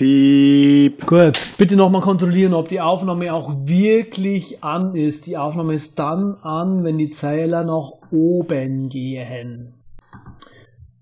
Piep. 0.00 1.04
Gut, 1.06 1.38
bitte 1.58 1.76
nochmal 1.76 2.00
kontrollieren, 2.00 2.54
ob 2.54 2.70
die 2.70 2.80
Aufnahme 2.80 3.34
auch 3.34 3.52
wirklich 3.64 4.64
an 4.64 4.96
ist. 4.96 5.26
Die 5.26 5.36
Aufnahme 5.36 5.74
ist 5.74 5.98
dann 5.98 6.38
an, 6.42 6.84
wenn 6.84 6.96
die 6.96 7.10
Zähler 7.10 7.64
nach 7.64 7.90
oben 8.10 8.88
gehen. 8.88 9.74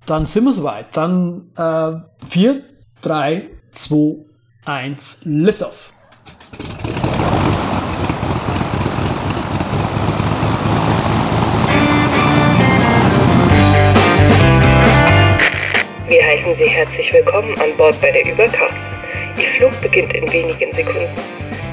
Dann 0.04 0.26
sind 0.26 0.46
wir 0.46 0.53
soweit. 0.53 0.96
Dann 0.96 1.53
äh, 1.56 1.92
4, 2.29 2.64
3, 3.03 3.48
2, 3.72 4.16
1, 4.64 5.21
Liftoff. 5.27 5.93
Wir 16.09 16.27
heißen 16.27 16.57
Sie 16.57 16.69
herzlich 16.69 17.12
willkommen 17.12 17.57
an 17.61 17.77
Bord 17.77 18.01
bei 18.01 18.11
der 18.11 18.27
Übercast. 18.27 18.88
Ihr 19.39 19.50
Flug 19.57 19.80
beginnt 19.80 20.12
in 20.14 20.32
wenigen 20.32 20.73
Sekunden. 20.75 21.06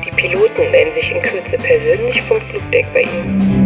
Die 0.06 0.12
Piloten 0.12 0.70
melden 0.70 0.94
sich 0.94 1.12
in 1.12 1.20
Kürze 1.20 1.58
persönlich 1.58 2.22
vom 2.22 2.40
Flugdeck 2.42 2.86
bei 2.94 3.02
Ihnen. 3.02 3.66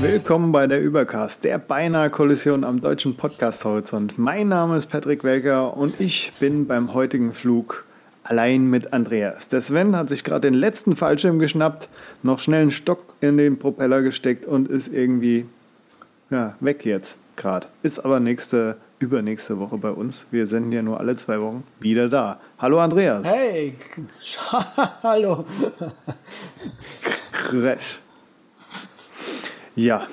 Willkommen 0.00 0.50
bei 0.50 0.66
der 0.66 0.80
Übercast, 0.80 1.44
der 1.44 1.58
beinahe 1.58 2.10
Kollision 2.10 2.64
am 2.64 2.80
deutschen 2.80 3.16
Podcast-Horizont. 3.16 4.18
Mein 4.18 4.48
Name 4.48 4.78
ist 4.78 4.86
Patrick 4.86 5.22
Welker 5.22 5.76
und 5.76 6.00
ich 6.00 6.32
bin 6.40 6.66
beim 6.66 6.92
heutigen 6.92 7.32
Flug 7.34 7.84
allein 8.32 8.70
mit 8.70 8.94
Andreas. 8.94 9.48
Der 9.48 9.60
Sven 9.60 9.94
hat 9.94 10.08
sich 10.08 10.24
gerade 10.24 10.50
den 10.50 10.54
letzten 10.54 10.96
Fallschirm 10.96 11.38
geschnappt, 11.38 11.90
noch 12.22 12.38
schnell 12.38 12.62
einen 12.62 12.70
Stock 12.70 13.12
in 13.20 13.36
den 13.36 13.58
Propeller 13.58 14.00
gesteckt 14.00 14.46
und 14.46 14.68
ist 14.68 14.88
irgendwie 14.88 15.44
ja, 16.30 16.56
weg 16.60 16.86
jetzt 16.86 17.18
gerade. 17.36 17.66
Ist 17.82 18.02
aber 18.02 18.20
nächste, 18.20 18.78
übernächste 18.98 19.58
Woche 19.58 19.76
bei 19.76 19.90
uns. 19.90 20.28
Wir 20.30 20.46
senden 20.46 20.72
ja 20.72 20.80
nur 20.80 20.98
alle 20.98 21.14
zwei 21.16 21.42
Wochen 21.42 21.62
wieder 21.78 22.08
da. 22.08 22.40
Hallo 22.58 22.80
Andreas. 22.80 23.26
Hey, 23.26 23.74
hallo. 25.02 25.44
Crash. 27.32 28.00
Ja, 29.76 30.06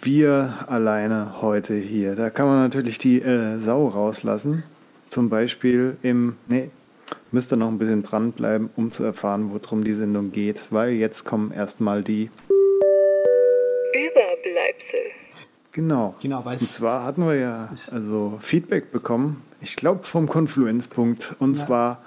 wir 0.00 0.64
alleine 0.66 1.40
heute 1.40 1.76
hier. 1.76 2.16
Da 2.16 2.28
kann 2.30 2.46
man 2.46 2.56
natürlich 2.56 2.98
die 2.98 3.22
äh, 3.22 3.58
Sau 3.58 3.86
rauslassen. 3.86 4.64
Zum 5.10 5.28
Beispiel 5.28 5.96
im. 6.02 6.34
Nee, 6.48 6.70
müsst 7.30 7.52
ihr 7.52 7.56
noch 7.56 7.68
ein 7.68 7.78
bisschen 7.78 8.02
dranbleiben, 8.02 8.70
um 8.76 8.92
zu 8.92 9.04
erfahren, 9.04 9.50
worum 9.52 9.84
die 9.84 9.94
Sendung 9.94 10.32
geht, 10.32 10.64
weil 10.70 10.90
jetzt 10.92 11.24
kommen 11.24 11.52
erstmal 11.52 12.02
die. 12.02 12.30
Überbleibsel. 13.92 15.10
Genau. 15.72 16.14
Genau, 16.20 16.44
weil 16.44 16.58
Und 16.58 16.66
zwar 16.66 17.04
hatten 17.04 17.26
wir 17.26 17.34
ja 17.36 17.68
also 17.92 18.38
Feedback 18.40 18.92
bekommen, 18.92 19.42
ich 19.60 19.76
glaube 19.76 20.04
vom 20.04 20.28
Konfluenzpunkt, 20.28 21.34
und 21.38 21.56
Ja. 21.58 21.66
zwar 21.66 22.02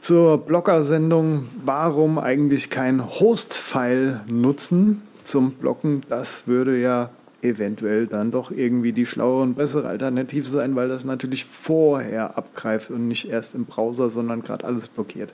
zur 0.00 0.38
Blogger-Sendung, 0.38 1.48
warum 1.64 2.18
eigentlich 2.18 2.70
kein 2.70 3.04
Host-File 3.04 4.20
nutzen 4.26 5.02
zum 5.22 5.52
Blocken. 5.52 6.02
Das 6.08 6.46
würde 6.46 6.78
ja 6.80 7.10
eventuell 7.42 8.06
dann 8.06 8.30
doch 8.30 8.50
irgendwie 8.50 8.92
die 8.92 9.06
schlauere 9.06 9.42
und 9.42 9.54
bessere 9.54 9.88
Alternative 9.88 10.48
sein, 10.48 10.74
weil 10.76 10.88
das 10.88 11.04
natürlich 11.04 11.44
vorher 11.44 12.36
abgreift 12.36 12.90
und 12.90 13.08
nicht 13.08 13.28
erst 13.28 13.54
im 13.54 13.64
Browser, 13.64 14.10
sondern 14.10 14.42
gerade 14.42 14.64
alles 14.64 14.88
blockiert. 14.88 15.32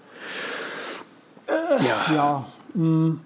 ja, 1.48 2.14
Ja, 2.14 2.46
mh, 2.74 3.16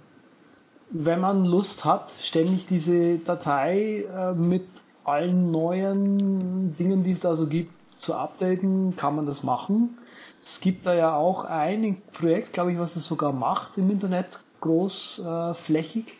wenn 0.90 1.20
man 1.20 1.44
Lust 1.44 1.84
hat, 1.84 2.10
ständig 2.10 2.66
diese 2.66 3.18
Datei 3.18 4.06
äh, 4.14 4.32
mit 4.32 4.66
allen 5.04 5.50
neuen 5.50 6.76
Dingen, 6.76 7.02
die 7.02 7.12
es 7.12 7.20
da 7.20 7.34
so 7.36 7.46
gibt, 7.46 7.72
zu 7.96 8.14
updaten, 8.14 8.94
kann 8.96 9.16
man 9.16 9.26
das 9.26 9.42
machen. 9.42 9.98
Es 10.40 10.60
gibt 10.60 10.86
da 10.86 10.94
ja 10.94 11.14
auch 11.14 11.44
ein 11.44 12.00
Projekt, 12.12 12.52
glaube 12.52 12.72
ich, 12.72 12.78
was 12.78 12.96
es 12.96 13.06
sogar 13.06 13.32
macht 13.32 13.76
im 13.76 13.90
Internet, 13.90 14.40
großflächig. 14.60 16.14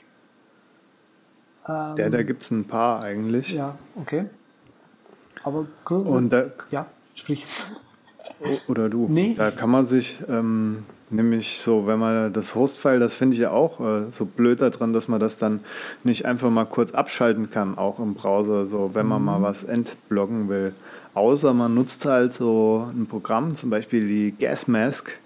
Ähm, 1.69 1.95
der, 1.97 2.11
da 2.11 2.23
gibt 2.23 2.43
es 2.43 2.51
ein 2.51 2.65
paar 2.65 3.03
eigentlich. 3.03 3.53
ja, 3.53 3.77
okay. 3.97 4.27
Aber 5.45 5.67
Und 5.89 6.31
da, 6.31 6.45
ja, 6.71 6.87
sprich. 7.15 7.47
O- 8.41 8.71
Oder 8.73 8.89
du. 8.89 9.06
Nee. 9.09 9.34
Da 9.37 9.51
kann 9.51 9.71
man 9.71 9.87
sich 9.87 10.19
ähm, 10.28 10.84
nämlich 11.11 11.61
so, 11.61 11.87
wenn 11.87 11.99
man 11.99 12.33
das 12.33 12.55
Host-File, 12.55 12.99
das 13.01 13.15
finde 13.15 13.34
ich 13.34 13.41
ja 13.41 13.51
auch 13.51 13.81
äh, 13.81 14.11
so 14.11 14.25
blöd 14.27 14.61
daran, 14.61 14.93
dass 14.93 15.09
man 15.09 15.21
das 15.21 15.39
dann 15.39 15.61
nicht 16.05 16.27
einfach 16.27 16.51
mal 16.51 16.65
kurz 16.67 16.91
abschalten 16.93 17.51
kann, 17.51 17.78
auch 17.78 17.99
im 17.99 18.15
Browser, 18.15 18.67
so 18.67 18.91
wenn 18.95 19.07
man 19.07 19.23
mal 19.25 19.41
was 19.43 19.65
entbloggen 19.65 20.49
will. 20.49 20.73
Außer 21.15 21.55
man 21.55 21.75
nutzt 21.75 22.05
halt 22.05 22.34
so 22.34 22.89
ein 22.95 23.07
Programm, 23.07 23.55
zum 23.55 23.71
Beispiel 23.71 24.07
die 24.07 24.33
Gasmask, 24.33 25.19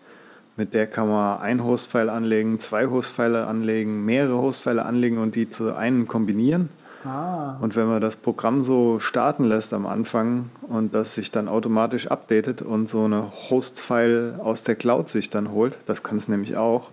mit 0.57 0.75
der 0.75 0.87
kann 0.87 1.09
man 1.09 1.41
ein 1.41 1.65
Host-File 1.65 2.11
anlegen, 2.11 2.61
zwei 2.61 2.87
Host-File 2.87 3.37
anlegen, 3.37 4.05
mehrere 4.05 4.37
Host-File 4.37 4.81
anlegen 4.81 5.19
und 5.19 5.35
die 5.35 5.51
zu 5.51 5.75
einem 5.75 6.09
kombinieren. 6.09 6.69
Ah, 7.05 7.57
Und 7.61 7.75
wenn 7.75 7.89
man 7.89 8.01
das 8.01 8.15
Programm 8.15 8.63
so 8.63 9.01
starten 9.01 9.45
lässt 9.45 9.73
am 9.73 9.87
Anfang 9.87 10.51
und 10.63 10.95
das 10.95 11.17
sich 11.17 11.33
dann 11.33 11.49
automatisch 11.49 12.07
updatet 12.07 12.63
und 12.63 12.89
so 12.89 13.05
eine 13.05 13.33
Host-File 13.51 14.37
aus 14.39 14.63
der 14.63 14.77
Cloud 14.77 15.09
sich 15.09 15.29
dann 15.29 15.51
holt, 15.51 15.79
das 15.87 16.05
kann 16.05 16.19
es 16.19 16.29
nämlich 16.29 16.57
auch, 16.57 16.91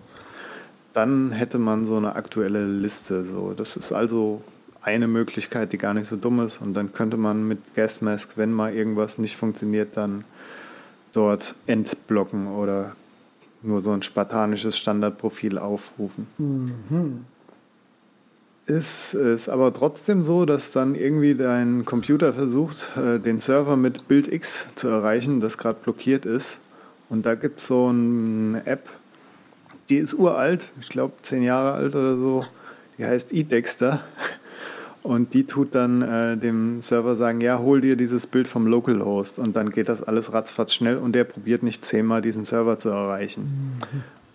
dann 0.94 1.30
hätte 1.30 1.58
man 1.58 1.86
so 1.86 1.96
eine 1.96 2.16
aktuelle 2.16 2.66
Liste. 2.66 3.24
So, 3.24 3.52
das 3.56 3.76
ist 3.76 3.92
also 3.92 4.42
eine 4.82 5.06
Möglichkeit, 5.06 5.72
die 5.72 5.78
gar 5.78 5.94
nicht 5.94 6.08
so 6.08 6.16
dumm 6.16 6.40
ist. 6.40 6.60
Und 6.60 6.74
dann 6.74 6.92
könnte 6.92 7.16
man 7.16 7.46
mit 7.46 7.74
Gasmask, 7.76 8.30
wenn 8.36 8.52
mal 8.52 8.74
irgendwas 8.74 9.18
nicht 9.18 9.36
funktioniert, 9.36 9.96
dann 9.96 10.24
dort 11.12 11.54
entblocken 11.66 12.48
oder 12.48 12.96
nur 13.62 13.80
so 13.80 13.92
ein 13.92 14.02
spartanisches 14.02 14.78
Standardprofil 14.78 15.58
aufrufen. 15.58 16.26
Ist 18.66 19.14
es 19.14 19.48
aber 19.48 19.72
trotzdem 19.72 20.22
so, 20.22 20.44
dass 20.44 20.72
dann 20.72 20.94
irgendwie 20.94 21.34
dein 21.34 21.84
Computer 21.84 22.32
versucht, 22.32 22.90
äh, 22.96 23.18
den 23.18 23.40
Server 23.40 23.76
mit 23.76 24.06
Bild 24.06 24.32
X 24.32 24.66
zu 24.76 24.88
erreichen, 24.88 25.40
das 25.40 25.58
gerade 25.58 25.78
blockiert 25.82 26.24
ist. 26.24 26.58
Und 27.08 27.26
da 27.26 27.34
gibt 27.34 27.58
es 27.58 27.66
so 27.66 27.88
eine 27.88 28.64
App, 28.66 28.88
die 29.88 29.96
ist 29.96 30.14
uralt, 30.14 30.70
ich 30.80 30.88
glaube 30.88 31.14
zehn 31.22 31.42
Jahre 31.42 31.72
alt 31.72 31.96
oder 31.96 32.16
so. 32.16 32.44
Die 32.96 33.04
heißt 33.04 33.32
eDexter. 33.32 34.04
Und 35.02 35.32
die 35.32 35.44
tut 35.46 35.74
dann 35.74 36.02
äh, 36.02 36.36
dem 36.36 36.82
Server 36.82 37.16
sagen, 37.16 37.40
ja, 37.40 37.58
hol 37.58 37.80
dir 37.80 37.96
dieses 37.96 38.26
Bild 38.26 38.48
vom 38.48 38.66
Localhost. 38.66 39.38
Und 39.38 39.56
dann 39.56 39.70
geht 39.70 39.88
das 39.88 40.02
alles 40.02 40.32
ratzfatz 40.32 40.74
schnell 40.74 40.98
und 40.98 41.12
der 41.12 41.24
probiert 41.24 41.62
nicht 41.62 41.84
zehnmal 41.84 42.20
diesen 42.20 42.44
Server 42.44 42.78
zu 42.78 42.90
erreichen. 42.90 43.78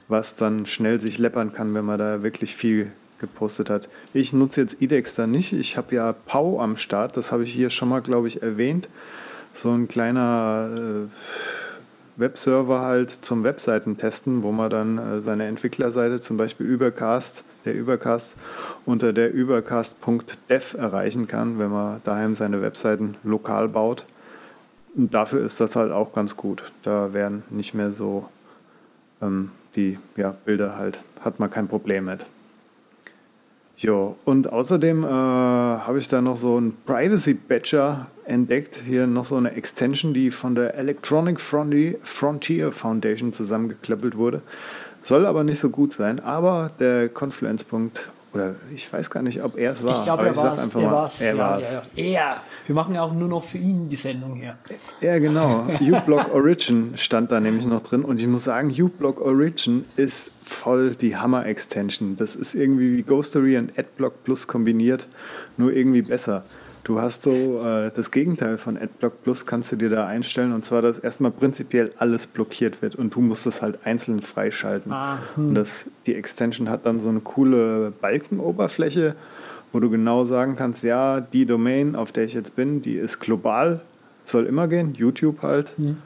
Was 0.08 0.36
dann 0.36 0.66
schnell 0.66 1.00
sich 1.00 1.20
läppern 1.20 1.54
kann, 1.54 1.74
wenn 1.76 1.86
man 1.86 2.00
da 2.00 2.24
wirklich 2.24 2.56
viel 2.56 2.92
gepostet 3.20 3.70
hat. 3.70 3.90
Ich 4.14 4.34
nutze 4.34 4.62
jetzt 4.62 4.82
eDexter 4.82 5.28
nicht. 5.28 5.54
Ich 5.54 5.78
habe 5.78 5.96
ja 5.96 6.14
Pau 6.14 6.60
am 6.60 6.78
Start. 6.78 7.16
Das 7.16 7.32
habe 7.32 7.44
ich 7.44 7.54
hier 7.54 7.70
schon 7.70 7.90
mal, 7.90 8.02
glaube 8.02 8.28
ich, 8.28 8.42
erwähnt. 8.42 8.90
So 9.54 9.72
ein 9.72 9.88
kleiner 9.88 10.70
äh, 10.76 12.20
Webserver 12.20 12.82
halt 12.82 13.12
zum 13.12 13.44
Webseiten 13.44 13.98
testen, 13.98 14.44
wo 14.44 14.52
man 14.52 14.70
dann 14.70 14.98
äh, 14.98 15.22
seine 15.22 15.46
Entwicklerseite, 15.46 16.22
zum 16.22 16.38
Beispiel 16.38 16.66
Übercast, 16.66 17.44
der 17.66 17.76
Übercast, 17.76 18.36
unter 18.86 19.14
der 19.14 19.34
übercast.dev 19.34 20.78
erreichen 20.78 21.28
kann, 21.28 21.60
wenn 21.60 21.70
man 21.70 22.02
daheim 22.04 22.36
seine 22.36 22.62
Webseiten 22.62 23.16
lokal 23.24 23.68
baut. 23.68 24.06
Und 24.96 25.14
dafür 25.14 25.44
ist 25.44 25.60
das 25.60 25.76
halt 25.76 25.92
auch 25.92 26.14
ganz 26.14 26.38
gut. 26.38 26.72
Da 26.84 27.14
werden 27.14 27.44
nicht 27.50 27.74
mehr 27.74 27.92
so 27.92 28.30
ähm, 29.22 29.52
die 29.76 30.00
ja, 30.16 30.36
Bilder 30.46 30.78
halt, 30.78 31.04
hat 31.22 31.40
man 31.40 31.50
kein 31.50 31.68
Problem 31.68 32.06
mit. 32.06 32.26
Jo, 33.78 34.16
und 34.24 34.52
außerdem 34.54 35.04
äh, 35.04 35.08
habe 35.08 36.00
ich 36.00 36.08
da 36.08 36.22
noch 36.22 36.38
so 36.38 36.56
einen 36.56 36.78
Privacy 36.86 37.34
Badger 37.34 38.08
entdeckt. 38.24 38.80
Hier 38.86 39.06
noch 39.06 39.26
so 39.26 39.36
eine 39.36 39.52
Extension, 39.52 40.14
die 40.14 40.32
von 40.32 40.56
der 40.56 40.76
Electronic 40.76 41.40
Fronti- 41.42 41.98
Frontier 42.02 42.72
Foundation 42.72 43.34
zusammengeklöppelt 43.34 44.16
wurde. 44.16 44.42
Soll 45.06 45.28
aber 45.28 45.44
nicht 45.44 45.60
so 45.60 45.70
gut 45.70 45.94
sein. 45.94 46.20
Aber 46.20 46.72
der 46.80 47.10
Confluence-Punkt, 47.10 48.10
oder 48.34 48.56
ich 48.74 48.92
weiß 48.92 49.12
gar 49.12 49.22
nicht, 49.22 49.44
ob 49.44 49.56
er 49.56 49.74
es 49.74 49.84
war. 49.84 49.98
ich 50.00 50.04
glaube, 50.04 50.26
er 50.26 50.36
war 50.36 50.54
es. 50.56 50.64
einfach 50.64 50.82
Er 50.82 50.92
war 50.92 51.08
es. 51.08 51.22
er 51.22 51.36
Ja, 51.36 51.40
war's. 51.40 51.74
ja, 51.74 51.84
ja. 51.96 52.04
Er. 52.04 52.42
Wir 52.66 52.76
machen 52.76 52.96
ja 52.96 53.04
auch 53.04 53.14
nur 53.14 53.30
noch 53.30 53.44
für 53.44 53.60
ihn 53.60 53.88
die 53.88 53.96
Sendung 53.96 54.36
hier. 54.36 54.58
Ja, 55.02 55.20
genau. 55.20 55.68
uBlock 55.80 56.34
Origin 56.34 56.94
stand 56.96 57.32
da 57.32 57.40
nämlich 57.40 57.68
noch 57.68 57.82
drin. 57.84 58.04
Und 58.04 58.20
ich 58.20 58.28
muss 58.28 58.46
sagen, 58.46 58.74
uBlock 58.78 59.22
Origin 59.22 59.86
ist 59.96 60.32
voll 60.44 60.96
die 60.96 61.16
Hammer-Extension. 61.16 62.18
Das 62.18 62.36
ist 62.36 62.56
irgendwie 62.56 62.98
wie 62.98 63.04
Ghostery 63.04 63.58
und 63.58 63.78
AdBlock 63.78 64.24
Plus 64.24 64.48
kombiniert, 64.48 65.08
nur 65.58 65.72
irgendwie 65.72 66.02
besser. 66.02 66.44
Du 66.86 67.02
hast 67.02 67.24
so 67.24 67.32
äh, 67.64 67.90
das 67.96 68.12
Gegenteil 68.12 68.60
von 68.60 68.78
AdBlock 68.78 69.24
Plus 69.24 69.48
kannst 69.48 69.72
du 69.72 69.76
dir 69.76 69.90
da 69.90 70.06
einstellen 70.06 70.54
und 70.54 70.64
zwar, 70.64 70.84
dass 70.84 71.00
erstmal 71.00 71.32
prinzipiell 71.32 71.90
alles 71.98 72.28
blockiert 72.28 72.84
wird 72.84 72.96
und 72.96 73.16
du 73.16 73.22
musst 73.22 73.48
das 73.48 73.64
halt 73.64 73.80
einzeln 73.86 74.22
freischalten. 74.22 74.92
Ah, 74.92 75.18
Und 75.36 75.56
das, 75.56 75.86
die 76.06 76.14
Extension 76.14 76.70
hat 76.70 76.86
dann 76.86 77.00
so 77.00 77.10
eine 77.10 77.22
coole 77.22 77.92
Balkenoberfläche, 78.02 79.16
wo 79.74 79.80
du 79.80 79.90
genau 79.90 80.26
sagen 80.26 80.56
kannst, 80.58 80.84
ja, 80.84 81.22
die 81.22 81.48
Domain, 81.48 81.96
auf 81.96 82.12
der 82.12 82.26
ich 82.26 82.36
jetzt 82.36 82.56
bin, 82.56 82.84
die 82.84 82.98
ist 82.98 83.20
global, 83.20 83.82
soll 84.24 84.46
immer 84.46 84.68
gehen, 84.68 84.94
YouTube 84.94 85.42
halt. 85.42 85.74
Mhm. 85.80 85.98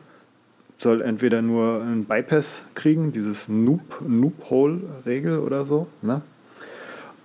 Soll 0.77 1.01
entweder 1.01 1.41
nur 1.41 1.81
ein 1.83 2.05
Bypass 2.05 2.63
kriegen, 2.73 3.11
dieses 3.11 3.49
Noob, 3.49 4.01
Noob-Hole-Regel 4.07 5.39
oder 5.39 5.65
so, 5.65 5.87
ne? 6.01 6.21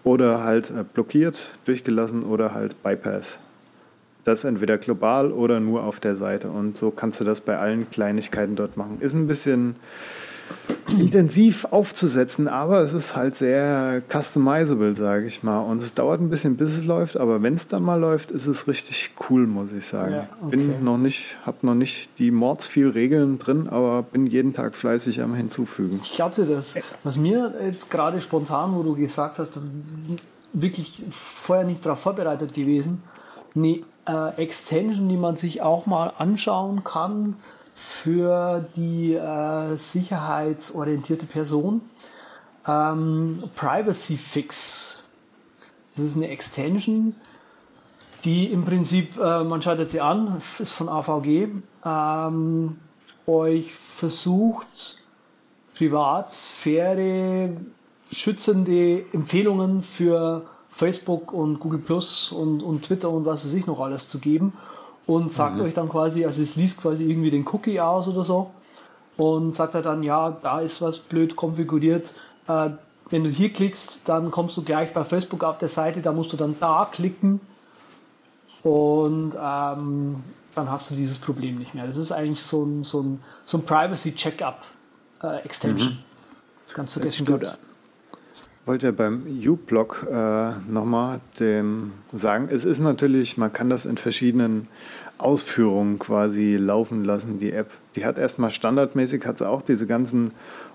Oder 0.03 0.43
halt 0.43 0.71
äh, 0.71 0.83
blockiert, 0.83 1.47
durchgelassen 1.65 2.25
oder 2.25 2.53
halt 2.53 2.83
Bypass. 2.83 3.39
Das 4.25 4.45
entweder 4.45 4.79
global 4.79 5.33
oder 5.33 5.61
nur 5.61 5.85
auf 5.85 6.01
der 6.01 6.17
Seite. 6.17 6.51
Und 6.51 6.79
so 6.79 6.91
kannst 6.91 7.21
du 7.21 7.25
das 7.25 7.41
bei 7.41 7.59
allen 7.59 7.91
Kleinigkeiten 7.91 8.57
dort 8.57 8.77
machen. 8.77 8.99
Ist 9.01 9.15
ein 9.15 9.27
bisschen 9.27 9.77
intensiv 10.89 11.67
aufzusetzen, 11.71 12.49
aber 12.49 12.81
es 12.81 12.93
ist 12.93 13.17
halt 13.17 13.35
sehr 13.35 14.03
customizable, 14.13 14.95
sage 14.95 15.27
ich 15.27 15.43
mal. 15.43 15.61
Und 15.61 15.83
es 15.83 15.95
dauert 15.95 16.21
ein 16.21 16.31
bisschen, 16.31 16.57
bis 16.57 16.77
es 16.77 16.85
läuft, 16.85 17.17
aber 17.17 17.43
wenn 17.43 17.55
es 17.55 17.69
dann 17.69 17.83
mal 17.83 17.99
läuft, 17.99 18.31
ist 18.31 18.47
es 18.47 18.69
richtig 18.69 19.11
cool, 19.29 19.47
muss 19.47 19.73
ich 19.73 19.87
sagen. 19.87 20.13
Ja, 20.13 20.29
okay. 20.43 20.57
Bin 20.57 20.85
noch 20.85 20.99
nicht, 20.99 21.37
habe 21.45 21.59
noch 21.63 21.75
nicht 21.75 22.11
die 22.19 22.31
mords 22.31 22.67
viel 22.67 22.89
Regeln 22.89 23.39
drin, 23.39 23.69
aber 23.69 24.03
bin 24.03 24.27
jeden 24.27 24.53
Tag 24.53 24.77
fleißig 24.77 25.23
am 25.23 25.35
hinzufügen. 25.35 26.01
Ich 26.03 26.13
glaube 26.13 26.35
dir 26.35 26.47
das. 26.47 26.77
Was 27.03 27.17
mir 27.17 27.53
jetzt 27.61 27.91
gerade 27.91 28.21
spontan, 28.21 28.75
wo 28.75 28.83
du 28.83 28.95
gesagt 28.95 29.39
hast, 29.39 29.59
wirklich 30.53 31.03
vorher 31.11 31.65
nicht 31.65 31.85
darauf 31.85 32.01
vorbereitet 32.01 32.55
gewesen, 32.55 33.03
eine 33.57 33.81
äh, 34.07 34.37
Extension, 34.37 35.09
die 35.09 35.17
man 35.17 35.37
sich 35.37 35.63
auch 35.63 35.87
mal 35.87 36.13
anschauen 36.19 36.85
kann, 36.85 37.37
für 37.75 38.65
die 38.77 39.15
äh, 39.15 39.75
sicherheitsorientierte 39.77 41.27
Person. 41.27 41.83
Ähm, 42.67 43.39
Privacy 43.57 44.17
Fix. 44.17 45.05
Das 45.95 46.05
ist 46.05 46.17
eine 46.17 46.29
Extension, 46.29 47.15
die 48.25 48.47
im 48.47 48.65
Prinzip, 48.65 49.19
äh, 49.19 49.45
man 49.45 49.61
schaltet 49.61 49.91
sie 49.91 50.01
an, 50.01 50.41
ist 50.59 50.71
von 50.71 50.89
AVG, 50.89 51.49
ähm, 51.85 52.79
euch 53.27 53.75
versucht, 53.75 54.99
Privatsphäre 55.75 57.57
schützende 58.11 59.05
Empfehlungen 59.13 59.83
für 59.83 60.47
Facebook 60.75 61.33
und 61.33 61.61
Google 61.61 61.79
Plus 61.79 62.33
und, 62.33 62.61
und 62.61 62.83
Twitter 62.83 63.09
und 63.09 63.25
was 63.25 63.47
weiß 63.47 63.53
ich 63.53 63.67
noch 63.69 63.79
alles 63.79 64.09
zu 64.09 64.19
geben 64.19 64.53
und 65.07 65.33
sagt 65.33 65.59
mhm. 65.59 65.67
euch 65.67 65.75
dann 65.75 65.89
quasi, 65.89 66.25
also 66.25 66.43
es 66.43 66.57
liest 66.57 66.79
quasi 66.79 67.09
irgendwie 67.09 67.31
den 67.31 67.47
Cookie 67.47 67.81
aus 67.81 68.09
oder 68.09 68.25
so 68.25 68.51
und 69.17 69.55
sagt 69.55 69.77
er 69.77 69.83
dann, 69.83 70.03
ja, 70.03 70.37
da 70.43 70.61
ist 70.61 70.83
was 70.83 70.99
blöd 70.99 71.37
konfiguriert. 71.37 72.13
Äh, 72.49 72.71
wenn 73.09 73.23
du 73.23 73.31
hier 73.31 73.53
klickst, 73.53 74.09
dann 74.09 74.33
kommst 74.33 74.57
du 74.57 74.63
gleich 74.63 74.93
bei 74.93 75.05
Facebook 75.05 75.45
auf 75.45 75.59
der 75.59 75.69
Seite, 75.69 76.01
da 76.03 76.11
musst 76.11 76.33
du 76.33 76.37
dann 76.37 76.57
da 76.59 76.89
klicken 76.91 77.41
und 78.65 79.35
ähm, 79.41 80.17
dann 80.57 80.71
hast 80.71 80.91
du 80.91 80.97
dieses 80.97 81.19
Problem 81.19 81.57
nicht 81.59 81.77
mehr. 81.77 81.87
Das 81.87 81.99
ist 81.99 82.11
eigentlich 82.11 82.43
so 82.43 82.65
ein, 82.65 82.83
so 82.83 83.01
ein, 83.01 83.23
so 83.45 83.59
ein 83.59 83.65
Privacy 83.65 84.13
Checkup 84.17 84.63
äh. 85.23 85.69
Mhm. 85.69 85.99
Ganz 86.75 86.95
vergessen 86.95 87.27
gut 87.27 87.49
wollte 88.67 88.93
beim 88.93 89.25
U-Block 89.47 90.07
äh, 90.11 90.53
nochmal 90.71 91.21
sagen, 92.13 92.49
es 92.51 92.65
ist 92.65 92.79
natürlich, 92.81 93.37
man 93.37 93.53
kann 93.53 93.69
das 93.69 93.87
in 93.87 93.97
verschiedenen 93.97 94.69
Ausführungen 95.19 95.99
quasi 95.99 96.57
laufen 96.57 97.05
lassen, 97.05 97.39
die 97.39 97.53
App. 97.53 97.71
Die 97.97 98.05
hat 98.05 98.19
erstmal 98.19 98.51
standardmäßig, 98.51 99.25
hat 99.27 99.39
sie 99.39 99.49
auch 99.49 99.63
diese 99.63 99.87
ganzen 99.87 100.33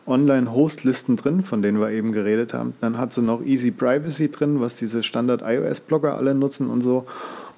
Online-Host-Listen 0.07 1.17
drin, 1.17 1.43
von 1.43 1.61
denen 1.61 1.79
wir 1.79 1.91
eben 1.91 2.11
geredet 2.11 2.53
haben. 2.53 2.73
Dann 2.81 2.97
hat 2.97 3.13
sie 3.13 3.21
noch 3.21 3.43
Easy 3.43 3.71
Privacy 3.71 4.31
drin, 4.31 4.61
was 4.61 4.75
diese 4.75 5.03
Standard-iOS-Blogger 5.03 6.15
alle 6.15 6.33
nutzen 6.33 6.69
und 6.69 6.81
so. 6.81 7.05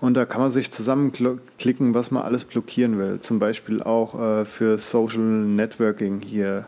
Und 0.02 0.16
da 0.16 0.26
kann 0.26 0.42
man 0.42 0.52
sich 0.52 0.72
zusammenklicken, 0.72 1.94
was 1.94 2.10
man 2.10 2.24
alles 2.24 2.46
blockieren 2.46 2.98
will. 2.98 3.20
Zum 3.22 3.38
Beispiel 3.38 3.84
auch 3.84 4.20
äh, 4.20 4.46
für 4.46 4.80
Social 4.80 5.22
Networking 5.22 6.22
hier 6.22 6.66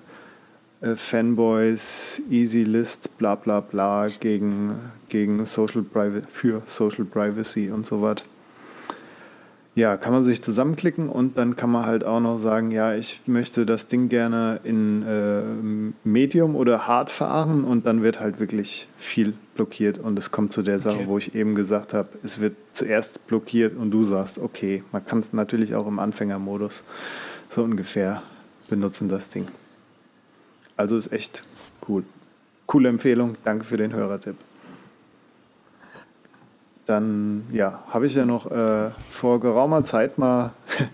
Fanboys, 0.95 2.21
Easy 2.29 2.63
List, 2.63 3.17
bla 3.17 3.35
bla 3.35 3.61
bla 3.61 4.07
gegen, 4.07 4.73
gegen 5.09 5.45
Social 5.45 5.81
Privacy, 5.81 6.27
für 6.29 6.61
Social 6.65 7.05
Privacy 7.05 7.71
und 7.71 7.85
so 7.85 8.01
was. 8.01 8.23
Ja, 9.75 9.97
kann 9.97 10.13
man 10.13 10.23
sich 10.23 10.43
zusammenklicken 10.43 11.09
und 11.09 11.35
dann 11.35 11.55
kann 11.55 11.71
man 11.71 11.87
halt 11.87 12.03
auch 12.03 12.19
noch 12.19 12.37
sagen, 12.37 12.69
ja, 12.69 12.93
ich 12.93 13.21
möchte 13.25 13.65
das 13.65 13.87
Ding 13.87 14.07
gerne 14.07 14.59
in 14.63 15.01
äh, 15.01 15.41
Medium 16.07 16.55
oder 16.55 16.85
Hard 16.85 17.09
fahren 17.09 17.63
und 17.63 17.87
dann 17.87 18.03
wird 18.03 18.19
halt 18.19 18.39
wirklich 18.39 18.87
viel 18.97 19.33
blockiert 19.55 19.97
und 19.97 20.19
es 20.19 20.29
kommt 20.29 20.53
zu 20.53 20.61
der 20.61 20.77
Sache, 20.77 20.97
okay. 20.97 21.07
wo 21.07 21.17
ich 21.17 21.33
eben 21.33 21.55
gesagt 21.55 21.95
habe, 21.95 22.09
es 22.23 22.39
wird 22.39 22.55
zuerst 22.73 23.25
blockiert 23.25 23.75
und 23.75 23.89
du 23.89 24.03
sagst, 24.03 24.37
okay, 24.37 24.83
man 24.91 25.03
kann 25.07 25.21
es 25.21 25.33
natürlich 25.33 25.73
auch 25.73 25.87
im 25.87 25.97
Anfängermodus 25.97 26.83
so 27.49 27.63
ungefähr 27.63 28.21
benutzen, 28.69 29.09
das 29.09 29.29
Ding. 29.29 29.47
Also 30.77 30.97
ist 30.97 31.11
echt 31.11 31.43
cool. 31.87 32.03
Coole 32.65 32.89
Empfehlung. 32.89 33.35
Danke 33.43 33.65
für 33.65 33.77
den 33.77 33.93
Hörertipp. 33.93 34.35
Dann 36.85 37.45
ja, 37.51 37.83
habe 37.89 38.07
ich 38.07 38.15
ja 38.15 38.25
noch 38.25 38.49
äh, 38.51 38.89
vor 39.09 39.39
geraumer 39.39 39.85
Zeit 39.85 40.17
mal 40.17 40.53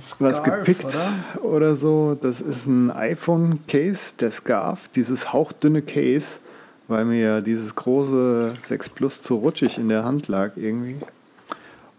Scarf, 0.00 0.20
was 0.20 0.42
gepickt 0.42 0.84
oder? 0.84 1.44
oder? 1.44 1.76
so. 1.76 2.16
Das 2.20 2.40
ist 2.40 2.66
ein 2.66 2.90
iPhone-Case, 2.90 4.14
der 4.20 4.30
Scarf, 4.30 4.88
dieses 4.88 5.32
hauchdünne 5.32 5.82
Case, 5.82 6.40
weil 6.88 7.04
mir 7.04 7.20
ja 7.20 7.40
dieses 7.40 7.74
große 7.74 8.54
6 8.62 8.88
Plus 8.90 9.22
zu 9.22 9.36
rutschig 9.36 9.78
in 9.78 9.88
der 9.88 10.04
Hand 10.04 10.28
lag 10.28 10.56
irgendwie. 10.56 10.96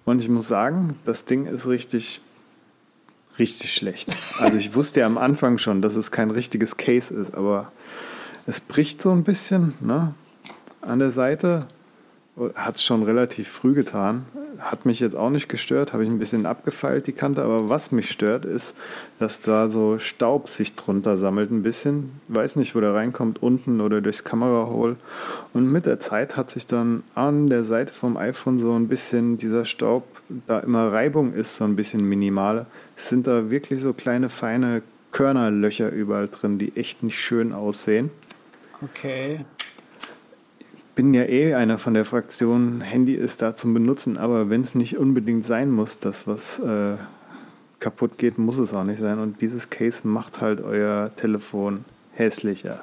Und 0.05 0.19
ich 0.19 0.29
muss 0.29 0.47
sagen, 0.47 0.97
das 1.05 1.25
Ding 1.25 1.45
ist 1.45 1.67
richtig 1.67 2.21
richtig 3.39 3.73
schlecht. 3.73 4.09
Also 4.39 4.57
ich 4.57 4.73
wusste 4.75 5.01
ja 5.01 5.05
am 5.05 5.17
Anfang 5.17 5.57
schon, 5.57 5.81
dass 5.81 5.95
es 5.95 6.11
kein 6.11 6.31
richtiges 6.31 6.77
Case 6.77 7.13
ist, 7.13 7.33
aber 7.33 7.71
es 8.45 8.59
bricht 8.59 9.01
so 9.01 9.11
ein 9.11 9.23
bisschen 9.23 9.73
ne? 9.81 10.13
an 10.81 10.99
der 10.99 11.11
Seite. 11.11 11.67
Hat 12.55 12.75
es 12.75 12.83
schon 12.83 13.03
relativ 13.03 13.47
früh 13.47 13.73
getan. 13.73 14.25
Hat 14.59 14.85
mich 14.85 14.99
jetzt 14.99 15.15
auch 15.15 15.29
nicht 15.29 15.49
gestört, 15.49 15.93
habe 15.93 16.03
ich 16.03 16.09
ein 16.09 16.19
bisschen 16.19 16.45
abgefeilt, 16.45 17.07
die 17.07 17.11
Kante. 17.13 17.43
Aber 17.43 17.69
was 17.69 17.91
mich 17.91 18.09
stört, 18.09 18.45
ist, 18.45 18.75
dass 19.19 19.39
da 19.39 19.69
so 19.69 19.99
Staub 19.99 20.49
sich 20.49 20.75
drunter 20.75 21.17
sammelt 21.17 21.51
ein 21.51 21.63
bisschen. 21.63 22.19
Weiß 22.27 22.55
nicht, 22.55 22.75
wo 22.75 22.79
der 22.79 22.93
reinkommt, 22.93 23.41
unten 23.41 23.81
oder 23.81 24.01
durchs 24.01 24.23
Kamerahole. 24.23 24.97
Und 25.53 25.71
mit 25.71 25.85
der 25.85 25.99
Zeit 25.99 26.37
hat 26.37 26.51
sich 26.51 26.65
dann 26.65 27.03
an 27.15 27.47
der 27.47 27.63
Seite 27.63 27.93
vom 27.93 28.17
iPhone 28.17 28.59
so 28.59 28.73
ein 28.73 28.87
bisschen 28.87 29.37
dieser 29.37 29.65
Staub, 29.65 30.03
da 30.47 30.59
immer 30.59 30.91
Reibung 30.91 31.33
ist, 31.33 31.55
so 31.55 31.63
ein 31.63 31.75
bisschen 31.75 32.03
minimale, 32.07 32.65
sind 32.95 33.27
da 33.27 33.49
wirklich 33.49 33.81
so 33.81 33.93
kleine, 33.93 34.29
feine 34.29 34.81
Körnerlöcher 35.11 35.89
überall 35.89 36.27
drin, 36.27 36.59
die 36.59 36.75
echt 36.75 37.03
nicht 37.03 37.19
schön 37.19 37.53
aussehen. 37.53 38.11
Okay. 38.81 39.45
Bin 40.97 41.13
ja 41.13 41.25
eh 41.25 41.53
einer 41.53 41.77
von 41.77 41.93
der 41.93 42.05
Fraktion, 42.05 42.81
Handy 42.81 43.13
ist 43.13 43.43
da 43.43 43.53
zum 43.53 43.71
Benutzen, 43.75 44.17
aber 44.17 44.49
wenn 44.49 44.63
es 44.63 44.73
nicht 44.73 44.97
unbedingt 44.97 45.45
sein 45.45 45.69
muss, 45.69 45.99
dass 45.99 46.25
was 46.25 46.57
äh, 46.57 46.95
kaputt 47.79 48.17
geht, 48.17 48.39
muss 48.39 48.57
es 48.57 48.73
auch 48.73 48.83
nicht 48.83 48.99
sein. 48.99 49.19
Und 49.19 49.39
dieses 49.39 49.69
Case 49.69 50.07
macht 50.07 50.41
halt 50.41 50.59
euer 50.59 51.11
Telefon 51.15 51.85
hässlicher. 52.13 52.81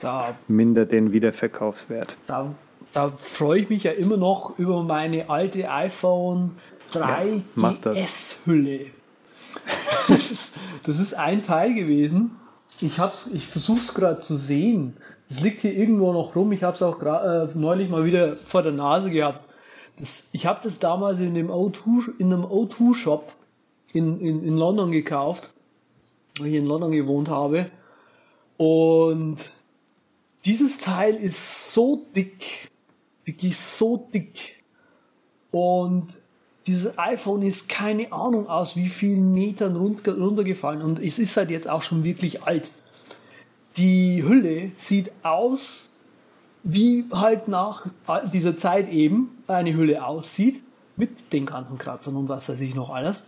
Da, 0.00 0.34
mindert 0.48 0.90
den 0.90 1.12
Wiederverkaufswert. 1.12 2.16
Da, 2.26 2.52
da 2.92 3.10
freue 3.10 3.60
ich 3.60 3.70
mich 3.70 3.84
ja 3.84 3.92
immer 3.92 4.16
noch 4.16 4.58
über 4.58 4.82
meine 4.82 5.30
alte 5.30 5.70
iPhone 5.70 6.56
3 6.90 7.00
ja, 7.04 7.42
das, 10.08 10.30
ist, 10.32 10.56
das 10.82 10.98
ist 10.98 11.14
ein 11.14 11.44
Teil 11.44 11.74
gewesen. 11.74 12.32
Ich, 12.80 12.98
ich 13.32 13.46
versuche 13.46 13.78
es 13.78 13.94
gerade 13.94 14.18
zu 14.18 14.36
sehen. 14.36 14.96
Es 15.30 15.40
liegt 15.40 15.62
hier 15.62 15.74
irgendwo 15.74 16.12
noch 16.12 16.34
rum. 16.34 16.52
Ich 16.52 16.62
habe 16.62 16.74
es 16.74 16.82
auch 16.82 17.02
äh, 17.02 17.48
neulich 17.54 17.90
mal 17.90 18.04
wieder 18.04 18.34
vor 18.34 18.62
der 18.62 18.72
Nase 18.72 19.10
gehabt. 19.10 19.48
Das, 19.98 20.30
ich 20.32 20.46
habe 20.46 20.60
das 20.62 20.78
damals 20.78 21.20
in, 21.20 21.34
dem 21.34 21.50
O2, 21.50 22.18
in 22.18 22.32
einem 22.32 22.44
O2-Shop 22.44 23.32
in, 23.92 24.20
in, 24.20 24.44
in 24.44 24.56
London 24.56 24.90
gekauft, 24.92 25.52
weil 26.38 26.48
ich 26.48 26.54
in 26.54 26.66
London 26.66 26.92
gewohnt 26.92 27.28
habe. 27.28 27.70
Und 28.56 29.50
dieses 30.44 30.78
Teil 30.78 31.14
ist 31.14 31.72
so 31.72 32.06
dick, 32.14 32.70
wirklich 33.24 33.58
so 33.58 34.08
dick. 34.12 34.56
Und 35.50 36.06
dieses 36.66 36.98
iPhone 36.98 37.42
ist 37.42 37.68
keine 37.68 38.12
Ahnung 38.12 38.48
aus 38.48 38.76
wie 38.76 38.88
vielen 38.88 39.32
Metern 39.32 39.76
runtergefallen 39.76 40.82
und 40.82 40.98
es 41.00 41.18
ist 41.18 41.36
halt 41.36 41.50
jetzt 41.50 41.68
auch 41.68 41.82
schon 41.82 42.04
wirklich 42.04 42.42
alt. 42.42 42.70
Die 43.78 44.22
Hülle 44.24 44.72
sieht 44.76 45.10
aus, 45.22 45.92
wie 46.62 47.06
halt 47.12 47.48
nach 47.48 47.86
dieser 48.32 48.58
Zeit 48.58 48.88
eben 48.88 49.42
eine 49.46 49.72
Hülle 49.74 50.04
aussieht, 50.04 50.62
mit 50.96 51.32
den 51.32 51.46
ganzen 51.46 51.78
Kratzern 51.78 52.16
und 52.16 52.28
was 52.28 52.48
weiß 52.48 52.60
ich 52.60 52.74
noch 52.74 52.90
alles. 52.90 53.24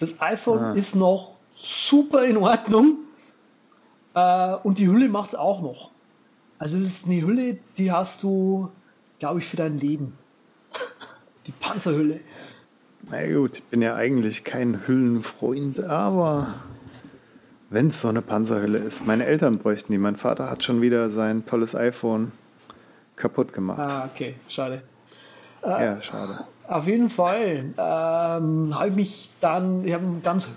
Das 0.00 0.20
iPhone 0.20 0.58
ah. 0.58 0.72
ist 0.72 0.96
noch 0.96 1.36
super 1.54 2.24
in 2.24 2.36
Ordnung 2.36 2.98
äh, 4.14 4.54
und 4.56 4.78
die 4.78 4.88
Hülle 4.88 5.08
macht 5.08 5.30
es 5.30 5.34
auch 5.36 5.62
noch. 5.62 5.92
Also 6.58 6.76
es 6.76 6.84
ist 6.84 7.06
eine 7.06 7.22
Hülle, 7.22 7.58
die 7.78 7.92
hast 7.92 8.22
du, 8.22 8.70
glaube 9.18 9.38
ich, 9.38 9.46
für 9.46 9.56
dein 9.56 9.78
Leben. 9.78 10.18
Die 11.46 11.52
Panzerhülle. 11.52 12.20
Na 13.08 13.26
gut, 13.26 13.56
ich 13.56 13.64
bin 13.64 13.80
ja 13.80 13.94
eigentlich 13.94 14.44
kein 14.44 14.86
Hüllenfreund, 14.86 15.80
aber 15.80 16.54
wenn 17.70 17.88
es 17.88 18.00
so 18.00 18.08
eine 18.08 18.20
Panzerhülle 18.20 18.78
ist. 18.78 19.06
Meine 19.06 19.24
Eltern 19.24 19.58
bräuchten 19.58 19.92
die. 19.92 19.98
Mein 19.98 20.16
Vater 20.16 20.50
hat 20.50 20.62
schon 20.62 20.82
wieder 20.82 21.10
sein 21.10 21.46
tolles 21.46 21.74
iPhone 21.74 22.32
kaputt 23.16 23.52
gemacht. 23.52 23.90
Ah, 23.90 24.08
okay, 24.12 24.34
schade. 24.48 24.82
ja, 25.64 26.00
schade. 26.02 26.44
Auf 26.66 26.86
jeden 26.86 27.10
Fall 27.10 27.74
ähm, 27.76 28.78
habe 28.78 28.88
ich 28.88 28.94
mich 28.94 29.30
dann, 29.40 29.84
ich 29.84 29.92
habe 29.94 30.04
ganz 30.22 30.48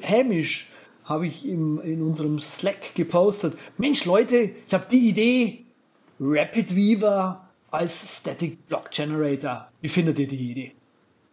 hämisch 0.00 0.68
habe 1.04 1.26
ich 1.26 1.48
im, 1.48 1.80
in 1.80 2.02
unserem 2.02 2.38
Slack 2.40 2.94
gepostet. 2.94 3.56
Mensch 3.78 4.04
Leute, 4.04 4.50
ich 4.66 4.74
habe 4.74 4.86
die 4.90 5.08
Idee, 5.08 5.64
Rapid 6.18 6.74
Weaver 6.74 7.48
als 7.70 8.18
Static 8.18 8.66
Block 8.66 8.90
Generator. 8.90 9.68
Wie 9.80 9.88
findet 9.88 10.18
ihr 10.18 10.26
die 10.26 10.50
Idee? 10.50 10.72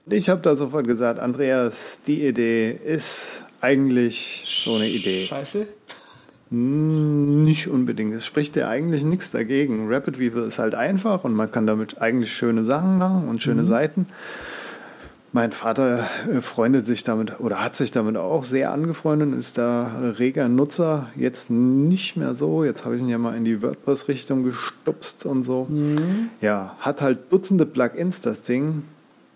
Ich 0.06 0.30
habe 0.30 0.42
da 0.42 0.56
sofort 0.56 0.86
gesagt, 0.86 1.20
Andreas, 1.20 2.02
die 2.06 2.28
Idee 2.28 2.72
ist 2.72 3.43
eigentlich 3.64 4.44
so 4.46 4.76
eine 4.76 4.88
Idee. 4.88 5.26
Scheiße. 5.26 5.68
Hm, 6.52 7.44
Nicht 7.44 7.68
unbedingt. 7.68 8.14
Es 8.14 8.26
spricht 8.26 8.56
ja 8.56 8.68
eigentlich 8.68 9.04
nichts 9.04 9.32
dagegen. 9.32 9.88
Rapid 9.92 10.20
Weaver 10.20 10.46
ist 10.46 10.60
halt 10.60 10.76
einfach 10.76 11.24
und 11.24 11.34
man 11.34 11.52
kann 11.52 11.66
damit 11.66 12.02
eigentlich 12.02 12.32
schöne 12.34 12.64
Sachen 12.64 12.98
machen 12.98 13.28
und 13.28 13.42
schöne 13.42 13.66
Seiten. 13.66 14.08
Mein 15.32 15.52
Vater 15.52 16.08
äh, 16.32 16.42
freundet 16.42 16.86
sich 16.86 17.04
damit 17.04 17.40
oder 17.40 17.64
hat 17.64 17.76
sich 17.76 17.90
damit 17.90 18.18
auch 18.18 18.44
sehr 18.44 18.72
angefreundet, 18.72 19.30
und 19.30 19.40
ist 19.40 19.58
da 19.58 20.14
reger 20.20 20.48
Nutzer. 20.48 21.10
Jetzt 21.16 21.50
nicht 21.50 22.18
mehr 22.18 22.36
so. 22.36 22.64
Jetzt 22.64 22.86
habe 22.86 22.98
ich 22.98 23.02
ihn 23.02 23.10
ja 23.10 23.18
mal 23.18 23.36
in 23.36 23.44
die 23.44 23.60
WordPress-Richtung 23.64 24.44
gestupst 24.44 25.26
und 25.26 25.44
so. 25.44 25.68
Ja, 26.40 26.76
hat 26.80 27.02
halt 27.02 27.32
Dutzende 27.32 27.66
Plugins, 27.66 28.22
das 28.22 28.44
Ding. 28.44 28.84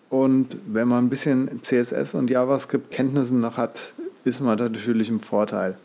Und 0.10 0.58
wenn 0.68 0.88
man 0.88 1.06
ein 1.06 1.10
bisschen 1.10 1.64
CSS 1.64 2.14
und 2.14 2.30
JavaScript-Kenntnissen 2.30 3.42
noch 3.42 3.58
hat, 3.58 3.94
ist 4.28 4.42
man 4.42 4.58
da 4.58 4.70
natürlich 4.70 5.10
im 5.10 5.20
Vorteil. 5.20 5.78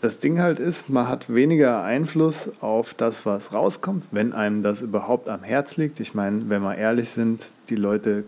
Das 0.00 0.18
Ding 0.18 0.40
halt 0.40 0.60
ist, 0.60 0.90
man 0.90 1.08
hat 1.08 1.32
weniger 1.32 1.82
Einfluss 1.82 2.50
auf 2.60 2.94
das, 2.94 3.24
was 3.24 3.52
rauskommt, 3.52 4.04
wenn 4.10 4.32
einem 4.32 4.62
das 4.62 4.82
überhaupt 4.82 5.28
am 5.28 5.42
Herz 5.42 5.76
liegt. 5.76 6.00
Ich 6.00 6.14
meine, 6.14 6.48
wenn 6.48 6.62
wir 6.62 6.76
ehrlich 6.76 7.10
sind, 7.10 7.52
die 7.70 7.76
Leute 7.76 8.24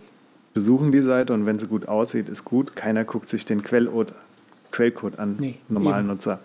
besuchen 0.54 0.92
die 0.92 1.02
Seite 1.02 1.34
und 1.34 1.46
wenn 1.46 1.58
sie 1.58 1.66
gut 1.66 1.86
aussieht, 1.88 2.28
ist 2.28 2.44
gut. 2.44 2.74
Keiner 2.74 3.04
guckt 3.04 3.28
sich 3.28 3.44
den 3.44 3.62
Quellcode, 3.62 4.12
Quellcode 4.72 5.18
an, 5.18 5.36
Nee, 5.38 5.58
normalen 5.68 6.06
eben. 6.06 6.08
Nutzer. 6.08 6.40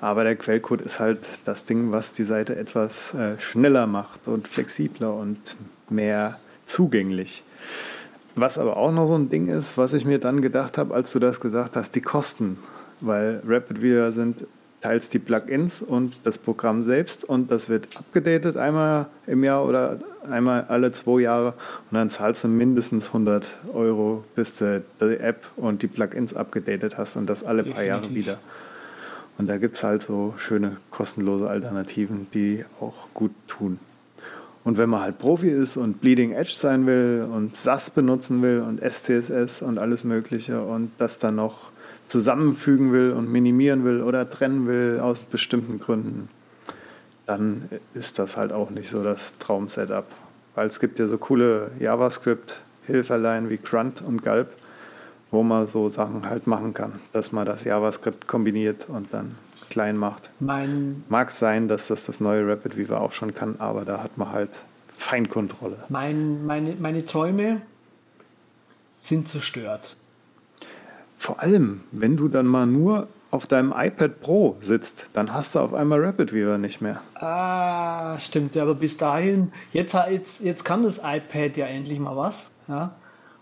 Aber 0.00 0.24
der 0.24 0.36
Quellcode 0.36 0.82
ist 0.82 1.00
halt 1.00 1.28
das 1.44 1.64
Ding, 1.64 1.92
was 1.92 2.12
die 2.12 2.24
Seite 2.24 2.56
etwas 2.56 3.14
äh, 3.14 3.38
schneller 3.38 3.86
macht 3.86 4.28
und 4.28 4.48
flexibler 4.48 5.14
und 5.14 5.56
mehr 5.88 6.38
zugänglich. 6.64 7.42
Was 8.36 8.58
aber 8.58 8.76
auch 8.76 8.92
noch 8.92 9.08
so 9.08 9.14
ein 9.14 9.30
Ding 9.30 9.48
ist, 9.48 9.78
was 9.78 9.94
ich 9.94 10.04
mir 10.04 10.18
dann 10.18 10.42
gedacht 10.42 10.76
habe, 10.78 10.94
als 10.94 11.10
du 11.12 11.18
das 11.18 11.40
gesagt 11.40 11.74
hast, 11.74 11.94
die 11.94 12.02
Kosten. 12.02 12.58
Weil 13.00 13.42
Rapid 13.46 13.82
Reader 13.82 14.12
sind 14.12 14.46
teils 14.80 15.08
die 15.08 15.18
Plugins 15.18 15.82
und 15.82 16.20
das 16.24 16.38
Programm 16.38 16.84
selbst 16.84 17.24
und 17.24 17.50
das 17.50 17.68
wird 17.68 17.88
abgedatet 17.96 18.56
einmal 18.56 19.06
im 19.26 19.42
Jahr 19.42 19.64
oder 19.66 19.98
einmal 20.30 20.64
alle 20.68 20.92
zwei 20.92 21.22
Jahre 21.22 21.54
und 21.90 21.96
dann 21.96 22.10
zahlst 22.10 22.44
du 22.44 22.48
mindestens 22.48 23.08
100 23.08 23.58
Euro, 23.72 24.24
bis 24.34 24.58
du 24.58 24.84
die 25.00 25.16
App 25.16 25.46
und 25.56 25.82
die 25.82 25.88
Plugins 25.88 26.34
abgedatet 26.34 26.98
hast 26.98 27.16
und 27.16 27.26
das 27.26 27.42
alle 27.42 27.64
paar 27.64 27.82
Jahre 27.82 28.02
Definitiv. 28.02 28.26
wieder. 28.26 28.38
Und 29.38 29.48
da 29.48 29.58
gibt 29.58 29.76
es 29.76 29.82
halt 29.82 30.02
so 30.02 30.34
schöne 30.36 30.76
kostenlose 30.90 31.48
Alternativen, 31.48 32.26
die 32.32 32.64
auch 32.80 33.08
gut 33.12 33.32
tun. 33.48 33.78
Und 34.66 34.78
wenn 34.78 34.90
man 34.90 35.00
halt 35.00 35.20
Profi 35.20 35.48
ist 35.48 35.76
und 35.76 36.00
Bleeding 36.00 36.32
Edge 36.32 36.54
sein 36.56 36.86
will 36.86 37.24
und 37.32 37.54
SAS 37.54 37.88
benutzen 37.88 38.42
will 38.42 38.64
und 38.66 38.80
SCSS 38.82 39.62
und 39.62 39.78
alles 39.78 40.02
Mögliche 40.02 40.60
und 40.60 40.90
das 40.98 41.20
dann 41.20 41.36
noch 41.36 41.70
zusammenfügen 42.08 42.92
will 42.92 43.12
und 43.12 43.30
minimieren 43.30 43.84
will 43.84 44.02
oder 44.02 44.28
trennen 44.28 44.66
will 44.66 44.98
aus 44.98 45.22
bestimmten 45.22 45.78
Gründen, 45.78 46.28
dann 47.26 47.68
ist 47.94 48.18
das 48.18 48.36
halt 48.36 48.50
auch 48.50 48.70
nicht 48.70 48.90
so 48.90 49.04
das 49.04 49.38
Traum-Setup. 49.38 50.06
Weil 50.56 50.66
es 50.66 50.80
gibt 50.80 50.98
ja 50.98 51.06
so 51.06 51.16
coole 51.16 51.70
JavaScript-Hilferlein 51.78 53.48
wie 53.48 53.58
Grunt 53.58 54.02
und 54.02 54.24
Gulp, 54.24 54.48
wo 55.30 55.42
man 55.42 55.66
so 55.66 55.88
Sachen 55.88 56.28
halt 56.28 56.46
machen 56.46 56.72
kann, 56.74 57.00
dass 57.12 57.32
man 57.32 57.46
das 57.46 57.64
JavaScript 57.64 58.26
kombiniert 58.26 58.88
und 58.88 59.12
dann 59.12 59.36
klein 59.70 59.96
macht. 59.96 60.30
Mein, 60.40 61.04
Mag 61.08 61.30
sein, 61.30 61.68
dass 61.68 61.88
das 61.88 62.06
das 62.06 62.20
neue 62.20 62.48
Rapid 62.48 62.76
Weaver 62.76 63.00
auch 63.00 63.12
schon 63.12 63.34
kann, 63.34 63.56
aber 63.58 63.84
da 63.84 64.02
hat 64.02 64.18
man 64.18 64.32
halt 64.32 64.64
Feinkontrolle. 64.96 65.84
mein, 65.88 66.46
meine, 66.46 66.74
meine 66.78 67.04
Träume 67.04 67.60
sind 68.96 69.28
zerstört. 69.28 69.96
Vor 71.18 71.40
allem, 71.40 71.82
wenn 71.92 72.16
du 72.16 72.28
dann 72.28 72.46
mal 72.46 72.66
nur 72.66 73.08
auf 73.30 73.46
deinem 73.46 73.74
iPad 73.76 74.20
Pro 74.20 74.56
sitzt, 74.60 75.10
dann 75.12 75.32
hast 75.34 75.54
du 75.54 75.58
auf 75.58 75.74
einmal 75.74 76.02
Rapid 76.02 76.32
Weaver 76.32 76.56
nicht 76.58 76.80
mehr. 76.80 77.02
Ah, 77.14 78.18
stimmt, 78.18 78.56
aber 78.56 78.74
bis 78.74 78.96
dahin, 78.96 79.52
jetzt, 79.72 79.94
jetzt, 80.08 80.42
jetzt 80.42 80.64
kann 80.64 80.84
das 80.84 80.98
iPad 81.04 81.56
ja 81.56 81.66
endlich 81.66 81.98
mal 81.98 82.16
was, 82.16 82.52
ja, 82.68 82.94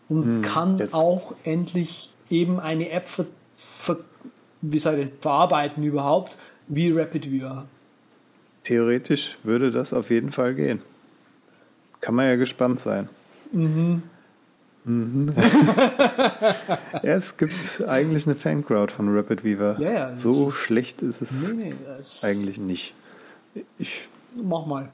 und 0.08 0.42
kann 0.42 0.78
jetzt- 0.78 0.94
auch 0.94 1.34
endlich 1.44 2.12
eben 2.30 2.61
eine 2.61 2.90
App 2.90 3.08
ver, 3.08 3.26
ver, 3.56 3.99
wie 4.62 4.78
soll 4.78 4.99
ich, 4.99 5.11
verarbeiten 5.20 5.82
überhaupt, 5.84 6.37
wie 6.68 6.90
Rapid 6.90 7.30
Weaver. 7.30 7.66
Theoretisch 8.62 9.37
würde 9.42 9.70
das 9.70 9.92
auf 9.92 10.11
jeden 10.11 10.32
Fall 10.32 10.54
gehen. 10.54 10.80
Kann 12.00 12.14
man 12.14 12.26
ja 12.26 12.37
gespannt 12.37 12.80
sein. 12.80 13.08
Mhm. 13.52 14.02
ja, 17.02 17.14
es 17.14 17.37
gibt 17.38 17.82
eigentlich 17.88 18.26
eine 18.26 18.37
Fancrowd 18.37 18.92
von 18.92 19.16
Rapid 19.16 19.42
Weaver. 19.42 19.78
Ja, 19.80 19.90
ja, 19.92 20.16
so 20.16 20.50
schlecht 20.50 21.00
ist 21.00 21.23
es 21.23 21.52
Nee, 21.52 21.70
nee, 21.70 21.75
eigentlich 22.23 22.58
nicht. 22.58 22.94
Ich 23.78 24.08
Mach 24.34 24.66
mal. 24.66 24.90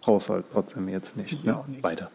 brauche 0.00 0.16
es 0.18 0.28
halt 0.28 0.46
trotzdem 0.52 0.88
jetzt 0.88 1.16
nicht. 1.16 1.32
Ich 1.32 1.44
ne? 1.44 1.56
auch 1.56 1.66
nicht. 1.68 1.82
Weiter. 1.82 2.10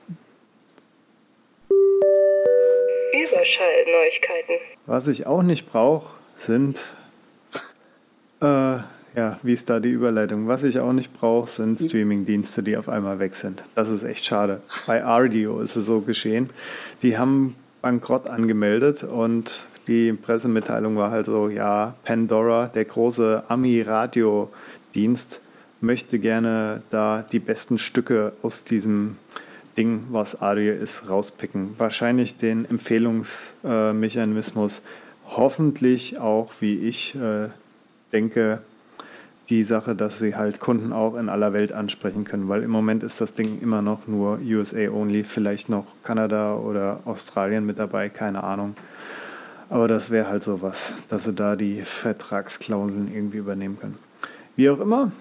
Überschallneuigkeiten. 3.46 4.56
Was 4.86 5.08
ich 5.08 5.28
auch 5.28 5.44
nicht 5.44 5.70
brauche, 5.70 6.10
sind, 6.38 6.84
äh, 8.42 8.46
ja, 8.46 9.40
wie 9.44 9.54
ist 9.54 9.70
da 9.70 9.80
die 9.80 9.90
Überleitung? 9.90 10.48
Was 10.48 10.64
ich 10.64 10.80
auch 10.80 10.94
nicht 10.94 11.14
brauche, 11.14 11.48
sind 11.50 11.80
Streaming-Dienste, 11.80 12.64
die 12.64 12.75
auf 12.75 12.90
einmal 12.90 13.20
weg 13.20 13.36
sind. 13.36 13.64
Das 13.75 13.90
ist 13.90 14.04
echt 14.04 14.25
schade. 14.25 14.62
Bei 14.88 15.02
RDO 15.02 15.60
ist 15.62 15.75
es 15.75 15.86
so 15.86 16.02
geschehen. 16.02 16.50
Die 17.02 17.18
haben 17.18 17.56
Bankrott 17.82 18.28
angemeldet 18.28 19.04
und 19.04 19.66
die 19.88 20.14
Pressemitteilung 20.14 20.98
war 20.98 21.12
halt 21.12 21.28
so, 21.28 21.48
ja, 21.48 21.96
Pandora, 22.04 22.68
der 22.68 22.86
große 22.86 23.44
Ami-Radio-Dienst, 23.48 25.42
möchte 25.82 26.18
gerne 26.18 26.82
da 26.90 27.24
die 27.32 27.40
besten 27.40 27.78
Stücke 27.78 28.34
aus 28.42 28.64
diesem 28.64 29.18
Ding, 29.77 30.05
was 30.10 30.41
Audio 30.41 30.74
ist, 30.74 31.08
rauspicken. 31.10 31.75
Wahrscheinlich 31.77 32.38
den 32.38 32.67
Empfehlungsmechanismus. 32.70 34.82
Hoffentlich 35.27 36.17
auch, 36.17 36.51
wie 36.60 36.79
ich 36.79 37.15
äh, 37.15 37.50
denke, 38.13 38.62
die 39.50 39.63
Sache, 39.63 39.96
dass 39.96 40.20
sie 40.20 40.36
halt 40.36 40.60
Kunden 40.60 40.94
auch 40.94 41.15
in 41.15 41.29
aller 41.29 41.53
Welt 41.53 41.72
ansprechen 41.72 42.24
können, 42.24 42.50
weil 42.50 42.63
im 42.63 42.72
Moment 42.72 43.03
ist 43.03 43.22
das 43.22 43.34
Ding 43.34 43.62
immer 43.62 43.82
noch 43.82 44.08
nur 44.08 44.39
USA 44.39 44.89
only, 44.89 45.24
vielleicht 45.24 45.70
noch 45.70 45.86
Kanada 46.03 46.55
oder 46.55 47.01
Australien 47.05 47.65
mit 47.65 47.77
dabei, 47.77 48.10
keine 48.10 48.44
Ahnung. 48.44 48.75
Aber 49.70 49.88
das 49.88 50.10
wäre 50.10 50.29
halt 50.29 50.44
sowas, 50.44 50.94
dass 51.10 51.25
sie 51.25 51.34
da 51.34 51.55
die 51.55 51.82
Vertragsklauseln 51.82 53.12
irgendwie 53.13 53.38
übernehmen 53.38 53.79
können. 53.79 53.98
Wie 54.55 54.70
auch 54.70 54.79
immer, 54.79 55.12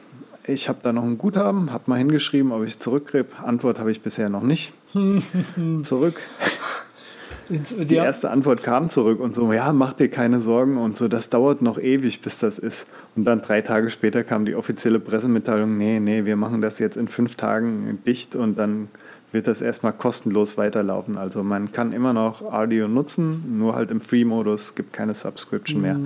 ich 0.47 0.69
habe 0.69 0.79
da 0.83 0.93
noch 0.93 1.05
ein 1.05 1.19
Guthaben, 1.19 1.73
habe 1.73 1.85
mal 1.87 1.97
hingeschrieben, 1.97 2.53
ob 2.53 2.65
ich 2.65 2.79
zurückgebe. 2.79 3.29
Antwort 3.43 3.79
habe 3.79 3.91
ich 3.91 4.03
bisher 4.03 4.29
noch 4.29 4.43
nicht. 4.43 4.73
Zurück. 5.83 6.21
Die 7.49 7.95
erste 7.95 8.31
Antwort 8.31 8.63
kam 8.63 8.89
zurück 8.89 9.21
und 9.21 9.35
so, 9.35 9.53
ja, 9.53 9.73
mach 9.73 9.93
dir 9.93 10.09
keine 10.09 10.41
Sorgen 10.41 10.79
und 10.79 10.97
so, 10.97 11.09
das 11.09 11.29
dauert 11.29 11.61
noch 11.61 11.79
ewig, 11.79 12.23
bis 12.23 12.39
das 12.39 12.59
ist. 12.59 12.87
Und 13.17 13.27
dann 13.27 13.43
drei 13.43 13.61
Tage 13.61 13.91
später 13.91 14.25
kam 14.25 14.47
die 14.47 14.55
offizielle 14.55 14.99
Pressemitteilung, 14.99 15.77
nee, 15.77 16.01
nee, 16.01 16.25
wir 16.25 16.37
machen 16.37 16.63
das 16.63 16.79
jetzt 16.79 16.97
in 16.97 17.07
fünf 17.07 17.37
Tagen 17.37 17.99
dicht 18.07 18.35
und 18.35 18.59
dann 18.59 18.89
wird 19.35 19.49
das 19.49 19.61
erstmal 19.61 19.93
kostenlos 19.93 20.57
weiterlaufen. 20.57 21.19
Also 21.19 21.43
man 21.43 21.73
kann 21.73 21.93
immer 21.93 22.13
noch 22.13 22.41
Audio 22.41 22.87
nutzen, 22.87 23.59
nur 23.59 23.75
halt 23.75 23.91
im 23.91 24.01
Free-Modus, 24.01 24.77
gibt 24.77 24.93
keine 24.93 25.15
Subscription 25.15 25.83
mehr. 25.83 25.99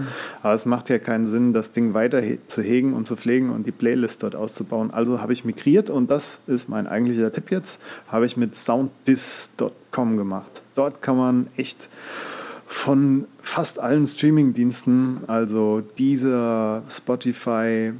Aber 0.43 0.55
es 0.55 0.65
macht 0.65 0.89
ja 0.89 0.99
keinen 0.99 1.29
Sinn, 1.29 1.53
das 1.53 1.71
Ding 1.71 1.93
weiter 1.93 2.23
zu 2.49 2.63
hegen 2.63 2.95
und 2.95 3.07
zu 3.07 3.17
pflegen 3.17 3.51
und 3.51 3.67
die 3.67 3.73
Playlist 3.73 4.23
dort 4.23 4.35
auszubauen. 4.35 4.91
Also 4.91 5.21
habe 5.21 5.35
ich 5.35 5.45
migriert 5.45 5.91
und 5.91 6.11
das 6.11 6.41
ist 6.47 6.71
mein 6.71 6.87
eigentlicher 6.87 7.31
Tipp 7.31 7.51
jetzt, 7.51 7.81
habe 8.09 8.25
ich 8.25 8.39
mit 8.39 8.57
sounddis.com 8.57 10.17
gemacht. 10.17 10.63
Dort 10.75 11.03
kann 11.03 11.19
man 11.19 11.47
echt 11.57 11.91
von 12.67 13.27
fast 13.43 13.79
allen 13.79 14.07
Streaming-Diensten, 14.07 15.25
also 15.27 15.83
dieser 15.99 16.83
Spotify 16.89 17.93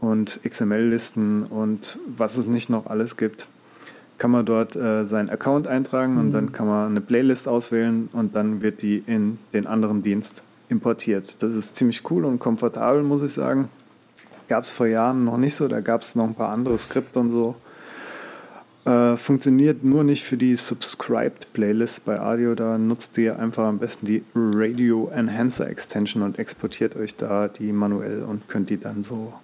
und 0.00 0.40
XML-Listen 0.48 1.44
und 1.44 1.98
was 2.16 2.38
es 2.38 2.46
nicht 2.46 2.70
noch 2.70 2.86
alles 2.86 3.16
gibt, 3.16 3.48
kann 4.24 4.30
man 4.30 4.46
dort 4.46 4.74
äh, 4.74 5.04
seinen 5.04 5.28
Account 5.28 5.68
eintragen 5.68 6.16
und 6.16 6.32
dann 6.32 6.50
kann 6.50 6.66
man 6.66 6.88
eine 6.88 7.02
Playlist 7.02 7.46
auswählen 7.46 8.08
und 8.14 8.34
dann 8.34 8.62
wird 8.62 8.80
die 8.80 9.02
in 9.06 9.36
den 9.52 9.66
anderen 9.66 10.02
Dienst 10.02 10.42
importiert. 10.70 11.36
Das 11.40 11.52
ist 11.52 11.76
ziemlich 11.76 12.10
cool 12.10 12.24
und 12.24 12.38
komfortabel, 12.38 13.02
muss 13.02 13.20
ich 13.20 13.34
sagen. 13.34 13.68
Gab 14.48 14.64
es 14.64 14.70
vor 14.70 14.86
Jahren 14.86 15.26
noch 15.26 15.36
nicht 15.36 15.54
so, 15.54 15.68
da 15.68 15.80
gab 15.80 16.00
es 16.00 16.14
noch 16.14 16.24
ein 16.24 16.34
paar 16.34 16.54
andere 16.54 16.78
Skripte 16.78 17.18
und 17.18 17.32
so. 17.32 17.54
Äh, 18.86 19.18
funktioniert 19.18 19.84
nur 19.84 20.04
nicht 20.04 20.24
für 20.24 20.38
die 20.38 20.56
Subscribed 20.56 21.52
Playlist 21.52 22.06
bei 22.06 22.18
Audio. 22.18 22.54
Da 22.54 22.78
nutzt 22.78 23.18
ihr 23.18 23.38
einfach 23.38 23.66
am 23.66 23.78
besten 23.78 24.06
die 24.06 24.24
Radio 24.34 25.10
Enhancer 25.14 25.68
Extension 25.68 26.22
und 26.22 26.38
exportiert 26.38 26.96
euch 26.96 27.14
da 27.14 27.48
die 27.48 27.74
manuell 27.74 28.22
und 28.22 28.48
könnt 28.48 28.70
die 28.70 28.80
dann 28.80 29.02
so 29.02 29.34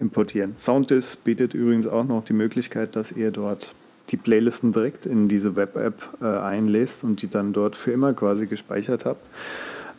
importieren. 0.00 0.54
Sounddisc 0.56 1.22
bietet 1.24 1.52
übrigens 1.52 1.86
auch 1.86 2.04
noch 2.04 2.24
die 2.24 2.32
Möglichkeit, 2.32 2.96
dass 2.96 3.12
ihr 3.12 3.32
dort 3.32 3.74
die 4.10 4.16
Playlisten 4.16 4.72
direkt 4.72 5.06
in 5.06 5.28
diese 5.28 5.56
Web-App 5.56 6.02
äh, 6.20 6.26
einlest 6.26 7.04
und 7.04 7.22
die 7.22 7.30
dann 7.30 7.52
dort 7.52 7.76
für 7.76 7.92
immer 7.92 8.12
quasi 8.12 8.46
gespeichert 8.46 9.04
habt. 9.04 9.24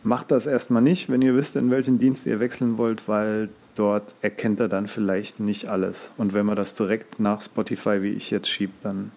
Macht 0.04 0.30
das 0.30 0.46
erstmal 0.46 0.82
nicht, 0.82 1.08
wenn 1.10 1.22
ihr 1.22 1.34
wisst, 1.36 1.56
in 1.56 1.70
welchen 1.70 1.98
Dienst 1.98 2.26
ihr 2.26 2.40
wechseln 2.40 2.76
wollt, 2.76 3.08
weil 3.08 3.48
dort 3.74 4.14
erkennt 4.20 4.60
er 4.60 4.68
dann 4.68 4.88
vielleicht 4.88 5.40
nicht 5.40 5.68
alles. 5.68 6.10
Und 6.16 6.34
wenn 6.34 6.44
man 6.44 6.56
das 6.56 6.74
direkt 6.74 7.20
nach 7.20 7.40
Spotify, 7.40 8.02
wie 8.02 8.10
ich 8.10 8.30
jetzt 8.30 8.48
schiebt, 8.48 8.84
dann 8.84 9.12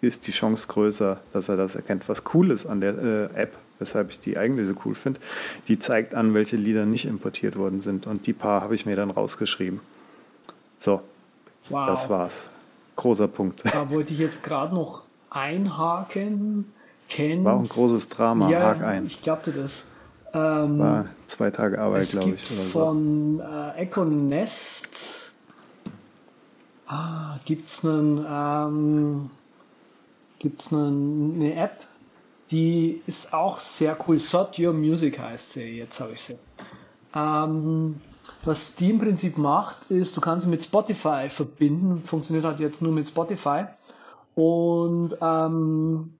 ist 0.00 0.26
die 0.26 0.32
Chance 0.32 0.68
größer, 0.68 1.20
dass 1.32 1.48
er 1.48 1.56
das 1.56 1.74
erkennt. 1.74 2.08
Was 2.08 2.22
cool 2.34 2.50
ist 2.50 2.66
an 2.66 2.80
der 2.80 2.96
äh, 2.98 3.42
App, 3.42 3.54
weshalb 3.78 4.10
ich 4.10 4.20
die 4.20 4.38
eigentlich 4.38 4.68
so 4.68 4.74
cool 4.84 4.94
finde, 4.94 5.20
die 5.68 5.78
zeigt 5.78 6.14
an, 6.14 6.34
welche 6.34 6.56
Lieder 6.56 6.86
nicht 6.86 7.06
importiert 7.06 7.56
worden 7.56 7.80
sind. 7.80 8.06
Und 8.06 8.26
die 8.26 8.32
paar 8.32 8.60
habe 8.60 8.74
ich 8.74 8.86
mir 8.86 8.96
dann 8.96 9.10
rausgeschrieben. 9.10 9.80
So, 10.78 11.02
Wow. 11.68 11.88
das 11.88 12.08
war's. 12.08 12.48
Großer 12.96 13.28
Punkt. 13.28 13.62
Da 13.64 13.90
wollte 13.90 14.12
ich 14.12 14.18
jetzt 14.18 14.42
gerade 14.42 14.74
noch 14.74 15.02
einhaken. 15.30 16.72
Kennst, 17.08 17.44
War 17.44 17.54
auch 17.54 17.60
ein 17.60 17.68
großes 17.68 18.08
Drama. 18.08 18.50
Ja, 18.50 18.60
Hak 18.60 18.82
ein. 18.82 19.06
ich 19.06 19.22
glaubte 19.22 19.52
das. 19.52 19.86
Ähm, 20.32 20.78
War 20.78 21.06
zwei 21.28 21.50
Tage 21.50 21.78
Arbeit, 21.78 22.02
es 22.02 22.10
glaube 22.12 22.30
gibt 22.30 22.42
ich. 22.42 22.50
Oder 22.52 22.62
so. 22.62 22.70
von 22.70 23.40
äh, 23.40 23.82
Echo 23.82 24.04
Nest 24.04 25.26
ah, 26.86 27.38
gibt's 27.44 27.84
einen, 27.84 28.24
ähm, 28.28 29.30
gibt's 30.38 30.72
einen, 30.72 31.34
eine 31.36 31.54
App, 31.54 31.86
die 32.50 33.02
ist 33.06 33.32
auch 33.34 33.58
sehr 33.58 33.96
cool. 34.06 34.18
Sort 34.18 34.58
Your 34.58 34.72
Music 34.72 35.18
heißt 35.18 35.54
sie. 35.54 35.78
Jetzt 35.78 36.00
habe 36.00 36.12
ich 36.12 36.22
sie. 36.22 36.38
Ähm, 37.14 38.00
was 38.44 38.76
die 38.76 38.90
im 38.90 38.98
Prinzip 38.98 39.38
macht, 39.38 39.90
ist, 39.90 40.16
du 40.16 40.20
kannst 40.20 40.44
sie 40.44 40.50
mit 40.50 40.62
Spotify 40.62 41.28
verbinden. 41.28 42.02
Funktioniert 42.04 42.44
halt 42.44 42.60
jetzt 42.60 42.82
nur 42.82 42.92
mit 42.92 43.08
Spotify. 43.08 43.64
Und 44.34 45.16
ähm, 45.20 46.18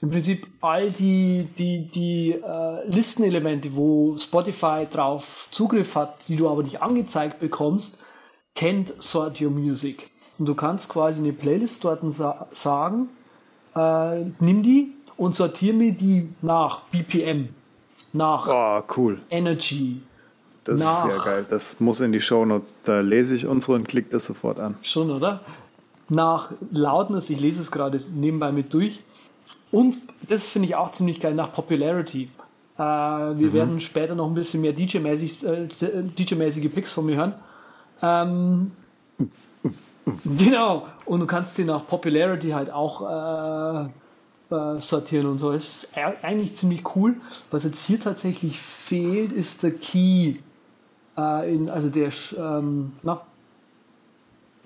im 0.00 0.10
Prinzip 0.10 0.46
all 0.60 0.90
die, 0.90 1.48
die, 1.58 1.88
die 1.88 2.32
äh, 2.32 2.86
Listenelemente, 2.86 3.74
wo 3.74 4.16
Spotify 4.16 4.86
drauf 4.90 5.48
Zugriff 5.50 5.96
hat, 5.96 6.28
die 6.28 6.36
du 6.36 6.48
aber 6.48 6.62
nicht 6.62 6.82
angezeigt 6.82 7.40
bekommst, 7.40 8.00
kennt 8.54 9.02
Sort 9.02 9.40
Your 9.40 9.50
Music. 9.50 10.10
Und 10.38 10.46
du 10.46 10.54
kannst 10.54 10.88
quasi 10.88 11.20
eine 11.20 11.32
Playlist 11.32 11.84
dort 11.84 12.00
sa 12.12 12.46
sagen, 12.52 13.08
äh, 13.74 14.24
nimm 14.38 14.62
die 14.62 14.94
und 15.16 15.34
sortiere 15.34 15.74
mir 15.74 15.92
die 15.92 16.28
nach 16.42 16.82
BPM, 16.82 17.48
nach 18.12 18.48
Oh, 18.48 18.82
cool. 18.96 19.20
Energy, 19.30 20.02
Das 20.68 20.80
Nach- 20.80 21.08
ist 21.08 21.14
sehr 21.14 21.24
geil. 21.24 21.46
Das 21.48 21.80
muss 21.80 22.00
in 22.00 22.12
die 22.12 22.20
Shownotes. 22.20 22.76
Da 22.84 23.00
lese 23.00 23.34
ich 23.34 23.46
unsere 23.46 23.72
und 23.74 23.88
klicke 23.88 24.10
das 24.10 24.26
sofort 24.26 24.60
an. 24.60 24.76
Schon, 24.82 25.10
oder? 25.10 25.40
Nach 26.10 26.52
Loudness, 26.70 27.30
ich 27.30 27.40
lese 27.40 27.60
es 27.62 27.70
gerade 27.70 27.98
nebenbei 28.14 28.52
mit 28.52 28.72
durch. 28.74 29.00
Und 29.70 29.96
das 30.28 30.46
finde 30.46 30.68
ich 30.68 30.74
auch 30.76 30.92
ziemlich 30.92 31.20
geil, 31.20 31.34
nach 31.34 31.52
Popularity. 31.52 32.30
Äh, 32.76 32.80
wir 32.82 33.52
werden 33.52 33.80
später 33.80 34.14
noch 34.14 34.26
ein 34.28 34.34
bisschen 34.34 34.60
mehr 34.60 34.72
DJ-mäßig, 34.72 35.44
äh, 35.46 35.68
DJ-mäßige 36.16 36.68
Picks 36.72 36.92
von 36.92 37.06
mir 37.06 37.16
hören. 37.16 37.34
Ähm, 38.02 38.72
genau. 40.38 40.86
Und 41.04 41.20
du 41.20 41.26
kannst 41.26 41.54
sie 41.56 41.64
nach 41.64 41.86
Popularity 41.86 42.50
halt 42.50 42.70
auch 42.70 43.02
äh, 43.02 44.54
äh, 44.54 44.80
sortieren 44.80 45.26
und 45.26 45.38
so. 45.38 45.50
Es 45.52 45.84
ist 45.84 45.96
e- 45.96 46.24
eigentlich 46.24 46.54
ziemlich 46.56 46.82
cool. 46.96 47.16
Was 47.50 47.64
jetzt 47.64 47.84
hier 47.84 48.00
tatsächlich 48.00 48.58
fehlt, 48.58 49.32
ist 49.32 49.62
der 49.62 49.72
Key. 49.72 50.36
Äh, 51.18 51.54
in, 51.54 51.68
also 51.68 51.90
der, 51.90 52.10
ähm, 52.38 52.92
na, 53.02 53.20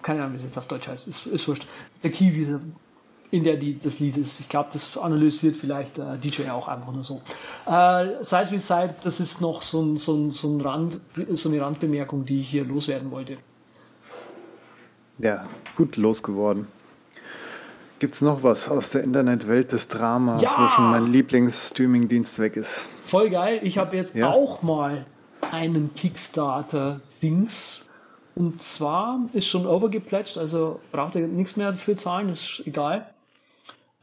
keine 0.03 0.21
Ahnung, 0.21 0.35
wie 0.35 0.37
es 0.39 0.45
jetzt 0.45 0.59
auf 0.59 0.67
Deutsch 0.67 0.89
heißt, 0.89 1.09
ist, 1.09 1.27
ist 1.27 1.49
wurscht. 1.49 1.67
Der 2.03 2.11
Key, 2.11 2.33
wie, 2.35 2.47
in 3.31 3.45
der 3.45 3.57
die, 3.57 3.79
das 3.81 3.99
Lied 3.99 4.19
ist. 4.19 4.41
Ich 4.41 4.49
glaube, 4.49 4.69
das 4.75 4.99
analysiert 4.99 5.57
vielleicht 5.57 5.99
äh, 5.99 6.19
DJ 6.19 6.51
auch 6.51 6.69
einfach 6.69 6.93
nur 6.93 7.03
so. 7.03 7.23
Äh, 7.67 8.23
Side 8.23 8.49
wie 8.51 8.59
Side, 8.59 8.95
das 9.03 9.21
ist 9.21 9.41
noch 9.41 9.63
so, 9.63 9.81
ein, 9.81 9.97
so, 9.97 10.15
ein, 10.15 10.31
so, 10.31 10.55
ein 10.55 10.61
Rand, 10.61 11.01
so 11.31 11.49
eine 11.49 11.61
Randbemerkung, 11.63 12.27
die 12.27 12.41
ich 12.41 12.51
hier 12.51 12.65
loswerden 12.65 13.11
wollte. 13.11 13.39
Ja, 15.19 15.45
gut 15.77 15.97
losgeworden. 15.97 16.67
Gibt 18.01 18.15
es 18.15 18.21
noch 18.21 18.43
was 18.43 18.69
aus 18.69 18.91
der 18.91 19.05
Internetwelt 19.05 19.73
des 19.73 19.89
Dramas, 19.89 20.43
Ja! 20.43 20.51
wo 20.59 20.69
schon 20.69 20.91
mein 20.91 21.07
Lieblingsstreaming-Dienst 21.11 22.39
weg 22.41 22.57
ist? 22.57 22.89
Voll 23.05 23.31
geil. 23.31 23.61
Ich 23.63 23.79
habe 23.79 23.97
jetzt 23.97 24.15
Ja. 24.15 24.29
auch 24.31 24.63
mal 24.63 25.07
einen 25.51 25.95
Kickstarter-Dings. 25.95 27.89
Und 28.35 28.63
zwar 28.63 29.21
ist 29.33 29.47
schon 29.47 29.67
overgeplätscht, 29.67 30.39
also 30.39 30.81
braucht 30.91 31.15
ihr 31.17 31.29
nichts 31.29 31.57
mehr 31.57 31.71
dafür 31.71 31.97
zahlen, 31.97 32.31
ist 32.31 32.63
egal. 32.65 33.07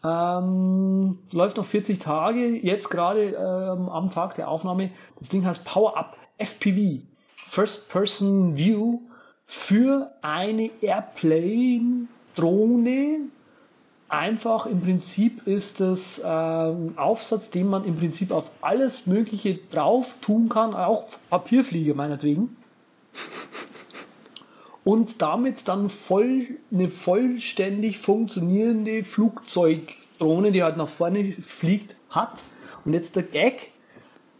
Ähm, 0.04 1.17
läuft 1.32 1.58
noch 1.58 1.65
40 1.65 1.97
Tage, 1.99 2.47
jetzt 2.47 2.89
gerade 2.89 3.32
ähm, 3.32 3.89
am 3.89 4.12
Tag 4.12 4.36
der 4.36 4.49
Aufnahme. 4.49 4.91
Das 5.17 5.30
Ding 5.30 5.43
heißt 5.45 5.65
Power 5.65 5.97
Up 5.97 6.15
FPV, 6.38 7.02
First 7.47 7.89
Person 7.89 8.56
View 8.56 8.99
für 9.45 10.12
eine 10.21 10.69
Airplane-Drohne, 10.82 13.30
einfach 14.10 14.65
im 14.65 14.82
Prinzip 14.82 15.48
ist 15.48 15.80
das 15.80 16.22
ähm, 16.26 16.93
Aufsatz, 16.98 17.52
den 17.52 17.69
man 17.69 17.86
im 17.86 17.95
Prinzip 17.98 18.32
auf 18.32 18.52
alles 18.62 19.08
Mögliche 19.08 19.60
drauf 19.72 20.15
tun 20.22 20.50
kann, 20.50 20.74
auch 20.74 21.06
Papierfliege 21.30 21.93
meinetwegen. 21.93 22.58
Und 24.84 25.22
damit 25.22 25.67
dann 25.67 25.89
voll 25.89 26.48
eine 26.72 26.89
vollständig 26.89 28.00
funktionierende 28.00 29.04
Flugzeugdrohne, 29.04 30.52
die 30.52 30.63
halt 30.63 30.78
nach 30.78 30.88
vorne 30.88 31.32
fliegt, 31.34 31.95
hat. 32.10 32.43
Und 32.86 32.93
jetzt 32.93 33.15
der 33.15 33.24
Gag, 33.24 33.72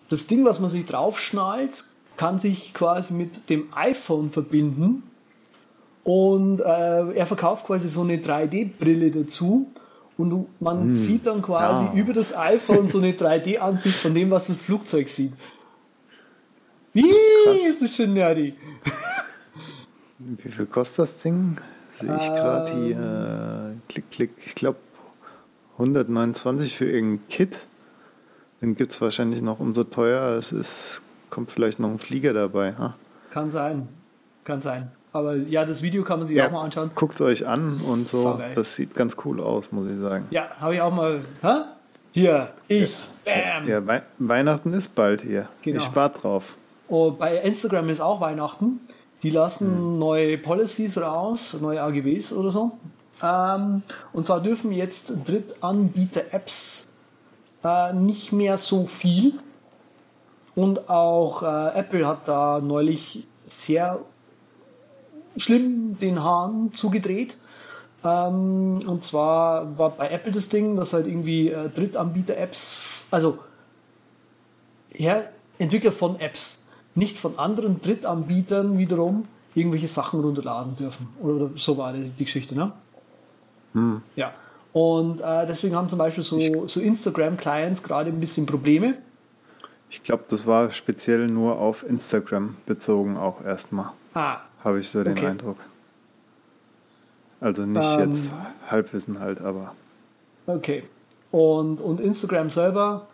das 0.10 0.26
Ding, 0.26 0.46
was 0.46 0.60
man 0.60 0.70
sich 0.70 0.86
draufschnallt, 0.86 1.86
kann 2.18 2.40
sich 2.40 2.74
quasi 2.74 3.14
mit 3.14 3.50
dem 3.50 3.72
iPhone 3.74 4.32
verbinden 4.32 5.04
und 6.04 6.62
äh, 6.62 7.14
er 7.14 7.26
verkauft 7.26 7.66
quasi 7.66 7.90
so 7.90 8.02
eine 8.02 8.18
3D-Brille 8.18 9.12
dazu. 9.12 9.72
Und 10.18 10.48
man 10.60 10.98
sieht 10.98 11.28
dann 11.28 11.42
quasi 11.42 11.86
ja. 11.86 11.94
über 11.94 12.12
das 12.12 12.38
iPhone 12.38 12.90
so 12.90 12.98
eine 12.98 13.14
3D-Ansicht 13.14 13.96
von 13.96 14.14
dem, 14.14 14.30
was 14.32 14.48
das 14.48 14.58
Flugzeug 14.58 15.08
sieht. 15.08 15.32
Wie 16.92 17.10
ist 17.70 17.82
das 17.82 17.96
schön 17.96 18.14
nerdy. 18.14 18.56
Wie 20.18 20.52
viel 20.52 20.66
kostet 20.66 21.00
das 21.00 21.18
Ding? 21.20 21.56
Sehe 21.90 22.16
ich 22.20 22.28
gerade 22.28 22.74
hier. 22.74 23.76
Äh, 23.78 23.92
klick, 23.92 24.12
klick. 24.12 24.32
Ich 24.46 24.56
glaube 24.56 24.80
129 25.74 26.76
für 26.76 26.90
irgendein 26.90 27.28
Kit. 27.30 27.60
Den 28.62 28.76
gibt 28.76 28.94
es 28.94 29.00
wahrscheinlich 29.00 29.42
noch 29.42 29.62
umso 29.62 29.86
teuer. 29.86 30.38
Es 30.38 30.52
ist, 30.52 31.02
kommt 31.30 31.52
vielleicht 31.52 31.80
noch 31.80 31.90
ein 31.90 32.00
Flieger 32.00 32.34
dabei. 32.34 32.76
Ha? 32.76 32.96
Kann 33.30 33.52
sein. 33.52 33.88
Kann 34.44 34.62
sein. 34.62 34.92
Aber 35.12 35.36
ja, 35.36 35.66
das 35.66 35.82
Video 35.82 36.04
kann 36.04 36.20
man 36.20 36.28
sich 36.28 36.42
auch 36.42 36.52
mal 36.52 36.64
anschauen. 36.64 36.92
Guckt 36.94 37.20
euch 37.22 37.48
an 37.48 37.66
und 37.66 37.74
so. 37.74 38.24
Saugeil. 38.24 38.54
Das 38.54 38.76
sieht 38.76 38.96
ganz 38.96 39.18
cool 39.26 39.42
aus, 39.42 39.72
muss 39.72 39.90
ich 39.90 40.00
sagen. 40.00 40.28
Ja, 40.30 40.50
habe 40.60 40.76
ich 40.76 40.82
auch 40.82 40.94
mal. 40.94 41.22
Hä? 41.42 41.62
Hier, 42.12 42.50
ich, 42.68 42.96
bam. 43.26 43.68
Ja, 43.68 43.86
Wei 43.86 44.02
Weihnachten 44.18 44.74
ist 44.74 44.96
bald 44.96 45.22
hier. 45.22 45.48
Genau. 45.62 45.78
Ich 45.78 45.84
spart 45.84 46.24
drauf. 46.24 46.56
Und 46.88 47.20
bei 47.20 47.38
Instagram 47.38 47.90
ist 47.90 48.02
auch 48.02 48.20
Weihnachten. 48.22 48.80
Die 49.22 49.30
lassen 49.32 50.00
neue 50.00 50.38
Policies 50.38 50.98
raus, 50.98 51.58
neue 51.60 51.82
AGBs 51.82 52.34
oder 52.34 52.52
so. 52.52 52.78
Ähm, 53.22 53.84
und 54.14 54.26
zwar 54.26 54.42
dürfen 54.42 54.72
jetzt 54.72 55.14
Drittanbieter-Apps 55.28 56.90
äh, 57.64 57.94
nicht 57.94 58.32
mehr 58.32 58.58
so 58.58 58.86
viel. 58.88 59.34
Und 60.56 60.90
auch 60.90 61.44
äh, 61.44 61.80
Apple 61.80 62.08
hat 62.08 62.28
da 62.28 62.60
neulich 62.60 63.28
sehr 63.46 64.00
schlimm 65.38 65.98
den 66.00 66.24
Hahn 66.24 66.72
zugedreht. 66.74 67.38
Ähm, 68.04 68.82
und 68.88 69.04
zwar 69.04 69.78
war 69.78 69.92
bei 69.92 70.10
Apple 70.10 70.32
das 70.32 70.50
Ding, 70.50 70.78
dass 70.78 70.94
halt 70.94 71.08
irgendwie 71.08 71.50
äh, 71.50 71.70
Drittanbieter-Apps, 71.70 73.06
also 73.12 73.40
ja, 74.94 75.24
Entwickler 75.58 75.92
von 75.92 76.20
Apps, 76.20 76.68
nicht 76.96 77.18
von 77.18 77.38
anderen 77.38 77.82
Drittanbietern 77.82 78.78
wiederum, 78.78 79.26
irgendwelche 79.56 79.88
Sachen 79.88 80.22
runterladen 80.22 80.76
dürfen. 80.76 81.10
Oder 81.22 81.50
so 81.56 81.78
war 81.78 81.94
die, 81.94 82.10
die 82.10 82.26
Geschichte, 82.26 82.56
ne? 82.56 82.72
Hm. 83.74 84.02
Ja. 84.16 84.34
Und 84.72 85.22
äh, 85.22 85.46
deswegen 85.46 85.76
haben 85.76 85.90
zum 85.90 86.00
Beispiel 86.00 86.24
so, 86.24 86.68
so 86.68 86.80
Instagram-Clients 86.80 87.84
gerade 87.84 88.12
ein 88.12 88.20
bisschen 88.20 88.46
Probleme. 88.46 88.96
Ich 89.90 90.04
glaube, 90.04 90.24
das 90.30 90.46
war 90.46 90.72
speziell 90.72 91.28
nur 91.28 91.60
auf 91.60 91.84
Instagram 91.84 92.56
bezogen 92.66 93.18
auch 93.18 93.44
erstmal. 93.44 93.92
Ah, 94.14 94.42
Habe 94.64 94.80
ich 94.80 94.90
so 94.90 95.04
den 95.04 95.14
Okay. 95.14 95.28
Eindruck. 95.28 95.58
Also 97.42 97.66
nicht 97.66 97.98
Ähm. 97.98 98.10
jetzt 98.12 98.32
Halbwissen 98.70 99.20
halt, 99.20 99.42
aber 99.42 99.74
Okay. 100.46 100.84
Und, 101.32 101.80
und 101.80 102.00
Instagram 102.00 102.50
selber 102.50 103.08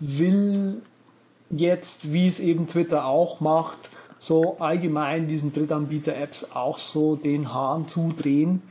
will 0.00 0.82
jetzt, 1.50 2.12
wie 2.12 2.26
es 2.26 2.40
eben 2.40 2.66
Twitter 2.68 3.04
auch 3.06 3.40
macht, 3.40 3.90
so 4.18 4.58
allgemein 4.58 5.28
diesen 5.28 5.52
Drittanbieter-Apps 5.52 6.50
auch 6.54 6.78
so 6.78 7.16
den 7.16 7.54
Hahn 7.54 7.86
zudrehen, 7.88 8.62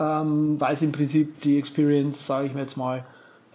ähm, 0.00 0.60
weil 0.60 0.76
sie 0.76 0.86
im 0.86 0.92
Prinzip 0.92 1.40
die 1.42 1.58
Experience, 1.58 2.26
sage 2.26 2.46
ich 2.46 2.54
mir 2.54 2.62
jetzt 2.62 2.76
mal, 2.76 3.04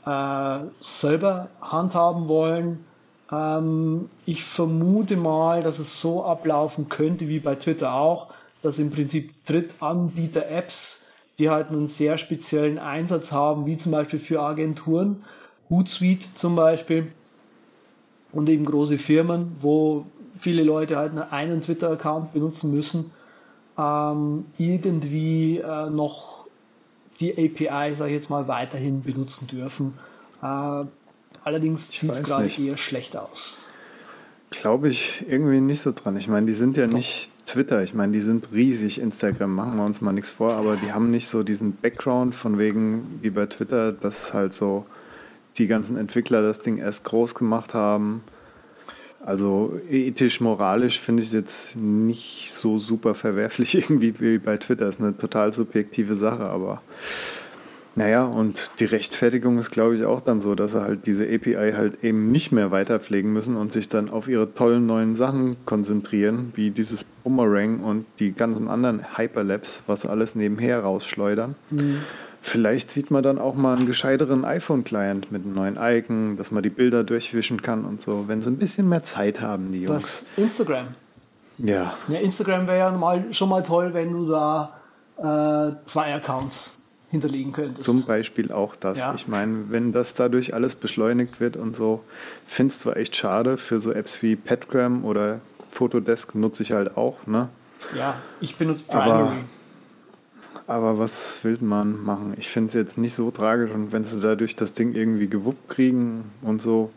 äh, 0.06 0.66
selber 0.80 1.50
handhaben 1.60 2.28
wollen. 2.28 2.86
Ähm, 3.32 4.10
ich 4.26 4.44
vermute 4.44 5.18
mal, 5.18 5.64
dass 5.64 5.80
es 5.80 6.00
so 6.00 6.24
ablaufen 6.24 6.90
könnte 6.90 7.28
wie 7.28 7.40
bei 7.40 7.56
Twitter 7.56 7.94
auch, 7.94 8.28
dass 8.62 8.80
im 8.80 8.92
Prinzip 8.92 9.34
Drittanbieter-Apps, 9.46 11.06
die 11.40 11.50
halt 11.50 11.70
einen 11.70 11.88
sehr 11.88 12.18
speziellen 12.18 12.80
Einsatz 12.80 13.32
haben, 13.32 13.66
wie 13.66 13.78
zum 13.78 13.92
Beispiel 13.92 14.20
für 14.20 14.42
Agenturen, 14.42 15.24
Hootsuite 15.70 16.34
zum 16.34 16.56
Beispiel, 16.56 17.12
und 18.32 18.50
eben 18.50 18.66
große 18.66 18.98
Firmen, 18.98 19.56
wo 19.62 20.06
viele 20.38 20.64
Leute 20.64 20.98
halt 20.98 21.14
nur 21.14 21.32
einen 21.32 21.62
Twitter-Account 21.62 22.34
benutzen 22.34 22.72
müssen, 22.72 23.12
ähm, 23.78 24.46
irgendwie 24.58 25.60
äh, 25.60 25.90
noch 25.90 26.46
die 27.20 27.32
API, 27.32 27.94
sage 27.96 28.12
ich 28.12 28.16
jetzt 28.16 28.30
mal, 28.30 28.48
weiterhin 28.48 29.04
benutzen 29.04 29.48
dürfen. 29.48 29.94
Äh, 30.42 30.86
allerdings 31.48 31.92
sieht 31.92 32.12
es 32.12 32.24
gerade 32.24 32.50
eher 32.62 32.78
schlecht 32.78 33.18
aus. 33.18 33.70
glaube 34.52 34.90
ich 34.90 35.26
irgendwie 35.28 35.62
nicht 35.62 35.82
so 35.82 35.92
dran. 35.92 36.18
Ich 36.18 36.28
meine, 36.28 36.46
die 36.46 36.54
sind 36.54 36.78
ja 36.78 36.88
nicht 36.88 37.32
Twitter, 37.46 37.82
ich 37.82 37.94
meine, 37.94 38.12
die 38.12 38.22
sind 38.22 38.50
riesig 38.54 39.00
Instagram, 39.00 39.56
machen 39.56 39.78
wir 39.78 39.86
uns 39.86 40.02
mal 40.02 40.12
nichts 40.12 40.30
vor, 40.30 40.54
aber 40.54 40.76
die 40.76 40.92
haben 40.92 41.10
nicht 41.10 41.28
so 41.30 41.44
diesen 41.44 41.78
Background 41.78 42.36
von 42.36 42.60
wegen 42.60 43.20
wie 43.22 43.30
bei 43.30 43.46
Twitter, 43.46 43.94
dass 43.94 44.34
halt 44.34 44.54
so 44.54 44.86
die 45.58 45.68
ganzen 45.68 45.96
Entwickler 45.96 46.42
das 46.42 46.60
Ding 46.60 46.78
erst 46.78 47.06
groß 47.06 47.34
gemacht 47.34 47.74
haben. 47.74 48.24
Also 49.26 49.80
ethisch, 49.90 50.42
moralisch 50.42 51.00
finde 51.00 51.24
ich 51.24 51.30
es 51.30 51.34
jetzt 51.34 51.76
nicht 51.78 52.52
so 52.52 52.80
super 52.80 53.16
verwerflich 53.16 53.76
irgendwie 53.82 54.14
wie 54.20 54.38
bei 54.38 54.58
Twitter. 54.58 54.88
Ist 54.88 55.00
eine 55.00 55.18
total 55.18 55.54
subjektive 55.54 56.16
Sache, 56.16 56.44
aber 56.44 56.82
naja, 57.98 58.26
und 58.26 58.70
die 58.80 58.86
Rechtfertigung 58.86 59.58
ist, 59.58 59.72
glaube 59.72 59.96
ich, 59.96 60.06
auch 60.06 60.22
dann 60.22 60.44
so, 60.44 60.54
dass 60.54 60.74
sie 60.74 60.82
halt 60.82 61.08
diese 61.08 61.24
API 61.24 61.74
halt 61.76 62.04
eben 62.04 62.32
nicht 62.32 62.52
mehr 62.52 62.70
weiter 62.70 63.00
pflegen 63.00 63.34
müssen 63.34 63.58
und 63.58 63.74
sich 63.74 63.90
dann 63.90 64.08
auf 64.12 64.28
ihre 64.28 64.54
tollen 64.54 64.86
neuen 64.86 65.16
Sachen 65.16 65.58
konzentrieren, 65.66 66.52
wie 66.54 66.70
dieses 66.70 67.04
Boomerang 67.04 67.80
und 67.80 68.06
die 68.20 68.34
ganzen 68.34 68.68
anderen 68.68 69.18
Hyperlapse, 69.18 69.82
was 69.88 70.06
alles 70.06 70.36
nebenher 70.36 70.82
rausschleudern. 70.82 71.56
Vielleicht 72.44 72.92
sieht 72.92 73.10
man 73.10 73.24
dann 73.24 73.40
auch 73.40 73.56
mal 73.56 73.76
einen 73.76 73.88
gescheiteren 73.88 74.46
iPhone-Client 74.46 75.32
mit 75.32 75.44
einem 75.44 75.56
neuen 75.56 75.78
Icon, 75.82 76.38
dass 76.38 76.52
man 76.52 76.62
die 76.62 76.70
Bilder 76.70 77.04
durchwischen 77.04 77.64
kann 77.64 77.84
und 77.84 78.00
so, 78.00 78.26
wenn 78.28 78.44
sie 78.44 78.52
ein 78.52 78.58
bisschen 78.58 78.88
mehr 78.88 79.02
Zeit 79.02 79.42
haben, 79.42 79.72
die 79.72 79.82
Jungs. 79.82 79.96
Was? 79.96 80.26
Instagram. 80.44 80.90
Ja, 81.58 81.96
Ja, 82.08 82.20
Instagram 82.20 82.68
wäre 82.68 82.78
ja 82.78 82.92
mal, 82.92 83.34
schon 83.34 83.50
mal 83.50 83.64
toll, 83.64 83.96
wenn 83.96 84.14
du 84.14 84.28
da 84.28 84.76
äh, 85.18 85.76
zwei 85.88 86.14
Accounts 86.14 86.77
hinterlegen 87.22 87.52
könntest. 87.54 87.84
Zum 87.84 88.04
Beispiel 88.06 88.52
auch 88.52 88.76
das. 88.76 89.00
Ja. 89.00 89.14
Ich 89.16 89.28
meine, 89.28 89.70
wenn 89.72 89.92
das 89.94 90.14
dadurch 90.16 90.54
alles 90.54 90.76
beschleunigt 90.76 91.40
wird 91.40 91.58
und 91.58 91.76
so, 91.76 92.04
finde 92.46 92.72
es 92.72 92.80
zwar 92.80 92.98
echt 92.98 93.16
schade 93.16 93.58
für 93.58 93.80
so 93.80 93.92
Apps 93.92 94.22
wie 94.22 94.36
Petgram 94.36 95.04
oder 95.06 95.40
Fotodesk 95.70 96.34
nutze 96.36 96.64
ich 96.64 96.72
halt 96.72 96.98
auch, 96.98 97.26
ne? 97.28 97.50
ja, 97.96 98.20
ich 98.42 98.56
benutze 98.56 98.84
Aber- 98.90 99.02
Primary. 99.04 99.44
Aber 100.66 101.00
was 101.00 101.40
will 101.44 101.58
man 101.62 102.04
machen? 102.04 102.34
Ich 102.38 102.50
finde 102.50 102.68
es 102.70 102.74
jetzt 102.74 102.98
nicht 102.98 103.14
so 103.14 103.32
tragisch 103.32 103.72
und 103.72 103.94
wenn 103.94 104.04
sie 104.04 104.20
dadurch 104.20 104.54
das 104.56 104.74
Ding 104.74 104.94
irgendwie 104.94 105.28
gewuppt 105.28 105.70
kriegen 105.70 106.30
und 106.42 106.62
so, 106.62 106.92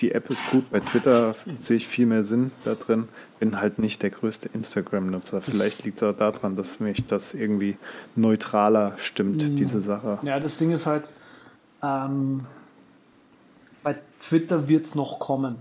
die 0.00 0.12
App 0.12 0.30
ist 0.30 0.50
gut. 0.50 0.70
Bei 0.70 0.80
Twitter 0.80 1.34
sehe 1.60 1.76
ich 1.76 1.86
viel 1.86 2.06
mehr 2.06 2.24
Sinn 2.24 2.50
da 2.64 2.74
drin. 2.74 3.08
Bin 3.38 3.60
halt 3.60 3.78
nicht 3.78 4.02
der 4.02 4.10
größte 4.10 4.48
Instagram-Nutzer. 4.52 5.40
Vielleicht 5.40 5.84
liegt 5.84 6.02
es 6.02 6.08
auch 6.08 6.16
daran, 6.16 6.56
dass 6.56 6.80
mich 6.80 7.06
das 7.06 7.34
irgendwie 7.34 7.76
neutraler 8.16 8.94
stimmt, 8.98 9.42
diese 9.58 9.80
Sache. 9.80 10.18
Ja, 10.22 10.38
das 10.40 10.58
Ding 10.58 10.70
ist 10.72 10.86
halt, 10.86 11.10
ähm, 11.82 12.46
bei 13.82 13.96
Twitter 14.20 14.68
wird 14.68 14.86
es 14.86 14.94
noch 14.94 15.18
kommen. 15.18 15.56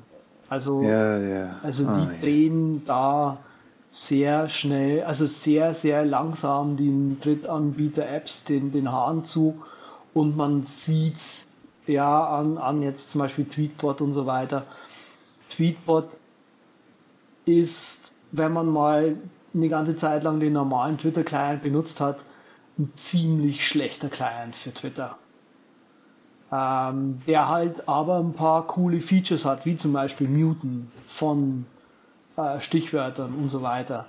Also, 0.50 0.82
Ja, 0.84 1.18
ja. 1.18 1.60
also 1.64 1.88
Ah, 1.88 1.94
die 1.96 2.14
ja. 2.16 2.22
drehen 2.22 2.86
da 2.86 3.38
sehr 3.90 4.48
schnell, 4.50 5.04
also 5.04 5.26
sehr, 5.26 5.74
sehr 5.74 6.06
langsam 6.06 6.78
den 6.78 7.20
Drittanbieter-Apps 7.20 8.46
den, 8.46 8.72
den 8.72 8.92
Hahn 8.92 9.24
zu 9.24 9.62
und 10.14 10.36
man 10.38 10.64
sieht's 10.64 11.51
ja 11.92 12.28
an, 12.28 12.58
an 12.58 12.82
jetzt 12.82 13.10
zum 13.10 13.20
Beispiel 13.20 13.46
Tweetbot 13.46 14.02
und 14.02 14.14
so 14.14 14.26
weiter. 14.26 14.66
Tweetbot 15.50 16.18
ist, 17.46 18.20
wenn 18.32 18.54
man 18.54 18.70
mal 18.70 19.18
eine 19.54 19.68
ganze 19.68 19.98
Zeit 19.98 20.24
lang 20.24 20.40
den 20.40 20.54
normalen 20.54 20.98
Twitter-Client 20.98 21.64
benutzt 21.64 22.00
hat, 22.00 22.24
ein 22.80 22.92
ziemlich 22.96 23.68
schlechter 23.68 24.10
Client 24.10 24.56
für 24.56 24.74
Twitter. 24.74 25.18
Ähm, 26.52 27.22
der 27.28 27.48
halt 27.48 27.88
aber 27.88 28.20
ein 28.20 28.34
paar 28.34 28.68
coole 28.68 29.00
Features 29.00 29.46
hat, 29.46 29.66
wie 29.66 29.76
zum 29.76 29.94
Beispiel 29.94 30.28
Muten 30.28 30.92
von 31.08 31.66
äh, 32.38 32.60
Stichwörtern 32.60 33.34
und 33.34 33.50
so 33.50 33.62
weiter. 33.62 34.06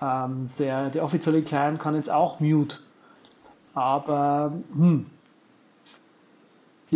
Ähm, 0.00 0.50
der, 0.58 0.90
der 0.90 1.04
offizielle 1.04 1.42
Client 1.42 1.78
kann 1.80 1.94
jetzt 1.94 2.10
auch 2.10 2.40
Mute. 2.40 2.78
Aber 3.74 4.52
hm, 4.74 5.06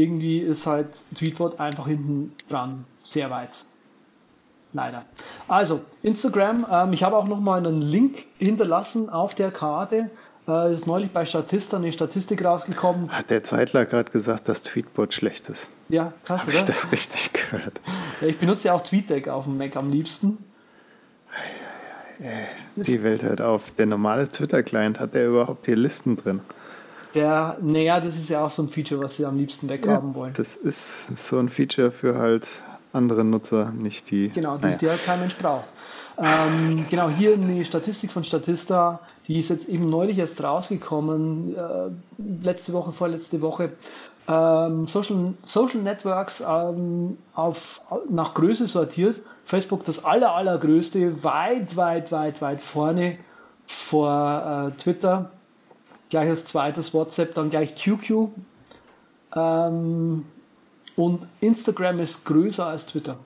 irgendwie 0.00 0.38
ist 0.38 0.66
halt 0.66 0.88
Tweetbot 1.14 1.60
einfach 1.60 1.86
hinten 1.86 2.34
dran 2.48 2.84
sehr 3.02 3.30
weit. 3.30 3.50
Leider. 4.72 5.04
Also, 5.48 5.80
Instagram, 6.02 6.64
ähm, 6.70 6.92
ich 6.92 7.02
habe 7.02 7.16
auch 7.16 7.26
nochmal 7.26 7.58
einen 7.58 7.82
Link 7.82 8.26
hinterlassen 8.38 9.10
auf 9.10 9.34
der 9.34 9.50
Karte. 9.50 10.10
Äh, 10.46 10.74
ist 10.74 10.86
neulich 10.86 11.10
bei 11.10 11.24
Statista 11.24 11.76
eine 11.76 11.92
Statistik 11.92 12.44
rausgekommen. 12.44 13.10
Hat 13.10 13.30
der 13.30 13.42
Zeitler 13.42 13.84
gerade 13.84 14.10
gesagt, 14.12 14.48
dass 14.48 14.62
Tweetbot 14.62 15.12
schlecht 15.12 15.48
ist? 15.48 15.70
Ja, 15.88 16.12
krass, 16.24 16.42
Habe 16.42 16.52
ich 16.52 16.64
das 16.64 16.92
richtig 16.92 17.32
gehört? 17.32 17.80
Ja, 18.20 18.28
ich 18.28 18.38
benutze 18.38 18.68
ja 18.68 18.74
auch 18.74 18.82
TweetDeck 18.82 19.28
auf 19.28 19.44
dem 19.44 19.56
Mac 19.58 19.76
am 19.76 19.90
liebsten. 19.90 20.38
Die 22.76 23.02
Welt 23.02 23.22
hört 23.22 23.40
auf. 23.40 23.70
Der 23.72 23.86
normale 23.86 24.28
Twitter-Client, 24.28 25.00
hat 25.00 25.14
der 25.14 25.28
überhaupt 25.28 25.66
hier 25.66 25.76
Listen 25.76 26.16
drin? 26.16 26.40
Der, 27.14 27.56
naja, 27.60 28.00
das 28.00 28.16
ist 28.16 28.30
ja 28.30 28.44
auch 28.44 28.50
so 28.50 28.62
ein 28.62 28.68
Feature, 28.68 29.02
was 29.02 29.16
sie 29.16 29.24
am 29.24 29.36
liebsten 29.36 29.68
weghaben 29.68 30.14
wollen. 30.14 30.32
Das 30.34 30.54
ist 30.54 31.16
so 31.16 31.38
ein 31.38 31.48
Feature 31.48 31.90
für 31.90 32.16
halt 32.16 32.62
andere 32.92 33.24
Nutzer, 33.24 33.72
nicht 33.72 34.10
die. 34.10 34.28
Genau, 34.30 34.56
die, 34.56 34.66
naja. 34.66 34.76
die 34.76 34.88
halt 34.88 35.04
kein 35.04 35.20
Mensch 35.20 35.36
braucht. 35.36 35.68
Ähm, 36.18 36.84
genau, 36.90 37.08
hier 37.08 37.34
eine 37.34 37.64
Statistik 37.64 38.12
von 38.12 38.24
Statista, 38.24 39.00
die 39.26 39.40
ist 39.40 39.48
jetzt 39.48 39.68
eben 39.68 39.88
neulich 39.88 40.18
erst 40.18 40.42
rausgekommen, 40.42 41.56
äh, 41.56 41.90
letzte 42.42 42.72
Woche, 42.72 42.92
vorletzte 42.92 43.40
Woche. 43.40 43.72
Ähm, 44.28 44.86
Social, 44.86 45.34
Social 45.42 45.80
Networks 45.80 46.44
ähm, 46.46 47.16
auf, 47.34 47.80
nach 48.10 48.34
Größe 48.34 48.66
sortiert. 48.66 49.20
Facebook 49.44 49.84
das 49.84 50.04
aller, 50.04 50.34
allergrößte, 50.34 51.24
weit, 51.24 51.76
weit, 51.76 52.12
weit, 52.12 52.42
weit 52.42 52.62
vorne 52.62 53.16
vor 53.66 54.72
äh, 54.76 54.80
Twitter. 54.80 55.30
Gleich 56.10 56.28
als 56.28 56.44
zweites 56.44 56.92
WhatsApp, 56.92 57.34
dann 57.34 57.50
gleich 57.50 57.74
QQ. 57.74 58.28
Ähm, 59.34 60.24
und 60.96 61.20
Instagram 61.40 62.00
ist 62.00 62.24
größer 62.26 62.66
als 62.66 62.84
Twitter. 62.86 63.16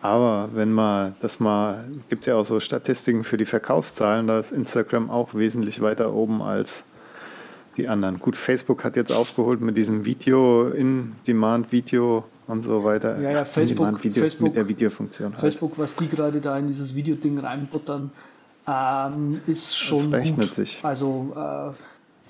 Aber 0.00 0.48
wenn 0.52 0.72
man 0.72 1.14
das 1.20 1.40
mal, 1.40 1.84
gibt 2.08 2.26
ja 2.26 2.36
auch 2.36 2.44
so 2.44 2.60
Statistiken 2.60 3.24
für 3.24 3.36
die 3.36 3.44
Verkaufszahlen, 3.44 4.26
da 4.26 4.38
ist 4.38 4.52
Instagram 4.52 5.10
auch 5.10 5.34
wesentlich 5.34 5.80
weiter 5.80 6.12
oben 6.12 6.42
als 6.42 6.84
die 7.76 7.88
anderen. 7.88 8.18
Gut, 8.18 8.36
Facebook 8.36 8.84
hat 8.84 8.96
jetzt 8.96 9.12
aufgeholt 9.16 9.60
mit 9.60 9.76
diesem 9.76 10.04
Video, 10.04 10.68
In-Demand-Video 10.68 12.24
und 12.48 12.64
so 12.64 12.82
weiter. 12.84 13.20
Ja, 13.20 13.30
ja, 13.30 13.44
Facebook- 13.44 14.00
Facebook- 14.00 14.40
mit 14.48 14.56
der 14.56 14.68
Videofunktion. 14.68 15.32
Halt. 15.32 15.40
Facebook, 15.40 15.78
was 15.78 15.94
die 15.94 16.08
gerade 16.08 16.40
da 16.40 16.58
in 16.58 16.66
dieses 16.66 16.94
Videoding 16.94 17.38
reinbuttern, 17.38 18.10
ähm, 18.68 19.40
ist 19.46 19.76
schon 19.76 20.12
rechnet 20.12 20.48
gut. 20.48 20.54
sich. 20.54 20.80
Also 20.82 21.32
äh, 21.34 21.72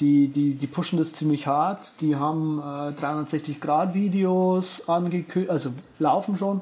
die, 0.00 0.28
die, 0.28 0.54
die 0.54 0.66
pushen 0.66 0.98
das 0.98 1.12
ziemlich 1.12 1.46
hart. 1.46 2.00
Die 2.00 2.16
haben 2.16 2.60
äh, 2.60 2.92
360-Grad-Videos 2.92 4.88
angekündigt, 4.88 5.50
also 5.50 5.70
laufen 5.98 6.36
schon. 6.36 6.60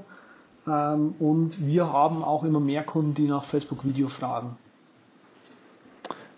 Ähm, 0.66 1.14
und 1.18 1.66
wir 1.66 1.92
haben 1.92 2.24
auch 2.24 2.44
immer 2.44 2.60
mehr 2.60 2.82
Kunden, 2.82 3.14
die 3.14 3.26
nach 3.26 3.44
Facebook-Video 3.44 4.08
fragen. 4.08 4.56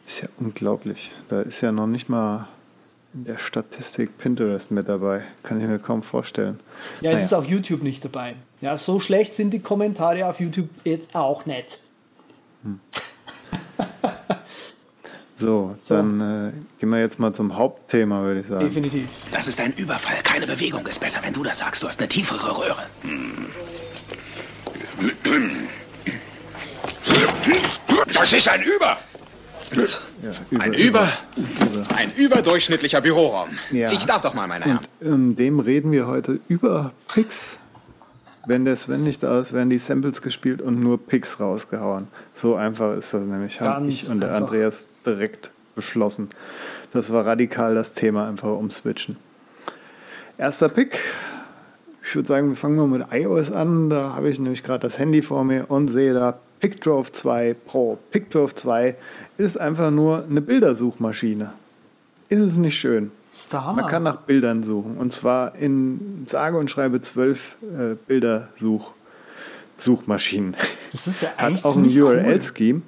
Ist 0.07 0.23
ja 0.23 0.29
unglaublich. 0.39 1.13
Da 1.29 1.43
ist 1.43 1.61
ja 1.61 1.71
noch 1.71 1.87
nicht 1.87 2.09
mal 2.09 2.49
in 3.15 3.25
der 3.25 3.39
Statistik 3.39 4.19
Pinterest 4.19 4.71
mit 4.71 4.89
dabei. 4.89 5.23
Kann 5.43 5.61
ich 5.61 5.67
mir 5.67 5.79
kaum 5.79 6.03
vorstellen. 6.03 6.59
Ja, 7.01 7.11
es 7.11 7.15
naja. 7.15 7.25
ist 7.25 7.35
auch 7.35 7.45
YouTube 7.45 7.83
nicht 7.83 8.05
dabei. 8.05 8.37
Ja, 8.61 8.77
so 8.77 9.01
schlecht 9.01 9.35
sind 9.35 9.51
die 9.51 9.61
Kommentare 9.61 10.27
auf 10.27 10.41
YouTube 10.41 10.69
jetzt 10.85 11.15
auch 11.15 11.47
nicht. 11.47 11.83
Hm. 12.65 12.81
So, 15.37 15.75
so, 15.79 15.95
dann 15.95 16.21
äh, 16.21 16.53
gehen 16.79 16.89
wir 16.91 17.01
jetzt 17.01 17.19
mal 17.19 17.33
zum 17.33 17.57
Hauptthema, 17.57 18.23
würde 18.23 18.41
ich 18.41 18.47
sagen. 18.47 18.65
Definitiv. 18.65 19.09
Das 19.33 19.49
ist 19.49 19.61
ein 19.61 19.73
Überfall. 19.75 20.23
Keine 20.23 20.47
Bewegung 20.47 20.87
ist 20.87 21.01
besser, 21.01 21.21
wenn 21.23 21.33
du 21.33 21.43
das 21.43 21.59
sagst. 21.59 21.83
Du 21.83 21.89
hast 21.89 21.99
eine 21.99 22.09
tiefere 22.09 22.59
Röhre. 22.59 22.87
Hm. 23.03 23.47
Das 28.15 28.33
ist 28.33 28.49
ein 28.49 28.63
Über. 28.63 28.99
Ja, 30.23 30.31
über, 30.51 30.65
ein 30.65 30.73
über, 30.73 31.13
über, 31.37 31.97
ein 31.97 32.11
überdurchschnittlicher 32.15 33.01
Büroraum. 33.01 33.51
Ja. 33.71 33.93
Ich 33.93 34.05
darf 34.07 34.23
doch 34.23 34.35
mal, 34.35 34.47
meine 34.47 34.65
Herren. 34.65 34.81
Und 35.01 35.13
in 35.13 35.37
dem 35.37 35.61
reden 35.61 35.93
wir 35.93 36.07
heute 36.07 36.41
über 36.49 36.93
Picks. 37.07 37.58
Wenn 38.49 38.65
der 38.65 38.77
Sven 38.77 39.03
nicht 39.03 39.23
da 39.23 39.39
ist, 39.39 39.53
werden 39.53 39.69
die 39.69 39.77
Samples 39.77 40.23
gespielt 40.23 40.63
und 40.63 40.81
nur 40.81 40.99
Picks 40.99 41.39
rausgehauen. 41.39 42.09
So 42.33 42.55
einfach 42.55 42.97
ist 42.97 43.13
das 43.13 43.27
nämlich. 43.27 43.61
Habe 43.61 43.87
ich 43.87 44.09
und 44.09 44.21
der 44.21 44.31
einfach. 44.31 44.49
Andreas 44.49 44.87
direkt 45.05 45.51
beschlossen. 45.75 46.31
Das 46.95 47.13
war 47.13 47.27
radikal 47.27 47.75
das 47.75 47.93
Thema, 47.93 48.27
einfach 48.27 48.49
umswitchen. 48.49 49.19
Erster 50.39 50.71
Pick. 50.71 50.99
Ich 52.03 52.15
würde 52.15 52.27
sagen, 52.27 52.49
wir 52.49 52.57
fangen 52.57 52.77
mal 52.77 52.87
mit 52.87 53.09
iOS 53.13 53.53
an. 53.53 53.91
Da 53.91 54.15
habe 54.15 54.31
ich 54.31 54.41
nämlich 54.41 54.63
gerade 54.63 54.81
das 54.81 54.99
Handy 54.99 55.21
vor 55.21 55.45
mir 55.45 55.71
und 55.71 55.89
sehe 55.89 56.15
da 56.15 56.39
PicDrove 56.61 57.13
2 57.13 57.55
Pro. 57.67 57.99
PicDrove 58.13 58.55
2 58.55 58.97
ist 59.37 59.61
einfach 59.61 59.91
nur 59.91 60.25
eine 60.25 60.41
Bildersuchmaschine. 60.41 61.53
Ist 62.31 62.41
es 62.41 62.57
nicht 62.57 62.79
schön? 62.79 63.11
Das 63.31 63.41
ist 63.41 63.53
der 63.53 63.65
Hammer. 63.65 63.83
Man 63.83 63.91
kann 63.91 64.03
nach 64.03 64.23
Bildern 64.23 64.65
suchen. 64.65 64.97
Und 64.97 65.13
zwar 65.13 65.55
in 65.55 66.25
sage 66.27 66.57
und 66.57 66.71
schreibe 66.71 67.03
zwölf 67.03 67.59
äh, 67.63 67.95
Bildersuchmaschinen. 68.07 70.57
Das 70.93 71.07
ist 71.07 71.23
ja 71.23 71.31
eigentlich 71.39 71.65
Hat 71.65 71.71
auch 71.71 71.77
ein 71.77 71.85
URL-Scheme. 71.85 72.83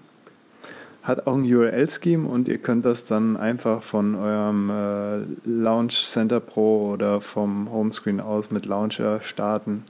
Hat 1.03 1.26
auch 1.26 1.35
ein 1.35 1.44
URL-Scheme 1.44 2.29
und 2.29 2.48
ihr 2.48 2.59
könnt 2.59 2.85
das 2.85 3.07
dann 3.07 3.37
einfach 3.37 3.83
von 3.83 4.14
eurem 4.14 4.70
äh, 4.70 5.18
Launch 5.48 6.07
Center 6.07 6.40
Pro 6.40 6.92
oder 6.92 7.20
vom 7.20 7.70
Homescreen 7.70 8.20
aus 8.20 8.50
mit 8.50 8.66
Launcher 8.66 9.20
starten. 9.20 9.85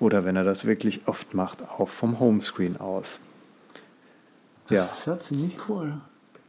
Oder 0.00 0.24
wenn 0.24 0.36
er 0.36 0.44
das 0.44 0.64
wirklich 0.64 1.02
oft 1.06 1.34
macht, 1.34 1.58
auch 1.62 1.88
vom 1.88 2.20
Homescreen 2.20 2.80
aus. 2.80 3.20
Das 4.68 4.70
ja. 4.70 4.84
ist 4.84 5.06
ja 5.06 5.20
ziemlich 5.20 5.56
cool. 5.68 5.94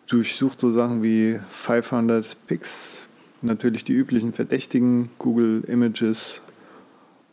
Durchsucht 0.08 0.62
so 0.62 0.72
Sachen 0.72 1.04
wie 1.04 1.40
500 1.50 2.48
Pix, 2.48 3.04
natürlich 3.42 3.84
die 3.84 3.94
üblichen 3.94 4.34
Verdächtigen, 4.34 5.10
Google 5.20 5.64
Images 5.68 6.42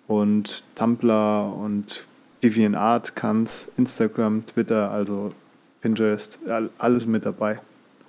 und 0.06 0.62
Tumblr 0.74 1.54
und 1.54 2.06
DeviantArt 2.42 3.16
kann's, 3.16 3.70
Instagram, 3.76 4.46
Twitter, 4.46 4.90
also 4.90 5.32
Pinterest, 5.80 6.38
alles 6.78 7.06
mit 7.06 7.26
dabei. 7.26 7.60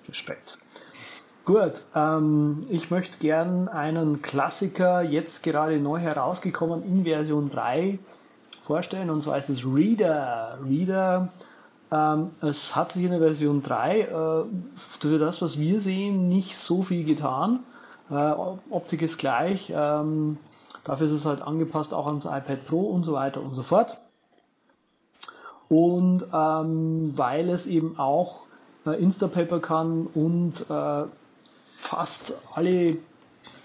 Respekt. 0.08 0.58
Gut, 1.46 1.74
ähm, 1.96 2.66
ich 2.70 2.92
möchte 2.92 3.18
gern 3.18 3.68
einen 3.68 4.22
Klassiker, 4.22 5.02
jetzt 5.02 5.42
gerade 5.44 5.80
neu 5.80 6.00
herausgekommen 6.00 6.84
in 6.84 7.06
Version 7.06 7.50
3, 7.50 7.98
vorstellen. 8.62 9.10
Und 9.10 9.24
zwar 9.24 9.38
ist 9.38 9.50
es 9.50 9.66
Reader. 9.66 10.60
Reader, 10.64 11.30
ähm, 11.92 12.30
es 12.42 12.76
hat 12.76 12.92
sich 12.92 13.04
in 13.04 13.10
der 13.10 13.20
Version 13.20 13.64
3 13.64 14.00
äh, 14.02 14.08
für 14.76 15.18
das, 15.18 15.42
was 15.42 15.58
wir 15.58 15.82
sehen, 15.82 16.30
nicht 16.30 16.56
so 16.56 16.84
viel 16.84 17.04
getan. 17.04 17.62
Äh, 18.10 18.34
Optik 18.70 19.02
ist 19.02 19.18
gleich. 19.18 19.72
Ähm, 19.76 20.38
dafür 20.84 21.08
ist 21.08 21.14
es 21.14 21.26
halt 21.26 21.42
angepasst 21.42 21.94
auch 21.94 22.08
ans 22.08 22.26
iPad 22.26 22.66
Pro 22.66 22.82
und 22.82 23.04
so 23.04 23.14
weiter 23.14 23.42
und 23.42 23.54
so 23.56 23.64
fort. 23.64 24.00
Und 25.68 26.26
ähm, 26.34 27.14
weil 27.16 27.50
es 27.50 27.68
eben 27.68 28.00
auch 28.00 28.46
äh, 28.86 29.02
Instapaper 29.02 29.60
kann 29.60 30.08
und 30.08 30.66
äh, 30.70 31.04
fast 31.72 32.42
alle 32.56 32.98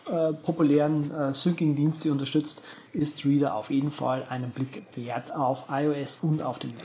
äh, 0.06 0.32
populären 0.42 1.10
äh, 1.10 1.32
Syncing-Dienste 1.32 2.12
unterstützt, 2.12 2.62
ist 2.92 3.24
Reader 3.24 3.54
auf 3.54 3.70
jeden 3.70 3.90
Fall 3.90 4.24
einen 4.28 4.50
Blick 4.50 4.84
wert 4.94 5.34
auf 5.34 5.64
iOS 5.70 6.18
und 6.20 6.42
auf 6.42 6.58
den 6.58 6.74
Mac. 6.74 6.84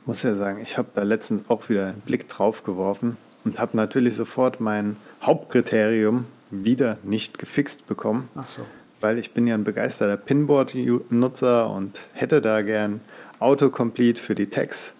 Ich 0.00 0.06
muss 0.06 0.22
ja 0.22 0.34
sagen, 0.34 0.60
ich 0.62 0.78
habe 0.78 0.88
da 0.94 1.02
letztens 1.02 1.48
auch 1.50 1.68
wieder 1.68 1.88
einen 1.88 2.00
Blick 2.00 2.28
drauf 2.28 2.64
geworfen 2.64 3.18
und 3.44 3.58
habe 3.58 3.76
natürlich 3.76 4.16
sofort 4.16 4.60
mein 4.60 4.96
Hauptkriterium 5.22 6.26
wieder 6.50 6.98
nicht 7.02 7.38
gefixt 7.38 7.86
bekommen. 7.86 8.28
Ach 8.34 8.46
so. 8.46 8.62
Weil 9.00 9.18
ich 9.18 9.32
bin 9.32 9.46
ja 9.46 9.54
ein 9.54 9.64
begeisterter 9.64 10.16
Pinboard-Nutzer 10.16 11.70
und 11.70 12.00
hätte 12.12 12.40
da 12.40 12.62
gern 12.62 13.00
Autocomplete 13.40 14.20
für 14.20 14.34
die 14.34 14.46
Tags 14.46 14.94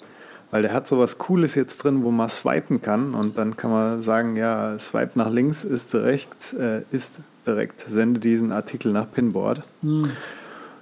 weil 0.53 0.63
der 0.63 0.73
hat 0.75 0.87
so 0.87 0.99
was 0.99 1.19
Cooles 1.19 1.57
jetzt 1.57 1.79
drin, 1.79 2.05
wo 2.05 2.13
man 2.13 2.29
swipen 2.29 2.83
kann 2.83 3.15
und 3.15 3.39
dann 3.39 3.57
kann 3.57 3.71
man 3.71 4.03
sagen, 4.03 4.37
ja, 4.37 4.79
swipe 4.79 5.19
nach 5.19 5.31
links 5.31 5.65
ist 5.65 5.95
direkt, 5.95 6.53
äh, 6.53 6.83
ist 6.93 7.21
direkt, 7.47 7.81
sende 7.81 8.21
diesen 8.21 8.53
Artikel 8.53 8.93
nach 8.93 9.11
Pinboard. 9.11 9.63
Hm. 9.81 10.11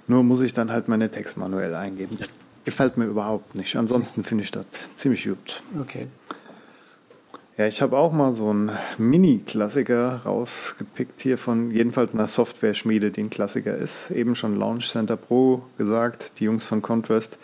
Nur 0.07 0.23
muss 0.23 0.41
ich 0.41 0.53
dann 0.53 0.71
halt 0.71 0.89
meine 0.89 1.09
Text 1.09 1.37
manuell 1.37 1.73
eingeben. 1.73 2.17
Gefällt 2.65 2.97
mir 2.97 3.05
überhaupt 3.05 3.55
nicht. 3.55 3.77
Ansonsten 3.77 4.25
finde 4.25 4.43
ich 4.43 4.51
das 4.51 4.65
ziemlich 4.97 5.23
gut. 5.23 5.63
Okay. 5.79 6.07
Ja, 7.57 7.67
ich 7.67 7.81
habe 7.81 7.97
auch 7.97 8.13
mal 8.13 8.33
so 8.33 8.49
einen 8.49 8.71
Mini-Klassiker 8.97 10.21
rausgepickt 10.25 11.19
hier 11.19 11.37
von 11.37 11.69
jedenfalls 11.69 12.13
einer 12.13 12.29
Software-Schmiede, 12.29 13.11
die 13.11 13.23
ein 13.23 13.29
Klassiker 13.29 13.75
ist. 13.77 14.09
Eben 14.09 14.35
schon 14.35 14.57
Launch 14.57 14.89
Center 14.89 15.17
Pro 15.17 15.61
gesagt, 15.77 16.39
die 16.39 16.45
Jungs 16.45 16.65
von 16.65 16.81
Contrast. 16.81 17.37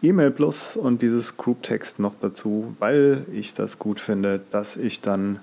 E-Mail 0.00 0.30
Plus 0.30 0.76
und 0.76 1.02
dieses 1.02 1.36
Group 1.36 1.62
Text 1.62 1.98
noch 1.98 2.14
dazu, 2.22 2.74
weil 2.78 3.26
ich 3.34 3.52
das 3.52 3.78
gut 3.78 4.00
finde, 4.00 4.40
dass 4.50 4.78
ich 4.78 5.02
dann 5.02 5.40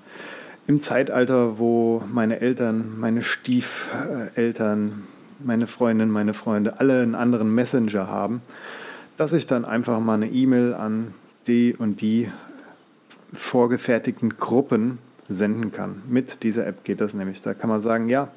im 0.65 0.81
Zeitalter, 0.81 1.59
wo 1.59 2.01
meine 2.11 2.41
Eltern, 2.41 2.99
meine 2.99 3.21
Stiefeltern, 3.21 5.03
meine 5.43 5.67
Freundin, 5.67 6.09
meine 6.09 6.33
Freunde 6.33 6.79
alle 6.79 7.03
einen 7.03 7.13
anderen 7.13 7.53
Messenger 7.53 8.07
haben, 8.07 8.41
dass 9.15 9.33
ich 9.33 9.45
dann 9.45 9.63
einfach 9.63 9.99
mal 9.99 10.15
eine 10.15 10.27
E-Mail 10.27 10.73
an 10.73 11.13
die 11.45 11.75
und 11.77 12.01
die 12.01 12.31
vorgefertigten 13.33 14.37
Gruppen 14.37 14.99
senden 15.29 15.71
kann. 15.71 16.01
Mit 16.07 16.43
dieser 16.43 16.65
App 16.65 16.83
geht 16.83 17.01
das 17.01 17.13
nämlich. 17.13 17.41
Da 17.41 17.53
kann 17.53 17.69
man 17.69 17.81
sagen, 17.81 18.09
ja, 18.09 18.29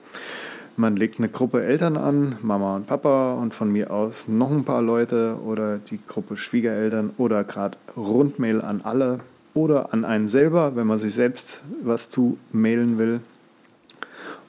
man 0.76 0.96
legt 0.96 1.18
eine 1.18 1.29
Gruppe 1.29 1.62
Eltern 1.62 1.96
an, 1.96 2.37
Mama 2.42 2.76
und 2.76 2.87
Papa 2.87 3.35
und 3.35 3.55
von 3.55 3.70
mir 3.70 3.90
aus 3.90 4.29
noch 4.29 4.50
ein 4.50 4.64
paar 4.64 4.83
Leute 4.83 5.37
oder 5.44 5.79
die 5.79 6.00
Gruppe 6.07 6.37
Schwiegereltern 6.37 7.11
oder 7.18 7.44
gerade 7.44 7.76
Rundmail 7.96 8.61
an 8.62 8.81
alle 8.83 9.20
oder 9.55 9.92
an 9.92 10.05
einen 10.05 10.29
selber, 10.29 10.76
wenn 10.76 10.87
man 10.87 10.98
sich 10.98 11.14
selbst 11.14 11.62
was 11.83 12.09
zu 12.09 12.38
mailen 12.53 12.98
will. 12.98 13.20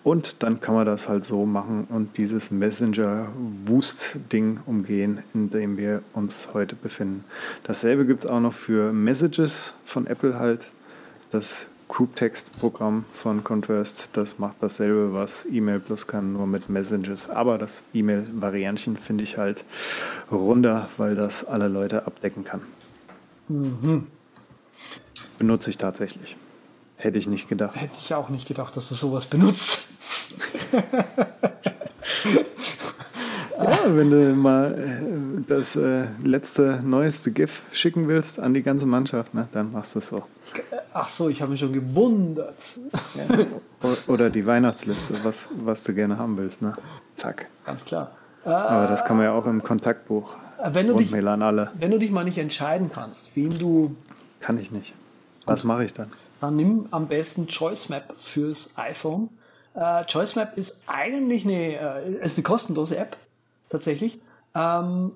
Und 0.03 0.41
dann 0.41 0.61
kann 0.61 0.73
man 0.73 0.87
das 0.87 1.07
halt 1.07 1.25
so 1.25 1.45
machen 1.45 1.85
und 1.89 2.17
dieses 2.17 2.49
Messenger-Wust-Ding 2.49 4.61
umgehen, 4.65 5.21
in 5.35 5.51
dem 5.51 5.77
wir 5.77 6.01
uns 6.13 6.49
heute 6.53 6.75
befinden. 6.75 7.23
Dasselbe 7.63 8.07
gibt 8.07 8.23
es 8.23 8.29
auch 8.29 8.39
noch 8.39 8.53
für 8.53 8.93
Messages 8.93 9.75
von 9.85 10.07
Apple 10.07 10.39
halt. 10.39 10.71
Das 11.29 11.67
Group 11.87 12.15
Text 12.15 12.59
Programm 12.59 13.05
von 13.13 13.43
Contrast, 13.43 14.09
das 14.13 14.39
macht 14.39 14.55
dasselbe, 14.61 15.13
was 15.13 15.45
E-Mail 15.51 15.81
Plus 15.81 16.07
kann, 16.07 16.33
nur 16.33 16.47
mit 16.47 16.67
Messages. 16.69 17.29
Aber 17.29 17.59
das 17.59 17.83
E-Mail-Variantchen 17.93 18.97
finde 18.97 19.23
ich 19.23 19.37
halt 19.37 19.65
runder, 20.31 20.89
weil 20.97 21.13
das 21.15 21.45
alle 21.45 21.67
Leute 21.67 22.07
abdecken 22.07 22.43
kann. 22.43 22.61
Mhm. 23.49 24.07
Benutze 25.37 25.69
ich 25.69 25.77
tatsächlich. 25.77 26.37
Hätte 26.95 27.19
ich 27.19 27.27
nicht 27.27 27.47
gedacht. 27.47 27.75
Hätte 27.75 27.97
ich 27.99 28.13
auch 28.13 28.29
nicht 28.29 28.47
gedacht, 28.47 28.77
dass 28.77 28.89
du 28.89 28.95
sowas 28.95 29.25
benutzt. 29.25 29.90
ja, 33.57 33.95
wenn 33.95 34.09
du 34.09 34.33
mal 34.33 34.73
äh, 34.73 35.43
das 35.47 35.75
äh, 35.75 36.07
letzte, 36.23 36.79
neueste 36.83 37.31
GIF 37.31 37.63
schicken 37.71 38.07
willst 38.07 38.39
an 38.39 38.53
die 38.53 38.63
ganze 38.63 38.85
Mannschaft, 38.85 39.33
ne, 39.33 39.47
dann 39.51 39.71
machst 39.71 39.95
du 39.95 39.99
es 39.99 40.09
so. 40.09 40.23
Ach 40.93 41.07
so, 41.07 41.29
ich 41.29 41.41
habe 41.41 41.51
mich 41.51 41.61
schon 41.61 41.73
gewundert. 41.73 42.79
Ja. 43.15 43.23
Oder 44.07 44.29
die 44.29 44.45
Weihnachtsliste, 44.45 45.15
was, 45.23 45.49
was 45.63 45.83
du 45.83 45.93
gerne 45.93 46.17
haben 46.17 46.37
willst. 46.37 46.61
Ne? 46.61 46.73
Zack. 47.15 47.47
Ganz 47.65 47.85
klar. 47.85 48.11
Aber 48.43 48.87
das 48.87 49.05
kann 49.05 49.17
man 49.17 49.25
ja 49.25 49.33
auch 49.33 49.45
im 49.45 49.63
Kontaktbuch. 49.63 50.35
Wenn 50.63 50.87
du, 50.87 50.95
dich, 50.95 51.13
an 51.13 51.41
alle. 51.41 51.71
wenn 51.79 51.91
du 51.91 51.97
dich 51.97 52.11
mal 52.11 52.23
nicht 52.23 52.37
entscheiden 52.37 52.91
kannst, 52.93 53.35
wem 53.35 53.57
du. 53.57 53.95
Kann 54.39 54.59
ich 54.59 54.71
nicht. 54.71 54.93
Was 55.45 55.63
mache 55.63 55.85
ich 55.85 55.93
dann? 55.93 56.09
Dann 56.39 56.55
nimm 56.55 56.87
am 56.91 57.07
besten 57.07 57.47
Choice 57.47 57.89
Map 57.89 58.13
fürs 58.17 58.77
iPhone 58.77 59.29
äh, 59.73 60.03
ChoiceMap 60.05 60.57
ist 60.57 60.83
eigentlich 60.87 61.45
eine, 61.45 62.03
äh, 62.03 62.25
ist 62.25 62.37
eine 62.37 62.43
kostenlose 62.43 62.97
App, 62.97 63.17
tatsächlich. 63.69 64.19
Ähm, 64.53 65.11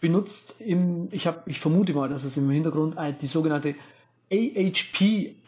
benutzt 0.00 0.60
im, 0.60 1.08
ich, 1.12 1.26
hab, 1.26 1.46
ich 1.46 1.60
vermute 1.60 1.92
mal, 1.92 2.08
dass 2.08 2.24
es 2.24 2.36
im 2.36 2.50
Hintergrund 2.50 2.96
die 3.20 3.26
sogenannte 3.26 3.74
AHP 4.32 5.00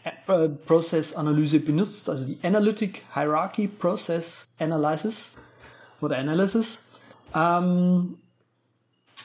äh, 0.04 0.48
Process 0.66 1.14
Analyse 1.14 1.60
benutzt, 1.60 2.10
also 2.10 2.26
die 2.26 2.38
Analytic 2.42 3.02
Hierarchy 3.14 3.68
Process 3.68 4.54
Analysis 4.58 5.38
oder 6.00 6.18
Analysis. 6.18 6.88
Ähm, 7.34 8.18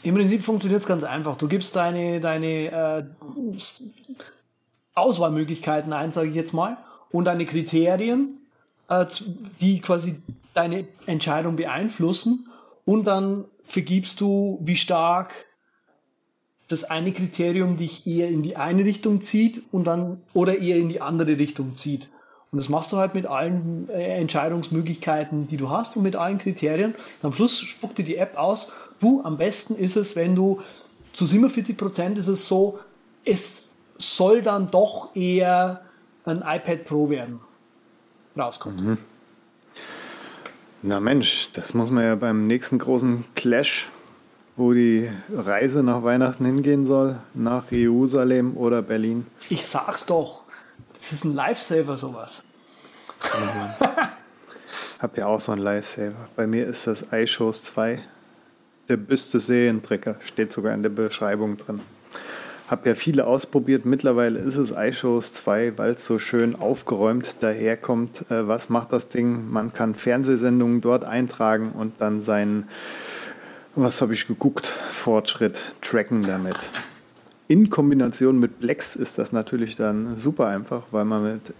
Im 0.03 0.15
Prinzip 0.15 0.43
funktioniert 0.43 0.81
es 0.81 0.87
ganz 0.87 1.03
einfach. 1.03 1.35
Du 1.35 1.47
gibst 1.47 1.75
deine, 1.75 2.19
deine 2.21 2.71
äh, 2.71 3.03
Auswahlmöglichkeiten 4.93 5.91
ein, 5.91 6.11
sage 6.11 6.29
ich 6.29 6.35
jetzt 6.35 6.53
mal, 6.53 6.77
und 7.11 7.25
deine 7.25 7.45
Kriterien, 7.45 8.37
die 9.61 9.81
quasi 9.81 10.21
deine 10.53 10.87
Entscheidung 11.05 11.55
beeinflussen 11.55 12.47
und 12.85 13.05
dann 13.05 13.45
vergibst 13.65 14.21
du, 14.21 14.59
wie 14.61 14.75
stark 14.75 15.33
das 16.67 16.83
eine 16.83 17.13
Kriterium 17.13 17.77
dich 17.77 18.07
eher 18.07 18.29
in 18.29 18.43
die 18.43 18.57
eine 18.57 18.83
Richtung 18.83 19.21
zieht 19.21 19.61
und 19.71 19.85
dann 19.85 20.21
oder 20.33 20.57
eher 20.59 20.77
in 20.77 20.89
die 20.89 21.01
andere 21.01 21.37
Richtung 21.37 21.75
zieht. 21.75 22.09
Und 22.51 22.59
das 22.59 22.69
machst 22.69 22.93
du 22.93 22.97
halt 22.97 23.13
mit 23.13 23.25
allen 23.25 23.89
äh, 23.89 24.19
Entscheidungsmöglichkeiten, 24.19 25.47
die 25.47 25.57
du 25.57 25.69
hast 25.69 25.97
und 25.97 26.03
mit 26.03 26.15
allen 26.15 26.37
Kriterien. 26.37 26.91
Und 27.21 27.27
am 27.27 27.33
Schluss 27.33 27.59
spuckt 27.59 27.97
dir 27.97 28.05
die 28.05 28.15
App 28.15 28.37
aus. 28.37 28.71
Du, 28.99 29.21
am 29.23 29.37
besten 29.37 29.75
ist 29.75 29.97
es, 29.97 30.15
wenn 30.15 30.35
du 30.35 30.61
zu 31.13 31.25
47 31.25 31.77
Prozent 31.77 32.17
ist 32.17 32.27
es 32.27 32.47
so, 32.47 32.79
es 33.25 33.69
soll 33.97 34.41
dann 34.41 34.71
doch 34.71 35.15
eher 35.15 35.81
ein 36.25 36.37
iPad 36.37 36.85
Pro 36.85 37.09
werden. 37.09 37.41
Rauskommt. 38.39 38.81
Mhm. 38.81 38.97
Na 40.83 40.99
Mensch, 40.99 41.49
das 41.53 41.73
muss 41.73 41.91
man 41.91 42.03
ja 42.03 42.15
beim 42.15 42.47
nächsten 42.47 42.77
großen 42.77 43.25
Clash 43.35 43.89
wo 44.57 44.73
die 44.73 45.09
Reise 45.31 45.83
nach 45.83 46.03
Weihnachten 46.03 46.43
hingehen 46.43 46.85
soll, 46.85 47.19
nach 47.35 47.71
Jerusalem 47.71 48.57
oder 48.57 48.81
Berlin. 48.81 49.27
Ich 49.49 49.65
sag's 49.65 50.05
doch, 50.07 50.43
das 50.97 51.13
ist 51.13 51.23
ein 51.25 51.35
Lifesaver 51.35 51.95
sowas. 51.95 52.43
Hab 54.99 55.15
ja 55.15 55.27
auch 55.27 55.39
so 55.39 55.51
einen 55.51 55.61
Lifesaver. 55.61 56.27
Bei 56.35 56.47
mir 56.47 56.65
ist 56.65 56.87
das 56.87 57.05
iShows 57.11 57.63
2. 57.65 58.01
Der 58.89 58.97
büste 58.97 59.39
Serientrecker 59.39 60.17
steht 60.25 60.51
sogar 60.51 60.73
in 60.73 60.81
der 60.81 60.89
Beschreibung 60.89 61.57
drin. 61.57 61.81
Hab 62.67 62.85
ja 62.85 62.95
viele 62.95 63.25
ausprobiert. 63.25 63.85
Mittlerweile 63.85 64.39
ist 64.39 64.57
es 64.57 64.71
iShows 64.71 65.31
2, 65.33 65.77
weil 65.77 65.91
es 65.91 66.05
so 66.05 66.19
schön 66.19 66.55
aufgeräumt 66.55 67.41
daherkommt. 67.41 68.29
Äh, 68.29 68.47
was 68.47 68.69
macht 68.69 68.91
das 68.91 69.07
Ding? 69.07 69.49
Man 69.49 69.73
kann 69.73 69.95
Fernsehsendungen 69.95 70.81
dort 70.81 71.05
eintragen 71.05 71.71
und 71.71 71.93
dann 71.99 72.21
seinen 72.21 72.67
was 73.79 74.01
habe 74.01 74.13
ich 74.13 74.25
geguckt? 74.25 74.65
Fortschritt 74.91 75.71
tracken 75.81 76.23
damit. 76.23 76.71
In 77.49 77.69
Kombination 77.69 78.41
mit 78.41 78.59
Plex 78.59 78.97
ist 78.97 79.17
das 79.17 79.31
natürlich 79.31 79.77
dann 79.77 80.19
super 80.19 80.47
einfach, 80.47 80.83
weil 80.91 81.05
man 81.05 81.23
mit, 81.23 81.53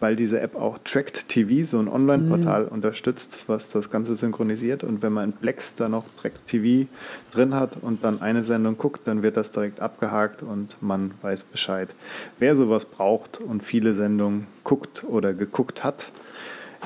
weil 0.00 0.16
diese 0.16 0.40
App 0.40 0.54
auch 0.56 0.78
Tracked 0.82 1.28
TV, 1.28 1.66
so 1.66 1.78
ein 1.78 1.88
Online-Portal, 1.88 2.64
mhm. 2.64 2.68
unterstützt, 2.68 3.44
was 3.46 3.68
das 3.68 3.90
Ganze 3.90 4.16
synchronisiert. 4.16 4.82
Und 4.82 5.02
wenn 5.02 5.12
man 5.12 5.24
in 5.24 5.32
Plex 5.34 5.74
dann 5.74 5.90
noch 5.90 6.06
Tracked 6.18 6.46
TV 6.46 6.88
drin 7.32 7.52
hat 7.52 7.72
und 7.82 8.02
dann 8.02 8.22
eine 8.22 8.44
Sendung 8.44 8.78
guckt, 8.78 9.02
dann 9.04 9.22
wird 9.22 9.36
das 9.36 9.52
direkt 9.52 9.80
abgehakt 9.80 10.42
und 10.42 10.78
man 10.80 11.10
weiß 11.20 11.44
Bescheid. 11.44 11.94
Wer 12.38 12.56
sowas 12.56 12.86
braucht 12.86 13.38
und 13.38 13.62
viele 13.62 13.94
Sendungen 13.94 14.46
guckt 14.64 15.04
oder 15.06 15.34
geguckt 15.34 15.84
hat, 15.84 16.12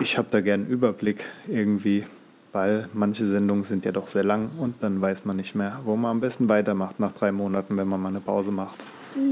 ich 0.01 0.19
habe 0.19 0.27
da 0.33 0.41
gern 0.41 0.63
einen 0.63 0.71
Überblick 0.71 1.25
irgendwie 1.47 2.05
weil 2.53 2.89
manche 2.93 3.27
Sendungen 3.27 3.65
sind 3.65 3.85
ja 3.85 3.93
doch 3.93 4.09
sehr 4.09 4.25
lang 4.25 4.51
und 4.59 4.83
dann 4.83 5.01
weiß 5.01 5.25
man 5.25 5.37
nicht 5.37 5.55
mehr, 5.55 5.81
wo 5.85 5.97
man 5.97 6.13
am 6.13 6.21
besten 6.21 6.49
weitermacht 6.49 6.99
nach 7.01 7.13
drei 7.13 7.33
Monaten, 7.33 7.77
wenn 7.77 7.89
man 7.89 8.01
mal 8.01 8.09
eine 8.09 8.21
Pause 8.21 8.51
macht. 8.51 8.77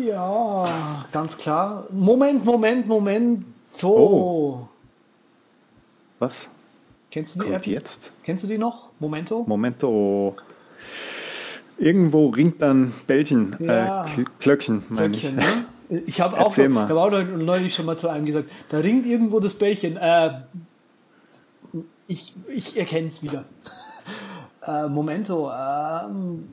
Ja, 0.07 0.67
ganz 1.13 1.37
klar. 1.37 1.87
Moment, 1.91 2.45
Moment, 2.45 2.87
Moment. 2.87 3.45
So. 3.71 3.97
Oh. 3.97 4.69
Was? 6.19 6.49
Kennst 7.11 7.37
du 7.37 7.41
die 7.41 7.45
Kommt 7.47 7.57
App? 7.57 7.67
jetzt? 7.67 8.13
Kennst 8.23 8.45
du 8.45 8.49
die 8.49 8.59
noch? 8.59 8.91
Momento? 8.99 9.45
Momento. 9.47 10.37
Irgendwo 11.79 12.29
ringt 12.29 12.61
dann 12.61 12.93
Bällchen, 13.07 13.57
äh, 13.61 13.67
ja. 13.67 14.05
äh, 14.05 14.25
Klöckchen, 14.41 14.83
meine 14.89 15.17
ich. 15.17 15.33
Ne? 15.33 15.43
Ich 16.07 16.21
habe 16.21 16.39
auch, 16.39 16.55
hab 16.55 16.91
auch 16.91 17.11
neulich 17.11 17.75
schon 17.75 17.87
mal 17.87 17.97
zu 17.97 18.09
einem 18.11 18.27
gesagt, 18.27 18.51
da 18.69 18.77
ringt 18.77 19.07
irgendwo 19.07 19.41
das 19.41 19.55
Bällchen. 19.55 19.97
Äh, 19.97 20.33
ich, 22.09 22.35
ich 22.49 22.77
erkenne 22.77 23.07
es 23.07 23.23
wieder. 23.23 23.45
äh, 24.67 24.89
Momento, 24.89 25.51
ähm, 25.53 26.49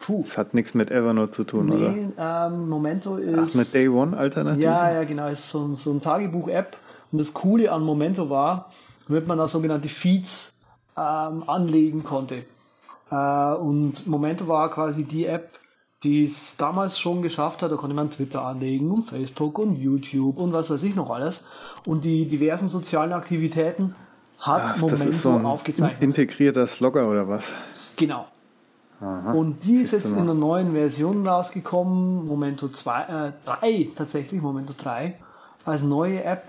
puh. 0.00 0.22
Das 0.22 0.38
hat 0.38 0.54
nichts 0.54 0.74
mit 0.74 0.90
Evernote 0.90 1.32
zu 1.32 1.44
tun, 1.44 1.66
nee, 1.66 1.74
oder? 1.74 2.46
Ähm, 2.46 2.68
Momento 2.68 3.16
ist. 3.16 3.50
Ach, 3.50 3.54
mit 3.54 3.74
Day 3.74 3.88
One 3.88 4.16
Alternative? 4.16 4.62
Ja, 4.62 4.90
ja, 4.90 5.04
genau. 5.04 5.26
Ist 5.26 5.50
so, 5.50 5.74
so 5.74 5.92
ein 5.92 6.00
Tagebuch-App. 6.00 6.76
Und 7.10 7.20
das 7.20 7.34
Coole 7.34 7.70
an 7.70 7.82
Momento 7.82 8.30
war, 8.30 8.70
damit 9.08 9.26
man 9.26 9.36
da 9.36 9.46
sogenannte 9.46 9.88
Feeds 9.88 10.60
ähm, 10.96 11.44
anlegen 11.46 12.04
konnte. 12.04 12.44
Äh, 13.10 13.54
und 13.54 14.06
Momento 14.06 14.46
war 14.46 14.70
quasi 14.70 15.04
die 15.04 15.26
App, 15.26 15.58
die 16.04 16.24
es 16.24 16.56
damals 16.56 16.98
schon 16.98 17.22
geschafft 17.22 17.62
hat. 17.62 17.72
Da 17.72 17.76
konnte 17.76 17.96
man 17.96 18.10
Twitter 18.10 18.44
anlegen 18.44 18.90
und 18.90 19.04
Facebook 19.04 19.58
und 19.58 19.76
YouTube 19.76 20.38
und 20.38 20.52
was 20.52 20.70
weiß 20.70 20.84
ich 20.84 20.94
noch 20.94 21.10
alles. 21.10 21.44
Und 21.86 22.04
die 22.04 22.28
diversen 22.28 22.70
sozialen 22.70 23.12
Aktivitäten 23.12 23.96
hat 24.42 24.62
Ach, 24.64 24.76
Momento 24.76 25.04
das 25.04 25.06
ist 25.06 25.22
so 25.22 25.30
ein 25.30 25.46
aufgezeichnet. 25.46 26.02
Integrierter 26.02 26.66
Slogger 26.66 27.08
oder 27.08 27.28
was? 27.28 27.52
Genau. 27.96 28.26
Aha, 29.00 29.32
und 29.32 29.64
die 29.64 29.76
ist 29.76 29.92
jetzt 29.92 30.12
in 30.12 30.18
einer 30.18 30.34
neuen 30.34 30.72
Version 30.72 31.26
rausgekommen, 31.26 32.26
Momento 32.26 32.68
2, 32.68 33.02
äh, 33.02 33.32
3 33.44 33.88
tatsächlich, 33.96 34.42
Momento 34.42 34.74
3, 34.76 35.16
als 35.64 35.82
neue 35.82 36.22
App. 36.24 36.48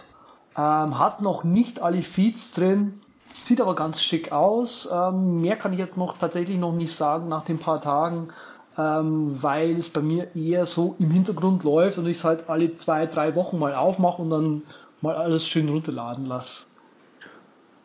Ähm, 0.56 1.00
hat 1.00 1.22
noch 1.22 1.44
nicht 1.44 1.82
alle 1.82 2.02
Feeds 2.02 2.52
drin, 2.54 3.00
sieht 3.44 3.62
aber 3.62 3.74
ganz 3.76 4.02
schick 4.02 4.32
aus. 4.32 4.88
Ähm, 4.92 5.42
mehr 5.42 5.56
kann 5.56 5.74
ich 5.74 5.80
jetzt 5.80 5.98
noch 5.98 6.18
tatsächlich 6.18 6.58
noch 6.58 6.74
nicht 6.74 6.96
sagen 6.96 7.28
nach 7.28 7.44
den 7.44 7.58
paar 7.58 7.82
Tagen, 7.82 8.30
ähm, 8.78 9.38
weil 9.42 9.78
es 9.78 9.90
bei 9.90 10.02
mir 10.02 10.36
eher 10.36 10.66
so 10.68 10.96
im 11.00 11.10
Hintergrund 11.10 11.64
läuft 11.64 11.98
und 11.98 12.08
ich 12.08 12.18
es 12.18 12.24
halt 12.24 12.50
alle 12.50 12.76
zwei, 12.76 13.08
drei 13.08 13.36
Wochen 13.36 13.58
mal 13.58 13.74
aufmache 13.74 14.22
und 14.22 14.30
dann 14.30 14.62
mal 15.02 15.16
alles 15.16 15.48
schön 15.48 15.70
runterladen 15.70 16.26
lasse. 16.26 16.73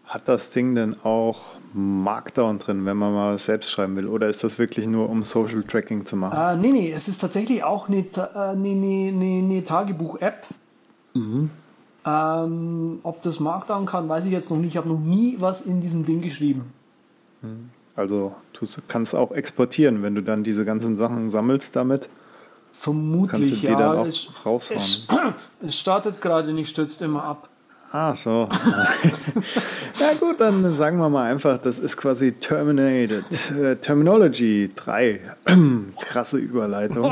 Hat 0.09 0.27
das 0.27 0.51
Ding 0.51 0.75
denn 0.75 0.97
auch 1.05 1.41
Markdown 1.75 2.59
drin, 2.59 2.87
wenn 2.87 2.97
man 2.97 3.13
mal 3.13 3.39
selbst 3.39 3.71
schreiben 3.71 3.95
will? 3.97 4.07
Oder 4.07 4.29
ist 4.29 4.43
das 4.43 4.59
wirklich 4.59 4.87
nur, 4.87 5.11
um 5.11 5.23
Social 5.23 5.63
Tracking 5.63 6.07
zu 6.07 6.17
machen? 6.17 6.39
Äh, 6.39 6.57
nee, 6.57 6.73
nee, 6.73 6.91
es 6.91 7.09
ist 7.09 7.19
tatsächlich 7.19 7.63
auch 7.63 7.91
eine, 7.91 8.07
eine, 8.35 8.69
eine, 8.69 9.39
eine 9.45 9.65
Tagebuch-App. 9.65 10.47
Mhm. 11.13 11.51
Ähm, 12.07 13.01
ob 13.03 13.21
das 13.23 13.39
Markdown 13.39 13.85
kann, 13.85 14.09
weiß 14.09 14.25
ich 14.25 14.33
jetzt 14.33 14.51
noch 14.51 14.57
nicht. 14.57 14.71
Ich 14.71 14.77
habe 14.79 14.89
noch 14.89 14.99
nie 14.99 15.37
was 15.41 15.61
in 15.61 15.83
diesem 15.83 16.07
Ding 16.07 16.23
geschrieben. 16.23 16.73
Mhm. 17.43 17.69
Also 17.95 18.35
du 18.55 18.67
kannst 18.87 19.15
auch 19.15 19.33
exportieren, 19.33 20.03
wenn 20.03 20.15
du 20.15 20.23
dann 20.23 20.43
diese 20.43 20.65
ganzen 20.65 20.97
Sachen 20.97 21.29
sammelst 21.29 21.77
damit. 21.77 22.09
Vermutlich, 22.73 23.31
kannst 23.31 23.51
du 23.51 23.57
die 23.57 23.67
ja. 23.67 23.77
dann 23.77 23.99
auch 23.99 24.07
es, 24.07 24.31
raushauen. 24.47 24.79
Es, 24.79 25.07
es 25.61 25.79
startet 25.79 26.23
gerade 26.23 26.53
nicht, 26.55 26.71
stürzt 26.71 27.03
immer 27.03 27.25
ab. 27.25 27.51
Ah, 27.91 28.15
so. 28.15 28.49
ja 29.99 30.13
gut, 30.21 30.39
dann 30.41 30.77
sagen 30.77 30.99
wir 30.99 31.09
mal 31.09 31.31
einfach, 31.31 31.57
das 31.57 31.79
ist 31.79 31.97
quasi 31.97 32.33
Terminated. 32.33 33.25
Äh, 33.51 33.77
Terminology 33.77 34.71
3. 34.75 35.21
Krasse 36.01 36.37
Überleitung. 36.37 37.11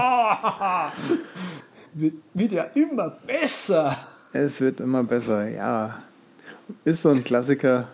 wird, 1.95 2.15
wird 2.35 2.53
ja 2.53 2.65
immer 2.75 3.09
besser. 3.27 3.97
Es 4.35 4.61
wird 4.61 4.81
immer 4.81 5.03
besser, 5.03 5.49
ja. 5.49 6.03
Ist 6.85 7.03
so 7.03 7.09
ein 7.09 7.25
Klassiker. 7.25 7.89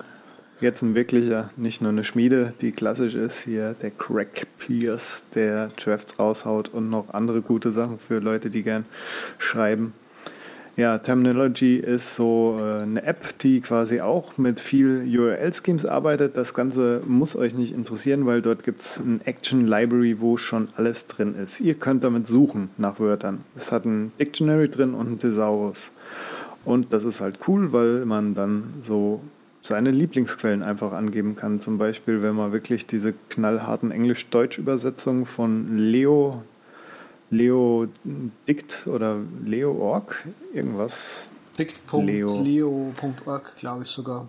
Jetzt 0.61 0.83
ein 0.83 0.95
wirklicher, 0.95 1.51
nicht 1.57 1.83
nur 1.83 1.91
eine 1.91 2.05
Schmiede, 2.05 2.55
die 2.61 2.73
klassisch 2.73 3.15
ist. 3.15 3.41
Hier 3.41 3.75
der 3.83 3.91
Crack 3.91 4.47
Pierce, 4.59 5.25
der 5.35 5.69
Drafts 5.69 6.19
raushaut 6.19 6.69
und 6.69 6.91
noch 6.91 7.13
andere 7.15 7.43
gute 7.43 7.73
Sachen 7.73 7.99
für 7.99 8.19
Leute, 8.19 8.51
die 8.51 8.63
gern 8.63 8.87
schreiben. 9.39 9.93
Ja, 10.75 10.97
Terminology 10.97 11.77
ist 11.77 12.17
so 12.17 12.57
äh, 12.59 12.83
eine 12.83 13.03
App, 13.03 13.39
die 13.41 13.61
quasi 13.61 14.01
auch 14.01 14.39
mit 14.39 14.59
viel 14.59 15.05
URL-Schemes 15.07 15.85
arbeitet. 15.85 16.35
Das 16.35 16.55
Ganze 16.55 17.03
muss 17.07 17.37
euch 17.37 17.53
nicht 17.53 17.75
interessieren, 17.75 18.25
weil 18.25 18.41
dort 18.41 18.65
gibt 18.65 18.81
es 18.81 18.99
ein 18.99 19.21
Action 19.27 19.67
Library, 19.67 20.21
wo 20.21 20.39
schon 20.39 20.69
alles 20.77 21.09
drin 21.09 21.35
ist. 21.35 21.61
Ihr 21.61 21.75
könnt 21.75 22.05
damit 22.05 22.27
suchen 22.27 22.71
nach 22.79 23.01
Wörtern. 23.01 23.45
Es 23.55 23.71
hat 23.71 23.85
ein 23.85 24.13
Dictionary 24.19 24.71
drin 24.71 24.95
und 24.95 25.13
ein 25.13 25.19
Thesaurus. 25.19 25.93
Und 26.65 26.95
das 26.95 27.05
ist 27.05 27.21
halt 27.21 27.41
cool, 27.47 27.75
weil 27.75 28.07
man 28.07 28.35
dann 28.35 28.73
so 28.81 29.21
seine 29.61 29.91
Lieblingsquellen 29.91 30.63
einfach 30.63 30.93
angeben 30.93 31.37
kann. 31.37 31.61
Zum 31.61 31.77
Beispiel, 31.77 32.23
wenn 32.23 32.35
man 32.35 32.53
wirklich 32.53 32.87
diese 32.87 33.13
knallharten 33.29 33.91
Englisch-Deutsch-Übersetzungen 33.91 35.27
von 35.27 35.77
Leo 35.77 36.43
Leo 37.33 37.89
Dict 38.47 38.87
oder 38.87 39.17
Leo.org, 39.45 40.23
irgendwas. 40.53 41.27
Dict.leo.org, 41.59 43.57
glaube 43.57 43.85
ich 43.85 43.89
sogar. 43.89 44.29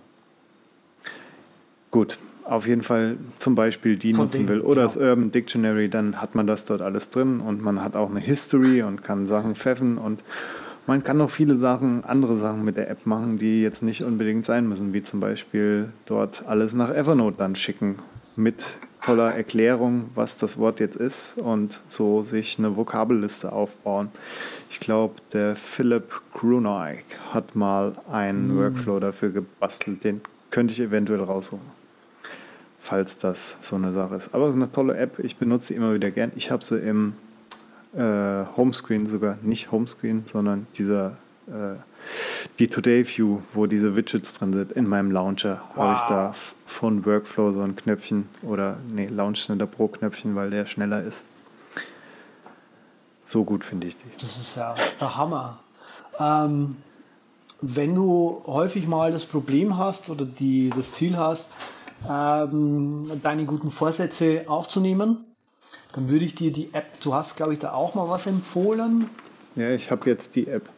Gut, 1.92 2.18
auf 2.46 2.66
jeden 2.66 2.82
Fall 2.82 3.18
zum 3.40 3.56
Beispiel 3.56 3.98
die 3.98 4.14
Von 4.14 4.26
nutzen 4.26 4.48
will 4.48 4.62
oder 4.62 4.82
genau. 4.82 4.86
das 4.86 4.98
Urban 4.98 5.32
Dictionary, 5.32 5.90
dann 5.90 6.22
hat 6.22 6.34
man 6.34 6.48
das 6.48 6.64
dort 6.64 6.82
alles 6.82 7.10
drin 7.10 7.42
und 7.42 7.62
man 7.62 7.84
hat 7.84 7.96
auch 7.96 8.10
eine 8.10 8.22
History 8.22 8.84
und 8.84 9.04
kann 9.04 9.28
Sachen 9.28 9.56
pfeffen 9.56 9.98
und 9.98 10.24
man 10.88 11.04
kann 11.04 11.18
noch 11.18 11.30
viele 11.30 11.58
Sachen, 11.58 12.06
andere 12.06 12.38
Sachen 12.38 12.64
mit 12.64 12.78
der 12.78 12.90
App 12.90 13.06
machen, 13.06 13.38
die 13.38 13.62
jetzt 13.62 13.84
nicht 13.84 14.04
unbedingt 14.04 14.46
sein 14.46 14.68
müssen, 14.68 14.94
wie 14.94 15.04
zum 15.04 15.20
Beispiel 15.20 15.90
dort 16.06 16.46
alles 16.48 16.74
nach 16.74 16.94
Evernote 16.94 17.38
dann 17.38 17.56
schicken 17.56 18.00
mit 18.38 18.78
toller 19.04 19.36
Erklärung, 19.36 20.10
was 20.16 20.38
das 20.38 20.58
Wort 20.58 20.80
jetzt 20.80 20.96
ist 20.96 21.38
und 21.38 21.82
so 21.90 22.24
sich 22.24 22.58
eine 22.58 22.76
Vokabelliste 22.76 23.52
aufbauen. 23.52 24.10
Ich 24.70 24.80
glaube, 24.80 25.16
der 25.34 25.56
Philipp 25.56 26.22
Grunoy 26.34 27.00
hat 27.32 27.56
mal 27.56 27.96
einen 28.12 28.56
mm. 28.56 28.58
Workflow 28.58 29.00
dafür 29.00 29.30
gebastelt, 29.30 30.04
den 30.04 30.22
könnte 30.50 30.74
ich 30.74 30.80
eventuell 30.80 31.22
raussuchen, 31.22 31.66
falls 32.80 33.18
das 33.18 33.58
so 33.60 33.76
eine 33.76 33.94
Sache 33.94 34.16
ist. 34.16 34.34
Aber 34.34 34.46
es 34.46 34.52
ist 34.52 34.56
eine 34.56 34.72
tolle 34.72 34.96
App, 34.98 35.20
ich 35.20 35.36
benutze 35.36 35.68
sie 35.68 35.76
immer 35.76 35.94
wieder 35.94 36.10
gern. 36.10 36.32
Ich 36.36 36.50
habe 36.50 36.64
sie 36.64 36.80
im 36.80 37.14
äh, 37.94 38.46
Homescreen 38.56 39.08
sogar, 39.08 39.38
nicht 39.42 39.72
Homescreen, 39.72 40.24
sondern 40.26 40.68
dieser 40.76 41.18
die 42.60 42.68
Today 42.68 43.06
View, 43.06 43.40
wo 43.54 43.66
diese 43.66 43.96
Widgets 43.96 44.34
drin 44.36 44.54
sind, 44.54 44.72
in 44.74 44.88
meinem 44.88 45.12
Launcher 45.12 45.62
wow. 45.76 45.84
habe 45.84 45.96
ich 45.96 46.02
da 46.04 46.34
von 46.66 47.06
Workflow 47.06 47.52
so 47.52 47.62
ein 47.62 47.76
Knöpfchen 47.76 48.30
oder 48.44 48.78
nee, 48.90 49.08
Launch 49.08 49.46
Center 49.46 49.66
Pro 49.66 49.88
Knöpfchen, 49.88 50.36
weil 50.36 50.50
der 50.50 50.66
schneller 50.66 51.02
ist. 51.02 51.24
So 53.26 53.44
gut 53.44 53.64
finde 53.64 53.88
ich 53.88 53.98
die. 53.98 54.06
Das 54.20 54.38
ist 54.38 54.58
ja 54.58 54.76
der 55.00 55.18
Hammer. 55.18 55.60
Ähm, 56.20 56.78
wenn 57.62 57.96
du 57.96 58.44
häufig 58.46 58.88
mal 58.88 59.12
das 59.12 59.26
Problem 59.26 59.78
hast 59.78 60.10
oder 60.10 60.26
die, 60.26 60.70
das 60.76 60.92
Ziel 60.94 61.18
hast, 61.18 61.58
ähm, 62.10 63.10
deine 63.24 63.46
guten 63.46 63.72
Vorsätze 63.72 64.44
aufzunehmen, 64.48 65.26
dann 65.94 66.10
würde 66.10 66.26
ich 66.26 66.36
dir 66.36 66.52
die 66.52 66.74
App, 66.74 67.00
du 67.02 67.14
hast 67.14 67.38
glaube 67.38 67.54
ich 67.54 67.60
da 67.60 67.72
auch 67.72 67.96
mal 67.96 68.10
was 68.10 68.28
empfohlen. 68.28 69.10
Ja, 69.56 69.70
ich 69.70 69.92
habe 69.92 70.10
jetzt 70.10 70.36
die 70.36 70.48
App. 70.48 70.70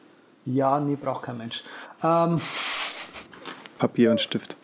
Ja, 0.45 0.79
nee, 0.79 0.95
braucht 0.95 1.23
kein 1.23 1.37
Mensch. 1.37 1.63
Ähm, 2.03 2.39
Papier 3.79 4.11
und 4.11 4.21
Stift. 4.21 4.55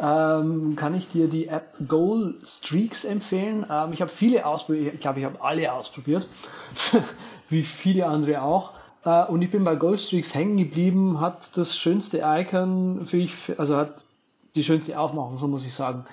ähm, 0.00 0.74
kann 0.76 0.94
ich 0.94 1.08
dir 1.08 1.28
die 1.28 1.48
App 1.48 1.74
Goal 1.86 2.34
Streaks 2.42 3.04
empfehlen? 3.04 3.66
Ähm, 3.70 3.92
ich 3.92 4.00
habe 4.00 4.10
viele 4.10 4.46
ausprobiert, 4.46 4.94
ich 4.94 5.00
glaube, 5.00 5.20
ich 5.20 5.26
habe 5.26 5.40
alle 5.42 5.72
ausprobiert, 5.72 6.26
wie 7.50 7.62
viele 7.62 8.06
andere 8.06 8.42
auch. 8.42 8.72
Äh, 9.04 9.24
und 9.26 9.42
ich 9.42 9.50
bin 9.50 9.62
bei 9.62 9.76
Goal 9.76 9.98
Streaks 9.98 10.34
hängen 10.34 10.56
geblieben, 10.56 11.20
hat 11.20 11.56
das 11.56 11.76
schönste 11.76 12.22
Icon 12.24 13.06
für 13.06 13.18
ich, 13.18 13.34
also 13.58 13.76
hat 13.76 14.04
die 14.56 14.64
schönste 14.64 14.98
Aufmachung, 14.98 15.38
so 15.38 15.46
muss 15.46 15.64
ich 15.64 15.74
sagen. 15.74 16.04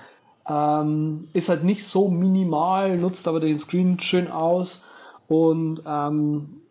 Ähm, 0.48 1.30
ist 1.32 1.48
halt 1.48 1.64
nicht 1.64 1.86
so 1.86 2.10
minimal, 2.10 2.98
nutzt 2.98 3.28
aber 3.30 3.40
den 3.40 3.58
Screen 3.58 4.00
schön 4.02 4.30
aus 4.30 4.84
und 5.30 5.82
ähm, 5.88 6.63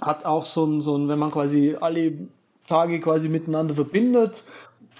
hat 0.00 0.24
auch 0.24 0.44
so 0.44 0.64
ein, 0.64 0.80
so 0.80 0.96
ein, 0.96 1.08
wenn 1.08 1.18
man 1.18 1.30
quasi 1.30 1.76
alle 1.80 2.12
Tage 2.68 3.00
quasi 3.00 3.28
miteinander 3.28 3.74
verbindet, 3.74 4.44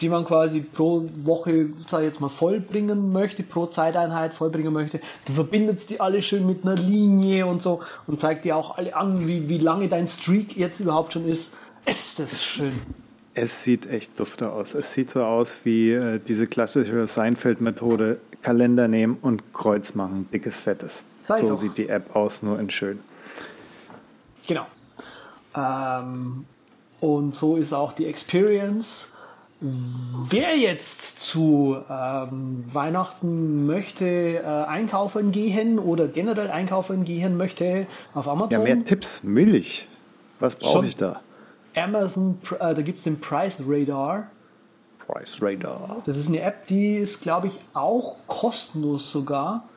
die 0.00 0.08
man 0.08 0.24
quasi 0.24 0.60
pro 0.60 1.04
Woche, 1.24 1.70
sag 1.86 2.00
ich 2.00 2.06
jetzt 2.06 2.20
mal, 2.20 2.28
vollbringen 2.28 3.12
möchte, 3.12 3.42
pro 3.42 3.66
Zeiteinheit 3.66 4.34
vollbringen 4.34 4.72
möchte, 4.72 5.00
dann 5.26 5.34
verbindet 5.34 5.88
die 5.90 6.00
alle 6.00 6.22
schön 6.22 6.46
mit 6.46 6.64
einer 6.64 6.76
Linie 6.76 7.46
und 7.46 7.62
so 7.62 7.80
und 8.06 8.20
zeigt 8.20 8.44
dir 8.44 8.56
auch 8.56 8.78
alle 8.78 8.94
an, 8.94 9.26
wie, 9.26 9.48
wie 9.48 9.58
lange 9.58 9.88
dein 9.88 10.06
Streak 10.06 10.56
jetzt 10.56 10.80
überhaupt 10.80 11.12
schon 11.12 11.26
ist. 11.28 11.54
Es, 11.84 12.14
das 12.14 12.32
ist 12.32 12.44
schön. 12.44 12.72
Es 13.34 13.62
sieht 13.62 13.86
echt 13.86 14.18
dufte 14.18 14.50
aus. 14.50 14.74
Es 14.74 14.92
sieht 14.92 15.10
so 15.10 15.22
aus 15.22 15.60
wie 15.64 15.92
äh, 15.92 16.20
diese 16.26 16.46
klassische 16.46 17.06
Seinfeld-Methode: 17.06 18.18
Kalender 18.42 18.88
nehmen 18.88 19.16
und 19.22 19.54
Kreuz 19.54 19.94
machen, 19.94 20.28
dickes, 20.32 20.58
fettes. 20.58 21.04
Sei 21.20 21.40
so 21.40 21.50
doch. 21.50 21.56
sieht 21.56 21.78
die 21.78 21.88
App 21.88 22.16
aus, 22.16 22.42
nur 22.42 22.58
in 22.58 22.70
schön. 22.70 23.00
Genau. 24.46 24.66
Ähm, 25.56 26.44
und 27.00 27.34
so 27.34 27.56
ist 27.56 27.72
auch 27.72 27.92
die 27.92 28.06
Experience. 28.06 29.12
Wer 29.60 30.56
jetzt 30.56 31.20
zu 31.20 31.76
ähm, 31.90 32.64
Weihnachten 32.72 33.66
möchte 33.66 34.36
äh, 34.36 34.42
einkaufen 34.44 35.32
gehen 35.32 35.80
oder 35.80 36.06
generell 36.06 36.50
einkaufen 36.50 37.04
gehen 37.04 37.36
möchte 37.36 37.86
auf 38.14 38.28
Amazon. 38.28 38.52
Ja, 38.52 38.74
mehr 38.74 38.84
Tipps. 38.84 39.22
Milch. 39.24 39.88
Was 40.38 40.54
brauche 40.54 40.86
ich 40.86 40.94
da? 40.94 41.20
Amazon, 41.74 42.38
äh, 42.60 42.74
da 42.74 42.82
gibt 42.82 42.98
es 42.98 43.04
den 43.04 43.20
Price 43.20 43.62
Radar. 43.66 44.30
Price 45.06 45.36
Radar. 45.40 46.02
Das 46.04 46.16
ist 46.16 46.28
eine 46.28 46.40
App, 46.40 46.66
die 46.66 46.96
ist, 46.96 47.22
glaube 47.22 47.48
ich, 47.48 47.58
auch 47.74 48.18
kostenlos 48.26 49.10
sogar. 49.10 49.68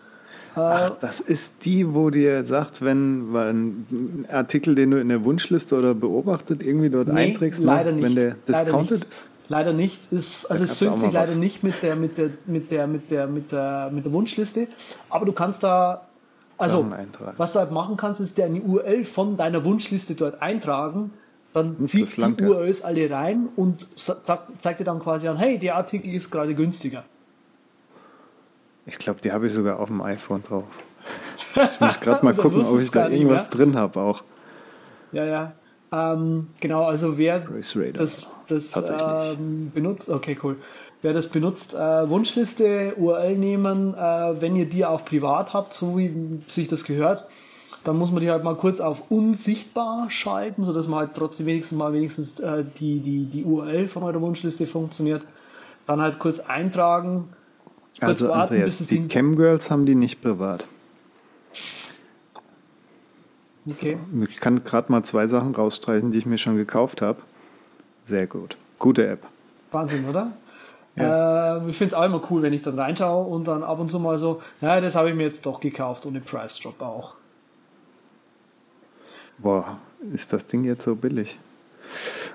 Ach, 0.55 0.91
das 0.99 1.19
ist 1.19 1.53
die, 1.63 1.93
wo 1.93 2.09
dir 2.09 2.43
sagt, 2.45 2.81
wenn 2.81 3.33
ein 3.33 4.25
Artikel, 4.31 4.75
den 4.75 4.91
du 4.91 4.99
in 4.99 5.09
der 5.09 5.23
Wunschliste 5.23 5.77
oder 5.77 5.93
beobachtet, 5.93 6.63
irgendwie 6.63 6.89
dort 6.89 7.07
nee, 7.07 7.31
einträgst, 7.31 7.61
ne? 7.61 7.67
leider 7.67 7.91
nicht. 7.91 8.03
wenn 8.03 8.15
der 8.15 8.35
discounted 8.47 9.03
ist? 9.03 9.25
Leider 9.47 9.73
nicht. 9.73 10.11
Ist, 10.11 10.49
also 10.49 10.63
es 10.63 10.79
synkt 10.79 10.99
sich 10.99 11.11
leider 11.11 11.31
was. 11.31 11.37
nicht 11.37 11.61
mit 11.61 11.83
der, 11.83 11.95
mit, 11.95 12.17
der, 12.17 12.29
mit, 12.47 12.71
der, 12.71 12.87
mit, 12.87 13.11
der, 13.11 13.27
mit, 13.27 13.51
der, 13.51 13.89
mit 13.91 14.05
der 14.05 14.13
Wunschliste. 14.13 14.67
Aber 15.09 15.25
du 15.25 15.33
kannst 15.33 15.63
da, 15.63 16.07
also 16.57 16.85
was 17.37 17.53
du 17.53 17.59
halt 17.59 17.71
machen 17.71 17.97
kannst, 17.97 18.21
ist 18.21 18.39
deine 18.39 18.61
URL 18.61 19.03
von 19.03 19.35
deiner 19.35 19.65
Wunschliste 19.65 20.15
dort 20.15 20.41
eintragen. 20.41 21.11
Dann 21.53 21.85
zieht 21.85 22.15
die 22.15 22.43
URLs 22.43 22.81
alle 22.81 23.09
rein 23.09 23.49
und 23.57 23.87
zeigt 23.97 24.79
dir 24.79 24.85
dann 24.85 24.99
quasi 24.99 25.27
an, 25.27 25.35
hey, 25.35 25.59
der 25.59 25.75
Artikel 25.75 26.13
ist 26.13 26.31
gerade 26.31 26.55
günstiger. 26.55 27.03
Ich 28.85 28.97
glaube, 28.97 29.21
die 29.21 29.31
habe 29.31 29.47
ich 29.47 29.53
sogar 29.53 29.79
auf 29.79 29.89
dem 29.89 30.01
iPhone 30.01 30.43
drauf. 30.43 30.63
Ich 31.55 31.79
muss 31.79 31.99
gerade 32.01 32.25
mal 32.25 32.33
gucken, 32.33 32.65
ob 32.65 32.79
ich 32.79 32.91
da 32.91 33.09
irgendwas 33.09 33.43
mehr. 33.43 33.51
drin 33.51 33.75
habe 33.77 33.99
auch. 33.99 34.23
Ja, 35.11 35.25
ja. 35.25 35.53
Ähm, 35.93 36.47
genau, 36.61 36.85
also 36.85 37.17
wer 37.17 37.39
das, 37.39 38.33
das 38.47 38.91
ähm, 39.37 39.71
benutzt, 39.73 40.09
okay, 40.09 40.37
cool. 40.41 40.55
Wer 41.01 41.13
das 41.13 41.27
benutzt, 41.27 41.73
äh, 41.73 42.09
Wunschliste, 42.09 42.93
URL 42.95 43.37
nehmen, 43.37 43.93
äh, 43.93 44.39
wenn 44.39 44.55
ihr 44.55 44.69
die 44.69 44.85
auf 44.85 45.03
privat 45.03 45.53
habt, 45.53 45.73
so 45.73 45.97
wie 45.97 46.41
sich 46.47 46.69
das 46.69 46.85
gehört, 46.85 47.27
dann 47.83 47.97
muss 47.97 48.11
man 48.11 48.21
die 48.21 48.29
halt 48.29 48.43
mal 48.43 48.55
kurz 48.55 48.79
auf 48.79 49.09
unsichtbar 49.09 50.09
schalten, 50.09 50.63
sodass 50.63 50.87
man 50.87 50.99
halt 50.99 51.11
trotzdem 51.15 51.47
wenigstens 51.47 51.77
mal 51.77 51.91
wenigstens 51.91 52.39
äh, 52.39 52.63
die, 52.79 52.99
die, 52.99 53.25
die 53.25 53.43
URL 53.43 53.87
von 53.87 54.03
eurer 54.03 54.21
Wunschliste 54.21 54.67
funktioniert. 54.67 55.25
Dann 55.87 55.99
halt 55.99 56.19
kurz 56.19 56.39
eintragen, 56.39 57.29
also 57.99 58.29
warten, 58.29 58.53
Andreas, 58.53 58.77
die 58.79 59.07
Camgirls 59.07 59.69
haben 59.69 59.85
die 59.85 59.95
nicht 59.95 60.21
privat. 60.21 60.67
Okay. 63.69 63.97
So, 64.11 64.23
ich 64.23 64.37
kann 64.37 64.63
gerade 64.63 64.91
mal 64.91 65.03
zwei 65.03 65.27
Sachen 65.27 65.53
rausstreichen, 65.53 66.11
die 66.11 66.17
ich 66.17 66.25
mir 66.25 66.37
schon 66.37 66.57
gekauft 66.57 67.01
habe. 67.01 67.21
Sehr 68.03 68.25
gut. 68.25 68.57
Gute 68.79 69.07
App. 69.07 69.27
Wahnsinn, 69.71 70.07
oder? 70.09 70.31
Ja. 70.95 71.57
Äh, 71.57 71.69
ich 71.69 71.77
finde 71.77 71.93
es 71.95 72.01
auch 72.01 72.03
immer 72.03 72.21
cool, 72.29 72.41
wenn 72.41 72.53
ich 72.53 72.63
dann 72.63 72.77
reinschaue 72.77 73.25
und 73.27 73.47
dann 73.47 73.63
ab 73.63 73.79
und 73.79 73.89
zu 73.89 73.99
mal 73.99 74.17
so, 74.17 74.41
ja, 74.59 74.81
das 74.81 74.95
habe 74.95 75.09
ich 75.09 75.15
mir 75.15 75.23
jetzt 75.23 75.45
doch 75.45 75.59
gekauft, 75.59 76.05
ohne 76.05 76.19
Price 76.19 76.59
Drop 76.59 76.81
auch. 76.81 77.15
Boah, 79.37 79.77
ist 80.13 80.33
das 80.33 80.45
Ding 80.47 80.63
jetzt 80.63 80.83
so 80.83 80.95
billig? 80.95 81.39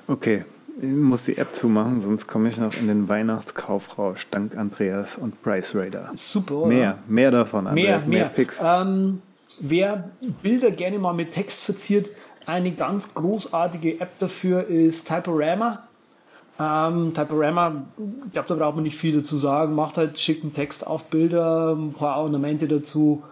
Okay, 0.07 0.45
ich 0.79 0.89
muss 0.89 1.25
die 1.25 1.39
App 1.39 1.55
zumachen, 1.55 2.01
sonst 2.01 2.27
komme 2.27 2.51
ich 2.51 2.59
noch 2.59 2.75
in 2.75 2.87
den 2.87 3.09
Weihnachtskaufrausch. 3.09 4.29
Dank 4.31 4.57
Andreas 4.57 5.17
und 5.17 5.43
Price 5.43 5.75
Radar. 5.75 6.11
Super, 6.15 6.57
oder? 6.57 6.69
Mehr, 6.69 6.99
mehr 7.09 7.31
davon, 7.31 7.67
Andreas. 7.67 8.01
Mehr, 8.03 8.09
mehr, 8.09 8.19
mehr 8.19 8.29
Picks. 8.29 8.63
Ähm, 8.65 9.23
wer 9.59 10.11
Bilder 10.43 10.71
gerne 10.71 10.99
mal 10.99 11.15
mit 11.15 11.33
Text 11.33 11.63
verziert, 11.63 12.11
eine 12.45 12.73
ganz 12.73 13.15
großartige 13.15 14.01
App 14.01 14.19
dafür 14.19 14.67
ist 14.67 15.09
Typorama. 15.09 15.83
Ähm, 16.59 17.13
Typorama, 17.15 17.87
ich 18.27 18.33
glaube, 18.33 18.49
da 18.49 18.55
braucht 18.55 18.77
man 18.77 18.85
nicht 18.85 18.97
viel 18.97 19.17
dazu 19.19 19.39
sagen. 19.39 19.75
Macht 19.75 19.97
halt 19.97 20.19
schicken 20.19 20.53
Text 20.53 20.87
auf 20.87 21.07
Bilder, 21.07 21.75
ein 21.75 21.93
paar 21.93 22.19
Ornamente 22.19 22.69
dazu. 22.69 23.23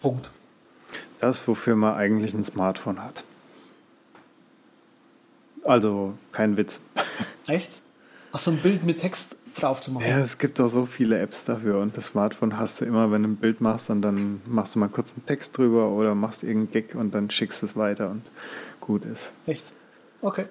Punkt. 0.00 0.30
Das, 1.20 1.46
wofür 1.48 1.74
man 1.74 1.94
eigentlich 1.94 2.34
ein 2.34 2.44
Smartphone 2.44 3.02
hat. 3.02 3.24
Also 5.64 6.14
kein 6.32 6.56
Witz. 6.56 6.80
Echt? 7.46 7.82
Ach, 8.32 8.38
so 8.38 8.50
ein 8.50 8.58
Bild 8.58 8.84
mit 8.84 9.00
Text 9.00 9.36
drauf 9.54 9.80
zu 9.80 9.92
machen. 9.92 10.06
Ja, 10.08 10.18
es 10.18 10.38
gibt 10.38 10.58
doch 10.58 10.68
so 10.68 10.86
viele 10.86 11.18
Apps 11.18 11.44
dafür 11.44 11.78
und 11.78 11.96
das 11.96 12.06
Smartphone 12.06 12.56
hast 12.56 12.80
du 12.80 12.84
immer, 12.84 13.10
wenn 13.12 13.22
du 13.22 13.28
ein 13.28 13.36
Bild 13.36 13.60
machst 13.60 13.90
und 13.90 14.02
dann 14.02 14.40
machst 14.46 14.74
du 14.74 14.78
mal 14.78 14.88
kurz 14.88 15.12
einen 15.12 15.26
Text 15.26 15.56
drüber 15.56 15.88
oder 15.88 16.14
machst 16.14 16.42
irgendeinen 16.42 16.72
Gag 16.72 16.94
und 16.94 17.14
dann 17.14 17.30
schickst 17.30 17.62
du 17.62 17.66
es 17.66 17.76
weiter 17.76 18.10
und 18.10 18.22
gut 18.80 19.04
ist. 19.04 19.32
Echt? 19.46 19.72
Okay. 20.22 20.46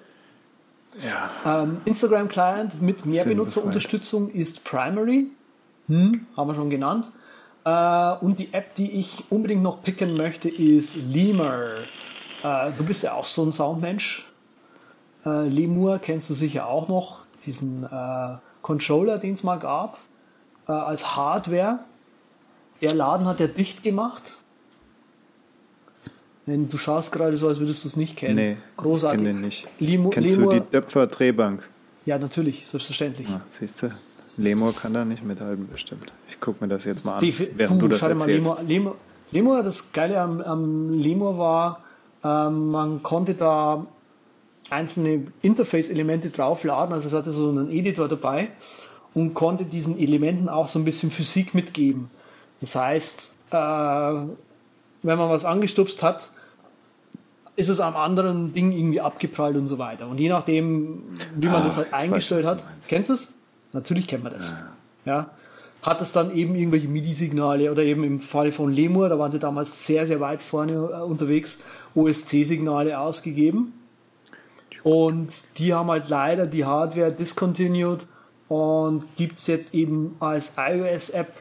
Ja. 1.04 1.62
Ähm, 1.62 1.78
Instagram 1.84 2.28
Client 2.28 2.80
mit 2.80 3.04
mehr 3.06 3.24
Benutzerunterstützung 3.24 4.30
ist 4.30 4.62
Primary. 4.64 5.28
Hm, 5.88 6.26
haben 6.36 6.48
wir 6.48 6.54
schon 6.54 6.70
genannt. 6.70 7.06
Äh, 7.64 8.12
und 8.24 8.38
die 8.38 8.52
App, 8.52 8.74
die 8.76 8.92
ich 8.92 9.24
unbedingt 9.30 9.62
noch 9.62 9.82
picken 9.82 10.16
möchte, 10.16 10.48
ist 10.48 10.96
Lemur. 10.96 11.70
Äh, 12.42 12.70
du 12.76 12.84
bist 12.84 13.02
ja 13.02 13.14
auch 13.14 13.26
so 13.26 13.44
ein 13.44 13.52
Soundmensch. 13.52 14.26
Äh, 15.24 15.48
Lemur 15.48 15.98
kennst 15.98 16.28
du 16.30 16.34
sicher 16.34 16.66
auch 16.66 16.88
noch, 16.88 17.20
diesen 17.46 17.84
äh, 17.84 18.36
Controller, 18.62 19.18
den 19.18 19.34
es 19.34 19.42
mal 19.42 19.58
gab. 19.58 19.98
äh, 20.68 20.72
als 20.72 21.16
Hardware. 21.16 21.80
Der 22.80 22.94
Laden 22.94 23.26
hat 23.26 23.40
er 23.40 23.48
dicht 23.48 23.82
gemacht. 23.82 24.38
Wenn 26.46 26.68
du 26.68 26.76
schaust 26.76 27.12
gerade 27.12 27.36
so, 27.36 27.48
als 27.48 27.60
würdest 27.60 27.84
du 27.84 27.88
es 27.88 27.96
nicht 27.96 28.16
kennen. 28.16 28.34
Nee, 28.34 28.56
Großartig. 28.76 29.20
Ich 29.20 29.26
kenn 29.26 29.36
den 29.36 29.44
nicht. 29.44 29.68
Limo, 29.78 30.10
Kennst 30.10 30.36
Lemur, 30.36 30.54
du 30.54 30.60
die 30.60 30.70
Döpfer 30.70 31.06
Drehbank? 31.06 31.68
Ja, 32.04 32.18
natürlich, 32.18 32.66
selbstverständlich. 32.68 33.28
Ja, 33.28 33.40
siehst 33.48 33.82
du, 33.84 33.90
Lemur 34.38 34.74
kann 34.74 34.92
da 34.92 35.04
nicht 35.04 35.22
mithalten, 35.24 35.68
bestimmt. 35.68 36.12
Ich 36.28 36.40
gucke 36.40 36.64
mir 36.64 36.68
das 36.68 36.84
jetzt 36.84 37.06
mal 37.06 37.18
an, 37.18 37.34
während 37.54 37.80
du, 37.80 37.86
du 37.86 37.88
das 37.88 38.02
erzählst. 38.02 38.18
Mal, 38.18 38.26
Lemur, 38.26 38.56
Lemur, 38.66 38.96
Lemur, 39.30 39.62
das 39.62 39.92
Geile 39.92 40.20
am, 40.20 40.40
am 40.40 40.90
Lemur 40.90 41.38
war, 41.38 41.80
ähm, 42.24 42.70
man 42.72 43.02
konnte 43.04 43.34
da 43.34 43.86
einzelne 44.70 45.26
Interface-Elemente 45.42 46.30
draufladen, 46.30 46.94
also 46.94 47.08
es 47.08 47.14
hatte 47.14 47.30
so 47.30 47.48
einen 47.48 47.70
Editor 47.70 48.08
dabei 48.08 48.48
und 49.14 49.34
konnte 49.34 49.64
diesen 49.64 49.98
Elementen 49.98 50.48
auch 50.48 50.68
so 50.68 50.78
ein 50.78 50.84
bisschen 50.84 51.10
Physik 51.10 51.54
mitgeben. 51.54 52.10
Das 52.60 52.74
heißt, 52.76 53.36
äh, 53.50 53.54
wenn 53.54 55.18
man 55.18 55.30
was 55.30 55.44
angestupst 55.44 56.02
hat, 56.02 56.32
ist 57.56 57.68
es 57.68 57.80
am 57.80 57.96
anderen 57.96 58.54
Ding 58.54 58.72
irgendwie 58.72 59.00
abgeprallt 59.00 59.56
und 59.56 59.66
so 59.66 59.78
weiter. 59.78 60.08
Und 60.08 60.18
je 60.18 60.28
nachdem, 60.28 61.02
wie 61.34 61.46
man 61.46 61.62
ah, 61.62 61.66
das 61.66 61.76
halt 61.76 61.92
eingestellt 61.92 62.46
hat, 62.46 62.64
kennst 62.88 63.10
du 63.10 63.14
es? 63.14 63.34
Natürlich 63.72 64.06
kennt 64.06 64.24
man 64.24 64.32
das. 64.32 64.56
Ja. 65.04 65.12
ja. 65.12 65.30
Hat 65.82 66.00
es 66.00 66.12
dann 66.12 66.34
eben 66.34 66.54
irgendwelche 66.54 66.88
MIDI-Signale 66.88 67.70
oder 67.70 67.82
eben 67.82 68.04
im 68.04 68.20
Fall 68.20 68.52
von 68.52 68.72
Lemur, 68.72 69.08
da 69.08 69.18
waren 69.18 69.32
sie 69.32 69.40
damals 69.40 69.84
sehr, 69.86 70.06
sehr 70.06 70.20
weit 70.20 70.42
vorne 70.42 70.72
äh, 70.72 71.02
unterwegs, 71.02 71.60
OSC-Signale 71.94 72.98
ausgegeben. 72.98 73.72
Und 74.82 75.58
die 75.58 75.74
haben 75.74 75.90
halt 75.90 76.08
leider 76.08 76.46
die 76.46 76.64
Hardware 76.64 77.12
discontinued 77.12 78.06
und 78.48 79.04
gibt 79.16 79.38
es 79.38 79.46
jetzt 79.46 79.74
eben 79.74 80.16
als 80.20 80.54
iOS-App 80.56 81.32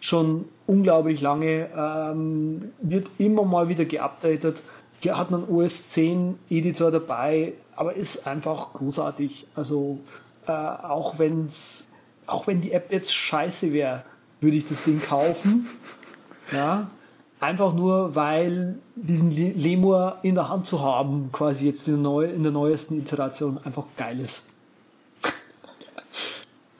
schon 0.00 0.46
unglaublich 0.66 1.20
lange, 1.20 1.68
ähm, 1.76 2.72
wird 2.80 3.08
immer 3.18 3.44
mal 3.44 3.68
wieder 3.68 3.84
geupdatet, 3.84 4.62
hat 5.08 5.32
einen 5.32 5.44
OS 5.48 5.90
10 5.90 6.38
Editor 6.50 6.90
dabei, 6.90 7.54
aber 7.76 7.94
ist 7.94 8.26
einfach 8.26 8.72
großartig. 8.72 9.46
Also 9.54 10.00
äh, 10.46 10.52
auch 10.52 11.18
wenn's, 11.18 11.90
auch 12.26 12.46
wenn 12.46 12.60
die 12.60 12.72
App 12.72 12.92
jetzt 12.92 13.14
scheiße 13.14 13.72
wäre, 13.72 14.02
würde 14.40 14.56
ich 14.56 14.66
das 14.66 14.84
Ding 14.84 15.00
kaufen. 15.00 15.68
Ja, 16.52 16.90
einfach 17.40 17.74
nur, 17.74 18.14
weil 18.14 18.76
diesen 18.94 19.30
Lemur 19.30 20.18
in 20.22 20.34
der 20.34 20.48
Hand 20.48 20.66
zu 20.66 20.82
haben, 20.82 21.30
quasi 21.32 21.66
jetzt 21.66 21.88
in 21.88 21.94
der, 21.94 22.02
neu, 22.02 22.24
in 22.24 22.42
der 22.42 22.52
neuesten 22.52 22.98
Iteration, 22.98 23.58
einfach 23.64 23.86
geil 23.96 24.20
ist. 24.20 24.52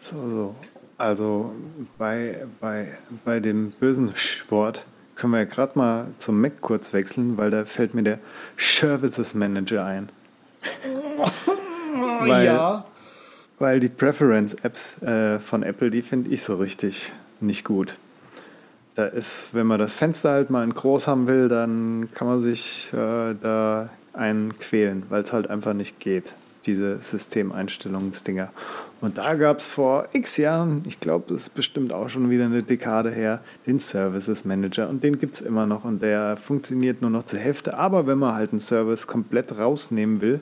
So, 0.01 0.17
so. 0.31 0.55
Also 0.97 1.53
bei, 1.99 2.47
bei, 2.61 2.89
bei 3.27 3.41
dem 3.41 3.71
bösen 3.73 4.17
Sport 4.17 4.87
können 5.15 5.35
wir 5.35 5.41
ja 5.41 5.45
gerade 5.45 5.79
mal 5.79 6.07
zum 6.19 6.41
Mac 6.41 6.61
kurz 6.61 6.93
wechseln, 6.93 7.37
weil 7.37 7.51
da 7.51 7.67
fällt 7.67 7.95
mir 7.95 8.03
der 8.03 8.19
Services 8.57 9.35
Manager 9.35 9.85
ein. 9.85 10.09
weil, 12.21 12.47
ja. 12.47 12.85
Weil 13.59 13.81
die 13.81 13.89
Preference-Apps 13.89 15.03
äh, 15.03 15.39
von 15.41 15.63
Apple, 15.63 15.91
die 15.91 16.03
finde 16.03 16.31
ich 16.31 16.43
so 16.43 16.57
richtig 16.57 17.13
nicht 17.41 17.65
gut. 17.65 17.97
Da 18.99 19.07
ist, 19.07 19.51
wenn 19.53 19.69
man 19.69 19.79
das 19.79 19.95
Fenster 19.95 20.31
halt 20.33 20.51
mal 20.51 20.65
in 20.65 20.75
groß 20.75 21.07
haben 21.07 21.29
will, 21.29 21.49
dann 21.49 22.09
kann 22.15 22.27
man 22.27 22.41
sich 22.41 22.91
äh, 22.93 23.37
da 23.41 23.91
einen 24.13 24.59
quälen, 24.59 25.05
weil 25.09 25.23
es 25.23 25.33
halt 25.33 25.49
einfach 25.49 25.73
nicht 25.73 26.01
geht, 26.01 26.35
diese 26.67 26.99
Systemeinstellungsdinger. 27.01 28.51
Und 29.01 29.19
da 29.19 29.37
gab 29.37 29.61
es 29.61 29.69
vor 29.69 30.09
x 30.13 30.37
Jahren, 30.37 30.83
ich 30.85 30.99
glaube, 30.99 31.27
das 31.29 31.43
ist 31.43 31.55
bestimmt 31.55 31.93
auch 31.93 32.09
schon 32.09 32.29
wieder 32.29 32.47
eine 32.47 32.65
Dekade 32.65 33.13
her, 33.13 33.41
den 33.69 33.79
Services 33.79 34.45
Manager. 34.45 34.89
Und 34.89 35.05
den 35.05 35.21
gibt 35.21 35.37
es 35.37 35.43
immer 35.43 35.65
noch 35.65 35.85
und 35.85 36.03
der 36.03 36.37
funktioniert 36.37 37.01
nur 37.01 37.11
noch 37.11 37.25
zur 37.25 37.39
Hälfte. 37.39 37.79
Aber 37.79 38.09
wenn 38.09 38.19
man 38.19 38.35
halt 38.35 38.51
einen 38.51 38.59
Service 38.59 39.07
komplett 39.07 39.57
rausnehmen 39.57 40.21
will, 40.21 40.41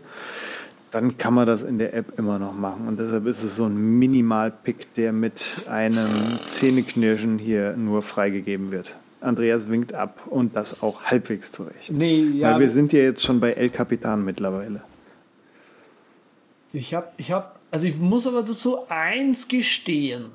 dann 0.91 1.19
kann 1.19 1.35
man 1.35 1.47
das 1.47 1.63
in 1.63 1.79
der 1.79 1.95
App 1.95 2.19
immer 2.19 2.39
noch 2.39 2.55
machen. 2.55 2.89
Und 2.89 2.99
deshalb 2.99 3.27
ist 3.27 3.43
es 3.43 3.57
so 3.57 3.67
ein 3.67 3.99
Minimal-Pick, 3.99 4.95
der 4.95 5.13
mit 5.13 5.65
einem 5.69 6.09
Zähneknirschen 6.45 7.39
hier 7.39 7.77
nur 7.77 8.03
freigegeben 8.03 8.71
wird. 8.71 8.97
Andreas 9.21 9.69
winkt 9.69 9.93
ab 9.93 10.21
und 10.27 10.57
das 10.57 10.83
auch 10.83 11.05
halbwegs 11.05 11.53
zurecht. 11.53 11.93
Nee, 11.93 12.23
ja. 12.23 12.53
Weil 12.53 12.61
wir 12.61 12.71
sind 12.71 12.93
ja 12.93 13.01
jetzt 13.01 13.25
schon 13.25 13.41
bei 13.41 13.51
El 13.51 13.71
Capitan 13.71 14.25
mittlerweile. 14.25 14.83
Ich 16.73 16.95
habe 16.95 17.09
ich 17.17 17.33
hab 17.33 17.59
also 17.71 17.87
ich 17.87 17.97
muss 17.97 18.27
aber 18.27 18.43
dazu 18.43 18.89
eins 18.89 19.49
gestehen. 19.49 20.27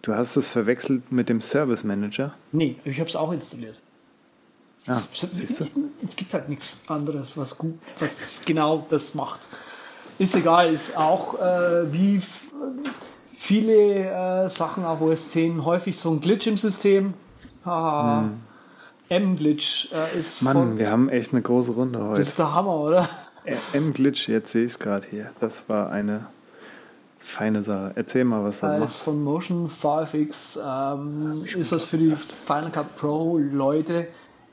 Du 0.00 0.14
hast 0.14 0.36
es 0.36 0.48
verwechselt 0.48 1.12
mit 1.12 1.28
dem 1.28 1.40
Service 1.40 1.84
Manager? 1.84 2.34
Nee, 2.50 2.76
ich 2.84 2.98
habe 2.98 3.08
es 3.08 3.16
auch 3.16 3.32
installiert. 3.32 3.80
Ah, 4.86 5.00
es, 5.12 5.64
es 6.06 6.16
gibt 6.16 6.34
halt 6.34 6.48
nichts 6.48 6.82
anderes, 6.88 7.36
was 7.36 7.56
gut, 7.56 7.78
was 8.00 8.42
genau 8.44 8.84
das 8.90 9.14
macht. 9.14 9.40
Ist 10.18 10.34
egal, 10.34 10.72
ist 10.72 10.96
auch 10.96 11.38
äh, 11.40 11.92
wie 11.92 12.20
viele 13.32 14.44
äh, 14.44 14.50
Sachen 14.50 14.84
auf 14.84 15.00
OS 15.00 15.30
10 15.30 15.64
häufig 15.64 15.98
so 15.98 16.10
ein 16.10 16.20
Glitch 16.20 16.46
im 16.46 16.58
System. 16.58 17.14
Hm. 17.64 18.40
M-Glitch 19.08 19.90
äh, 19.92 20.18
ist. 20.18 20.42
Mann, 20.42 20.78
wir 20.78 20.90
haben 20.90 21.08
echt 21.08 21.32
eine 21.32 21.42
große 21.42 21.72
Runde 21.72 22.02
heute. 22.02 22.18
Das 22.18 22.28
ist 22.28 22.38
der 22.38 22.54
Hammer, 22.54 22.76
oder? 22.76 23.08
M-Glitch, 23.72 24.28
jetzt 24.28 24.52
sehe 24.52 24.64
ich 24.64 24.72
es 24.72 24.78
gerade 24.78 25.06
hier. 25.08 25.30
Das 25.38 25.68
war 25.68 25.90
eine 25.90 26.26
feine 27.18 27.62
Sache. 27.62 27.92
Erzähl 27.94 28.24
mal, 28.24 28.42
was 28.42 28.60
das 28.60 28.80
Als 28.80 28.94
von 28.96 29.22
Motion 29.22 29.68
5X 29.68 30.58
ähm, 30.94 31.44
ist 31.56 31.72
das 31.72 31.84
für 31.84 31.98
die 31.98 32.14
Final 32.46 32.70
Cut 32.70 32.96
Pro 32.96 33.38
Leute. 33.38 34.08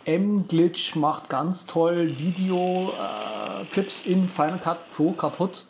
M-Glitch 0.06 0.96
macht 0.96 1.30
ganz 1.30 1.66
toll 1.66 2.18
Video-Clips 2.18 4.06
äh, 4.06 4.12
in 4.12 4.30
Final 4.30 4.60
Cut 4.60 4.92
Pro 4.96 5.12
kaputt. 5.12 5.66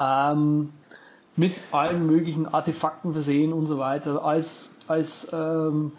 Ähm, 0.00 0.72
mit 1.36 1.54
allen 1.70 2.06
möglichen 2.06 2.46
Artefakten 2.52 3.12
versehen 3.12 3.52
und 3.52 3.66
so 3.66 3.78
weiter. 3.78 4.24
Als, 4.24 4.78
als, 4.88 5.32
ähm, 5.32 5.92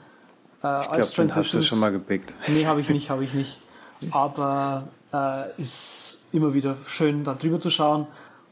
äh, 0.63 0.79
ich 0.81 0.87
glaube, 0.89 1.11
den 1.17 1.35
hast 1.35 1.53
du 1.53 1.61
schon 1.63 1.79
mal 1.79 1.91
gepickt. 1.91 2.33
Nee, 2.47 2.65
habe 2.65 2.81
ich 2.81 2.89
nicht, 2.89 3.09
habe 3.09 3.23
ich 3.23 3.33
nicht. 3.33 3.59
Aber 4.11 4.87
äh, 5.13 5.61
ist 5.61 6.23
immer 6.31 6.53
wieder 6.53 6.75
schön, 6.87 7.23
da 7.23 7.33
drüber 7.33 7.59
zu 7.59 7.69
schauen. 7.69 8.07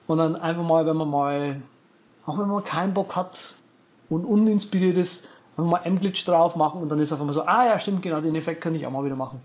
Und 0.07 0.19
dann 0.19 0.35
einfach 0.35 0.63
mal, 0.63 0.85
wenn 0.85 0.95
man 0.95 1.09
mal, 1.09 1.61
auch 2.25 2.37
wenn 2.37 2.47
man 2.47 2.63
keinen 2.63 2.93
Bock 2.93 3.15
hat 3.15 3.55
und 4.09 4.23
uninspiriert 4.23 4.97
ist, 4.97 5.27
einfach 5.57 5.71
mal 5.71 5.81
M-Glitch 5.83 6.25
drauf 6.25 6.55
machen 6.55 6.81
und 6.81 6.89
dann 6.89 6.99
ist 6.99 7.11
einfach 7.11 7.25
mal 7.25 7.33
so, 7.33 7.43
ah 7.43 7.65
ja, 7.65 7.79
stimmt, 7.79 8.01
genau, 8.01 8.21
den 8.21 8.35
Effekt 8.35 8.61
kann 8.61 8.75
ich 8.75 8.85
auch 8.85 8.91
mal 8.91 9.03
wieder 9.03 9.15
machen. 9.15 9.41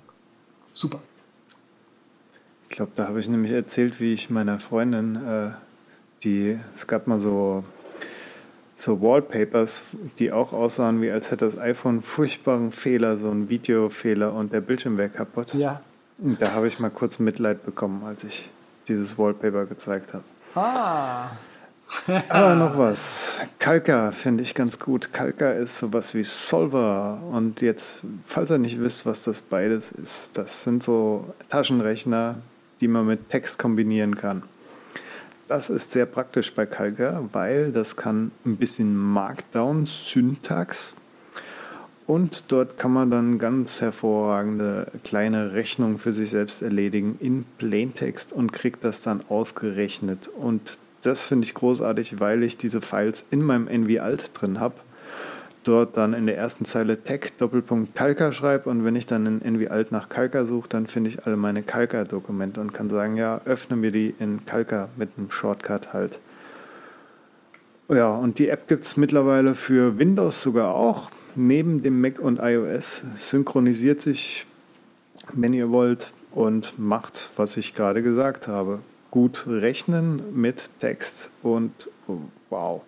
Super. 0.73 1.01
Ich 2.69 2.77
glaube, 2.77 2.93
da 2.95 3.09
habe 3.09 3.21
ich 3.21 3.29
nämlich 3.29 3.53
erzählt, 3.53 4.01
wie 4.01 4.13
ich 4.13 4.31
meiner 4.31 4.59
Freundin, 4.59 5.17
äh, 5.17 5.51
die, 6.23 6.59
es 6.75 6.87
gab 6.87 7.07
mal 7.07 7.21
so, 7.21 7.65
so 8.77 9.01
Wallpapers, 9.01 9.85
die 10.19 10.33
auch 10.33 10.53
aussahen, 10.53 11.03
wie 11.03 11.11
als 11.11 11.31
hätte 11.31 11.45
das 11.45 11.59
iPhone 11.59 11.97
einen 11.97 12.03
furchtbaren 12.03 12.73
Fehler, 12.73 13.17
so 13.17 13.31
einen 13.31 13.49
Videofehler 13.49 14.33
und 14.33 14.53
der 14.53 14.61
Bildschirm 14.61 14.97
wäre 14.97 15.11
kaputt. 15.11 15.55
Ja. 15.55 15.83
Da 16.19 16.53
habe 16.53 16.69
ich 16.69 16.79
mal 16.79 16.91
kurz 16.91 17.19
Mitleid 17.19 17.65
bekommen, 17.65 18.05
als 18.05 18.25
ich 18.25 18.49
dieses 18.89 19.19
Wallpaper 19.19 19.67
gezeigt 19.67 20.15
habe. 20.15 20.25
Ah. 20.55 21.31
Aber 22.29 22.55
noch 22.55 22.77
was. 22.79 23.39
Kalka 23.59 24.13
finde 24.13 24.43
ich 24.43 24.55
ganz 24.55 24.79
gut. 24.79 25.13
Kalka 25.13 25.53
ist 25.53 25.79
sowas 25.79 26.15
wie 26.15 26.25
Solver. 26.25 27.21
Und 27.31 27.61
jetzt, 27.61 27.99
falls 28.27 28.51
ihr 28.51 28.59
nicht 28.59 28.81
wisst, 28.81 29.07
was 29.07 29.25
das 29.25 29.41
beides 29.41 29.93
ist, 29.93 30.37
das 30.37 30.63
sind 30.65 30.83
so 30.83 31.33
Taschenrechner, 31.49 32.37
die 32.81 32.89
man 32.89 33.07
mit 33.07 33.29
Text 33.31 33.59
kombinieren 33.59 34.17
kann. 34.17 34.43
Das 35.49 35.71
ist 35.71 35.93
sehr 35.93 36.07
praktisch 36.07 36.55
bei 36.55 36.67
Kalka, 36.67 37.29
weil 37.33 37.73
das 37.73 37.97
kann 37.97 38.33
ein 38.45 38.57
bisschen 38.57 38.97
Markdown-Syntax 38.97 40.95
und 42.07 42.45
dort 42.49 42.79
kann 42.79 42.93
man 42.93 43.11
dann 43.11 43.39
ganz 43.39 43.81
hervorragende 43.81 44.89
kleine 45.05 45.53
Rechnungen 45.53 45.99
für 45.99 46.13
sich 46.13 46.31
selbst 46.31 46.61
erledigen 46.61 47.17
in 47.21 47.45
Plaintext 47.59 48.33
und 48.33 48.53
kriegt 48.53 48.85
das 48.85 49.03
dann 49.03 49.23
ausgerechnet. 49.29 50.29
Und 50.29 50.79
das 51.03 51.25
finde 51.25 51.45
ich 51.45 51.55
großartig, 51.55 52.21
weil 52.21 52.43
ich 52.43 52.57
diese 52.57 52.81
Files 52.81 53.25
in 53.31 53.43
meinem 53.43 53.69
NV-Alt 53.69 54.31
drin 54.35 54.61
habe. 54.61 54.75
Dort 55.65 55.97
dann 55.97 56.13
in 56.13 56.27
der 56.27 56.37
ersten 56.37 56.65
Zeile 56.65 57.05
Tag 57.05 57.39
Doppelpunkt 57.39 57.95
Kalka 57.95 58.33
schreibe 58.33 58.69
und 58.69 58.85
wenn 58.85 58.97
ich 58.97 59.07
dann 59.07 59.27
in 59.27 59.43
NV-Alt 59.43 59.93
nach 59.93 60.09
Kalka 60.09 60.45
suche, 60.45 60.69
dann 60.69 60.89
finde 60.89 61.11
ich 61.11 61.25
alle 61.25 61.37
meine 61.37 61.63
Kalka-Dokumente 61.63 62.61
und 62.61 62.73
kann 62.75 62.91
sagen, 62.91 63.17
ja, 63.17 63.41
öffne 63.45 63.77
mir 63.77 63.93
die 63.93 64.15
in 64.19 64.45
Kalka 64.45 64.89
mit 64.97 65.11
einem 65.17 65.31
Shortcut 65.31 65.93
halt. 65.93 66.19
Ja, 67.89 68.11
und 68.11 68.39
die 68.39 68.49
App 68.49 68.67
gibt 68.69 68.85
es 68.85 68.97
mittlerweile 68.97 69.55
für 69.55 69.99
Windows 69.99 70.43
sogar 70.43 70.75
auch 70.75 71.11
neben 71.35 71.83
dem 71.83 72.01
Mac 72.01 72.19
und 72.19 72.41
iOS, 72.43 73.03
synchronisiert 73.17 74.03
sich, 74.03 74.47
wenn 75.33 75.53
ihr 75.53 75.71
wollt, 75.71 76.13
und 76.33 76.79
macht, 76.79 77.31
was 77.37 77.57
ich 77.57 77.75
gerade 77.75 78.03
gesagt 78.03 78.49
habe. 78.49 78.81
Gut 79.13 79.47
rechnen 79.47 80.35
mit 80.35 80.81
Text 80.81 81.31
und 81.45 81.89
wow. 82.51 82.81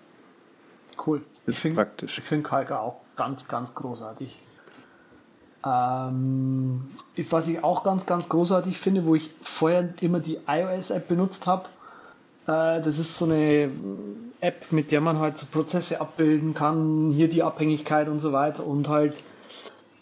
Cool. 1.06 1.22
Ist 1.46 1.58
ich 1.58 1.62
find, 1.62 1.76
praktisch. 1.76 2.18
Ich 2.18 2.24
finde 2.24 2.48
Kalka 2.48 2.80
auch 2.80 2.96
ganz, 3.14 3.46
ganz 3.46 3.74
großartig. 3.74 4.36
Ähm, 5.64 6.90
was 7.30 7.46
ich 7.48 7.62
auch 7.62 7.84
ganz, 7.84 8.06
ganz 8.06 8.28
großartig 8.28 8.78
finde, 8.78 9.04
wo 9.04 9.14
ich 9.14 9.30
vorher 9.42 9.94
immer 10.00 10.18
die 10.18 10.38
iOS-App 10.46 11.08
benutzt 11.08 11.46
habe, 11.46 11.68
äh, 12.46 12.80
das 12.80 12.98
ist 12.98 13.16
so 13.16 13.26
eine 13.26 13.70
App, 14.40 14.72
mit 14.72 14.92
der 14.92 15.00
man 15.00 15.18
halt 15.18 15.38
so 15.38 15.46
Prozesse 15.46 16.00
abbilden 16.00 16.54
kann, 16.54 17.12
hier 17.12 17.28
die 17.28 17.42
Abhängigkeit 17.42 18.08
und 18.08 18.18
so 18.20 18.32
weiter 18.32 18.66
und 18.66 18.88
halt 18.88 19.22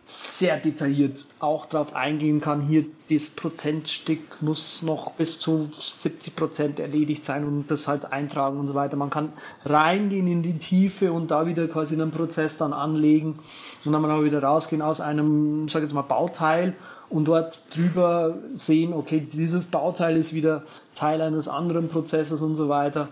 sehr 0.04 0.56
detailliert 0.56 1.24
auch 1.38 1.66
darauf 1.66 1.94
eingehen 1.94 2.40
kann, 2.40 2.60
hier 2.60 2.84
das 3.08 3.30
Prozentstück 3.30 4.42
muss 4.42 4.82
noch 4.82 5.12
bis 5.12 5.38
zu 5.38 5.70
70 5.72 6.34
Prozent 6.34 6.80
erledigt 6.80 7.24
sein 7.24 7.44
und 7.44 7.70
das 7.70 7.86
halt 7.86 8.12
eintragen 8.12 8.58
und 8.58 8.66
so 8.66 8.74
weiter. 8.74 8.96
Man 8.96 9.10
kann 9.10 9.32
reingehen 9.64 10.26
in 10.26 10.42
die 10.42 10.58
Tiefe 10.58 11.12
und 11.12 11.30
da 11.30 11.46
wieder 11.46 11.68
quasi 11.68 11.94
einen 11.94 12.10
Prozess 12.10 12.58
dann 12.58 12.72
anlegen 12.72 13.38
und 13.84 13.92
dann 13.92 14.04
aber 14.04 14.24
wieder 14.24 14.42
rausgehen 14.42 14.82
aus 14.82 15.00
einem, 15.00 15.68
sag 15.68 15.82
jetzt 15.82 15.94
mal, 15.94 16.02
Bauteil 16.02 16.74
und 17.08 17.26
dort 17.26 17.60
drüber 17.74 18.38
sehen, 18.54 18.92
okay, 18.92 19.20
dieses 19.20 19.64
Bauteil 19.64 20.16
ist 20.16 20.32
wieder 20.32 20.64
Teil 20.94 21.20
eines 21.20 21.46
anderen 21.46 21.88
Prozesses 21.88 22.42
und 22.42 22.56
so 22.56 22.68
weiter. 22.68 23.08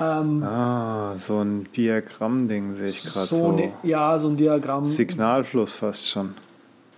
Ähm, 0.00 0.42
ah, 0.42 1.14
so 1.16 1.40
ein 1.40 1.66
Diagramm-Ding 1.72 2.76
sehe 2.76 2.86
ich 2.86 3.02
gerade 3.02 3.26
so. 3.26 3.36
so. 3.56 3.72
Ja, 3.82 4.18
so 4.18 4.28
ein 4.28 4.36
Diagramm. 4.36 4.84
Signalfluss 4.84 5.72
fast 5.72 6.08
schon. 6.08 6.34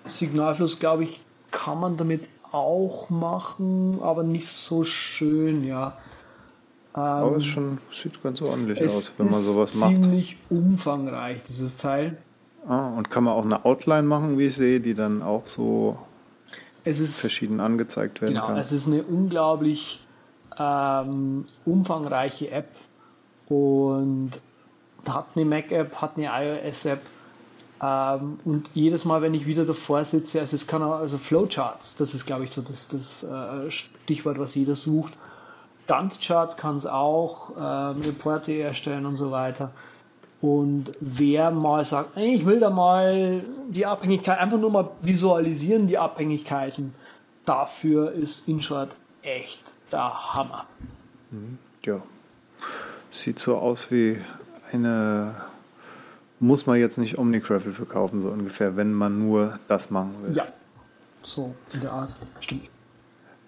Signalfluss, 0.05 0.79
glaube 0.79 1.05
ich, 1.05 1.21
kann 1.51 1.81
man 1.81 1.97
damit 1.97 2.23
auch 2.53 3.11
machen, 3.11 3.99
aber 4.03 4.23
nicht 4.23 4.49
so 4.49 4.85
schön, 4.85 5.65
ja. 5.65 5.97
Ähm, 6.95 7.01
aber 7.01 7.37
es 7.37 7.45
schon, 7.45 7.79
sieht 7.93 8.21
ganz 8.23 8.43
ordentlich 8.43 8.83
aus, 8.85 9.13
wenn 9.19 9.31
man 9.31 9.41
sowas 9.41 9.75
macht. 9.77 9.91
ziemlich 9.91 10.37
umfangreich, 10.49 11.43
dieses 11.45 11.77
Teil. 11.77 12.19
Ah, 12.67 12.89
und 12.89 13.11
kann 13.11 13.25
man 13.25 13.35
auch 13.35 13.45
eine 13.45 13.65
Outline 13.65 14.03
machen, 14.03 14.39
wie 14.39 14.47
ich 14.47 14.57
sehe, 14.57 14.81
die 14.81 14.95
dann 14.95 15.23
auch 15.23 15.47
so 15.47 15.97
ist, 16.85 17.21
verschieden 17.21 17.61
angezeigt 17.61 18.21
werden 18.21 18.35
genau, 18.35 18.47
kann. 18.47 18.55
Genau, 18.57 18.65
es 18.65 18.73
ist 18.73 18.87
eine 18.87 19.03
unglaublich 19.03 20.01
ähm, 20.61 21.47
umfangreiche 21.65 22.51
App 22.51 22.69
und 23.49 24.33
hat 25.09 25.29
eine 25.35 25.47
Mac-App, 25.47 25.97
hat 25.97 26.17
eine 26.17 26.27
iOS-App. 26.27 27.01
Ähm, 27.83 28.39
und 28.45 28.71
jedes 28.75 29.07
Mal, 29.07 29.23
wenn 29.23 29.33
ich 29.33 29.47
wieder 29.47 29.65
davor 29.65 30.05
sitze, 30.05 30.41
also 30.41 30.55
es 30.55 30.67
kann 30.67 30.83
auch, 30.83 30.97
also 30.97 31.17
Flowcharts, 31.17 31.97
das 31.97 32.15
ist 32.15 32.27
glaube 32.27 32.45
ich 32.45 32.51
so 32.51 32.61
das, 32.61 32.89
das 32.89 33.25
äh, 33.25 33.71
Stichwort, 33.71 34.39
was 34.39 34.55
jeder 34.55 34.77
sucht. 34.77 35.15
Gantt-Charts 35.87 36.57
kann 36.57 36.77
es 36.77 36.87
auch, 36.87 37.51
ähm, 37.59 38.03
Reporte 38.03 38.53
erstellen 38.53 39.07
und 39.07 39.17
so 39.17 39.31
weiter. 39.31 39.73
Und 40.43 40.93
wer 41.01 41.51
mal 41.51 41.85
sagt, 41.85 42.17
ich 42.17 42.47
will 42.47 42.61
da 42.61 42.71
mal 42.71 43.43
die 43.69 43.87
Abhängigkeit, 43.87 44.39
einfach 44.39 44.59
nur 44.59 44.71
mal 44.71 44.91
visualisieren, 45.03 45.87
die 45.87 45.99
Abhängigkeiten, 45.99 46.95
dafür 47.45 48.13
ist 48.13 48.47
InShort 48.47 48.91
echt 49.23 49.75
der 49.93 50.35
Hammer. 50.35 50.67
Mhm. 51.31 51.59
Ja, 51.85 52.03
sieht 53.11 53.39
so 53.39 53.57
aus 53.57 53.91
wie 53.91 54.21
eine, 54.73 55.35
muss 56.39 56.67
man 56.67 56.79
jetzt 56.79 56.99
nicht 56.99 57.19
Omnicravel 57.19 57.73
verkaufen, 57.73 58.23
so 58.23 58.29
ungefähr, 58.29 58.77
wenn 58.77 58.93
man 58.93 59.19
nur 59.19 59.59
das 59.69 59.91
machen 59.91 60.15
will. 60.23 60.37
Ja, 60.37 60.47
so 61.23 61.55
in 61.73 61.81
der 61.81 61.93
Art, 61.93 62.17
stimmt. 62.41 62.71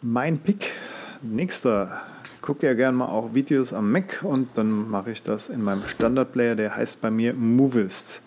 Mein 0.00 0.38
Pick, 0.38 0.72
nächster. 1.20 2.02
Ich 2.24 2.42
gucke 2.42 2.66
ja 2.66 2.74
gerne 2.74 2.96
mal 2.96 3.06
auch 3.06 3.34
Videos 3.34 3.72
am 3.72 3.92
Mac 3.92 4.20
und 4.22 4.48
dann 4.56 4.90
mache 4.90 5.12
ich 5.12 5.22
das 5.22 5.48
in 5.48 5.62
meinem 5.62 5.82
Standardplayer, 5.82 6.56
der 6.56 6.74
heißt 6.74 7.00
bei 7.00 7.10
mir 7.10 7.34
Movist 7.34 8.22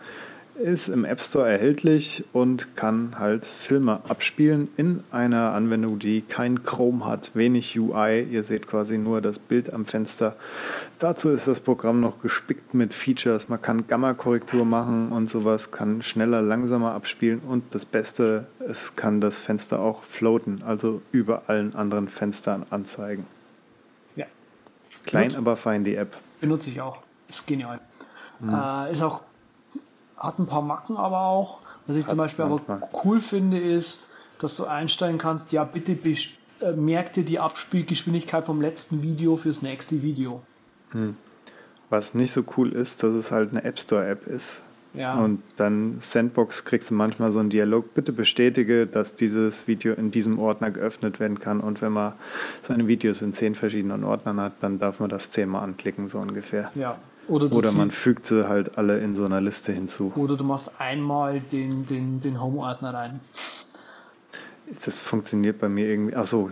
ist 0.55 0.87
im 0.87 1.05
App 1.05 1.21
Store 1.21 1.49
erhältlich 1.49 2.23
und 2.33 2.75
kann 2.75 3.19
halt 3.19 3.45
Filme 3.45 3.99
abspielen 4.07 4.69
in 4.77 5.03
einer 5.11 5.51
Anwendung, 5.53 5.99
die 5.99 6.21
kein 6.21 6.63
Chrome 6.63 7.05
hat, 7.05 7.31
wenig 7.33 7.77
UI. 7.77 8.23
Ihr 8.23 8.43
seht 8.43 8.67
quasi 8.67 8.97
nur 8.97 9.21
das 9.21 9.37
Bild 9.37 9.73
am 9.73 9.85
Fenster. 9.85 10.35
Dazu 10.99 11.29
ist 11.29 11.47
das 11.47 11.59
Programm 11.59 11.99
noch 11.99 12.21
gespickt 12.21 12.73
mit 12.73 12.93
Features. 12.93 13.49
Man 13.49 13.61
kann 13.61 13.87
Gamma-Korrektur 13.87 14.65
machen 14.65 15.11
und 15.11 15.29
sowas, 15.29 15.71
kann 15.71 16.01
schneller, 16.01 16.41
langsamer 16.41 16.93
abspielen 16.93 17.39
und 17.39 17.75
das 17.75 17.85
Beste, 17.85 18.47
es 18.59 18.95
kann 18.95 19.19
das 19.21 19.37
Fenster 19.39 19.79
auch 19.79 20.03
floaten, 20.03 20.63
also 20.65 21.01
über 21.11 21.43
allen 21.47 21.75
anderen 21.75 22.07
Fenstern 22.07 22.65
anzeigen. 22.69 23.27
Ja. 24.15 24.25
Klein, 25.05 25.23
Benutze, 25.23 25.37
aber 25.37 25.57
fein 25.57 25.83
die 25.83 25.95
App. 25.95 26.15
Benutze 26.39 26.69
ich 26.69 26.79
auch. 26.79 26.99
Ist 27.27 27.45
genial. 27.45 27.79
Hm. 28.39 28.49
Äh, 28.49 28.91
ist 28.93 29.01
auch 29.01 29.21
hat 30.18 30.39
ein 30.39 30.47
paar 30.47 30.61
Macken 30.61 30.97
aber 30.97 31.22
auch. 31.22 31.59
Was 31.88 31.97
ich 31.97 32.03
hat 32.03 32.09
zum 32.11 32.18
Beispiel 32.18 32.45
manchmal. 32.45 32.78
aber 32.78 32.89
cool 33.03 33.20
finde, 33.20 33.59
ist, 33.59 34.09
dass 34.39 34.55
du 34.57 34.66
einstellen 34.66 35.18
kannst, 35.18 35.51
ja, 35.51 35.63
bitte 35.63 35.97
äh, 36.61 36.72
merk 36.74 37.13
dir 37.13 37.24
die 37.24 37.39
Abspielgeschwindigkeit 37.39 38.45
vom 38.45 38.61
letzten 38.61 39.03
Video 39.03 39.38
fürs 39.38 39.61
nächste 39.61 40.01
Video. 40.01 40.41
Hm. 40.91 41.18
Was 41.89 42.13
nicht 42.13 42.32
so 42.32 42.43
cool 42.57 42.72
ist, 42.72 43.03
dass 43.03 43.13
es 43.16 43.32
halt 43.32 43.51
eine 43.51 43.63
App 43.63 43.80
Store 43.80 44.05
App 44.05 44.28
ist. 44.28 44.61
Ja. 44.93 45.16
Und 45.16 45.43
dann 45.57 45.97
Sandbox 45.99 46.63
kriegst 46.63 46.89
du 46.89 46.93
manchmal 46.93 47.32
so 47.32 47.39
einen 47.39 47.49
Dialog, 47.49 47.93
bitte 47.93 48.13
bestätige, 48.13 48.88
dass 48.88 49.16
dieses 49.16 49.68
Video 49.68 49.93
in 49.93 50.09
diesem 50.09 50.39
Ordner 50.39 50.72
geöffnet 50.72 51.20
werden 51.20 51.39
kann. 51.39 51.59
Und 51.59 51.82
wenn 51.82 51.91
man 51.91 52.13
seine 52.61 52.88
Videos 52.88 53.22
in 53.22 53.34
zehn 53.34 53.55
verschiedenen 53.55 54.03
Ordnern 54.03 54.39
hat, 54.39 54.53
dann 54.61 54.80
darf 54.80 54.99
man 55.01 55.09
das 55.09 55.32
zehnmal 55.32 55.63
anklicken, 55.63 56.07
so 56.07 56.20
ungefähr. 56.20 56.72
Ja, 56.76 56.97
oder, 57.28 57.51
oder 57.51 57.71
man 57.71 57.91
fügt 57.91 58.26
sie 58.26 58.47
halt 58.47 58.78
alle 58.78 58.99
in 58.99 59.15
so 59.15 59.26
einer 59.26 59.41
Liste 59.41 59.71
hinzu. 59.71 60.13
Oder 60.15 60.38
du 60.38 60.43
machst 60.43 60.71
einmal 60.80 61.39
den, 61.39 61.86
den, 61.88 62.21
den 62.21 62.41
Home-Ordner 62.41 62.93
rein. 62.93 63.19
Das 64.67 64.99
funktioniert 64.99 65.59
bei 65.59 65.69
mir 65.69 65.88
irgendwie. 65.88 66.15
Achso, 66.15 66.49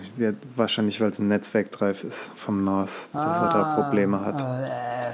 wahrscheinlich, 0.55 1.01
weil 1.01 1.09
es 1.11 1.19
ein 1.19 1.28
Netzwerkdrive 1.28 2.03
ist 2.03 2.32
vom 2.36 2.63
NAS, 2.63 3.09
dass 3.11 3.26
ah, 3.26 3.45
er 3.45 3.53
da 3.53 3.63
ah, 3.63 3.82
Probleme 3.82 4.24
hat. 4.24 4.39
Äh. 4.41 5.13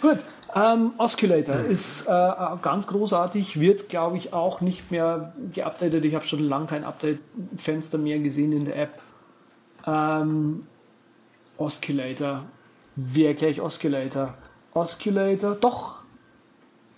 Gut, 0.00 0.18
ähm, 0.54 0.92
Osculator 0.98 1.56
ist 1.56 2.06
äh, 2.06 2.32
ganz 2.62 2.86
großartig, 2.86 3.60
wird 3.60 3.88
glaube 3.88 4.16
ich 4.16 4.32
auch 4.32 4.60
nicht 4.60 4.90
mehr 4.90 5.32
geupdatet. 5.52 6.04
Ich 6.04 6.14
habe 6.14 6.24
schon 6.24 6.40
lange 6.40 6.66
kein 6.66 6.84
Update-Fenster 6.84 7.98
mehr 7.98 8.18
gesehen 8.18 8.52
in 8.52 8.64
der 8.64 8.76
App. 8.76 9.00
Ähm, 9.86 10.66
Osculator. 11.56 12.44
Wie 12.96 13.26
erkläre 13.26 13.52
ich 13.52 13.60
Osculator? 13.60 14.34
Osculator, 14.74 15.54
doch, 15.54 15.96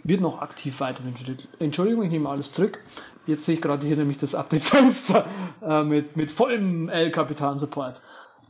wird 0.03 0.21
noch 0.21 0.41
aktiv 0.41 0.81
weiterentwickelt. 0.81 1.49
Entschuldigung, 1.59 2.05
ich 2.05 2.11
nehme 2.11 2.29
alles 2.29 2.53
zurück. 2.53 2.79
Jetzt 3.27 3.45
sehe 3.45 3.57
ich 3.57 3.61
gerade 3.61 3.87
hier 3.87 3.97
nämlich 3.97 4.19
das 4.19 4.35
Update-Fenster 4.35 5.27
äh, 5.63 5.83
mit, 5.83 6.17
mit 6.17 6.33
vollem 6.33 6.89
L-Kapitan-Support. 6.89 8.01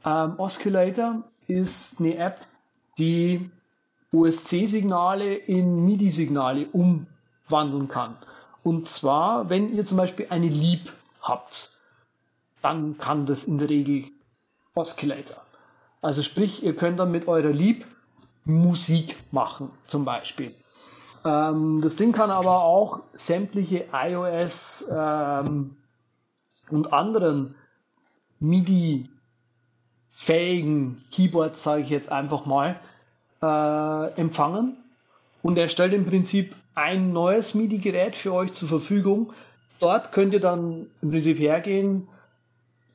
Ähm, 0.04 0.34
Osculator 0.38 1.24
ist 1.48 2.00
eine 2.00 2.16
App, 2.16 2.40
die 2.98 3.50
OSC-Signale 4.12 5.34
in 5.34 5.84
MIDI-Signale 5.84 6.68
umwandeln 6.68 7.88
kann. 7.88 8.16
Und 8.62 8.88
zwar, 8.88 9.50
wenn 9.50 9.74
ihr 9.74 9.86
zum 9.86 9.96
Beispiel 9.96 10.26
eine 10.30 10.48
Leap 10.48 10.92
habt, 11.22 11.80
dann 12.62 12.98
kann 12.98 13.26
das 13.26 13.44
in 13.44 13.58
der 13.58 13.70
Regel 13.70 14.04
Oscillator. 14.74 15.42
Also 16.02 16.22
sprich, 16.22 16.62
ihr 16.62 16.76
könnt 16.76 16.98
dann 17.00 17.10
mit 17.10 17.28
eurer 17.28 17.50
Leap 17.52 17.86
Musik 18.46 19.16
machen, 19.32 19.70
zum 19.86 20.06
Beispiel. 20.06 20.54
Ähm, 21.24 21.80
das 21.82 21.96
Ding 21.96 22.12
kann 22.12 22.30
aber 22.30 22.62
auch 22.62 23.02
sämtliche 23.12 23.86
iOS 23.92 24.86
ähm, 24.90 25.76
und 26.70 26.92
anderen 26.92 27.56
MIDI-fähigen 28.38 29.08
Keyboards, 31.10 31.64
sage 31.64 31.82
ich 31.82 31.90
jetzt 31.90 32.12
einfach 32.12 32.46
mal, 32.46 32.78
äh, 33.42 34.12
empfangen. 34.20 34.76
Und 35.42 35.58
er 35.58 35.68
stellt 35.68 35.92
im 35.92 36.06
Prinzip 36.06 36.54
ein 36.74 37.12
neues 37.12 37.54
MIDI-Gerät 37.54 38.16
für 38.16 38.32
euch 38.32 38.52
zur 38.52 38.68
Verfügung. 38.68 39.32
Dort 39.80 40.12
könnt 40.12 40.32
ihr 40.34 40.40
dann 40.40 40.86
im 41.02 41.10
Prinzip 41.10 41.38
hergehen, 41.38 42.08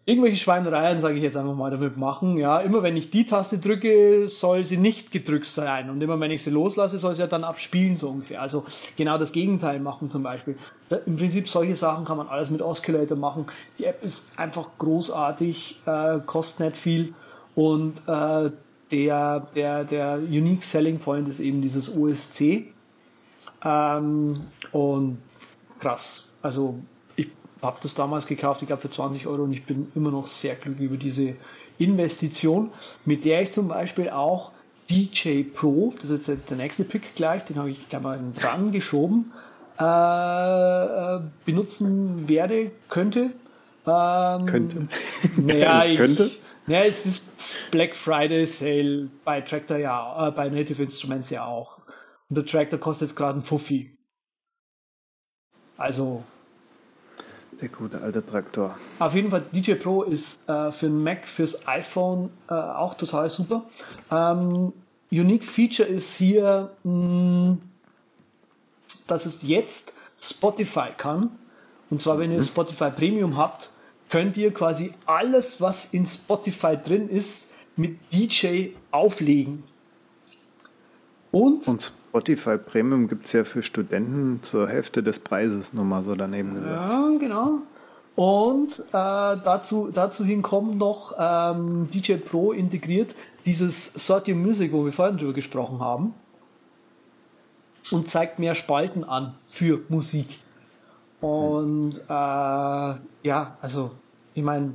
irgendwelche 0.06 0.38
Schweinereien, 0.38 1.00
sage 1.00 1.16
ich 1.16 1.24
jetzt 1.24 1.38
einfach 1.38 1.56
mal, 1.56 1.70
damit 1.70 1.96
machen. 1.98 2.38
Ja, 2.38 2.60
immer 2.60 2.82
wenn 2.82 2.98
ich 2.98 3.12
die 3.12 3.26
Taste 3.26 3.60
drücke, 3.60 4.28
soll 4.28 4.66
sie 4.66 4.78
nicht 4.78 5.12
gedrückt 5.12 5.46
sein. 5.46 5.90
Und 5.90 6.02
immer 6.02 6.20
wenn 6.20 6.32
ich 6.32 6.44
sie 6.44 6.50
loslasse, 6.50 6.98
soll 6.98 7.14
sie 7.14 7.22
ja 7.22 7.28
dann 7.28 7.44
abspielen, 7.44 7.98
so 7.98 8.10
ungefähr. 8.10 8.42
Also 8.42 8.66
genau 8.98 9.18
das 9.18 9.32
Gegenteil 9.32 9.80
machen 9.80 10.10
zum 10.10 10.24
Beispiel. 10.24 10.56
Da, 10.90 10.98
Im 11.06 11.18
Prinzip 11.18 11.48
solche 11.48 11.76
Sachen 11.76 12.06
kann 12.06 12.18
man 12.18 12.28
alles 12.28 12.50
mit 12.50 12.62
Oscillator 12.62 13.18
machen. 13.18 13.46
Die 13.78 13.86
App 13.86 14.04
ist 14.04 14.38
einfach 14.40 14.70
großartig, 14.78 15.82
äh, 15.86 16.20
kostet 16.26 16.68
nicht 16.68 16.78
viel 16.78 17.14
und 17.56 18.02
äh, 18.08 18.52
der, 18.92 19.40
der, 19.56 19.84
der 19.84 20.18
Unique 20.18 20.64
Selling 20.64 21.00
Point 21.00 21.30
ist 21.30 21.40
eben 21.40 21.62
dieses 21.62 21.96
OSC. 21.96 22.74
Ähm, 23.64 24.42
und 24.72 25.20
krass. 25.80 26.32
Also 26.42 26.80
habe 27.62 27.80
das 27.82 27.96
damals 27.96 28.26
gekauft, 28.26 28.62
ich 28.62 28.68
glaube 28.68 28.82
für 28.82 28.90
20 28.90 29.28
Euro 29.28 29.44
und 29.44 29.54
ich 29.54 29.66
bin 29.66 29.92
immer 29.96 30.12
noch 30.12 30.28
sehr 30.28 30.56
glücklich 30.56 30.88
über 30.88 30.98
diese 30.98 31.36
Investition, 31.78 32.72
mit 33.06 33.26
der 33.26 33.42
ich 33.42 33.52
zum 33.52 33.68
Beispiel 33.68 34.10
auch 34.10 34.52
DJ 34.90 35.44
Pro, 35.44 35.94
das 36.02 36.10
ist 36.10 36.28
jetzt 36.28 36.50
der 36.50 36.58
nächste 36.58 36.84
Pick 36.84 37.16
gleich, 37.16 37.46
den 37.46 37.58
habe 37.58 37.70
ich 37.70 37.88
gleich 37.88 38.02
mal 38.02 38.20
dran 38.40 38.72
geschoben, 38.72 39.32
äh, 39.80 39.84
äh, 39.84 41.22
benutzen 41.46 42.28
werde, 42.28 42.72
könnte. 42.90 43.32
Ähm, 43.88 44.46
könnte. 44.46 44.84
Naja, 45.38 45.86
ich, 45.86 45.98
könnte. 45.98 46.30
Naja, 46.68 46.86
jetzt 46.86 47.06
ist 47.06 47.26
Black 47.72 47.96
Friday 47.96 48.48
Sale 48.48 49.10
bei 49.24 49.42
Tractor 49.42 49.78
ja, 49.78 50.28
äh, 50.28 50.32
bei 50.32 50.50
Native 50.50 50.84
Instruments 50.84 51.30
ja 51.30 51.46
auch. 51.46 51.80
Und 52.30 52.38
der 52.38 52.46
Tractor 52.46 52.80
kostet 52.80 53.10
jetzt 53.10 53.18
gerade 53.18 53.40
ein 53.40 53.44
Fuffi. 53.44 53.98
Also. 55.78 56.24
Der 57.62 57.70
gute 57.70 58.02
alte 58.02 58.26
Traktor. 58.26 58.76
Auf 58.98 59.14
jeden 59.14 59.30
Fall, 59.30 59.44
DJ 59.52 59.76
Pro 59.76 60.02
ist 60.02 60.50
äh, 60.50 60.72
für 60.72 60.88
den 60.88 61.04
Mac, 61.04 61.28
fürs 61.28 61.68
iPhone 61.68 62.32
äh, 62.50 62.56
auch 62.56 62.96
total 62.96 63.30
super. 63.30 63.66
Ähm, 64.10 64.74
unique 65.12 65.46
Feature 65.46 65.88
ist 65.88 66.16
hier, 66.16 66.72
mh, 66.84 66.92
mm, 66.92 67.62
dass 69.06 69.28
es 69.28 69.44
jetzt 69.44 69.94
Spotify 70.20 70.90
kann. 70.98 71.30
Und 71.92 72.02
zwar, 72.02 72.18
wenn 72.18 72.32
ihr 72.32 72.38
mhm. 72.38 72.44
Spotify 72.44 72.90
Premium 72.90 73.38
habt, 73.38 73.72
könnt 74.10 74.38
ihr 74.38 74.52
quasi 74.54 74.92
alles, 75.06 75.62
was 75.62 75.94
in 75.94 76.08
Spotify 76.08 76.78
drin 76.78 77.10
ist, 77.10 77.54
mit 77.76 78.00
DJ 78.12 78.70
auflegen. 78.90 79.64
Und, 81.32 81.68
Und 81.68 81.94
Spotify 82.12 82.58
Premium 82.58 83.08
gibt 83.08 83.26
es 83.26 83.32
ja 83.32 83.46
für 83.46 83.64
Studenten 83.64 84.44
zur 84.44 84.68
Hälfte 84.68 85.02
des 85.02 85.20
Preises 85.20 85.72
nochmal 85.72 86.04
so 86.04 86.14
daneben 86.14 86.56
gesagt. 86.56 86.92
Ja, 86.92 87.10
genau. 87.18 87.60
Und 88.18 88.80
äh, 88.80 88.92
dazu, 88.92 89.90
dazu 89.94 90.26
hin 90.26 90.42
kommt 90.42 90.78
noch 90.78 91.14
ähm, 91.18 91.90
DJ 91.90 92.16
Pro 92.16 92.52
integriert 92.52 93.16
dieses 93.46 93.94
Sort 93.94 94.28
Your 94.28 94.36
Music, 94.36 94.74
wo 94.74 94.84
wir 94.84 94.92
vorhin 94.92 95.18
drüber 95.18 95.32
gesprochen 95.32 95.80
haben. 95.80 96.14
Und 97.92 98.10
zeigt 98.10 98.40
mehr 98.40 98.56
Spalten 98.56 99.06
an 99.06 99.34
für 99.46 99.80
Musik. 99.88 100.40
Und 101.22 101.94
äh, 102.10 102.10
ja, 102.10 103.58
also 103.62 103.92
ich 104.34 104.44
meine, 104.44 104.74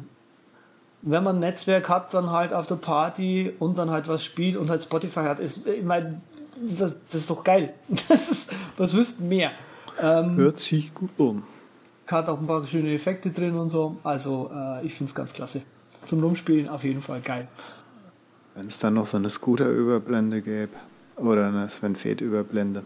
wenn 1.03 1.23
man 1.23 1.37
ein 1.37 1.41
Netzwerk 1.41 1.91
hat, 1.91 2.15
dann 2.15 2.31
halt 2.31 2.55
auf 2.55 2.67
der 2.67 2.77
Party 2.77 3.53
und 3.59 3.77
dann 3.77 3.91
halt 3.91 4.09
was 4.09 4.25
spielt 4.25 4.57
und 4.57 4.71
halt 4.71 4.83
Spotify 4.83 5.21
hat, 5.21 5.39
ist, 5.39 5.67
ich 5.67 5.85
meine, 5.85 6.23
das, 6.57 6.95
ist 7.13 7.31
doch 7.31 7.43
geil. 7.45 7.75
Das 8.09 8.29
ist, 8.31 8.53
was 8.77 8.95
wüssten 8.95 9.29
mehr. 9.29 9.53
Ähm, 10.01 10.37
Hört 10.37 10.61
sich 10.61 10.95
gut 10.95 11.11
an. 11.19 11.43
Hat 12.07 12.29
auch 12.29 12.39
ein 12.41 12.47
paar 12.47 12.67
schöne 12.67 12.95
Effekte 12.95 13.31
drin 13.31 13.57
und 13.57 13.71
so. 13.71 13.97
Also 14.05 14.51
äh, 14.55 14.87
ich 14.87 14.95
finde 14.95 15.11
es 15.11 15.15
ganz 15.15 15.33
klasse. 15.33 15.63
Zum 16.05 16.23
Rumspielen 16.23 16.69
auf 16.69 16.85
jeden 16.85 17.03
Fall 17.03 17.21
geil. 17.21 17.49
Wenn 18.55 18.67
es 18.67 18.79
dann 18.79 18.95
noch 18.95 19.07
so 19.07 19.17
eine 19.17 19.29
Scooter-Überblende 19.29 20.41
gäbe 20.41 20.73
oder 21.17 21.49
eine 21.49 21.69
Sven 21.69 21.97
Feth-Überblende. 21.97 22.85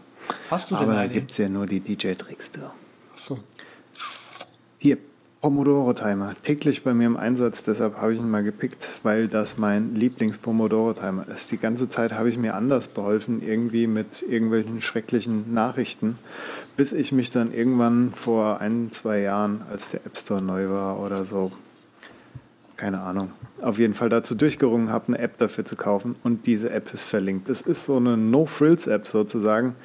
Hast 0.49 0.71
du 0.71 0.75
denn 0.75 0.83
Aber 0.85 0.97
eine? 0.97 1.07
da 1.07 1.13
gibt 1.13 1.31
es 1.31 1.37
ja 1.37 1.49
nur 1.49 1.67
die 1.67 1.79
DJ-Tricks. 1.79 2.51
Achso. 3.13 3.37
Hier, 4.79 4.97
Pomodoro-Timer. 5.41 6.35
Täglich 6.43 6.83
bei 6.83 6.93
mir 6.93 7.07
im 7.07 7.17
Einsatz, 7.17 7.63
deshalb 7.63 7.97
habe 7.97 8.13
ich 8.13 8.19
ihn 8.19 8.29
mal 8.29 8.43
gepickt, 8.43 8.91
weil 9.01 9.27
das 9.27 9.57
mein 9.57 9.95
Lieblings-Pomodoro-Timer 9.95 11.25
ist. 11.29 11.51
Die 11.51 11.57
ganze 11.57 11.89
Zeit 11.89 12.13
habe 12.13 12.29
ich 12.29 12.37
mir 12.37 12.53
anders 12.53 12.89
beholfen, 12.89 13.41
irgendwie 13.41 13.87
mit 13.87 14.21
irgendwelchen 14.21 14.81
schrecklichen 14.81 15.51
Nachrichten, 15.51 16.15
bis 16.77 16.91
ich 16.91 17.11
mich 17.11 17.31
dann 17.31 17.51
irgendwann 17.51 18.13
vor 18.15 18.61
ein, 18.61 18.89
zwei 18.91 19.21
Jahren, 19.21 19.63
als 19.71 19.89
der 19.89 20.05
App 20.05 20.15
Store 20.15 20.43
neu 20.43 20.69
war 20.69 20.99
oder 20.99 21.25
so, 21.25 21.51
keine 22.77 23.01
Ahnung, 23.01 23.31
auf 23.61 23.79
jeden 23.79 23.95
Fall 23.95 24.09
dazu 24.09 24.35
durchgerungen 24.35 24.89
habe, 24.91 25.07
eine 25.07 25.19
App 25.19 25.39
dafür 25.39 25.65
zu 25.65 25.75
kaufen 25.75 26.15
und 26.23 26.45
diese 26.45 26.69
App 26.69 26.93
ist 26.93 27.05
verlinkt. 27.05 27.49
Es 27.49 27.61
ist 27.61 27.85
so 27.85 27.97
eine 27.97 28.15
No-Frills-App 28.15 29.07
sozusagen 29.07 29.75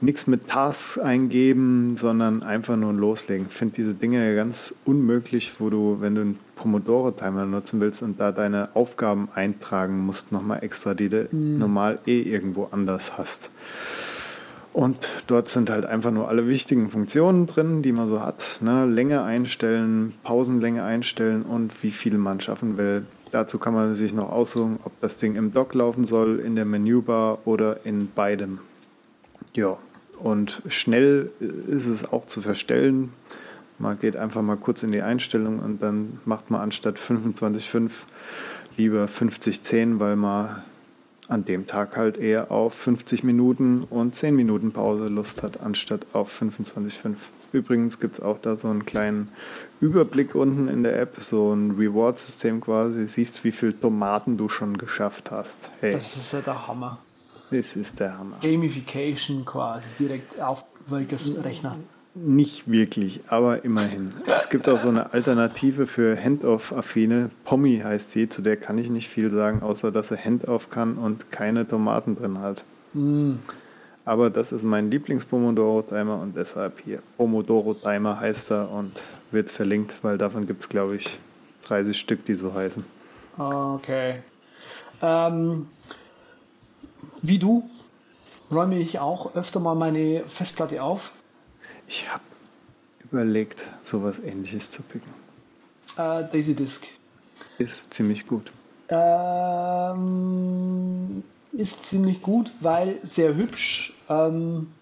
nichts 0.00 0.26
mit 0.26 0.48
Tasks 0.48 0.98
eingeben, 0.98 1.96
sondern 1.96 2.42
einfach 2.42 2.76
nur 2.76 2.92
loslegen. 2.92 3.46
Ich 3.48 3.56
finde 3.56 3.74
diese 3.74 3.94
Dinge 3.94 4.34
ganz 4.34 4.74
unmöglich, 4.84 5.52
wo 5.58 5.70
du, 5.70 5.98
wenn 6.00 6.14
du 6.14 6.20
einen 6.22 6.38
Pomodoro-Timer 6.56 7.46
nutzen 7.46 7.80
willst 7.80 8.02
und 8.02 8.20
da 8.20 8.32
deine 8.32 8.70
Aufgaben 8.74 9.28
eintragen 9.34 9.98
musst, 9.98 10.32
nochmal 10.32 10.62
extra, 10.62 10.94
die 10.94 11.08
du 11.08 11.28
mhm. 11.30 11.58
normal 11.58 11.98
eh 12.06 12.20
irgendwo 12.20 12.68
anders 12.70 13.16
hast. 13.16 13.50
Und 14.72 15.08
dort 15.26 15.48
sind 15.48 15.70
halt 15.70 15.86
einfach 15.86 16.10
nur 16.10 16.28
alle 16.28 16.46
wichtigen 16.48 16.90
Funktionen 16.90 17.46
drin, 17.46 17.80
die 17.80 17.92
man 17.92 18.08
so 18.08 18.20
hat. 18.20 18.58
Ne? 18.60 18.84
Länge 18.84 19.22
einstellen, 19.22 20.12
Pausenlänge 20.22 20.82
einstellen 20.82 21.44
und 21.44 21.82
wie 21.82 21.90
viel 21.90 22.18
man 22.18 22.40
schaffen 22.40 22.76
will. 22.76 23.06
Dazu 23.32 23.58
kann 23.58 23.72
man 23.72 23.94
sich 23.94 24.12
noch 24.12 24.30
aussuchen, 24.30 24.78
ob 24.84 24.92
das 25.00 25.16
Ding 25.16 25.34
im 25.34 25.54
Dock 25.54 25.72
laufen 25.72 26.04
soll, 26.04 26.40
in 26.40 26.56
der 26.56 26.66
Menübar 26.66 27.38
oder 27.46 27.86
in 27.86 28.10
beidem. 28.14 28.58
Ja, 29.54 29.78
und 30.18 30.62
schnell 30.68 31.30
ist 31.40 31.86
es 31.86 32.10
auch 32.12 32.26
zu 32.26 32.40
verstellen. 32.40 33.12
Man 33.78 33.98
geht 33.98 34.16
einfach 34.16 34.42
mal 34.42 34.56
kurz 34.56 34.82
in 34.82 34.92
die 34.92 35.02
Einstellung 35.02 35.58
und 35.58 35.82
dann 35.82 36.20
macht 36.24 36.50
man 36.50 36.62
anstatt 36.62 36.98
25,5 36.98 37.90
lieber 38.76 39.06
50,10, 39.06 40.00
weil 40.00 40.16
man 40.16 40.62
an 41.28 41.44
dem 41.44 41.66
Tag 41.66 41.96
halt 41.96 42.18
eher 42.18 42.50
auf 42.50 42.74
50 42.74 43.24
Minuten 43.24 43.80
und 43.82 44.14
10 44.14 44.34
Minuten 44.34 44.72
Pause 44.72 45.08
Lust 45.08 45.42
hat, 45.42 45.60
anstatt 45.60 46.14
auf 46.14 46.40
25,5. 46.40 47.16
Übrigens 47.52 48.00
gibt 48.00 48.16
es 48.16 48.20
auch 48.20 48.38
da 48.38 48.56
so 48.56 48.68
einen 48.68 48.84
kleinen 48.84 49.30
Überblick 49.80 50.34
unten 50.34 50.68
in 50.68 50.82
der 50.82 51.00
App, 51.00 51.16
so 51.20 51.52
ein 51.54 51.72
Reward-System 51.72 52.60
quasi. 52.60 53.06
Siehst, 53.06 53.44
wie 53.44 53.52
viele 53.52 53.78
Tomaten 53.78 54.36
du 54.36 54.48
schon 54.48 54.76
geschafft 54.78 55.30
hast. 55.30 55.70
Hey. 55.80 55.92
Das 55.92 56.16
ist 56.16 56.32
ja 56.32 56.40
der 56.40 56.66
Hammer. 56.66 56.98
Das 57.50 57.76
ist 57.76 58.00
der 58.00 58.18
Hammer. 58.18 58.38
Gamification 58.42 59.44
quasi, 59.44 59.86
direkt 59.98 60.40
auf 60.40 60.64
Vegas 60.88 61.32
Rechner. 61.42 61.76
Nicht 62.14 62.70
wirklich, 62.70 63.20
aber 63.28 63.62
immerhin. 63.64 64.14
Es 64.26 64.48
gibt 64.48 64.68
auch 64.70 64.80
so 64.80 64.88
eine 64.88 65.12
Alternative 65.12 65.86
für 65.86 66.16
Handoff-affine. 66.16 67.30
Pommy 67.44 67.82
heißt 67.84 68.10
sie, 68.12 68.28
zu 68.28 68.40
der 68.40 68.56
kann 68.56 68.78
ich 68.78 68.88
nicht 68.88 69.08
viel 69.08 69.30
sagen, 69.30 69.62
außer 69.62 69.92
dass 69.92 70.08
sie 70.08 70.16
Handoff 70.16 70.70
kann 70.70 70.96
und 70.96 71.30
keine 71.30 71.68
Tomaten 71.68 72.16
drin 72.16 72.38
hat. 72.40 72.64
Mm. 72.94 73.34
Aber 74.06 74.30
das 74.30 74.52
ist 74.52 74.62
mein 74.62 74.90
Lieblings-Pomodoro-Timer 74.90 76.18
und 76.18 76.36
deshalb 76.36 76.80
hier. 76.80 77.02
Pomodoro-Timer 77.18 78.18
heißt 78.18 78.50
er 78.50 78.70
und 78.70 78.92
wird 79.30 79.50
verlinkt, 79.50 79.96
weil 80.02 80.16
davon 80.16 80.46
gibt 80.46 80.62
es, 80.62 80.68
glaube 80.70 80.96
ich, 80.96 81.18
30 81.64 81.98
Stück, 81.98 82.24
die 82.24 82.34
so 82.34 82.54
heißen. 82.54 82.84
Okay. 83.36 84.22
Ähm, 85.02 85.66
wie 87.28 87.38
du 87.38 87.68
räume 88.50 88.78
ich 88.78 88.98
auch 88.98 89.34
öfter 89.34 89.60
mal 89.60 89.74
meine 89.74 90.24
Festplatte 90.26 90.82
auf. 90.82 91.12
Ich 91.88 92.10
habe 92.10 92.22
überlegt, 93.10 93.66
sowas 93.82 94.18
ähnliches 94.18 94.70
zu 94.70 94.82
picken. 94.82 95.12
Äh, 95.96 96.24
Daisy 96.30 96.54
Disk. 96.54 96.86
Ist 97.58 97.92
ziemlich 97.92 98.26
gut. 98.26 98.50
Ähm, 98.88 100.02
ist 101.52 101.84
ziemlich 101.86 102.22
gut, 102.22 102.52
weil 102.60 102.98
sehr 103.02 103.34
hübsch. 103.34 103.94
Ähm, 104.08 104.72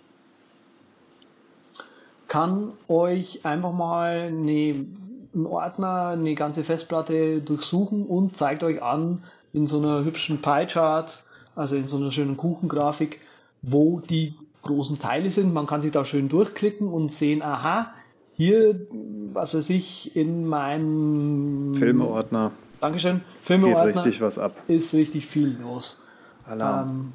kann 2.29 2.75
euch 2.89 3.45
einfach 3.45 3.73
mal 3.73 4.29
eine, 4.29 4.87
einen 5.35 5.47
Ordner, 5.47 6.09
eine 6.09 6.35
ganze 6.35 6.65
Festplatte 6.65 7.41
durchsuchen 7.41 8.05
und 8.05 8.37
zeigt 8.37 8.63
euch 8.63 8.83
an 8.83 9.23
in 9.53 9.67
so 9.67 9.79
einer 9.79 10.05
hübschen 10.05 10.43
Pie-Chart, 10.43 11.24
also 11.55 11.77
in 11.77 11.87
so 11.87 11.97
einer 11.97 12.13
schönen 12.13 12.37
Kuchengrafik, 12.37 13.21
wo 13.63 14.01
die 14.01 14.35
großen 14.63 14.99
Teile 14.99 15.31
sind. 15.31 15.53
Man 15.53 15.67
kann 15.67 15.83
sich 15.83 15.93
da 15.93 16.05
schön 16.05 16.29
durchklicken 16.29 16.89
und 16.89 17.13
sehen, 17.13 17.43
aha, 17.43 17.93
hier, 18.37 18.87
was 19.33 19.55
weiß 19.55 19.71
ich, 19.71 20.17
in 20.17 20.47
meinem 20.47 21.75
Filmeordner. 21.75 22.53
Dankeschön. 22.81 23.21
Filmeordner 23.43 23.87
Geht 23.87 23.97
richtig 24.05 24.21
was 24.21 24.39
ab. 24.39 24.57
Ist 24.67 24.93
richtig 24.95 25.27
viel 25.27 25.57
los. 25.63 25.99
Alarm. 26.47 26.89
Ähm, 26.89 27.13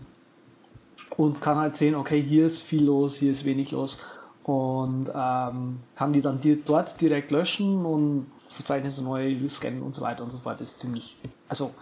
und 1.17 1.41
kann 1.41 1.57
halt 1.57 1.75
sehen, 1.75 1.95
okay, 1.95 2.21
hier 2.21 2.47
ist 2.47 2.61
viel 2.61 2.85
los, 2.85 3.15
hier 3.15 3.31
ist 3.33 3.43
wenig 3.43 3.71
los. 3.71 3.99
Und 4.43 5.11
ähm, 5.13 5.79
kann 5.95 6.13
die 6.13 6.21
dann 6.21 6.39
dort 6.65 6.99
direkt 7.01 7.31
löschen 7.31 7.85
und 7.85 8.27
Verzeichnisse 8.49 9.03
neu 9.03 9.35
scannen 9.47 9.83
und 9.83 9.95
so 9.95 10.01
weiter 10.01 10.23
und 10.23 10.31
so 10.31 10.39
fort. 10.39 10.59
Ist 10.59 10.79
ziemlich, 10.79 11.15
also 11.47 11.73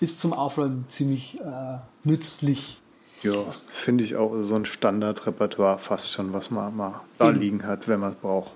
ist 0.00 0.20
zum 0.20 0.32
Aufräumen 0.32 0.86
ziemlich 0.88 1.38
äh, 1.40 1.78
nützlich. 2.02 2.80
Ja, 3.22 3.32
finde 3.72 4.04
ich 4.04 4.16
auch 4.16 4.42
so 4.42 4.54
ein 4.54 4.64
Standardrepertoire 4.64 5.78
fast 5.78 6.10
schon, 6.10 6.32
was 6.32 6.50
man 6.50 6.76
mal 6.76 7.00
da 7.18 7.30
Eben. 7.30 7.40
liegen 7.40 7.66
hat, 7.66 7.88
wenn 7.88 8.00
man 8.00 8.12
es 8.12 8.18
braucht. 8.18 8.52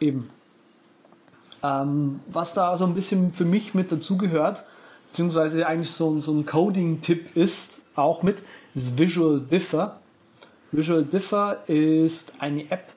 Eben. 0.00 0.30
Ähm, 1.62 2.20
was 2.28 2.54
da 2.54 2.76
so 2.78 2.86
ein 2.86 2.94
bisschen 2.94 3.32
für 3.32 3.44
mich 3.44 3.74
mit 3.74 3.90
dazugehört, 3.90 4.64
beziehungsweise 5.08 5.66
eigentlich 5.66 5.90
so, 5.90 6.20
so 6.20 6.32
ein 6.32 6.46
Coding-Tipp 6.46 7.36
ist, 7.36 7.86
auch 7.96 8.22
mit, 8.22 8.42
ist 8.74 8.98
Visual 8.98 9.40
Differ. 9.40 10.00
Visual 10.70 11.04
Differ 11.04 11.68
ist 11.68 12.34
eine 12.38 12.70
App, 12.70 12.92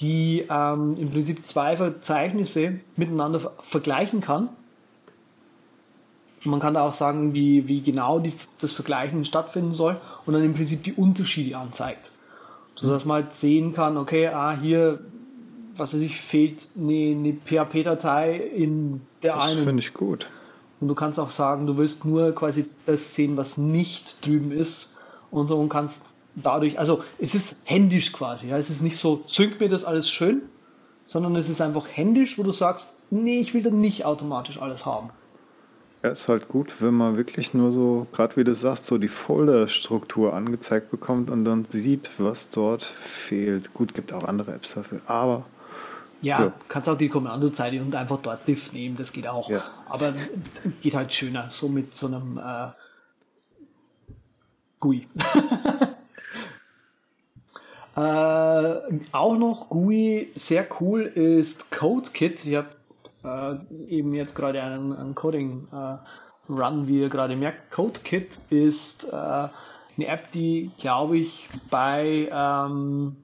die 0.00 0.44
ähm, 0.50 0.96
im 0.98 1.10
Prinzip 1.10 1.46
zwei 1.46 1.76
Verzeichnisse 1.76 2.80
miteinander 2.96 3.52
vergleichen 3.60 4.20
kann 4.20 4.48
Man 6.44 6.60
kann 6.60 6.74
da 6.74 6.82
auch 6.82 6.94
sagen, 6.94 7.32
wie, 7.32 7.68
wie 7.68 7.80
genau 7.80 8.18
die, 8.18 8.32
das 8.60 8.72
Vergleichen 8.72 9.24
stattfinden 9.24 9.74
soll 9.74 9.96
und 10.26 10.34
dann 10.34 10.44
im 10.44 10.54
Prinzip 10.54 10.82
die 10.82 10.92
Unterschiede 10.92 11.56
anzeigt. 11.56 12.10
Sodass 12.76 13.04
man 13.04 13.22
halt 13.22 13.34
sehen 13.34 13.72
kann, 13.72 13.96
okay, 13.96 14.28
ah, 14.28 14.56
hier, 14.60 15.00
was 15.76 15.94
weiß 15.94 16.00
ich, 16.00 16.20
fehlt 16.20 16.68
eine, 16.76 17.12
eine 17.12 17.32
PHP-Datei 17.32 18.36
in 18.36 19.02
der 19.22 19.34
das 19.34 19.44
einen. 19.44 19.56
Das 19.56 19.64
finde 19.64 19.82
ich 19.82 19.94
gut. 19.94 20.26
Und 20.80 20.88
du 20.88 20.94
kannst 20.94 21.20
auch 21.20 21.30
sagen, 21.30 21.66
du 21.66 21.76
willst 21.76 22.04
nur 22.04 22.34
quasi 22.34 22.66
das 22.84 23.14
sehen, 23.14 23.36
was 23.36 23.58
nicht 23.58 24.26
drüben 24.26 24.50
ist 24.50 24.94
und 25.30 25.46
so 25.46 25.58
und 25.58 25.68
kannst 25.68 26.13
dadurch, 26.36 26.78
also 26.78 27.02
es 27.18 27.34
ist 27.34 27.62
händisch 27.64 28.12
quasi, 28.12 28.48
ja, 28.48 28.58
es 28.58 28.70
ist 28.70 28.82
nicht 28.82 28.96
so, 28.96 29.22
sync 29.26 29.60
mir 29.60 29.68
das 29.68 29.84
alles 29.84 30.10
schön, 30.10 30.42
sondern 31.06 31.36
es 31.36 31.48
ist 31.48 31.60
einfach 31.60 31.86
händisch, 31.90 32.38
wo 32.38 32.42
du 32.42 32.52
sagst, 32.52 32.92
nee, 33.10 33.40
ich 33.40 33.54
will 33.54 33.62
dann 33.62 33.80
nicht 33.80 34.04
automatisch 34.04 34.60
alles 34.60 34.86
haben. 34.86 35.10
Ja, 36.02 36.10
ist 36.10 36.28
halt 36.28 36.48
gut, 36.48 36.82
wenn 36.82 36.94
man 36.94 37.16
wirklich 37.16 37.54
nur 37.54 37.72
so, 37.72 38.06
gerade 38.12 38.36
wie 38.36 38.44
du 38.44 38.54
sagst, 38.54 38.86
so 38.86 38.98
die 38.98 39.08
Folderstruktur 39.08 40.34
angezeigt 40.34 40.90
bekommt 40.90 41.30
und 41.30 41.46
dann 41.46 41.64
sieht, 41.64 42.10
was 42.18 42.50
dort 42.50 42.82
fehlt. 42.82 43.72
Gut, 43.72 43.94
gibt 43.94 44.12
auch 44.12 44.24
andere 44.24 44.52
Apps 44.52 44.74
dafür, 44.74 45.00
aber. 45.06 45.46
Ja, 46.20 46.40
ja. 46.40 46.52
kannst 46.68 46.88
auch 46.88 46.98
die 46.98 47.08
Kommandozeile 47.08 47.80
und 47.80 47.94
einfach 47.94 48.18
dort 48.18 48.46
diff 48.46 48.72
nehmen, 48.72 48.96
das 48.96 49.12
geht 49.12 49.28
auch. 49.28 49.48
Ja. 49.48 49.62
Aber 49.88 50.14
geht 50.82 50.94
halt 50.94 51.12
schöner, 51.12 51.46
so 51.50 51.68
mit 51.68 51.94
so 51.94 52.06
einem 52.06 52.38
äh, 52.38 52.68
GUI. 54.78 55.08
äh, 57.96 58.00
auch 59.12 59.36
noch 59.38 59.68
GUI, 59.68 60.32
sehr 60.34 60.66
cool 60.80 61.02
ist 61.02 61.70
CodeKit. 61.70 62.44
Ich 62.44 62.56
habe 62.56 62.68
äh, 63.24 63.94
eben 63.94 64.12
jetzt 64.14 64.34
gerade 64.34 64.62
einen, 64.62 64.92
einen 64.92 65.14
Coding 65.14 65.68
äh, 65.72 65.96
Run, 66.52 66.88
wie 66.88 67.00
ihr 67.00 67.08
gerade 67.08 67.36
merkt. 67.36 67.70
CodeKit 67.70 68.40
ist 68.50 69.04
äh, 69.12 69.16
eine 69.16 70.06
App, 70.06 70.30
die, 70.32 70.70
glaube 70.78 71.18
ich, 71.18 71.48
bei, 71.70 72.28
ähm, 72.32 73.16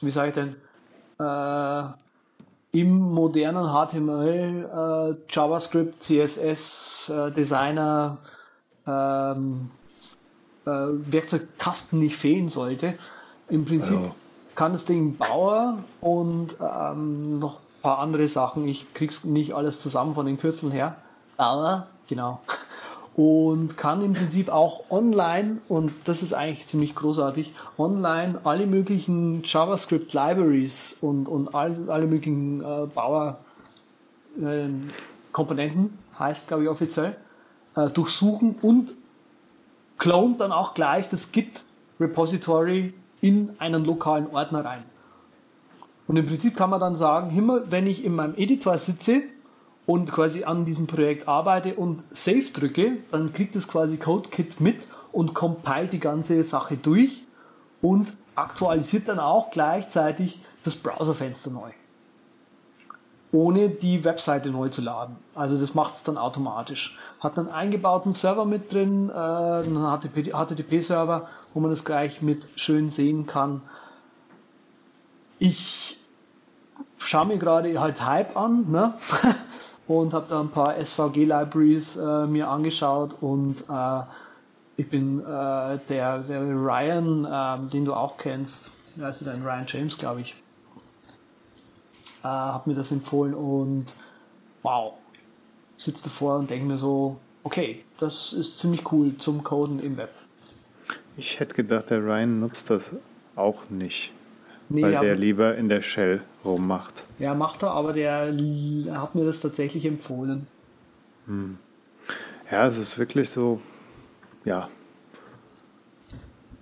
wie 0.00 0.10
sage 0.10 0.28
ich 0.28 0.34
denn, 0.34 0.56
äh, 1.18 1.92
im 2.70 3.00
modernen 3.00 3.66
HTML, 3.66 5.16
äh, 5.18 5.32
JavaScript, 5.32 6.02
CSS, 6.02 7.12
Designer, 7.34 8.18
ähm, 8.86 9.70
äh, 10.64 10.70
Werkzeugkasten 10.70 11.98
nicht 11.98 12.16
fehlen 12.16 12.48
sollte. 12.48 12.94
Im 13.48 13.64
Prinzip 13.64 13.96
also. 13.96 14.14
kann 14.54 14.72
das 14.72 14.84
Ding 14.84 15.16
Bauer 15.16 15.78
und 16.00 16.56
ähm, 16.60 17.38
noch 17.38 17.60
paar 17.82 17.98
andere 18.00 18.28
Sachen. 18.28 18.68
Ich 18.68 18.92
krieg's 18.94 19.24
nicht 19.24 19.54
alles 19.54 19.80
zusammen 19.80 20.14
von 20.14 20.26
den 20.26 20.38
Kürzeln 20.38 20.72
her. 20.72 20.96
Aber, 21.36 21.86
genau. 22.06 22.40
Und 23.14 23.76
kann 23.76 24.00
im 24.02 24.12
Prinzip 24.12 24.48
auch 24.48 24.92
online, 24.92 25.58
und 25.68 25.90
das 26.04 26.22
ist 26.22 26.34
eigentlich 26.34 26.68
ziemlich 26.68 26.94
großartig, 26.94 27.52
online 27.76 28.38
alle 28.44 28.64
möglichen 28.68 29.42
JavaScript 29.42 30.12
Libraries 30.12 30.98
und, 31.00 31.26
und 31.26 31.52
all, 31.52 31.90
alle 31.90 32.06
möglichen 32.06 32.60
äh, 32.60 32.86
Bauer 32.86 33.40
äh, 34.40 34.68
Komponenten, 35.32 35.98
heißt 36.16 36.46
glaube 36.46 36.62
ich 36.62 36.68
offiziell, 36.68 37.16
äh, 37.74 37.88
durchsuchen 37.88 38.54
und 38.62 38.94
clont 39.98 40.40
dann 40.40 40.52
auch 40.52 40.74
gleich 40.74 41.08
das 41.08 41.32
Git 41.32 41.62
Repository 41.98 42.94
in 43.20 43.50
einen 43.58 43.84
lokalen 43.84 44.28
Ordner 44.28 44.64
rein. 44.64 44.82
Und 46.06 46.16
im 46.16 46.26
Prinzip 46.26 46.56
kann 46.56 46.70
man 46.70 46.80
dann 46.80 46.96
sagen, 46.96 47.36
immer 47.36 47.70
wenn 47.70 47.86
ich 47.86 48.04
in 48.04 48.14
meinem 48.14 48.34
Editor 48.36 48.78
sitze 48.78 49.22
und 49.86 50.10
quasi 50.10 50.44
an 50.44 50.64
diesem 50.64 50.86
Projekt 50.86 51.28
arbeite 51.28 51.74
und 51.74 52.04
Save 52.10 52.50
drücke, 52.52 52.98
dann 53.10 53.32
kriegt 53.32 53.56
es 53.56 53.68
quasi 53.68 53.98
CodeKit 53.98 54.60
mit 54.60 54.76
und 55.12 55.34
compile 55.34 55.88
die 55.88 56.00
ganze 56.00 56.42
Sache 56.44 56.76
durch 56.76 57.24
und 57.82 58.16
aktualisiert 58.34 59.08
dann 59.08 59.18
auch 59.18 59.50
gleichzeitig 59.50 60.40
das 60.62 60.76
Browserfenster 60.76 61.50
neu. 61.50 61.70
Ohne 63.30 63.68
die 63.68 64.04
Webseite 64.04 64.48
neu 64.48 64.70
zu 64.70 64.80
laden. 64.80 65.16
Also 65.34 65.58
das 65.58 65.74
macht 65.74 65.94
es 65.94 66.02
dann 66.02 66.16
automatisch. 66.16 66.98
Hat 67.20 67.38
einen 67.38 67.48
eingebauten 67.48 68.12
Server 68.12 68.46
mit 68.46 68.72
drin, 68.72 69.10
äh, 69.10 69.12
einen 69.12 69.76
HTTP-Server, 69.76 71.28
wo 71.58 71.62
man 71.62 71.72
das 71.72 71.84
gleich 71.84 72.22
mit 72.22 72.46
schön 72.54 72.88
sehen 72.88 73.26
kann. 73.26 73.62
Ich 75.40 75.98
schaue 76.98 77.26
mir 77.26 77.38
gerade 77.38 77.80
halt 77.80 78.06
Hype 78.06 78.36
an 78.36 78.70
ne? 78.70 78.94
und 79.88 80.14
habe 80.14 80.26
da 80.30 80.38
ein 80.38 80.50
paar 80.50 80.76
SVG-Libraries 80.76 81.96
äh, 81.96 82.26
mir 82.28 82.46
angeschaut 82.46 83.16
und 83.20 83.64
äh, 83.68 84.02
ich 84.76 84.88
bin 84.88 85.18
äh, 85.18 85.80
der, 85.88 86.18
der 86.20 86.42
Ryan, 86.42 87.26
ähm, 87.28 87.70
den 87.70 87.84
du 87.84 87.92
auch 87.92 88.16
kennst, 88.18 88.70
also 89.00 89.24
dein 89.24 89.42
Ryan 89.42 89.64
James, 89.66 89.98
glaube 89.98 90.20
ich, 90.20 90.36
äh, 92.22 92.28
hat 92.28 92.68
mir 92.68 92.74
das 92.76 92.92
empfohlen 92.92 93.34
und 93.34 93.86
wow, 94.62 94.92
sitze 95.76 96.04
davor 96.04 96.38
und 96.38 96.50
denke 96.50 96.66
mir 96.66 96.78
so, 96.78 97.16
okay, 97.42 97.84
das 97.98 98.32
ist 98.32 98.60
ziemlich 98.60 98.92
cool 98.92 99.16
zum 99.16 99.42
Coden 99.42 99.80
im 99.80 99.96
Web. 99.96 100.10
Ich 101.18 101.40
hätte 101.40 101.56
gedacht, 101.56 101.90
der 101.90 101.98
Ryan 101.98 102.38
nutzt 102.38 102.70
das 102.70 102.92
auch 103.34 103.68
nicht. 103.70 104.12
Nee, 104.68 104.82
weil 104.82 104.92
der 104.92 105.16
lieber 105.16 105.56
in 105.56 105.68
der 105.68 105.82
Shell 105.82 106.22
rummacht. 106.44 107.06
Ja, 107.18 107.34
macht 107.34 107.64
er, 107.64 107.72
aber 107.72 107.92
der 107.92 108.32
hat 108.92 109.16
mir 109.16 109.24
das 109.24 109.40
tatsächlich 109.40 109.84
empfohlen. 109.84 110.46
Hm. 111.26 111.58
Ja, 112.48 112.68
es 112.68 112.78
ist 112.78 112.98
wirklich 112.98 113.30
so, 113.30 113.60
ja, 114.44 114.68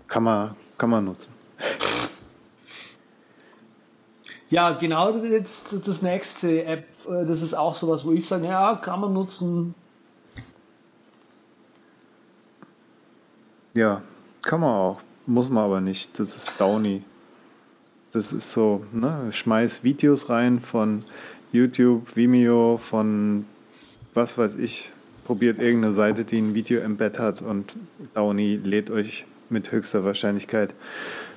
kann 0.09 0.22
man, 0.22 0.57
kann 0.78 0.88
man 0.88 1.04
nutzen. 1.04 1.34
Ja, 4.48 4.70
genau 4.70 5.11
jetzt 5.18 5.86
das 5.86 6.00
nächste 6.00 6.64
App, 6.64 6.86
äh, 7.07 7.26
das 7.26 7.42
ist 7.42 7.52
auch 7.52 7.74
sowas, 7.74 8.07
wo 8.07 8.12
ich 8.12 8.26
sage, 8.26 8.46
ja, 8.46 8.76
kann 8.76 9.00
man 9.00 9.12
nutzen. 9.12 9.74
Ja, 13.74 14.00
kann 14.47 14.61
man 14.61 14.70
auch, 14.70 15.01
muss 15.26 15.51
man 15.51 15.64
aber 15.64 15.80
nicht. 15.80 16.18
Das 16.18 16.36
ist 16.36 16.61
Downy. 16.61 17.03
Das 18.12 18.32
ist 18.32 18.53
so, 18.53 18.86
ne, 18.92 19.28
schmeiß 19.30 19.84
Videos 19.84 20.30
rein 20.30 20.61
von 20.61 21.03
YouTube, 21.53 22.16
Vimeo, 22.16 22.78
von 22.78 23.44
was 24.14 24.38
weiß 24.38 24.55
ich, 24.55 24.90
probiert 25.24 25.59
irgendeine 25.59 25.92
Seite, 25.92 26.24
die 26.24 26.38
ein 26.38 26.55
Video-Embed 26.55 27.18
hat 27.18 27.42
und 27.42 27.74
Downy 28.14 28.57
lädt 28.62 28.90
euch 28.90 29.26
mit 29.51 29.72
höchster 29.72 30.05
Wahrscheinlichkeit 30.05 30.72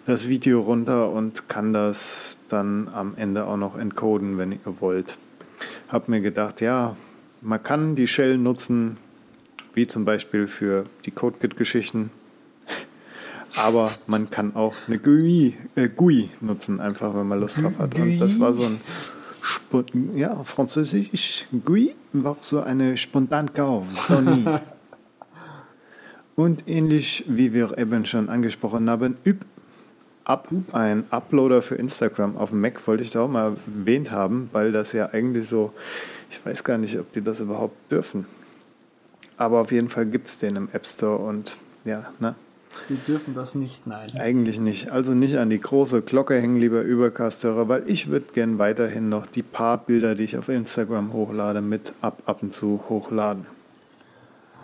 das 0.06 0.28
Video 0.28 0.62
runter 0.62 1.12
und 1.12 1.50
kann 1.50 1.74
das 1.74 2.38
dann 2.48 2.88
am 2.94 3.16
Ende 3.18 3.46
auch 3.46 3.58
noch 3.58 3.78
encoden, 3.78 4.38
wenn 4.38 4.54
ihr 4.54 4.60
wollt. 4.80 5.18
Hab 5.90 6.08
mir 6.08 6.22
gedacht, 6.22 6.62
ja, 6.62 6.96
man 7.42 7.62
kann 7.62 7.96
die 7.96 8.08
Shell 8.08 8.38
nutzen, 8.38 8.98
wie 9.74 9.88
zum 9.88 10.06
Beispiel 10.06 10.48
für 10.48 10.86
die 11.06 11.12
CodeKit-Geschichten. 11.12 12.12
Aber 13.58 13.92
man 14.08 14.30
kann 14.30 14.56
auch 14.56 14.76
eine 14.88 15.00
GUI, 15.00 15.58
äh, 15.76 15.90
GUI 15.90 16.30
nutzen, 16.42 16.80
einfach 16.80 17.16
wenn 17.16 17.28
man 17.28 17.40
Lust 17.40 17.62
drauf 17.62 17.74
hat. 17.80 17.98
Und 17.98 18.20
das 18.20 18.40
war 18.40 18.54
so 18.54 18.64
ein 18.64 18.80
ja, 20.14 20.44
französisch 20.44 21.48
GUI 21.66 21.96
war 22.14 22.38
so 22.42 22.62
eine 22.62 22.98
Spontankauf. 22.98 23.86
Und 26.36 26.68
ähnlich 26.68 27.26
wie 27.28 27.54
wir 27.54 27.78
eben 27.78 28.06
schon 28.06 28.30
angesprochen 28.30 28.90
haben, 28.90 29.18
Üb, 29.26 29.44
Up, 30.24 30.48
ein 30.72 31.06
Uploader 31.10 31.62
für 31.62 31.76
Instagram 31.76 32.38
auf 32.38 32.52
dem 32.52 32.62
Mac 32.62 32.88
wollte 32.88 33.04
ich 33.04 33.12
da 33.12 33.22
auch 33.22 33.28
mal 33.28 33.58
erwähnt 33.76 34.12
haben, 34.12 34.50
weil 34.52 34.72
das 34.72 34.94
ja 34.94 35.10
eigentlich 35.10 35.48
so, 35.48 35.74
ich 36.30 36.46
weiß 36.46 36.64
gar 36.64 36.78
nicht, 36.78 36.98
ob 37.00 37.12
die 37.14 37.22
das 37.22 37.40
überhaupt 37.40 37.92
dürfen. 37.92 38.26
Aber 39.38 39.60
auf 39.60 39.72
jeden 39.72 39.90
Fall 39.90 40.06
gibt 40.06 40.28
es 40.28 40.38
den 40.38 40.56
im 40.56 40.70
App 40.72 40.86
Store 40.86 41.18
und 41.18 41.58
ja, 41.84 42.14
ne? 42.20 42.36
Wir 42.88 42.98
dürfen 42.98 43.34
das 43.34 43.56
nicht, 43.56 43.88
nein. 43.88 44.12
Eigentlich 44.18 44.60
nicht. 44.60 44.92
Also 44.92 45.14
nicht 45.14 45.38
an 45.38 45.50
die 45.50 45.60
große 45.60 46.02
Glocke 46.02 46.40
hängen, 46.40 46.60
lieber 46.60 46.82
Übercast-Hörer, 46.82 47.68
weil 47.68 47.84
ich 47.88 48.10
würde 48.10 48.28
gern 48.34 48.60
weiterhin 48.60 49.10
noch 49.10 49.26
die 49.26 49.44
paar 49.44 49.78
Bilder, 49.78 50.16
die 50.16 50.24
ich 50.24 50.38
auf 50.38 50.50
Instagram 50.50 51.14
hochlade, 51.14 51.62
mit 51.62 51.94
ab, 52.02 52.24
ab 52.26 52.42
und 52.42 52.54
zu 52.54 52.82
hochladen. 52.90 53.46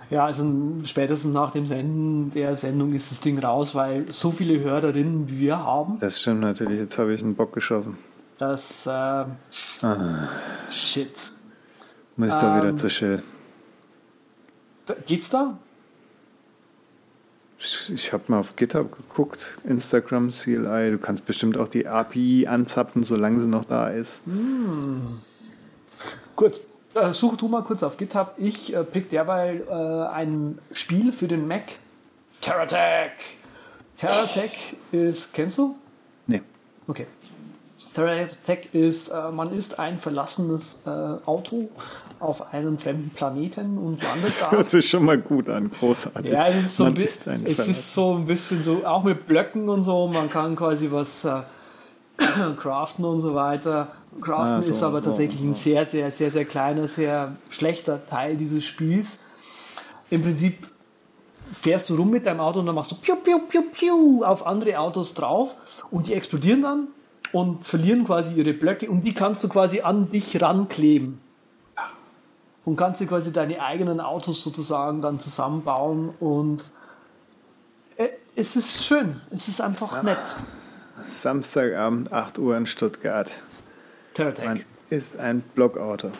Ja, 0.09 0.25
also 0.25 0.45
spätestens 0.83 1.33
nach 1.33 1.51
dem 1.51 1.65
Senden 1.65 2.31
der 2.31 2.55
Sendung 2.55 2.93
ist 2.93 3.11
das 3.11 3.21
Ding 3.21 3.39
raus, 3.39 3.73
weil 3.73 4.05
so 4.11 4.31
viele 4.31 4.59
Hörerinnen 4.59 5.29
wie 5.29 5.39
wir 5.39 5.63
haben. 5.63 5.97
Das 5.99 6.21
stimmt 6.21 6.41
natürlich. 6.41 6.79
Jetzt 6.79 6.97
habe 6.99 7.13
ich 7.13 7.23
einen 7.23 7.35
Bock 7.35 7.53
geschossen. 7.53 7.97
Das, 8.37 8.85
äh, 8.85 8.89
ah. 8.91 10.29
Shit. 10.69 11.31
Muss 12.17 12.29
ich 12.29 12.35
ähm, 12.35 12.41
da 12.41 12.61
wieder 12.61 12.77
zur 12.77 12.89
Shell. 12.89 13.23
Geht's 15.07 15.29
da? 15.29 15.57
Ich 17.93 18.13
habe 18.13 18.23
mal 18.27 18.39
auf 18.39 18.55
GitHub 18.55 18.95
geguckt, 18.95 19.57
Instagram 19.63 20.29
CLI. 20.29 20.91
Du 20.91 20.97
kannst 20.99 21.25
bestimmt 21.25 21.57
auch 21.57 21.67
die 21.67 21.87
API 21.87 22.47
anzapfen, 22.47 23.03
solange 23.03 23.39
sie 23.39 23.47
noch 23.47 23.65
da 23.65 23.87
ist. 23.89 24.21
Hm. 24.25 25.01
Gut, 26.35 26.59
Äh, 26.95 27.11
such 27.13 27.35
du 27.35 27.49
mal 27.49 27.61
kurz 27.61 27.83
auf 27.83 27.97
GitHub. 27.97 28.35
Ich 28.37 28.73
äh, 28.73 28.83
pick 28.85 29.09
derweil 29.09 29.63
äh, 29.69 30.13
ein 30.15 30.59
Spiel 30.71 31.11
für 31.11 31.27
den 31.27 31.45
Mac. 31.45 31.63
TerraTech. 32.39 33.11
TerraTech 33.97 34.75
ist, 34.93 35.33
kennst 35.33 35.57
du? 35.57 35.75
Nee. 36.27 36.41
Okay. 36.87 37.05
TerraTech 37.95 38.69
ist, 38.73 39.07
äh, 39.07 39.31
man 39.31 39.53
ist 39.53 39.79
ein 39.79 39.97
verlassenes 39.99 40.83
äh, 40.85 40.89
Auto 41.25 41.69
auf 42.19 42.53
einem 42.53 42.77
fremden 42.77 43.09
Planeten 43.09 43.77
und 43.77 44.03
landet 44.03 44.23
da. 44.23 44.27
Das 44.27 44.51
hört 44.51 44.69
sich 44.69 44.89
schon 44.89 45.05
mal 45.05 45.17
gut 45.17 45.49
an, 45.49 45.71
großartig. 45.71 46.31
Ja, 46.31 46.47
es 46.47 46.65
ist 46.65 46.77
so, 46.77 46.85
ein, 46.85 46.95
ist 46.97 47.25
es 47.27 47.67
ist 47.67 47.93
so 47.93 48.15
ein 48.15 48.25
bisschen 48.25 48.61
so, 48.61 48.85
auch 48.85 49.03
mit 49.03 49.27
Blöcken 49.27 49.69
und 49.69 49.83
so, 49.83 50.07
man 50.07 50.29
kann 50.29 50.55
quasi 50.55 50.91
was 50.91 51.25
äh, 51.25 51.41
craften 52.57 53.05
und 53.05 53.21
so 53.21 53.33
weiter. 53.33 53.89
Craften 54.21 54.57
ah, 54.57 54.61
so, 54.61 54.71
ist 54.71 54.83
aber 54.83 55.01
tatsächlich 55.01 55.39
so, 55.39 55.45
so. 55.45 55.51
ein 55.51 55.53
sehr, 55.53 55.85
sehr, 55.85 56.11
sehr, 56.11 56.31
sehr 56.31 56.45
kleiner, 56.45 56.87
sehr 56.87 57.35
schlechter 57.49 58.05
Teil 58.05 58.35
dieses 58.35 58.65
Spiels. 58.65 59.19
Im 60.09 60.21
Prinzip 60.21 60.67
fährst 61.51 61.89
du 61.89 61.95
rum 61.95 62.09
mit 62.09 62.25
deinem 62.25 62.41
Auto 62.41 62.59
und 62.59 62.65
dann 62.65 62.75
machst 62.75 62.91
du 62.91 62.95
piu, 62.95 63.15
piu, 63.15 63.39
piu, 63.39 63.61
piu 63.71 64.23
auf 64.23 64.45
andere 64.45 64.79
Autos 64.79 65.13
drauf 65.13 65.55
und 65.91 66.07
die 66.07 66.13
explodieren 66.13 66.61
dann 66.61 66.87
und 67.31 67.65
verlieren 67.65 68.05
quasi 68.05 68.33
ihre 68.33 68.53
Blöcke 68.53 68.89
und 68.89 69.05
die 69.05 69.13
kannst 69.13 69.43
du 69.43 69.49
quasi 69.49 69.81
an 69.81 70.11
dich 70.11 70.41
rankleben. 70.41 71.21
Und 72.63 72.77
kannst 72.77 72.99
dir 72.99 73.05
quasi 73.05 73.31
deine 73.31 73.61
eigenen 73.61 73.99
Autos 73.99 74.41
sozusagen 74.41 75.01
dann 75.01 75.19
zusammenbauen 75.19 76.09
und 76.19 76.65
äh, 77.97 78.09
es 78.35 78.55
ist 78.55 78.83
schön, 78.83 79.21
es 79.29 79.47
ist 79.47 79.61
einfach 79.61 80.01
nett. 80.01 80.35
Samstagabend, 81.07 82.11
8 82.11 82.39
Uhr 82.39 82.57
in 82.57 82.65
Stuttgart. 82.65 83.29
Turtec. 84.15 84.45
Man 84.45 84.63
ist 84.89 85.19
ein 85.19 85.41
Blockauto. 85.41 86.11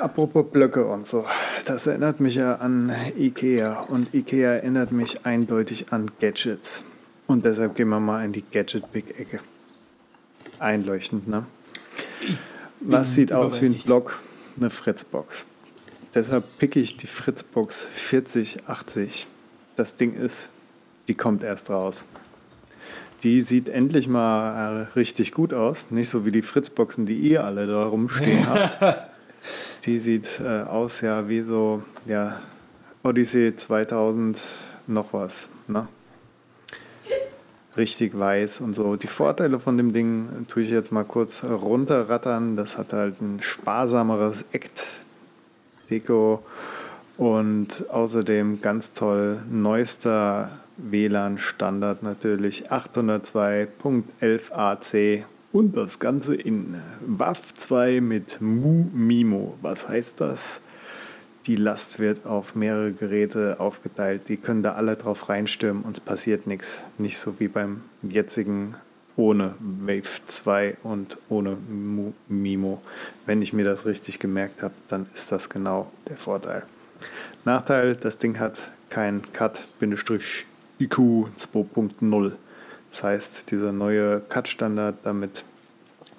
Apropos 0.00 0.46
Blöcke 0.50 0.86
und 0.86 1.06
so, 1.06 1.24
das 1.66 1.86
erinnert 1.86 2.20
mich 2.20 2.36
ja 2.36 2.56
an 2.56 2.92
Ikea 3.16 3.80
und 3.82 4.12
Ikea 4.14 4.54
erinnert 4.54 4.92
mich 4.92 5.26
eindeutig 5.26 5.92
an 5.92 6.10
Gadgets. 6.20 6.84
Und 7.28 7.44
deshalb 7.44 7.76
gehen 7.76 7.90
wir 7.90 8.00
mal 8.00 8.24
in 8.24 8.32
die 8.32 8.42
Gadget-Big-Ecke. 8.42 9.40
Einleuchtend, 10.58 11.28
ne? 11.28 11.44
Was 12.80 13.14
sieht 13.14 13.32
aus 13.32 13.60
wie 13.60 13.66
ein 13.66 13.74
Block? 13.74 14.18
Eine 14.56 14.70
Fritzbox. 14.70 15.44
Deshalb 16.14 16.44
picke 16.58 16.80
ich 16.80 16.96
die 16.96 17.06
Fritzbox 17.06 17.86
4080. 17.92 19.26
Das 19.76 19.94
Ding 19.94 20.14
ist, 20.14 20.50
die 21.06 21.14
kommt 21.14 21.42
erst 21.42 21.68
raus. 21.68 22.06
Die 23.22 23.42
sieht 23.42 23.68
endlich 23.68 24.08
mal 24.08 24.86
äh, 24.86 24.92
richtig 24.94 25.32
gut 25.32 25.52
aus. 25.52 25.90
Nicht 25.90 26.08
so 26.08 26.24
wie 26.24 26.32
die 26.32 26.42
Fritzboxen, 26.42 27.04
die 27.04 27.18
ihr 27.18 27.44
alle 27.44 27.66
da 27.66 27.84
rumstehen 27.84 28.46
habt. 28.48 29.10
Die 29.84 29.98
sieht 29.98 30.40
äh, 30.40 30.62
aus 30.62 31.02
ja 31.02 31.28
wie 31.28 31.42
so 31.42 31.82
ja, 32.06 32.40
Odyssey 33.02 33.54
2000 33.54 34.42
noch 34.86 35.12
was. 35.12 35.50
Ne? 35.66 35.88
Richtig 37.78 38.18
weiß 38.18 38.60
und 38.60 38.74
so. 38.74 38.96
Die 38.96 39.06
Vorteile 39.06 39.60
von 39.60 39.76
dem 39.76 39.92
Ding 39.92 40.46
tue 40.48 40.64
ich 40.64 40.70
jetzt 40.70 40.90
mal 40.90 41.04
kurz 41.04 41.44
runterrattern. 41.44 42.56
Das 42.56 42.76
hat 42.76 42.92
halt 42.92 43.22
ein 43.22 43.40
sparsameres 43.40 44.44
Act-Deko 44.50 46.42
und 47.18 47.84
außerdem 47.88 48.60
ganz 48.60 48.94
toll 48.94 49.40
neuester 49.48 50.58
WLAN-Standard 50.76 52.02
natürlich 52.02 52.72
802.11ac 52.72 55.22
und 55.52 55.76
das 55.76 56.00
Ganze 56.00 56.34
in 56.34 56.82
WAF 57.06 57.54
2 57.54 58.00
mit 58.00 58.40
MU-MIMO. 58.40 59.56
Was 59.62 59.88
heißt 59.88 60.20
das? 60.20 60.62
Die 61.46 61.56
Last 61.56 61.98
wird 61.98 62.26
auf 62.26 62.54
mehrere 62.54 62.92
Geräte 62.92 63.58
aufgeteilt. 63.58 64.28
Die 64.28 64.36
können 64.36 64.62
da 64.62 64.72
alle 64.72 64.96
drauf 64.96 65.28
reinstürmen 65.28 65.82
und 65.82 65.96
es 65.98 66.04
passiert 66.04 66.46
nichts. 66.46 66.82
Nicht 66.98 67.18
so 67.18 67.40
wie 67.40 67.48
beim 67.48 67.82
jetzigen 68.02 68.74
ohne 69.16 69.54
Wave 69.58 70.20
2 70.26 70.76
und 70.82 71.18
ohne 71.28 71.56
MIMO. 72.28 72.80
Wenn 73.26 73.42
ich 73.42 73.52
mir 73.52 73.64
das 73.64 73.84
richtig 73.84 74.20
gemerkt 74.20 74.62
habe, 74.62 74.74
dann 74.86 75.06
ist 75.12 75.32
das 75.32 75.50
genau 75.50 75.90
der 76.08 76.16
Vorteil. 76.16 76.62
Nachteil, 77.44 77.96
das 77.96 78.18
Ding 78.18 78.38
hat 78.38 78.70
kein 78.90 79.22
Cut-IQ 79.32 79.98
2.0. 80.80 82.32
Das 82.90 83.02
heißt, 83.02 83.50
dieser 83.50 83.72
neue 83.72 84.20
Cut-Standard, 84.20 84.96
damit, 85.02 85.44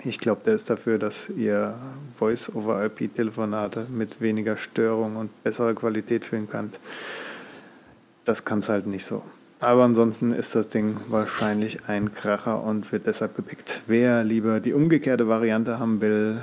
ich 0.04 0.18
glaube, 0.18 0.42
der 0.46 0.56
ist 0.56 0.70
dafür, 0.70 0.98
dass 0.98 1.30
ihr 1.30 1.76
Voice-over-IP-Telefonate 2.18 3.88
mit 3.90 4.22
weniger 4.22 4.58
Störung 4.58 5.16
und 5.16 5.44
besserer 5.44 5.74
Qualität 5.74 6.26
führen 6.26 6.50
könnt. 6.50 6.80
Das 8.26 8.46
kann 8.46 8.60
es 8.60 8.70
halt 8.70 8.88
nicht 8.88 9.06
so. 9.06 9.24
Aber 9.60 9.84
ansonsten 9.84 10.32
ist 10.32 10.56
das 10.56 10.70
Ding 10.70 10.96
wahrscheinlich 11.10 11.80
ein 11.88 12.14
Kracher 12.14 12.64
und 12.64 12.92
wird 12.94 13.08
deshalb 13.08 13.36
gepickt. 13.36 13.82
Wer 13.88 14.24
lieber 14.24 14.62
die 14.62 14.74
umgekehrte 14.74 15.28
Variante 15.28 15.80
haben 15.80 16.00
will, 16.00 16.40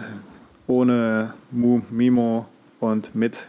ohne 0.66 1.32
Mu, 1.50 1.80
Mimo 1.90 2.46
und 2.78 3.14
mit 3.14 3.48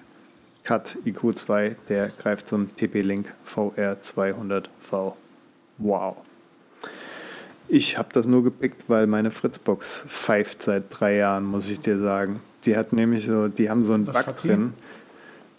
Cut 0.63 0.97
IQ2, 1.05 1.75
der 1.89 2.09
greift 2.09 2.47
zum 2.47 2.75
TP-Link 2.75 3.27
VR200V. 3.45 5.13
Wow. 5.77 6.17
Ich 7.70 7.97
habe 7.97 8.09
das 8.13 8.28
nur 8.28 8.43
gepickt, 8.43 8.86
weil 8.88 9.07
meine 9.07 9.32
Fritzbox 9.32 10.05
pfeift 10.07 10.63
seit 10.63 10.86
drei 10.89 11.18
Jahren, 11.18 11.45
muss 11.45 11.70
ich 11.70 11.80
dir 11.80 11.99
sagen. 11.99 12.39
Die 12.65 12.78
hat 12.78 12.93
nämlich 12.93 13.26
so, 13.26 13.47
die 13.47 13.70
haben 13.70 13.84
so 13.84 13.93
einen 13.93 14.07
Was 14.07 14.26
Bug 14.26 14.38
drin, 14.38 14.74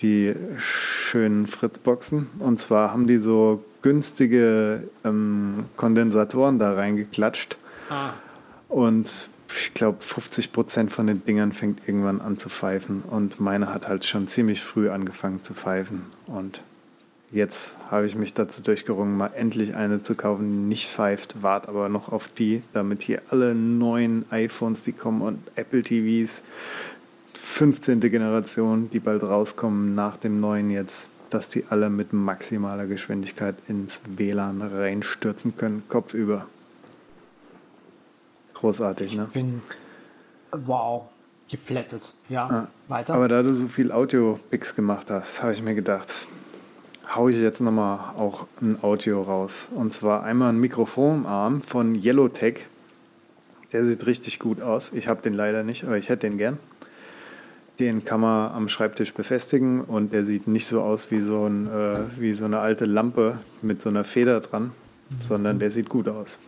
die 0.01 0.35
schönen 0.59 1.47
Fritzboxen. 1.47 2.29
Und 2.39 2.61
zwar 2.61 2.93
haben 2.93 3.07
die 3.07 3.19
so 3.19 3.63
günstige 3.83 4.85
ähm, 5.05 5.67
Kondensatoren 5.77 6.59
da 6.59 6.75
reingeklatscht. 6.75 7.57
Ah. 7.91 8.13
Und 8.69 9.29
ich 9.51 9.75
glaube, 9.75 9.99
50 10.01 10.53
Prozent 10.53 10.93
von 10.93 11.07
den 11.07 11.25
Dingern 11.25 11.53
fängt 11.53 11.87
irgendwann 11.87 12.21
an 12.21 12.39
zu 12.39 12.49
pfeifen. 12.49 13.03
Und 13.03 13.41
meine 13.41 13.73
hat 13.73 13.89
halt 13.89 14.05
schon 14.05 14.27
ziemlich 14.29 14.63
früh 14.63 14.91
angefangen 14.91 15.43
zu 15.43 15.55
pfeifen. 15.55 16.03
Und 16.27 16.63
jetzt 17.31 17.77
habe 17.91 18.07
ich 18.07 18.15
mich 18.15 18.35
dazu 18.35 18.63
durchgerungen, 18.63 19.17
mal 19.17 19.31
endlich 19.35 19.75
eine 19.75 20.03
zu 20.03 20.15
kaufen, 20.15 20.49
die 20.49 20.69
nicht 20.69 20.89
pfeift, 20.89 21.43
wart 21.43 21.69
aber 21.69 21.89
noch 21.89 22.11
auf 22.11 22.29
die, 22.29 22.63
damit 22.73 23.03
hier 23.03 23.23
alle 23.31 23.55
neuen 23.55 24.25
iPhones, 24.31 24.83
die 24.83 24.93
kommen 24.93 25.23
und 25.23 25.39
Apple 25.55 25.83
TVs, 25.83 26.43
15. 27.35 28.01
Generation, 28.01 28.91
die 28.91 29.01
bald 29.01 29.23
rauskommen 29.23 29.95
nach 29.95 30.17
dem 30.17 30.41
neuen 30.41 30.71
jetzt, 30.71 31.09
dass 31.31 31.49
die 31.49 31.65
alle 31.69 31.91
mit 31.91 32.13
maximaler 32.13 32.87
Geschwindigkeit 32.87 33.57
ins 33.69 34.03
WLAN 34.07 34.63
reinstürzen 34.63 35.57
können, 35.57 35.83
kopfüber. 35.89 36.47
Großartig, 38.55 39.17
ne? 39.17 39.25
Ich 39.29 39.35
bin 39.35 39.63
wow, 40.53 41.05
geplättet. 41.49 42.15
Ja, 42.29 42.47
ah, 42.47 42.69
weiter. 42.89 43.15
Aber 43.15 43.29
da 43.29 43.43
du 43.43 43.55
so 43.55 43.69
viel 43.69 43.93
Audio-Picks 43.93 44.75
gemacht 44.75 45.11
hast, 45.11 45.43
habe 45.43 45.53
ich 45.53 45.63
mir 45.63 45.75
gedacht, 45.75 46.13
haue 47.15 47.33
ich 47.33 47.39
jetzt 47.39 47.61
nochmal 47.61 48.15
auch 48.17 48.47
ein 48.61 48.79
Audio 48.83 49.23
raus. 49.23 49.69
Und 49.75 49.93
zwar 49.93 50.25
einmal 50.25 50.53
ein 50.53 50.59
Mikrofonarm 50.59 51.63
von 51.63 51.95
Yellowtech. 51.95 52.67
Der 53.73 53.85
sieht 53.85 54.07
richtig 54.07 54.39
gut 54.39 54.61
aus. 54.61 54.93
Ich 54.93 55.09
habe 55.09 55.23
den 55.23 55.35
leider 55.35 55.63
nicht, 55.63 55.85
aber 55.85 55.97
ich 55.97 56.09
hätte 56.09 56.29
den 56.29 56.39
gern. 56.39 56.59
Den 57.79 58.05
kann 58.05 58.21
man 58.21 58.53
am 58.53 58.69
Schreibtisch 58.69 59.15
befestigen 59.15 59.83
und 59.83 60.13
der 60.13 60.25
sieht 60.25 60.49
nicht 60.49 60.67
so 60.67 60.83
aus 60.83 61.11
wie 61.11 61.23
so, 61.23 61.47
ein, 61.47 61.69
äh, 61.69 61.99
wie 62.19 62.33
so 62.33 62.45
eine 62.45 62.59
alte 62.59 62.87
Lampe 62.87 63.37
mit 63.63 63.81
so 63.81 63.89
einer 63.89 64.05
Feder 64.05 64.41
dran, 64.41 64.73
sondern 65.19 65.59
der 65.59 65.71
sieht 65.71 65.89
gut 65.89 66.09
aus. 66.09 66.41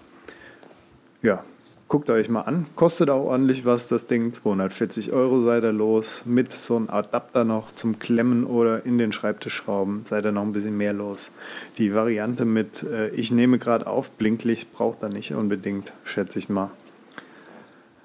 Ja, 1.22 1.44
guckt 1.90 2.08
euch 2.08 2.28
mal 2.28 2.42
an. 2.42 2.66
Kostet 2.76 3.10
auch 3.10 3.24
ordentlich 3.24 3.64
was, 3.64 3.88
das 3.88 4.06
Ding. 4.06 4.32
240 4.32 5.12
Euro 5.12 5.42
seid 5.42 5.64
ihr 5.64 5.72
los. 5.72 6.22
Mit 6.24 6.52
so 6.52 6.76
einem 6.76 6.88
Adapter 6.88 7.44
noch 7.44 7.72
zum 7.72 7.98
Klemmen 7.98 8.44
oder 8.44 8.86
in 8.86 8.96
den 8.96 9.10
Schreibtisch 9.10 9.54
schrauben, 9.54 10.04
seid 10.08 10.24
ihr 10.24 10.30
noch 10.30 10.42
ein 10.42 10.52
bisschen 10.52 10.76
mehr 10.76 10.92
los. 10.92 11.32
Die 11.78 11.92
Variante 11.92 12.44
mit 12.44 12.84
äh, 12.84 13.08
Ich 13.08 13.32
nehme 13.32 13.58
gerade 13.58 13.88
auf, 13.88 14.12
Blinklicht 14.12 14.72
braucht 14.72 15.02
ihr 15.02 15.08
nicht 15.08 15.34
unbedingt, 15.34 15.92
schätze 16.04 16.38
ich 16.38 16.48
mal. 16.48 16.70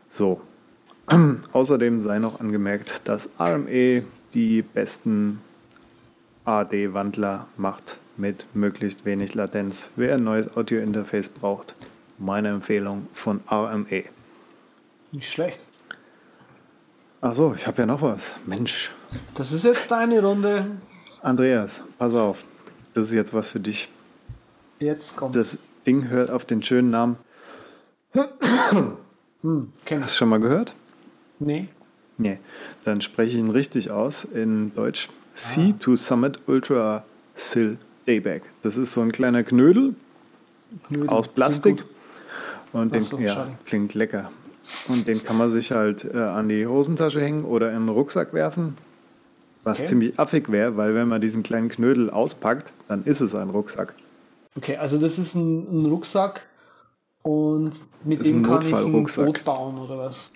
So. 0.09 0.41
Außerdem 1.53 2.01
sei 2.01 2.17
noch 2.17 2.39
angemerkt, 2.39 3.07
dass 3.07 3.29
AME 3.38 4.01
die 4.33 4.63
besten 4.63 5.41
AD-Wandler 6.43 7.45
macht 7.55 7.99
mit 8.17 8.47
möglichst 8.55 9.05
wenig 9.05 9.36
Latenz. 9.36 9.91
Wer 9.95 10.15
ein 10.15 10.23
neues 10.23 10.57
Audio-Interface 10.57 11.29
braucht, 11.29 11.75
meine 12.18 12.49
Empfehlung 12.49 13.07
von 13.13 13.41
RME. 13.49 14.05
Nicht 15.11 15.32
schlecht. 15.32 15.66
Ach 17.22 17.34
ich 17.55 17.66
habe 17.66 17.82
ja 17.82 17.86
noch 17.86 18.01
was. 18.01 18.32
Mensch. 18.45 18.91
Das 19.34 19.51
ist 19.51 19.66
jetzt 19.66 19.89
deine 19.89 20.22
Runde. 20.22 20.66
Andreas, 21.22 21.82
pass 21.97 22.13
auf. 22.13 22.43
Das 22.93 23.07
ist 23.07 23.13
jetzt 23.13 23.34
was 23.34 23.47
für 23.47 23.59
dich. 23.59 23.89
Jetzt 24.80 25.16
kommt 25.16 25.36
Das 25.36 25.57
Ding 25.86 26.09
hört 26.09 26.30
auf 26.30 26.45
den 26.45 26.61
schönen 26.61 26.91
Namen. 26.91 27.18
Hm, 29.41 29.72
kenn 29.86 30.03
Hast 30.03 30.16
du 30.16 30.18
schon 30.20 30.30
mal 30.30 30.39
gehört? 30.39 30.74
Nee. 31.39 31.70
Nee, 32.18 32.39
dann 32.84 33.01
spreche 33.01 33.34
ich 33.34 33.38
ihn 33.38 33.49
richtig 33.49 33.91
aus 33.91 34.24
in 34.24 34.74
Deutsch. 34.74 35.09
Sea 35.34 35.74
ah. 35.74 35.78
to 35.80 35.95
Summit 35.95 36.39
Ultra 36.47 37.03
Sill 37.36 37.78
Daybag. 38.05 38.41
Das 38.61 38.78
ist 38.78 38.93
so 38.93 39.01
ein 39.01 39.11
kleiner 39.11 39.43
Knödel, 39.43 39.95
Knödel. 40.88 41.09
aus 41.09 41.28
Plastik. 41.28 41.84
Und 42.76 42.93
den, 42.93 43.01
so, 43.01 43.17
ja, 43.17 43.47
klingt 43.65 43.93
lecker. 43.93 44.32
Und 44.89 45.07
den 45.07 45.23
kann 45.23 45.38
man 45.38 45.49
sich 45.49 45.71
halt 45.71 46.03
äh, 46.03 46.17
an 46.17 46.49
die 46.49 46.65
Hosentasche 46.67 47.21
hängen 47.21 47.45
oder 47.45 47.71
in 47.71 47.86
den 47.86 47.89
Rucksack 47.89 48.34
werfen. 48.34 48.78
Was 49.63 49.80
okay. 49.80 49.88
ziemlich 49.88 50.19
affig 50.19 50.51
wäre, 50.51 50.76
weil 50.76 50.93
wenn 50.93 51.07
man 51.07 51.21
diesen 51.21 51.41
kleinen 51.41 51.69
Knödel 51.69 52.09
auspackt, 52.09 52.73
dann 52.88 53.03
ist 53.05 53.21
es 53.21 53.34
ein 53.34 53.49
Rucksack. 53.49 53.93
Okay, 54.57 54.76
also 54.78 54.97
das 54.97 55.17
ist 55.17 55.36
ein, 55.36 55.84
ein 55.84 55.86
Rucksack 55.86 56.41
und 57.23 57.71
mit 58.03 58.26
dem 58.26 58.43
kann 58.43 58.61
ich 58.61 58.76
ein 58.76 58.91
Boot 58.91 59.43
bauen 59.43 59.80
oder 59.80 59.97
was? 59.97 60.34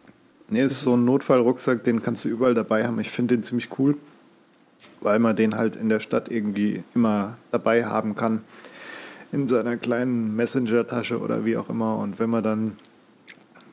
Nee, 0.47 0.63
ist 0.63 0.81
so 0.81 0.95
ein 0.95 1.05
Notfallrucksack, 1.05 1.83
den 1.83 2.01
kannst 2.01 2.25
du 2.25 2.29
überall 2.29 2.55
dabei 2.55 2.87
haben. 2.87 2.99
Ich 2.99 3.11
finde 3.11 3.35
den 3.35 3.43
ziemlich 3.43 3.77
cool, 3.77 3.97
weil 5.01 5.19
man 5.19 5.35
den 5.35 5.55
halt 5.55 5.75
in 5.75 5.89
der 5.89 5.99
Stadt 5.99 6.31
irgendwie 6.31 6.83
immer 6.95 7.37
dabei 7.51 7.85
haben 7.85 8.15
kann. 8.15 8.43
In 9.31 9.47
seiner 9.47 9.77
kleinen 9.77 10.35
Messenger-Tasche 10.35 11.19
oder 11.19 11.45
wie 11.45 11.55
auch 11.57 11.69
immer. 11.69 11.97
Und 11.97 12.19
wenn 12.19 12.29
man 12.29 12.43
dann 12.43 12.77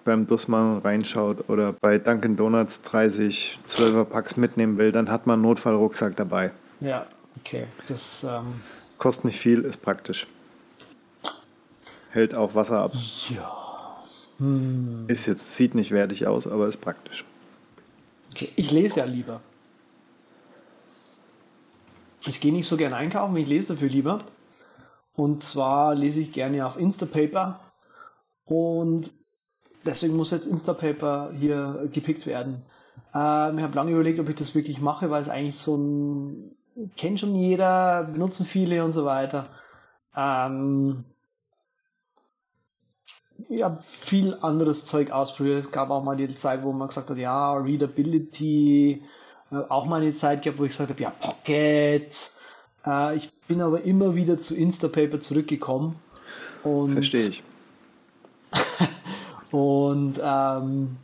beim 0.04 0.26
Dussmann 0.26 0.78
reinschaut 0.78 1.48
oder 1.48 1.72
bei 1.72 1.98
Dunkin' 1.98 2.36
Donuts 2.36 2.82
30 2.82 3.58
12er 3.66 4.04
Packs 4.04 4.36
mitnehmen 4.36 4.78
will, 4.78 4.92
dann 4.92 5.10
hat 5.10 5.26
man 5.26 5.34
einen 5.34 5.42
Notfallrucksack 5.42 6.14
dabei. 6.16 6.52
Ja, 6.80 7.06
okay. 7.38 7.66
Das 7.86 8.24
ähm 8.24 8.54
kostet 8.98 9.26
nicht 9.26 9.38
viel, 9.38 9.62
ist 9.62 9.82
praktisch. 9.82 10.26
Hält 12.10 12.34
auch 12.34 12.54
Wasser 12.54 12.80
ab. 12.80 12.92
Ja. 13.28 13.66
Hm. 14.38 15.04
Ist 15.08 15.26
jetzt, 15.26 15.56
sieht 15.56 15.74
nicht 15.74 15.90
wertig 15.90 16.26
aus, 16.26 16.46
aber 16.46 16.66
ist 16.66 16.80
praktisch. 16.80 17.24
Okay, 18.30 18.50
ich 18.56 18.70
lese 18.70 19.00
ja 19.00 19.06
lieber. 19.06 19.40
Ich 22.26 22.40
gehe 22.40 22.52
nicht 22.52 22.66
so 22.66 22.76
gerne 22.76 22.96
einkaufen, 22.96 23.36
ich 23.36 23.48
lese 23.48 23.74
dafür 23.74 23.88
lieber. 23.88 24.18
Und 25.16 25.42
zwar 25.42 25.94
lese 25.94 26.20
ich 26.20 26.32
gerne 26.32 26.66
auf 26.66 26.78
Instapaper. 26.78 27.58
Und 28.44 29.10
deswegen 29.84 30.16
muss 30.16 30.30
jetzt 30.30 30.46
Instapaper 30.46 31.32
hier 31.32 31.88
gepickt 31.92 32.26
werden. 32.26 32.62
Ähm, 33.14 33.58
ich 33.58 33.64
habe 33.64 33.74
lange 33.74 33.92
überlegt, 33.92 34.20
ob 34.20 34.28
ich 34.28 34.36
das 34.36 34.54
wirklich 34.54 34.80
mache, 34.80 35.10
weil 35.10 35.22
es 35.22 35.28
eigentlich 35.28 35.58
so 35.58 35.76
ein, 35.76 36.56
kennt 36.96 37.18
schon 37.18 37.34
jeder, 37.34 38.04
benutzen 38.04 38.44
viele 38.44 38.84
und 38.84 38.92
so 38.92 39.06
weiter. 39.06 39.46
Ähm, 40.14 41.04
ich 43.48 43.62
habe 43.62 43.80
viel 43.82 44.36
anderes 44.40 44.86
Zeug 44.86 45.12
ausprobiert. 45.12 45.60
Es 45.60 45.70
gab 45.70 45.90
auch 45.90 46.02
mal 46.02 46.16
die 46.16 46.28
Zeit, 46.28 46.62
wo 46.62 46.72
man 46.72 46.88
gesagt 46.88 47.10
hat, 47.10 47.18
ja, 47.18 47.54
Readability, 47.54 49.02
äh, 49.50 49.56
auch 49.68 49.86
mal 49.86 50.02
eine 50.02 50.12
Zeit 50.12 50.42
gehabt, 50.42 50.58
wo 50.58 50.64
ich 50.64 50.72
gesagt 50.72 50.90
habe, 50.90 51.02
ja, 51.02 51.10
Pocket. 51.10 52.35
Äh, 52.86 53.16
ich 53.16 53.32
bin 53.48 53.60
aber 53.60 53.82
immer 53.82 54.14
wieder 54.14 54.38
zu 54.38 54.54
Instapaper 54.54 55.20
zurückgekommen. 55.20 55.96
Und 56.62 56.92
Verstehe 56.92 57.28
ich. 57.28 57.42
und 59.50 60.20
ähm, 60.22 60.96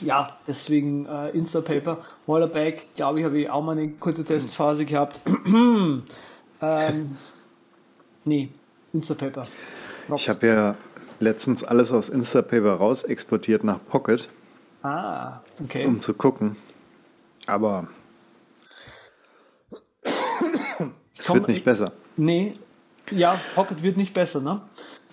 ja, 0.00 0.26
deswegen 0.46 1.06
äh, 1.06 1.30
Instapaper. 1.30 1.98
Wallerback, 2.26 2.94
glaube 2.94 3.20
ich, 3.20 3.24
habe 3.24 3.40
ich 3.40 3.50
auch 3.50 3.62
mal 3.62 3.72
eine 3.72 3.88
kurze 3.88 4.24
Testphase 4.24 4.84
gehabt. 4.84 5.20
ähm, 6.62 7.16
nee, 8.24 8.48
Instapaper. 8.92 9.46
Ich 10.14 10.28
habe 10.28 10.46
ja 10.46 10.76
letztens 11.20 11.62
alles 11.62 11.92
aus 11.92 12.08
Instapaper 12.08 12.74
raus 12.74 13.04
exportiert 13.04 13.64
nach 13.64 13.78
Pocket. 13.88 14.28
Ah, 14.82 15.40
okay. 15.62 15.86
Um 15.86 16.00
zu 16.00 16.14
gucken. 16.14 16.56
Aber 17.46 17.86
es 21.22 21.34
wird 21.34 21.48
nicht 21.48 21.64
besser. 21.64 21.92
Nee, 22.16 22.56
ja, 23.10 23.40
Pocket 23.54 23.82
wird 23.82 23.96
nicht 23.96 24.14
besser, 24.14 24.40
ne? 24.40 24.60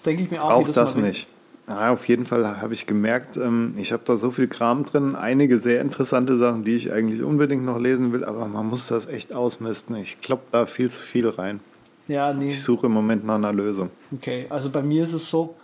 Denke 0.05 0.23
ich 0.23 0.31
mir 0.31 0.43
auch. 0.43 0.51
Auch 0.51 0.69
das 0.69 0.95
nicht. 0.95 1.27
Ja, 1.67 1.93
auf 1.93 2.07
jeden 2.07 2.25
Fall 2.25 2.59
habe 2.61 2.73
ich 2.73 2.87
gemerkt, 2.87 3.37
ähm, 3.37 3.75
ich 3.77 3.91
habe 3.91 4.01
da 4.03 4.17
so 4.17 4.31
viel 4.31 4.47
Kram 4.47 4.85
drin, 4.85 5.15
einige 5.15 5.59
sehr 5.59 5.81
interessante 5.81 6.35
Sachen, 6.35 6.63
die 6.63 6.75
ich 6.75 6.91
eigentlich 6.91 7.21
unbedingt 7.21 7.63
noch 7.63 7.79
lesen 7.79 8.11
will, 8.11 8.25
aber 8.25 8.47
man 8.47 8.65
muss 8.65 8.87
das 8.87 9.05
echt 9.05 9.35
ausmisten. 9.35 9.95
Ich 9.97 10.19
klopp 10.19 10.51
da 10.51 10.65
viel 10.65 10.89
zu 10.89 11.01
viel 11.01 11.29
rein. 11.29 11.59
Ja, 12.07 12.33
nee. 12.33 12.49
Ich 12.49 12.63
suche 12.63 12.87
im 12.87 12.93
Moment 12.93 13.23
nach 13.23 13.35
einer 13.35 13.53
Lösung. 13.53 13.91
Okay, 14.11 14.47
also 14.49 14.71
bei 14.71 14.81
mir 14.81 15.05
ist 15.05 15.13
es 15.13 15.29
so, 15.29 15.55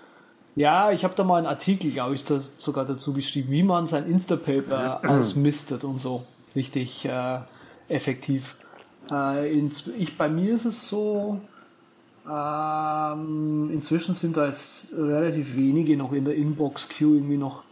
ja, 0.55 0.91
ich 0.91 1.03
habe 1.03 1.15
da 1.15 1.23
mal 1.23 1.37
einen 1.37 1.47
Artikel, 1.47 1.89
glaube 1.89 2.13
ich, 2.13 2.23
das 2.23 2.53
sogar 2.57 2.85
dazu 2.85 3.13
geschrieben, 3.13 3.49
wie 3.49 3.63
man 3.63 3.87
sein 3.87 4.05
Instapaper 4.05 5.01
ausmistet 5.09 5.83
und 5.83 5.99
so. 5.99 6.23
Richtig 6.55 7.05
äh, 7.05 7.39
effektiv. 7.89 8.57
Äh, 9.11 9.59
ich, 9.97 10.17
bei 10.17 10.29
mir 10.29 10.55
ist 10.55 10.65
es 10.65 10.87
so, 10.87 11.39
ähm, 12.29 13.69
inzwischen 13.71 14.15
sind 14.15 14.37
da 14.37 14.47
jetzt 14.47 14.93
relativ 14.93 15.55
wenige 15.55 15.95
noch 15.95 16.13
in 16.13 16.25
der 16.25 16.35
Inbox-Queue, 16.35 17.17
irgendwie 17.17 17.37
noch 17.37 17.63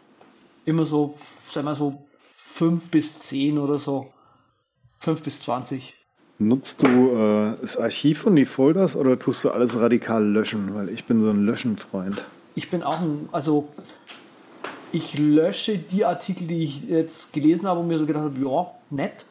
immer 0.66 0.86
so, 0.86 1.16
sagen 1.44 1.68
wir 1.68 1.76
so, 1.76 2.04
5 2.36 2.90
bis 2.90 3.20
10 3.20 3.58
oder 3.58 3.80
so. 3.80 4.12
5 5.00 5.22
bis 5.24 5.42
20. 5.42 5.96
Nutzt 6.40 6.84
du 6.84 7.12
äh, 7.12 7.56
das 7.60 7.78
Archiv 7.78 8.26
und 8.26 8.36
die 8.36 8.46
Folders 8.46 8.96
oder 8.96 9.18
tust 9.18 9.44
du 9.44 9.52
alles 9.52 9.78
radikal 9.80 10.24
löschen? 10.24 10.74
Weil 10.74 10.90
ich 10.90 11.06
bin 11.06 11.22
so 11.22 11.30
ein 11.30 11.46
Löschen-Freund. 11.46 12.24
Ich 12.56 12.70
bin 12.70 12.84
auch 12.84 13.02
ein, 13.02 13.30
also 13.32 13.70
ich 14.92 15.18
lösche 15.18 15.78
die 15.78 16.06
Artikel, 16.06 16.48
die 16.48 16.64
ich 16.64 16.84
jetzt 16.84 17.34
gelesen 17.34 17.68
habe 17.68 17.80
und 17.80 17.88
mir 17.88 17.98
so 17.98 18.06
gedacht 18.06 18.26
habe, 18.26 18.40
ja, 18.40 18.72
nett. 18.92 19.26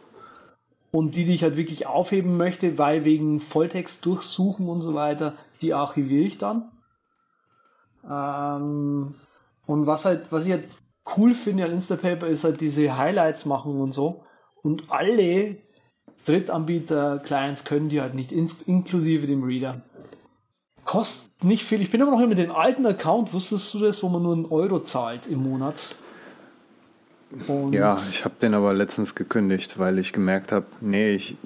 Und 0.93 1.17
die, 1.17 1.25
die 1.25 1.35
ich 1.35 1.43
halt 1.43 1.57
wirklich 1.57 1.87
aufheben 1.87 2.37
möchte, 2.37 2.79
weil 2.79 3.05
wegen 3.05 3.41
Volltext 3.41 4.05
durchsuchen 4.07 4.69
und 4.69 4.83
so 4.83 4.95
weiter, 4.95 5.35
die 5.63 5.75
archiviere 5.75 6.27
ich 6.27 6.39
dann. 6.39 6.71
Ähm, 8.09 9.15
und 9.67 9.87
was 9.87 10.05
halt, 10.05 10.27
was 10.31 10.45
ich 10.45 10.53
halt 10.53 10.69
cool 11.17 11.35
finde 11.35 11.65
an 11.65 11.73
Instapaper 11.73 12.27
ist 12.27 12.45
halt 12.45 12.61
diese 12.61 12.97
Highlights 12.97 13.47
machen 13.47 13.81
und 13.81 13.93
so. 13.93 14.23
Und 14.63 14.85
alle 14.91 15.57
Drittanbieter-Clients 16.27 17.65
können 17.65 17.89
die 17.89 18.01
halt 18.01 18.15
nicht, 18.15 18.31
inklusive 18.31 19.27
dem 19.27 19.43
Reader. 19.43 19.81
Kostet 20.85 21.45
nicht 21.45 21.65
viel. 21.65 21.81
Ich 21.81 21.91
bin 21.91 22.01
immer 22.01 22.11
noch 22.11 22.27
mit 22.27 22.39
dem 22.39 22.53
alten 22.53 22.87
Account, 22.87 23.33
wusstest 23.33 23.73
du 23.75 23.81
das, 23.81 24.03
wo 24.03 24.09
man 24.09 24.23
nur 24.23 24.35
einen 24.35 24.47
Euro 24.47 24.81
zahlt 24.81 25.27
im 25.27 25.43
Monat? 25.43 25.97
Und 27.49 27.73
ja, 27.73 27.95
ich 27.95 28.25
habe 28.25 28.35
den 28.41 28.55
aber 28.55 28.75
letztens 28.75 29.15
gekündigt, 29.15 29.79
weil 29.79 29.99
ich 29.99 30.13
gemerkt 30.13 30.53
habe, 30.53 30.67
nee, 30.81 31.15
ich 31.15 31.37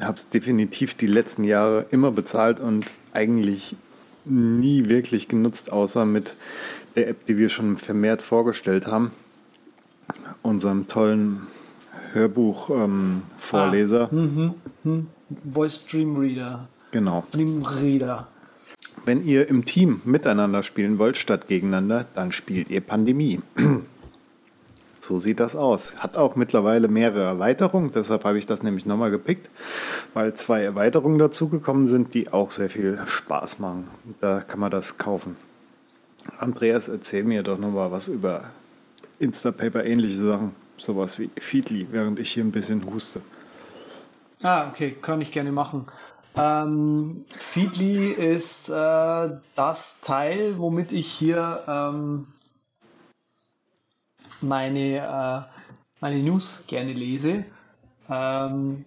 habe 0.00 0.16
es 0.16 0.28
definitiv 0.28 0.94
die 0.94 1.06
letzten 1.06 1.44
Jahre 1.44 1.86
immer 1.90 2.10
bezahlt 2.10 2.60
und 2.60 2.86
eigentlich 3.12 3.76
nie 4.24 4.88
wirklich 4.88 5.28
genutzt, 5.28 5.72
außer 5.72 6.04
mit 6.04 6.34
der 6.96 7.08
App, 7.08 7.26
die 7.26 7.38
wir 7.38 7.48
schon 7.48 7.76
vermehrt 7.76 8.22
vorgestellt 8.22 8.86
haben. 8.86 9.12
Unserem 10.42 10.88
tollen 10.88 11.46
Hörbuch-Vorleser. 12.12 14.08
Ähm, 14.12 14.18
ah, 14.18 14.84
mhm, 14.84 14.92
mhm. 14.92 15.06
Voice 15.52 15.84
Stream 15.86 16.16
Reader. 16.16 16.68
Genau. 16.90 17.24
Stream 17.28 17.64
Reader. 17.64 18.28
Wenn 19.04 19.24
ihr 19.24 19.48
im 19.48 19.64
Team 19.64 20.00
miteinander 20.04 20.62
spielen 20.62 20.98
wollt 20.98 21.16
statt 21.16 21.48
gegeneinander, 21.48 22.06
dann 22.14 22.32
spielt 22.32 22.70
ihr 22.70 22.80
Pandemie. 22.80 23.40
So 25.06 25.18
sieht 25.18 25.40
das 25.40 25.56
aus. 25.56 25.94
Hat 25.96 26.16
auch 26.16 26.36
mittlerweile 26.36 26.88
mehrere 26.88 27.22
Erweiterungen, 27.22 27.90
deshalb 27.94 28.24
habe 28.24 28.38
ich 28.38 28.46
das 28.46 28.62
nämlich 28.62 28.86
nochmal 28.86 29.10
gepickt, 29.10 29.50
weil 30.14 30.34
zwei 30.34 30.62
Erweiterungen 30.62 31.18
dazugekommen 31.18 31.86
sind, 31.86 32.14
die 32.14 32.32
auch 32.32 32.50
sehr 32.50 32.68
viel 32.68 32.98
Spaß 33.06 33.58
machen. 33.60 33.88
Da 34.20 34.40
kann 34.40 34.60
man 34.60 34.70
das 34.70 34.98
kaufen. 34.98 35.36
Andreas, 36.38 36.88
erzähl 36.88 37.24
mir 37.24 37.42
doch 37.42 37.58
nochmal 37.58 37.92
was 37.92 38.08
über 38.08 38.44
Instapaper 39.18 39.84
ähnliche 39.84 40.16
Sachen 40.16 40.54
sowas 40.78 41.18
wie 41.18 41.30
Feedly, 41.38 41.86
während 41.90 42.18
ich 42.18 42.32
hier 42.32 42.44
ein 42.44 42.52
bisschen 42.52 42.84
huste. 42.84 43.20
Ah, 44.42 44.68
okay, 44.68 44.96
kann 45.00 45.20
ich 45.20 45.32
gerne 45.32 45.52
machen. 45.52 45.86
Ähm, 46.36 47.24
Feedly 47.30 48.12
ist 48.12 48.68
äh, 48.68 49.30
das 49.54 50.00
Teil, 50.02 50.58
womit 50.58 50.92
ich 50.92 51.06
hier 51.06 51.62
ähm, 51.66 52.26
meine, 54.42 54.98
äh, 54.98 55.58
meine 56.00 56.18
News 56.20 56.64
gerne 56.66 56.92
lese. 56.92 57.44
Ähm, 58.08 58.84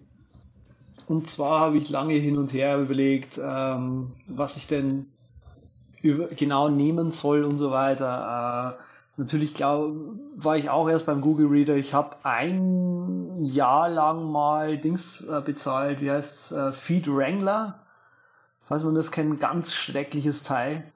und 1.06 1.28
zwar 1.28 1.60
habe 1.60 1.78
ich 1.78 1.90
lange 1.90 2.14
hin 2.14 2.38
und 2.38 2.52
her 2.52 2.78
überlegt, 2.78 3.40
ähm, 3.42 4.12
was 4.26 4.56
ich 4.56 4.66
denn 4.66 5.06
über, 6.02 6.28
genau 6.28 6.68
nehmen 6.68 7.10
soll 7.10 7.44
und 7.44 7.58
so 7.58 7.70
weiter. 7.70 8.76
Äh, 8.78 8.82
Natürlich 9.20 9.52
glaub, 9.52 9.94
war 10.34 10.56
ich 10.56 10.70
auch 10.70 10.88
erst 10.88 11.04
beim 11.04 11.20
Google 11.20 11.48
Reader. 11.48 11.76
Ich 11.76 11.92
habe 11.92 12.16
ein 12.22 13.44
Jahr 13.44 13.90
lang 13.90 14.32
mal 14.32 14.78
Dings 14.78 15.20
äh, 15.28 15.42
bezahlt, 15.44 16.00
wie 16.00 16.10
heißt's, 16.10 16.52
äh, 16.52 16.72
Feed 16.72 17.06
Wrangler. 17.06 17.80
Falls 18.62 18.82
man 18.82 18.94
das 18.94 19.12
kennt, 19.12 19.38
ganz 19.38 19.74
schreckliches 19.74 20.42
Teil. 20.42 20.90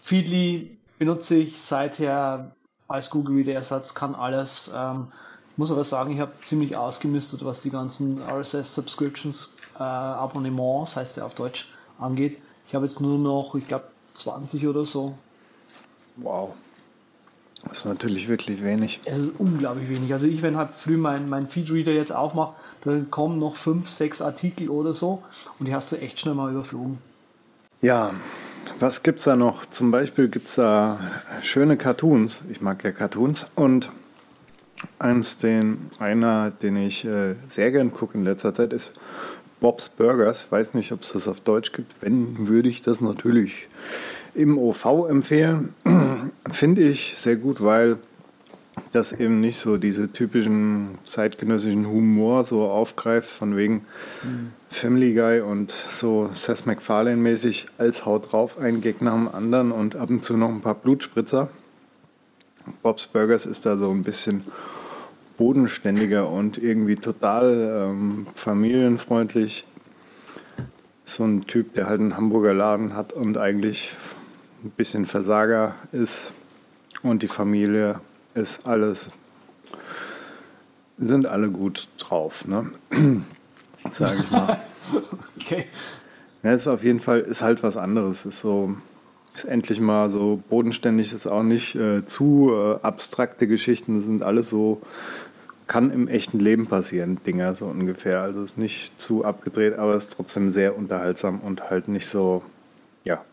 Feedly 0.00 0.76
benutze 0.98 1.36
ich 1.36 1.62
seither 1.62 2.56
als 2.92 3.10
Google 3.10 3.36
Reader 3.36 3.54
Ersatz, 3.54 3.94
kann 3.94 4.14
alles. 4.14 4.72
Ähm, 4.74 5.08
muss 5.56 5.70
aber 5.70 5.84
sagen, 5.84 6.12
ich 6.12 6.20
habe 6.20 6.32
ziemlich 6.42 6.76
ausgemistet, 6.76 7.44
was 7.44 7.60
die 7.60 7.70
ganzen 7.70 8.22
RSS 8.22 8.74
Subscriptions, 8.74 9.56
äh, 9.78 9.82
Abonnements, 9.82 10.96
heißt 10.96 11.18
ja 11.18 11.24
auf 11.24 11.34
Deutsch, 11.34 11.68
angeht. 11.98 12.38
Ich 12.68 12.74
habe 12.74 12.86
jetzt 12.86 13.00
nur 13.00 13.18
noch, 13.18 13.54
ich 13.54 13.66
glaube, 13.66 13.84
20 14.14 14.66
oder 14.66 14.84
so. 14.84 15.14
Wow. 16.16 16.50
Das 17.64 17.78
ist 17.78 17.84
natürlich 17.84 18.28
wirklich 18.28 18.62
wenig. 18.64 19.00
Es 19.04 19.18
ist 19.18 19.38
unglaublich 19.38 19.88
wenig. 19.88 20.12
Also 20.12 20.26
ich, 20.26 20.42
wenn 20.42 20.56
halt 20.56 20.74
früh 20.74 20.96
mein, 20.96 21.28
mein 21.28 21.46
Feedreader 21.46 21.92
jetzt 21.92 22.12
aufmache, 22.12 22.54
dann 22.82 23.10
kommen 23.10 23.38
noch 23.38 23.54
fünf, 23.54 23.88
sechs 23.88 24.20
Artikel 24.20 24.68
oder 24.68 24.94
so 24.94 25.22
und 25.58 25.66
die 25.66 25.74
hast 25.74 25.92
du 25.92 25.96
echt 25.96 26.18
schnell 26.18 26.34
mal 26.34 26.50
überflogen. 26.50 26.98
Ja, 27.80 28.12
was 28.78 29.02
gibt 29.02 29.20
es 29.20 29.24
da 29.24 29.36
noch? 29.36 29.66
Zum 29.66 29.90
Beispiel 29.90 30.28
gibt 30.28 30.48
es 30.48 30.56
da 30.56 31.00
schöne 31.42 31.76
Cartoons. 31.76 32.40
Ich 32.50 32.60
mag 32.60 32.82
ja 32.84 32.90
Cartoons 32.90 33.46
und 33.54 33.88
eins, 34.98 35.38
den, 35.38 35.90
einer, 35.98 36.50
den 36.50 36.76
ich 36.76 37.04
äh, 37.04 37.34
sehr 37.48 37.70
gern 37.72 37.92
gucke 37.92 38.18
in 38.18 38.24
letzter 38.24 38.54
Zeit, 38.54 38.72
ist 38.72 38.92
Bob's 39.60 39.88
Burgers. 39.88 40.46
Weiß 40.50 40.74
nicht, 40.74 40.92
ob 40.92 41.02
es 41.02 41.12
das 41.12 41.28
auf 41.28 41.40
Deutsch 41.40 41.72
gibt. 41.72 41.94
Wenn, 42.00 42.48
würde 42.48 42.68
ich 42.68 42.82
das 42.82 43.00
natürlich 43.00 43.68
im 44.34 44.58
OV 44.58 45.08
empfehlen. 45.08 45.74
Finde 46.50 46.82
ich 46.82 47.14
sehr 47.16 47.36
gut, 47.36 47.62
weil 47.62 47.98
das 48.92 49.12
eben 49.12 49.40
nicht 49.40 49.58
so 49.58 49.76
diese 49.76 50.10
typischen 50.12 50.98
zeitgenössischen 51.04 51.86
Humor 51.86 52.44
so 52.44 52.64
aufgreift, 52.64 53.28
von 53.28 53.56
wegen 53.56 53.84
mhm. 54.22 54.52
Family 54.72 55.14
Guy 55.14 55.40
und 55.40 55.70
so 55.70 56.30
Seth 56.32 56.66
MacFarlane 56.66 57.16
mäßig 57.16 57.66
als 57.78 58.06
Haut 58.06 58.32
drauf, 58.32 58.58
ein 58.58 58.80
Gag 58.80 59.02
nach 59.02 59.14
dem 59.14 59.28
anderen 59.28 59.70
und 59.70 59.96
ab 59.96 60.10
und 60.10 60.24
zu 60.24 60.36
noch 60.36 60.48
ein 60.48 60.62
paar 60.62 60.74
Blutspritzer. 60.74 61.48
Bob's 62.82 63.06
Burgers 63.06 63.46
ist 63.46 63.66
da 63.66 63.76
so 63.76 63.90
ein 63.90 64.02
bisschen 64.02 64.44
bodenständiger 65.36 66.28
und 66.28 66.58
irgendwie 66.58 66.96
total 66.96 67.88
ähm, 67.90 68.26
familienfreundlich. 68.34 69.64
So 71.04 71.24
ein 71.24 71.46
Typ, 71.46 71.74
der 71.74 71.86
halt 71.86 72.00
einen 72.00 72.16
Hamburger 72.16 72.54
Laden 72.54 72.94
hat 72.94 73.12
und 73.12 73.36
eigentlich 73.36 73.94
ein 74.64 74.70
bisschen 74.70 75.04
Versager 75.04 75.74
ist 75.90 76.30
und 77.02 77.22
die 77.22 77.28
Familie 77.28 78.00
ist 78.34 78.66
alles, 78.66 79.10
sind 80.98 81.26
alle 81.26 81.50
gut 81.50 81.88
drauf, 81.98 82.46
ne? 82.46 82.72
Sage 83.90 84.20
ich 84.20 84.30
mal. 84.30 84.60
okay. 85.40 85.64
Ja, 86.42 86.52
ist 86.52 86.66
auf 86.66 86.82
jeden 86.82 87.00
Fall, 87.00 87.20
ist 87.20 87.42
halt 87.42 87.62
was 87.62 87.76
anderes. 87.76 88.26
Ist 88.26 88.40
so, 88.40 88.76
ist 89.34 89.44
endlich 89.44 89.80
mal 89.80 90.10
so 90.10 90.42
bodenständig, 90.48 91.12
ist 91.12 91.26
auch 91.26 91.42
nicht 91.42 91.74
äh, 91.74 92.04
zu 92.06 92.52
äh, 92.52 92.80
abstrakte 92.82 93.46
Geschichten, 93.46 94.02
sind 94.02 94.22
alles 94.22 94.48
so, 94.48 94.82
kann 95.66 95.90
im 95.90 96.08
echten 96.08 96.38
Leben 96.38 96.66
passieren, 96.66 97.20
Dinger 97.24 97.54
so 97.54 97.66
ungefähr. 97.66 98.22
Also 98.22 98.42
ist 98.42 98.58
nicht 98.58 99.00
zu 99.00 99.24
abgedreht, 99.24 99.78
aber 99.78 99.94
ist 99.94 100.12
trotzdem 100.12 100.50
sehr 100.50 100.76
unterhaltsam 100.76 101.40
und 101.40 101.70
halt 101.70 101.88
nicht 101.88 102.06
so, 102.06 102.42
ja, 103.04 103.24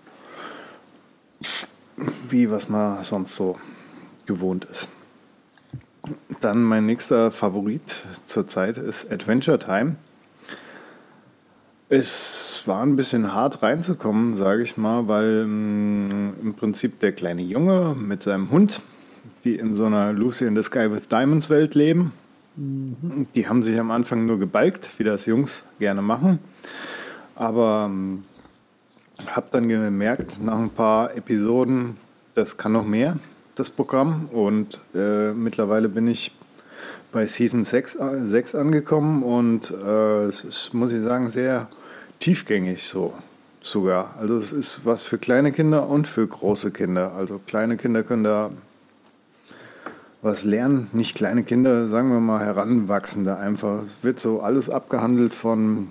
wie 2.29 2.49
was 2.49 2.69
man 2.69 3.03
sonst 3.03 3.35
so 3.35 3.57
gewohnt 4.25 4.65
ist. 4.65 4.87
Dann 6.41 6.63
mein 6.63 6.85
nächster 6.85 7.31
Favorit 7.31 7.95
zurzeit 8.25 8.77
ist 8.77 9.11
Adventure 9.11 9.59
Time. 9.59 9.95
Es 11.91 12.61
war 12.65 12.83
ein 12.83 12.95
bisschen 12.95 13.33
hart 13.33 13.63
reinzukommen, 13.63 14.35
sage 14.35 14.61
ich 14.61 14.77
mal, 14.77 15.07
weil 15.07 15.47
mh, 15.47 16.13
mm, 16.13 16.33
im 16.43 16.53
Prinzip 16.53 16.99
der 16.99 17.13
kleine 17.13 17.41
Junge 17.41 17.95
mit 17.99 18.21
seinem 18.21 18.51
Hund, 18.51 18.81
die 19.43 19.55
in 19.55 19.73
so 19.73 19.85
einer 19.85 20.13
Lucy 20.13 20.45
in 20.45 20.55
the 20.55 20.61
Sky 20.61 20.91
with 20.91 21.09
Diamonds 21.09 21.49
Welt 21.49 21.73
leben, 21.73 22.13
mhm. 22.55 23.25
die 23.33 23.47
haben 23.47 23.63
sich 23.63 23.79
am 23.79 23.89
Anfang 23.89 24.27
nur 24.27 24.37
gebalgt, 24.37 24.91
wie 24.99 25.03
das 25.03 25.25
Jungs 25.25 25.65
gerne 25.79 26.03
machen. 26.03 26.37
Aber 27.33 27.87
ähm, 27.89 28.23
habe 29.25 29.47
dann 29.51 29.67
gemerkt, 29.67 30.43
nach 30.43 30.59
ein 30.59 30.69
paar 30.69 31.17
Episoden, 31.17 31.97
das 32.35 32.57
kann 32.57 32.71
noch 32.71 32.85
mehr, 32.85 33.17
das 33.55 33.71
Programm. 33.71 34.29
Und 34.31 34.79
äh, 34.93 35.31
mittlerweile 35.31 35.89
bin 35.89 36.07
ich 36.07 36.33
bei 37.11 37.25
Season 37.25 37.63
6, 37.63 37.97
6 38.23 38.55
angekommen 38.55 39.23
und 39.23 39.71
äh, 39.71 40.25
es 40.25 40.43
ist, 40.43 40.73
muss 40.73 40.93
ich 40.93 41.03
sagen, 41.03 41.29
sehr 41.29 41.67
tiefgängig 42.19 42.83
so 42.83 43.13
sogar. 43.61 44.15
Also 44.19 44.37
es 44.37 44.51
ist 44.51 44.81
was 44.83 45.03
für 45.03 45.17
kleine 45.17 45.51
Kinder 45.51 45.87
und 45.87 46.07
für 46.07 46.25
große 46.27 46.71
Kinder. 46.71 47.13
Also 47.13 47.39
kleine 47.45 47.77
Kinder 47.77 48.03
können 48.03 48.23
da 48.23 48.51
was 50.21 50.43
lernen, 50.43 50.89
nicht 50.91 51.15
kleine 51.15 51.43
Kinder, 51.43 51.87
sagen 51.87 52.09
wir 52.11 52.19
mal 52.19 52.41
Heranwachsende 52.41 53.37
einfach. 53.37 53.83
Es 53.83 54.03
wird 54.03 54.19
so 54.19 54.41
alles 54.41 54.69
abgehandelt 54.69 55.33
von 55.33 55.87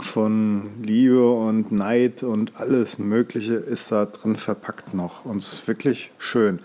von 0.00 0.82
Liebe 0.82 1.30
und 1.30 1.72
Neid 1.72 2.22
und 2.22 2.56
alles 2.56 2.98
Mögliche 2.98 3.54
ist 3.54 3.92
da 3.92 4.06
drin 4.06 4.36
verpackt 4.36 4.94
noch. 4.94 5.24
Und 5.24 5.38
es 5.38 5.52
ist 5.54 5.68
wirklich 5.68 6.10
schön. 6.18 6.60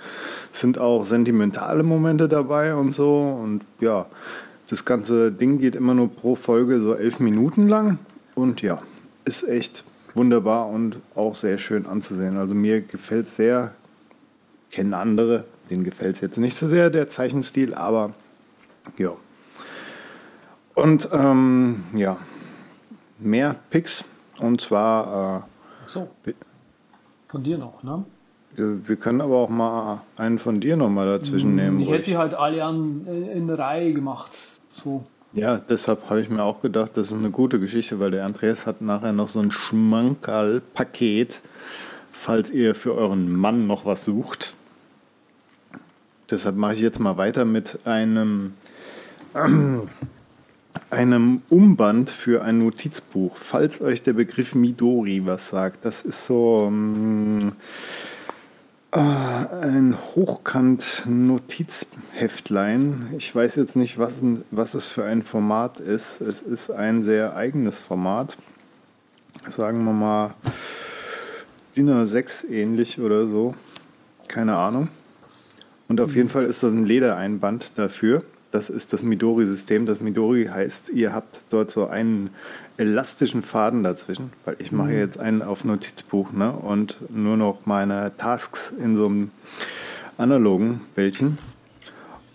Es 0.53 0.61
sind 0.61 0.80
auch 0.80 1.06
sentimentale 1.06 1.84
Momente 1.84 2.27
dabei 2.27 2.76
und 2.76 2.94
so. 2.94 3.39
Und 3.44 3.64
ja, 3.80 4.06
das 4.69 4.85
ganze 4.85 5.31
Ding 5.31 5.60
geht 5.60 5.76
immer 5.76 5.94
nur 5.94 6.10
pro 6.10 6.35
Folge 6.35 6.80
so 6.80 6.94
elf 6.94 7.19
Minuten 7.19 7.68
lang. 7.68 7.99
Und 8.35 8.61
ja, 8.61 8.81
ist 9.26 9.48
echt 9.48 9.84
wunderbar 10.14 10.68
und 10.68 10.98
auch 11.15 11.35
sehr 11.35 11.57
schön 11.57 11.85
anzusehen. 11.85 12.38
Also 12.38 12.56
mir 12.56 12.81
gefällt 12.81 13.26
es 13.26 13.35
sehr. 13.35 13.73
Kennen 14.72 14.94
andere, 14.94 15.45
denen 15.69 15.84
gefällt 15.84 16.15
es 16.15 16.22
jetzt 16.22 16.38
nicht 16.38 16.56
so 16.56 16.68
sehr, 16.68 16.89
der 16.89 17.07
Zeichenstil, 17.07 17.73
aber 17.73 18.14
ja. 18.98 19.14
Und 20.76 21.10
ähm, 21.14 21.84
ja, 21.94 22.18
mehr 23.19 23.56
Picks. 23.69 24.06
Und 24.39 24.61
zwar. 24.61 25.45
Äh, 25.45 25.88
so. 25.88 26.10
Von 27.27 27.44
dir 27.44 27.57
noch, 27.57 27.84
ne? 27.84 28.06
Wir 28.56 28.95
können 28.95 29.22
aber 29.22 29.35
auch 29.35 29.49
mal 29.49 30.02
einen 30.15 30.39
von 30.39 30.60
dir 30.60 30.77
noch 30.77 30.89
mal 30.89 31.06
dazwischen 31.06 31.49
hm, 31.49 31.56
nehmen. 31.56 31.80
Ich 31.80 31.91
hätte 31.91 32.06
die 32.06 32.18
halt 32.18 32.34
alle 32.34 32.64
an, 32.64 33.06
in 33.06 33.48
der 33.48 33.60
Reihe 33.60 33.94
gemacht. 33.94 34.31
So. 34.72 35.06
Ja, 35.34 35.57
deshalb 35.57 36.10
habe 36.10 36.22
ich 36.22 36.30
mir 36.30 36.41
auch 36.41 36.61
gedacht, 36.61 36.91
das 36.95 37.11
ist 37.11 37.18
eine 37.18 37.30
gute 37.30 37.60
Geschichte, 37.60 37.99
weil 37.99 38.10
der 38.11 38.26
Andreas 38.26 38.65
hat 38.65 38.81
nachher 38.81 39.14
noch 39.14 39.27
so 39.27 39.39
ein 39.39 39.52
Schmankerl-Paket, 39.52 41.41
falls 42.11 42.49
ihr 42.49 42.73
für 42.73 42.95
euren 42.95 43.31
Mann 43.31 43.68
noch 43.68 43.85
was 43.85 44.06
sucht. 44.06 44.53
Deshalb 46.31 46.56
mache 46.56 46.73
ich 46.73 46.80
jetzt 46.80 46.99
mal 46.99 47.18
weiter 47.18 47.45
mit 47.45 47.80
einem 47.85 48.53
einem 50.89 51.41
Umband 51.49 52.10
für 52.11 52.44
ein 52.44 52.60
Notizbuch, 52.60 53.38
falls 53.38 53.81
euch 53.81 54.03
der 54.03 54.14
Begriff 54.14 54.56
Midori 54.56 55.26
was 55.26 55.49
sagt. 55.49 55.84
Das 55.85 56.03
ist 56.03 56.26
so 56.26 56.65
ähm, 56.68 57.52
äh, 58.91 58.99
ein 58.99 59.98
Hochkant-Notizheftlein. 60.15 63.07
Ich 63.18 63.35
weiß 63.35 63.56
jetzt 63.56 63.76
nicht, 63.76 63.99
was, 63.99 64.22
was 64.52 64.76
es 64.76 64.88
für 64.88 65.03
ein 65.03 65.23
Format 65.23 65.80
ist. 65.80 66.22
Es 66.22 66.41
ist 66.41 66.72
ein 66.72 67.03
sehr 67.03 67.35
eigenes 67.35 67.80
Format. 67.80 68.38
Sagen 69.49 69.84
wir 69.84 69.94
mal 69.94 70.34
DIN 71.76 71.89
A6 71.89 72.49
ähnlich 72.49 72.99
oder 72.99 73.27
so. 73.27 73.56
Keine 74.27 74.56
Ahnung. 74.56 74.88
Und 75.88 76.02
auf 76.02 76.15
jeden 76.15 76.30
Fall 76.30 76.45
ist 76.45 76.64
das 76.64 76.73
ein 76.73 76.85
Ledereinband 76.85 77.77
dafür. 77.77 78.23
Das 78.58 78.72
ist 78.72 78.92
das 78.92 79.04
Midori-System. 79.04 79.86
Das 79.86 80.02
Midori 80.02 80.46
heißt, 80.46 80.90
ihr 80.90 81.14
habt 81.14 81.44
dort 81.52 81.70
so 81.70 81.86
einen 81.86 82.32
elastischen 82.78 83.44
Faden 83.44 83.84
dazwischen, 83.84 84.32
weil 84.46 84.56
ich 84.58 84.72
mache 84.72 84.90
mhm. 84.90 84.98
jetzt 84.98 85.20
einen 85.20 85.44
auf 85.44 85.64
Notizbuch 85.64 86.32
ne, 86.32 86.52
und 86.54 86.98
nur 87.16 87.38
noch 87.38 87.68
meine 87.68 88.14
Tasks 88.18 88.72
in 88.72 88.96
so 88.96 89.06
einem 89.06 89.30
analogen 90.18 90.82
Bällchen. 90.96 91.38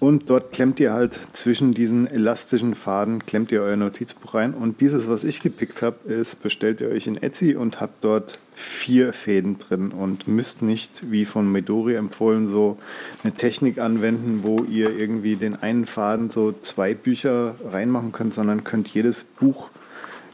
Und 0.02 0.30
dort 0.30 0.52
klemmt 0.52 0.80
ihr 0.80 0.92
halt 0.92 1.14
zwischen 1.32 1.74
diesen 1.74 2.08
elastischen 2.08 2.74
Faden, 2.74 3.24
klemmt 3.24 3.52
ihr 3.52 3.62
euer 3.62 3.76
Notizbuch 3.76 4.34
rein. 4.34 4.52
Und 4.52 4.80
dieses, 4.80 5.08
was 5.08 5.22
ich 5.22 5.40
gepickt 5.40 5.80
habe, 5.80 6.08
ist, 6.10 6.42
bestellt 6.42 6.80
ihr 6.80 6.88
euch 6.88 7.06
in 7.06 7.22
Etsy 7.22 7.54
und 7.54 7.80
habt 7.80 8.02
dort 8.02 8.40
vier 8.52 9.12
Fäden 9.12 9.60
drin 9.60 9.92
und 9.92 10.26
müsst 10.26 10.60
nicht, 10.60 11.12
wie 11.12 11.24
von 11.24 11.52
Midori 11.52 11.94
empfohlen, 11.94 12.48
so 12.48 12.78
eine 13.22 13.32
Technik 13.32 13.78
anwenden, 13.78 14.40
wo 14.42 14.64
ihr 14.64 14.90
irgendwie 14.90 15.36
den 15.36 15.62
einen 15.62 15.86
Faden 15.86 16.30
so 16.30 16.52
zwei 16.62 16.94
Bücher 16.94 17.54
reinmachen 17.70 18.10
könnt, 18.10 18.34
sondern 18.34 18.64
könnt 18.64 18.88
jedes 18.88 19.22
Buch 19.22 19.70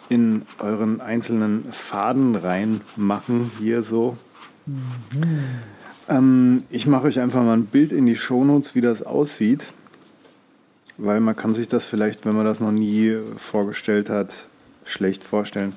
in 0.09 0.47
euren 0.61 1.03
einzelnen 1.03 1.70
Faden 1.73 2.36
reinmachen, 2.36 3.51
hier 3.59 3.82
so. 3.82 4.16
Mhm. 4.65 5.77
Ähm, 6.09 6.64
ich 6.70 6.86
mache 6.86 7.06
euch 7.06 7.20
einfach 7.20 7.43
mal 7.43 7.55
ein 7.55 7.66
Bild 7.66 7.93
in 7.93 8.06
die 8.06 8.16
Shownotes, 8.16 8.74
wie 8.74 8.80
das 8.80 9.02
aussieht. 9.02 9.72
Weil 10.97 11.20
man 11.20 11.36
kann 11.36 11.55
sich 11.55 11.68
das 11.68 11.85
vielleicht, 11.85 12.26
wenn 12.26 12.35
man 12.35 12.44
das 12.44 12.59
noch 12.59 12.72
nie 12.72 13.16
vorgestellt 13.36 14.10
hat, 14.10 14.48
schlecht 14.85 15.22
vorstellen. 15.22 15.74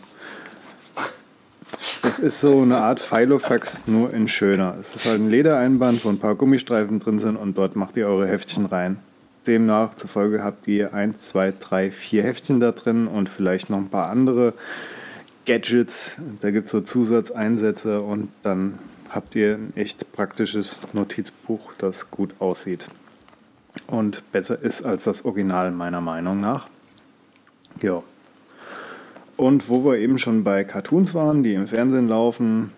Das 2.02 2.18
ist 2.18 2.40
so 2.40 2.62
eine 2.62 2.78
Art 2.78 3.00
Filofax, 3.00 3.88
nur 3.88 4.12
in 4.14 4.28
schöner. 4.28 4.76
Es 4.80 4.96
ist 4.96 5.06
halt 5.06 5.20
ein 5.20 5.30
Ledereinband, 5.30 6.04
wo 6.04 6.10
ein 6.10 6.18
paar 6.18 6.36
Gummistreifen 6.36 7.00
drin 7.00 7.20
sind 7.20 7.36
und 7.36 7.58
dort 7.58 7.76
macht 7.76 7.98
ihr 7.98 8.08
eure 8.08 8.28
Heftchen 8.28 8.66
rein. 8.66 8.98
Demnach 9.46 9.96
zufolge 9.96 10.44
habt 10.44 10.68
ihr 10.68 10.94
1, 10.94 11.18
2, 11.30 11.54
3, 11.60 11.92
4 11.92 12.24
Heftchen 12.24 12.60
da 12.60 12.72
drin 12.72 13.08
und 13.08 13.30
vielleicht 13.30 13.70
noch 13.70 13.78
ein 13.78 13.90
paar 13.90 14.10
andere 14.10 14.54
Gadgets. 15.46 16.18
Da 16.42 16.52
gibt 16.52 16.66
es 16.66 16.72
so 16.72 16.82
Zusatzeinsätze 16.82 18.02
und 18.02 18.30
dann 18.44 18.80
habt 19.14 19.36
ihr 19.36 19.56
ein 19.56 19.74
echt 19.76 20.12
praktisches 20.14 20.80
Notizbuch, 20.94 21.74
das 21.78 22.10
gut 22.12 22.34
aussieht 22.40 22.88
und 23.88 24.30
besser 24.32 24.60
ist 24.62 24.86
als 24.86 25.06
das 25.06 25.26
Original 25.26 25.72
meiner 25.72 26.02
Meinung 26.02 26.40
nach. 26.40 26.68
Ja. 27.82 28.04
Und 29.38 29.70
wo 29.70 29.84
wir 29.86 29.98
eben 29.98 30.20
schon 30.20 30.44
bei 30.44 30.64
Cartoons 30.64 31.14
waren, 31.14 31.44
die 31.44 31.54
im 31.54 31.68
Fernsehen 31.68 32.08
laufen, 32.08 32.72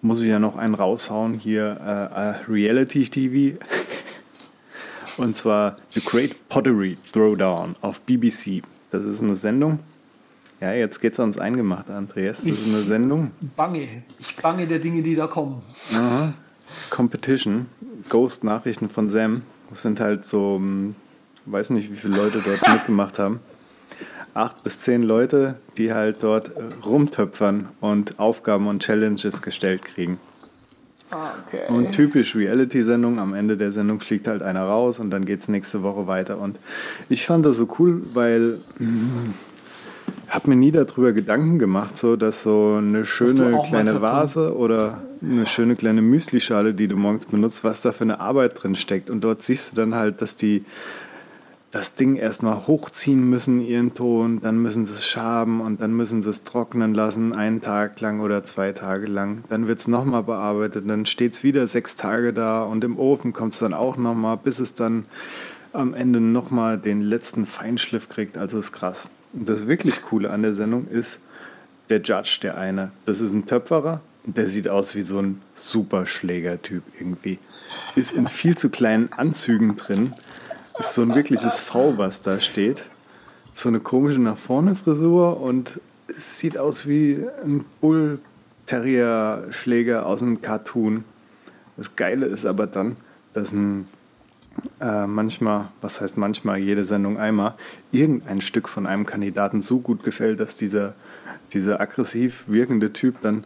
muss 0.00 0.20
ich 0.20 0.28
ja 0.28 0.38
noch 0.38 0.56
einen 0.56 0.74
raushauen 0.74 1.34
hier, 1.34 1.80
äh, 1.80 2.20
äh 2.20 2.52
Reality 2.52 3.08
TV. 3.08 3.58
Und 5.18 5.36
zwar 5.36 5.76
The 5.90 6.00
Great 6.00 6.48
Pottery 6.48 6.96
Throwdown 7.12 7.76
auf 7.80 8.00
BBC. 8.00 8.62
Das 8.90 9.04
ist 9.04 9.22
eine 9.22 9.36
Sendung. 9.36 9.80
Ja, 10.62 10.72
jetzt 10.72 11.00
geht's 11.00 11.18
ans 11.18 11.38
Eingemachte, 11.38 11.92
Andreas. 11.92 12.44
Das 12.44 12.52
ist 12.52 12.68
eine 12.68 12.82
Sendung. 12.82 13.32
Bange. 13.56 14.04
Ich 14.20 14.36
bange 14.36 14.68
der 14.68 14.78
Dinge, 14.78 15.02
die 15.02 15.16
da 15.16 15.26
kommen. 15.26 15.60
Aha. 15.92 16.34
Competition. 16.88 17.66
Ghost-Nachrichten 18.08 18.88
von 18.88 19.10
Sam. 19.10 19.42
Das 19.70 19.82
sind 19.82 19.98
halt 19.98 20.24
so, 20.24 20.54
hm, 20.58 20.94
weiß 21.46 21.70
nicht, 21.70 21.90
wie 21.90 21.96
viele 21.96 22.16
Leute 22.16 22.40
dort 22.44 22.68
mitgemacht 22.72 23.18
haben. 23.18 23.40
Acht 24.34 24.62
bis 24.62 24.78
zehn 24.78 25.02
Leute, 25.02 25.56
die 25.78 25.92
halt 25.92 26.18
dort 26.20 26.56
äh, 26.56 26.60
rumtöpfern 26.84 27.70
und 27.80 28.20
Aufgaben 28.20 28.68
und 28.68 28.84
Challenges 28.84 29.42
gestellt 29.42 29.82
kriegen. 29.82 30.20
Okay. 31.10 31.62
Und 31.70 31.90
typisch 31.90 32.36
Reality-Sendung, 32.36 33.18
am 33.18 33.34
Ende 33.34 33.56
der 33.56 33.72
Sendung 33.72 33.98
fliegt 34.00 34.28
halt 34.28 34.42
einer 34.42 34.62
raus 34.62 35.00
und 35.00 35.10
dann 35.10 35.24
geht 35.24 35.40
es 35.40 35.48
nächste 35.48 35.82
Woche 35.82 36.06
weiter. 36.06 36.38
Und 36.38 36.60
ich 37.08 37.26
fand 37.26 37.44
das 37.44 37.56
so 37.56 37.68
cool, 37.80 38.00
weil 38.14 38.60
hm, 38.78 39.34
habe 40.32 40.48
mir 40.48 40.56
nie 40.56 40.72
darüber 40.72 41.12
Gedanken 41.12 41.58
gemacht, 41.58 41.98
so 41.98 42.16
dass 42.16 42.42
so 42.42 42.76
eine 42.78 43.04
schöne 43.04 43.60
kleine 43.68 44.00
Vase 44.00 44.56
oder 44.56 45.02
eine 45.20 45.46
schöne 45.46 45.76
kleine 45.76 46.00
Müslischale, 46.02 46.72
die 46.72 46.88
du 46.88 46.96
morgens 46.96 47.26
benutzt, 47.26 47.64
was 47.64 47.82
da 47.82 47.92
für 47.92 48.04
eine 48.04 48.20
Arbeit 48.20 48.62
drin 48.62 48.74
steckt. 48.74 49.10
Und 49.10 49.22
dort 49.22 49.42
siehst 49.42 49.72
du 49.72 49.76
dann 49.76 49.94
halt, 49.94 50.22
dass 50.22 50.36
die 50.36 50.64
das 51.70 51.94
Ding 51.94 52.16
erstmal 52.16 52.66
hochziehen 52.66 53.28
müssen, 53.28 53.62
ihren 53.62 53.94
Ton, 53.94 54.40
dann 54.42 54.60
müssen 54.60 54.84
sie 54.84 54.92
es 54.92 55.06
schaben 55.06 55.62
und 55.62 55.80
dann 55.80 55.94
müssen 55.94 56.22
sie 56.22 56.28
es 56.28 56.44
trocknen 56.44 56.92
lassen, 56.92 57.34
einen 57.34 57.62
Tag 57.62 57.98
lang 58.00 58.20
oder 58.20 58.44
zwei 58.44 58.72
Tage 58.72 59.06
lang. 59.06 59.44
Dann 59.48 59.66
wird 59.66 59.80
es 59.80 59.88
nochmal 59.88 60.22
bearbeitet, 60.22 60.88
dann 60.88 61.06
steht 61.06 61.32
es 61.32 61.42
wieder 61.42 61.66
sechs 61.66 61.96
Tage 61.96 62.34
da 62.34 62.62
und 62.62 62.84
im 62.84 62.98
Ofen 62.98 63.32
kommt 63.32 63.54
es 63.54 63.58
dann 63.58 63.72
auch 63.72 63.96
nochmal, 63.96 64.36
bis 64.36 64.58
es 64.58 64.74
dann 64.74 65.06
am 65.72 65.94
Ende 65.94 66.20
nochmal 66.20 66.76
den 66.76 67.00
letzten 67.00 67.46
Feinschliff 67.46 68.10
kriegt. 68.10 68.36
Also 68.36 68.58
ist 68.58 68.72
krass. 68.72 69.08
Das 69.32 69.66
wirklich 69.66 70.02
Coole 70.02 70.30
an 70.30 70.42
der 70.42 70.54
Sendung 70.54 70.88
ist 70.88 71.20
der 71.88 72.00
Judge, 72.00 72.38
der 72.42 72.58
eine. 72.58 72.92
Das 73.06 73.20
ist 73.20 73.32
ein 73.32 73.46
Töpferer. 73.46 74.00
Der 74.24 74.46
sieht 74.46 74.68
aus 74.68 74.94
wie 74.94 75.02
so 75.02 75.18
ein 75.18 75.42
Superschlägertyp 75.54 76.82
irgendwie. 76.98 77.38
Ist 77.96 78.12
in 78.12 78.28
viel 78.28 78.56
zu 78.56 78.70
kleinen 78.70 79.12
Anzügen 79.12 79.76
drin. 79.76 80.12
Ist 80.78 80.94
so 80.94 81.02
ein 81.02 81.14
wirkliches 81.14 81.60
V, 81.60 81.98
was 81.98 82.22
da 82.22 82.40
steht. 82.40 82.84
So 83.54 83.68
eine 83.68 83.80
komische 83.80 84.18
nach 84.18 84.38
vorne 84.38 84.74
Frisur 84.74 85.40
und 85.40 85.80
sieht 86.08 86.58
aus 86.58 86.86
wie 86.86 87.26
ein 87.44 87.64
Bull 87.80 88.20
Terrier 88.66 89.48
Schläger 89.50 90.06
aus 90.06 90.22
einem 90.22 90.40
Cartoon. 90.40 91.04
Das 91.76 91.96
Geile 91.96 92.26
ist 92.26 92.46
aber 92.46 92.66
dann, 92.66 92.96
dass 93.32 93.52
ein 93.52 93.88
äh, 94.80 95.06
manchmal, 95.06 95.68
was 95.80 96.00
heißt 96.00 96.16
manchmal, 96.16 96.58
jede 96.58 96.84
Sendung 96.84 97.18
einmal, 97.18 97.54
irgendein 97.90 98.40
Stück 98.40 98.68
von 98.68 98.86
einem 98.86 99.06
Kandidaten 99.06 99.62
so 99.62 99.80
gut 99.80 100.02
gefällt, 100.04 100.40
dass 100.40 100.56
dieser, 100.56 100.94
dieser 101.52 101.80
aggressiv 101.80 102.44
wirkende 102.46 102.92
Typ 102.92 103.20
dann 103.22 103.44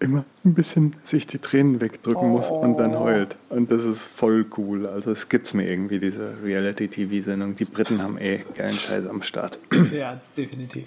immer 0.00 0.24
ein 0.44 0.54
bisschen 0.54 0.94
sich 1.04 1.26
die 1.26 1.38
Tränen 1.38 1.80
wegdrücken 1.80 2.30
oh. 2.30 2.38
muss 2.38 2.50
und 2.50 2.78
dann 2.78 2.98
heult. 2.98 3.36
Und 3.48 3.70
das 3.70 3.84
ist 3.84 4.04
voll 4.06 4.46
cool. 4.56 4.86
Also 4.86 5.10
es 5.10 5.28
gibt 5.28 5.52
mir 5.54 5.68
irgendwie, 5.68 5.98
diese 5.98 6.42
Reality-TV-Sendung. 6.42 7.56
Die 7.56 7.64
Briten 7.64 8.02
haben 8.02 8.18
eh 8.18 8.40
geilen 8.54 8.76
Scheiß 8.76 9.06
am 9.06 9.22
Start. 9.22 9.58
Ja, 9.92 10.20
definitiv. 10.36 10.84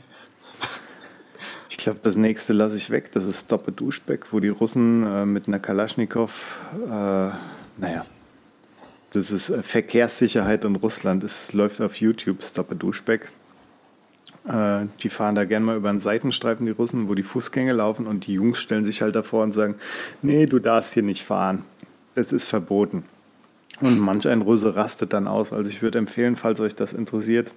Ich 1.69 1.77
glaube, 1.77 1.99
das 2.03 2.15
nächste 2.15 2.53
lasse 2.53 2.77
ich 2.77 2.89
weg. 2.89 3.11
Das 3.11 3.25
ist 3.25 3.45
Stoppe 3.45 3.71
Duschbeck, 3.71 4.31
wo 4.31 4.39
die 4.39 4.49
Russen 4.49 5.05
äh, 5.05 5.25
mit 5.25 5.47
einer 5.47 5.59
Kalaschnikow, 5.59 6.59
äh, 6.85 6.89
naja, 6.89 8.05
das 9.11 9.31
ist 9.31 9.49
äh, 9.49 9.61
Verkehrssicherheit 9.61 10.65
in 10.65 10.75
Russland. 10.75 11.23
Es 11.23 11.53
läuft 11.53 11.81
auf 11.81 11.95
YouTube, 11.97 12.43
Stoppe 12.43 12.75
Duschbeck. 12.75 13.29
Äh, 14.47 14.85
die 15.01 15.09
fahren 15.09 15.35
da 15.35 15.45
gerne 15.45 15.65
mal 15.65 15.77
über 15.77 15.89
einen 15.89 15.99
Seitenstreifen, 15.99 16.65
die 16.65 16.71
Russen, 16.71 17.07
wo 17.07 17.15
die 17.15 17.23
Fußgänger 17.23 17.73
laufen 17.73 18.07
und 18.07 18.25
die 18.27 18.33
Jungs 18.33 18.59
stellen 18.59 18.85
sich 18.85 19.01
halt 19.01 19.15
davor 19.15 19.43
und 19.43 19.51
sagen, 19.51 19.75
nee, 20.21 20.45
du 20.45 20.59
darfst 20.59 20.93
hier 20.93 21.03
nicht 21.03 21.23
fahren. 21.23 21.63
Das 22.15 22.31
ist 22.31 22.45
verboten. 22.45 23.03
Und 23.81 23.99
manch 23.99 24.27
ein 24.27 24.41
Russe 24.41 24.75
rastet 24.75 25.13
dann 25.13 25.27
aus. 25.27 25.53
Also 25.53 25.69
ich 25.69 25.81
würde 25.81 25.97
empfehlen, 25.97 26.35
falls 26.35 26.59
euch 26.59 26.75
das 26.75 26.93
interessiert, 26.93 27.51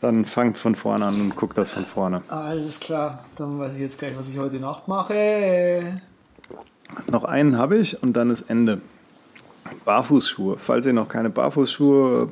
dann 0.00 0.24
fangt 0.24 0.58
von 0.58 0.74
vorne 0.74 1.06
an 1.06 1.20
und 1.20 1.36
guckt 1.36 1.56
das 1.56 1.70
von 1.70 1.86
vorne. 1.86 2.22
Alles 2.28 2.80
klar, 2.80 3.24
dann 3.36 3.58
weiß 3.58 3.74
ich 3.74 3.80
jetzt 3.80 3.98
gleich, 3.98 4.16
was 4.16 4.28
ich 4.28 4.38
heute 4.38 4.56
Nacht 4.56 4.88
mache. 4.88 6.00
Noch 7.10 7.24
einen 7.24 7.56
habe 7.56 7.78
ich 7.78 8.02
und 8.02 8.14
dann 8.14 8.30
ist 8.30 8.42
Ende. 8.42 8.80
Barfußschuhe. 9.84 10.56
Falls 10.58 10.86
ihr 10.86 10.92
noch 10.92 11.08
keine 11.08 11.30
Barfußschuhe 11.30 12.28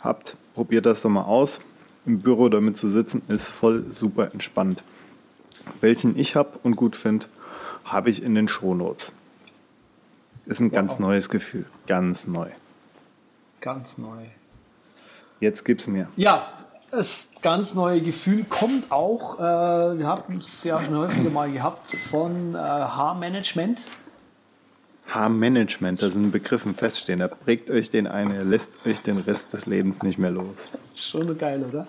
habt, 0.00 0.36
probiert 0.54 0.86
das 0.86 1.02
doch 1.02 1.10
mal 1.10 1.22
aus. 1.22 1.60
Im 2.06 2.20
Büro 2.20 2.48
damit 2.48 2.78
zu 2.78 2.88
sitzen 2.88 3.22
ist 3.28 3.48
voll 3.48 3.86
super 3.92 4.32
entspannt. 4.32 4.82
Welchen 5.80 6.18
ich 6.18 6.36
habe 6.36 6.58
und 6.62 6.76
gut 6.76 6.96
finde, 6.96 7.26
habe 7.84 8.10
ich 8.10 8.22
in 8.22 8.34
den 8.34 8.48
Shownotes. 8.48 9.12
Ist 10.46 10.60
ein 10.60 10.70
wow. 10.70 10.76
ganz 10.76 10.98
neues 10.98 11.28
Gefühl. 11.28 11.66
Ganz 11.86 12.26
neu. 12.26 12.48
Ganz 13.60 13.98
neu. 13.98 14.24
Jetzt 15.40 15.64
gib's 15.64 15.86
mir. 15.86 16.08
Ja, 16.16 16.48
das 16.90 17.32
ganz 17.42 17.74
neue 17.74 18.00
Gefühl 18.00 18.44
kommt 18.44 18.90
auch, 18.90 19.38
äh, 19.38 19.98
wir 19.98 20.06
haben 20.06 20.38
es 20.38 20.64
ja 20.64 20.82
schon 20.82 20.96
häufiger 20.96 21.30
mal 21.30 21.50
gehabt, 21.50 21.88
von 21.88 22.54
äh, 22.54 22.58
Haarmanagement. 22.58 23.82
Haarmanagement, 25.08 26.02
das 26.02 26.12
sind 26.12 26.30
Begriffen 26.32 26.74
feststehen. 26.74 27.20
Da 27.20 27.28
prägt 27.28 27.70
euch 27.70 27.90
den 27.90 28.06
ein, 28.06 28.30
er 28.30 28.44
lässt 28.44 28.86
euch 28.86 29.00
den 29.00 29.18
Rest 29.18 29.52
des 29.52 29.66
Lebens 29.66 30.02
nicht 30.02 30.18
mehr 30.18 30.30
los. 30.30 30.68
Schon 30.94 31.36
geil, 31.38 31.64
oder? 31.66 31.86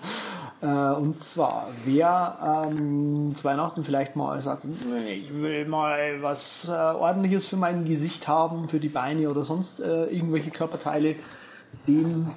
Äh, 0.62 0.96
und 0.96 1.20
zwar, 1.20 1.68
wer 1.84 2.66
ähm, 2.70 3.32
zu 3.34 3.44
Weihnachten 3.44 3.84
vielleicht 3.84 4.16
mal 4.16 4.40
sagt, 4.40 4.64
ich 5.06 5.34
will 5.34 5.66
mal 5.66 6.22
was 6.22 6.68
äh, 6.68 6.72
ordentliches 6.72 7.46
für 7.46 7.56
mein 7.56 7.84
Gesicht 7.84 8.28
haben, 8.28 8.68
für 8.68 8.80
die 8.80 8.88
Beine 8.88 9.30
oder 9.30 9.44
sonst 9.44 9.80
äh, 9.80 10.06
irgendwelche 10.06 10.50
Körperteile, 10.50 11.16
dem 11.86 12.30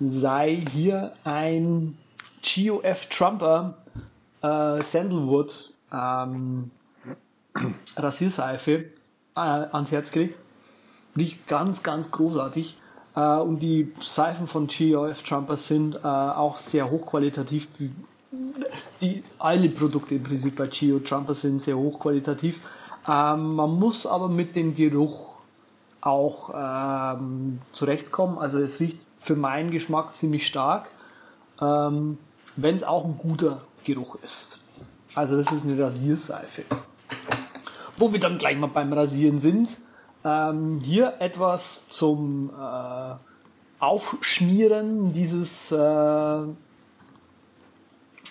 sei 0.00 0.62
hier 0.72 1.12
ein 1.24 1.96
GOF 2.42 3.06
Trumper 3.06 3.74
äh, 4.42 4.82
Sandalwood 4.82 5.72
ähm, 5.92 6.70
Rasierseife 7.96 8.84
äh, 9.36 9.40
ans 9.40 9.92
Herz 9.92 10.10
gelegt. 10.10 10.38
Riecht 11.16 11.46
ganz, 11.46 11.82
ganz 11.82 12.10
großartig. 12.10 12.76
Äh, 13.14 13.20
und 13.38 13.60
die 13.60 13.92
Seifen 14.00 14.46
von 14.46 14.66
GOF 14.66 15.22
Trumper 15.22 15.56
sind 15.56 15.96
äh, 15.96 16.06
auch 16.06 16.58
sehr 16.58 16.90
hochqualitativ. 16.90 17.68
Die, 17.78 19.22
alle 19.38 19.68
Produkte 19.68 20.16
im 20.16 20.22
Prinzip 20.22 20.56
bei 20.56 20.66
Geo 20.66 20.98
Trumper 20.98 21.34
sind 21.34 21.62
sehr 21.62 21.76
hochqualitativ. 21.76 22.60
Ähm, 23.08 23.54
man 23.54 23.78
muss 23.78 24.06
aber 24.06 24.28
mit 24.28 24.56
dem 24.56 24.74
Geruch 24.74 25.36
auch 26.00 26.50
ähm, 26.54 27.60
zurechtkommen. 27.70 28.38
Also 28.38 28.58
es 28.58 28.80
riecht 28.80 28.98
für 29.18 29.36
meinen 29.36 29.70
Geschmack 29.70 30.14
ziemlich 30.14 30.46
stark, 30.46 30.90
ähm, 31.60 32.18
wenn 32.56 32.76
es 32.76 32.84
auch 32.84 33.04
ein 33.04 33.18
guter 33.18 33.62
Geruch 33.84 34.16
ist. 34.22 34.62
Also 35.14 35.36
das 35.36 35.50
ist 35.52 35.64
eine 35.64 35.82
Rasierseife. 35.82 36.64
Wo 37.98 38.12
wir 38.12 38.20
dann 38.20 38.38
gleich 38.38 38.56
mal 38.56 38.66
beim 38.66 38.92
Rasieren 38.92 39.40
sind. 39.40 39.78
Ähm, 40.24 40.80
hier 40.82 41.14
etwas 41.20 41.88
zum 41.88 42.50
äh, 42.50 43.14
Aufschmieren 43.78 45.12
dieses, 45.12 45.70
äh, 45.70 46.42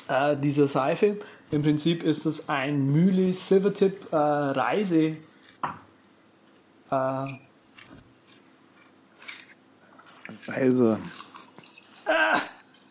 äh, 0.08 0.38
dieser 0.38 0.68
Seife. 0.68 1.18
Im 1.52 1.62
Prinzip 1.62 2.04
ist 2.04 2.26
es 2.26 2.50
ein 2.50 2.92
Mühle 2.92 3.34
Silvertip 3.34 4.12
äh, 4.12 4.16
Reise. 4.16 5.18
Äh, 6.92 7.28
Reise. 10.48 11.00
Ah. 12.08 12.40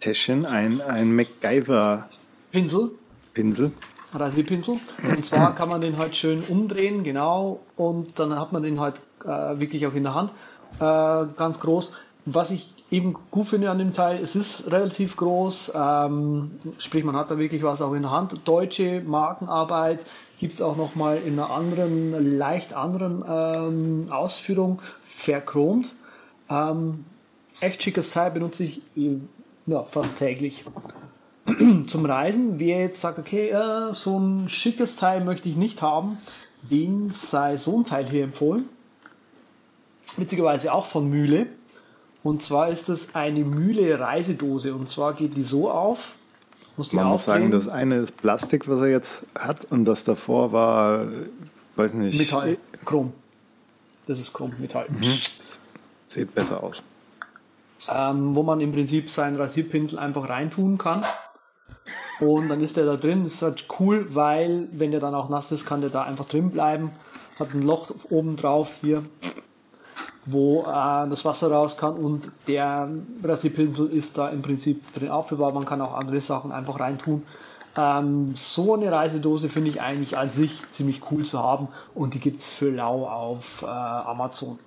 Täschchen, 0.01 0.46
ein, 0.46 0.80
ein 0.80 1.14
MacGyver. 1.14 2.09
Pinsel. 2.52 2.92
Pinsel. 3.32 3.72
Rasierpinsel. 4.14 4.76
Und 5.02 5.24
zwar 5.24 5.54
kann 5.54 5.68
man 5.68 5.80
den 5.80 5.98
halt 5.98 6.16
schön 6.16 6.42
umdrehen, 6.42 7.02
genau, 7.02 7.60
und 7.76 8.18
dann 8.18 8.38
hat 8.38 8.52
man 8.52 8.62
den 8.62 8.80
halt 8.80 9.02
äh, 9.24 9.58
wirklich 9.58 9.86
auch 9.86 9.94
in 9.94 10.04
der 10.04 10.14
Hand, 10.14 10.30
äh, 10.78 11.26
ganz 11.36 11.60
groß. 11.60 11.92
Was 12.26 12.50
ich 12.50 12.74
eben 12.90 13.14
gut 13.30 13.48
finde 13.48 13.70
an 13.70 13.78
dem 13.78 13.92
Teil, 13.92 14.18
es 14.22 14.36
ist 14.36 14.70
relativ 14.72 15.16
groß, 15.16 15.72
ähm, 15.74 16.52
sprich 16.78 17.04
man 17.04 17.16
hat 17.16 17.30
da 17.30 17.38
wirklich 17.38 17.62
was 17.62 17.82
auch 17.82 17.92
in 17.92 18.02
der 18.02 18.10
Hand. 18.10 18.40
Deutsche 18.44 19.02
Markenarbeit 19.04 20.06
gibt 20.38 20.54
es 20.54 20.62
auch 20.62 20.76
nochmal 20.76 21.18
in 21.18 21.38
einer 21.38 21.50
anderen, 21.50 22.38
leicht 22.38 22.74
anderen 22.74 23.24
ähm, 23.28 24.06
Ausführung, 24.10 24.80
verchromt. 25.02 25.94
Ähm, 26.48 27.04
echt 27.60 27.82
schickes 27.82 28.12
Teil 28.12 28.30
benutze 28.30 28.64
ich 28.64 28.82
ja, 29.66 29.82
fast 29.84 30.18
täglich. 30.18 30.64
Zum 31.86 32.06
Reisen, 32.06 32.58
wer 32.58 32.80
jetzt 32.80 33.00
sagt, 33.00 33.18
okay, 33.18 33.50
äh, 33.50 33.92
so 33.92 34.18
ein 34.18 34.48
schickes 34.48 34.96
Teil 34.96 35.24
möchte 35.24 35.48
ich 35.48 35.56
nicht 35.56 35.82
haben, 35.82 36.18
den 36.62 37.10
sei 37.10 37.56
so 37.56 37.78
ein 37.78 37.84
Teil 37.84 38.06
hier 38.08 38.24
empfohlen. 38.24 38.64
Witzigerweise 40.16 40.72
auch 40.72 40.86
von 40.86 41.08
Mühle. 41.08 41.46
Und 42.22 42.40
zwar 42.40 42.68
ist 42.68 42.88
das 42.88 43.14
eine 43.14 43.44
Mühle-Reisedose. 43.44 44.74
Und 44.74 44.88
zwar 44.88 45.12
geht 45.12 45.36
die 45.36 45.42
so 45.42 45.70
auf. 45.70 46.14
Muss 46.76 46.92
Man 46.92 47.06
muss 47.06 47.24
sagen, 47.24 47.50
das 47.50 47.68
eine 47.68 47.96
ist 47.96 48.16
Plastik, 48.16 48.66
was 48.66 48.80
er 48.80 48.88
jetzt 48.88 49.24
hat, 49.34 49.66
und 49.66 49.84
das 49.84 50.04
davor 50.04 50.50
war, 50.50 51.06
weiß 51.76 51.94
nicht. 51.94 52.18
Metall, 52.18 52.56
Chrom. 52.84 53.12
Das 54.06 54.18
ist 54.18 54.32
Chrom, 54.32 54.52
Metall. 54.58 54.86
Mhm. 54.88 55.18
Sieht 56.08 56.34
besser 56.34 56.62
aus. 56.62 56.82
Ähm, 57.88 58.34
wo 58.34 58.42
man 58.42 58.60
im 58.60 58.72
Prinzip 58.72 59.10
seinen 59.10 59.36
Rasierpinsel 59.36 59.98
einfach 59.98 60.28
reintun 60.28 60.78
kann. 60.78 61.04
Und 62.20 62.48
dann 62.48 62.60
ist 62.60 62.76
der 62.76 62.86
da 62.86 62.96
drin. 62.96 63.24
Das 63.24 63.34
ist 63.34 63.42
halt 63.42 63.66
cool, 63.80 64.06
weil 64.14 64.68
wenn 64.72 64.90
der 64.90 65.00
dann 65.00 65.14
auch 65.14 65.28
nass 65.28 65.52
ist, 65.52 65.66
kann 65.66 65.80
der 65.80 65.90
da 65.90 66.02
einfach 66.02 66.26
drin 66.26 66.50
bleiben. 66.50 66.90
Hat 67.38 67.52
ein 67.54 67.62
Loch 67.62 67.92
oben 68.10 68.36
drauf 68.36 68.76
hier 68.80 69.02
wo 70.26 70.62
äh, 70.62 71.08
das 71.08 71.24
Wasser 71.24 71.50
raus 71.50 71.76
kann 71.76 71.94
und 71.94 72.30
der 72.46 72.88
Rasierpinsel 73.22 73.88
ist 73.88 74.16
da 74.18 74.28
im 74.28 74.42
Prinzip 74.42 74.92
drin 74.94 75.10
aufbewahrbar. 75.10 75.60
Man 75.60 75.68
kann 75.68 75.80
auch 75.80 75.94
andere 75.94 76.20
Sachen 76.20 76.52
einfach 76.52 76.80
reintun. 76.80 77.22
Ähm, 77.76 78.32
so 78.34 78.74
eine 78.74 78.90
Reisedose 78.90 79.48
finde 79.48 79.70
ich 79.70 79.80
eigentlich 79.80 80.16
an 80.16 80.30
sich 80.30 80.62
ziemlich 80.72 81.10
cool 81.10 81.24
zu 81.24 81.42
haben 81.42 81.68
und 81.94 82.14
die 82.14 82.20
gibt 82.20 82.40
es 82.40 82.48
für 82.48 82.70
lau 82.70 83.06
auf 83.06 83.62
äh, 83.62 83.66
Amazon. 83.66 84.58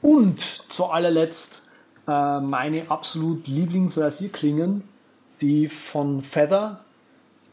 Und 0.00 0.40
zu 0.68 0.86
allerletzt 0.86 1.68
äh, 2.06 2.40
meine 2.40 2.88
absolut 2.90 3.48
Lieblingsrasierklingen, 3.48 4.88
die 5.40 5.68
von 5.68 6.22
Feather, 6.22 6.80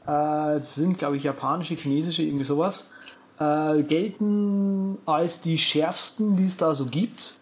äh, 0.06 0.60
sind 0.62 0.98
glaube 0.98 1.18
ich 1.18 1.24
japanische, 1.24 1.76
chinesische, 1.76 2.24
irgendwie 2.24 2.46
sowas 2.46 2.90
äh, 3.40 3.84
gelten 3.84 4.98
als 5.06 5.42
die 5.42 5.58
schärfsten, 5.58 6.38
die 6.38 6.46
es 6.46 6.58
da 6.58 6.76
so 6.76 6.86
gibt. 6.86 7.40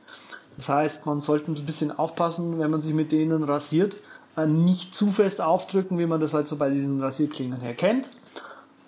Das 0.55 0.69
heißt, 0.69 1.05
man 1.05 1.21
sollte 1.21 1.51
ein 1.51 1.65
bisschen 1.65 1.97
aufpassen, 1.97 2.59
wenn 2.59 2.71
man 2.71 2.81
sich 2.81 2.93
mit 2.93 3.11
denen 3.11 3.43
rasiert, 3.43 3.97
äh, 4.37 4.45
nicht 4.45 4.95
zu 4.95 5.11
fest 5.11 5.41
aufdrücken, 5.41 5.97
wie 5.97 6.05
man 6.05 6.19
das 6.19 6.33
halt 6.33 6.47
so 6.47 6.55
bei 6.55 6.69
diesen 6.69 7.01
Rasierklingen 7.01 7.61
her 7.61 7.73
kennt. 7.73 8.09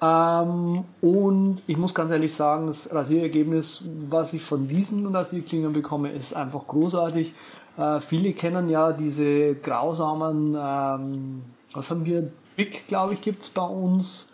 Ähm, 0.02 0.84
und 1.02 1.62
ich 1.68 1.78
muss 1.78 1.96
ganz 1.96 2.12
ehrlich 2.12 2.34
sagen, 2.34 2.68
das 2.68 2.94
Rasierergebnis, 2.94 3.86
was 4.10 4.34
ich 4.34 4.44
von 4.44 4.68
diesen 4.68 5.08
Rasierklingen 5.16 5.74
bekomme, 5.74 6.12
ist 6.12 6.36
einfach 6.36 6.68
großartig. 6.68 7.34
Äh, 7.78 8.00
viele 8.00 8.34
kennen 8.34 8.70
ja 8.70 8.94
diese 8.94 9.56
grausamen, 9.56 10.56
ähm, 10.58 11.42
was 11.74 11.92
haben 11.92 12.06
wir? 12.06 12.32
Big, 12.56 12.88
glaube 12.88 13.14
ich, 13.14 13.22
gibt 13.22 13.44
es 13.44 13.50
bei 13.50 13.64
uns 13.64 14.34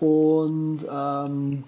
und 0.00 0.80
ähm, 0.90 1.64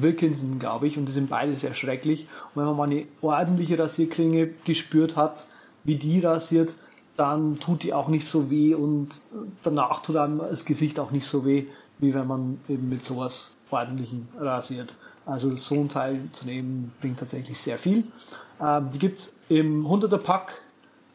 Wilkinson, 0.00 0.58
glaube 0.58 0.86
ich, 0.86 0.96
und 0.96 1.06
die 1.06 1.12
sind 1.12 1.28
beide 1.28 1.54
sehr 1.54 1.74
schrecklich. 1.74 2.28
Und 2.54 2.62
wenn 2.62 2.66
man 2.66 2.76
mal 2.76 2.84
eine 2.84 3.06
ordentliche 3.20 3.78
Rasierklinge 3.78 4.50
gespürt 4.64 5.16
hat, 5.16 5.46
wie 5.82 5.96
die 5.96 6.20
rasiert, 6.20 6.76
dann 7.16 7.58
tut 7.58 7.82
die 7.82 7.92
auch 7.92 8.08
nicht 8.08 8.26
so 8.26 8.50
weh 8.50 8.74
und 8.74 9.20
danach 9.62 10.02
tut 10.02 10.16
einem 10.16 10.38
das 10.38 10.64
Gesicht 10.64 10.98
auch 10.98 11.10
nicht 11.10 11.26
so 11.26 11.44
weh, 11.44 11.66
wie 11.98 12.14
wenn 12.14 12.26
man 12.26 12.60
eben 12.68 12.88
mit 12.88 13.04
sowas 13.04 13.58
ordentlichen 13.70 14.28
rasiert. 14.38 14.96
Also 15.26 15.54
so 15.56 15.74
ein 15.76 15.88
Teil 15.88 16.20
zu 16.32 16.46
nehmen 16.46 16.92
bringt 17.00 17.18
tatsächlich 17.18 17.58
sehr 17.58 17.78
viel. 17.78 18.04
Ähm, 18.60 18.90
die 18.92 18.98
gibt 18.98 19.18
es 19.18 19.40
im 19.48 19.86
100er 19.86 20.18
Pack, 20.18 20.60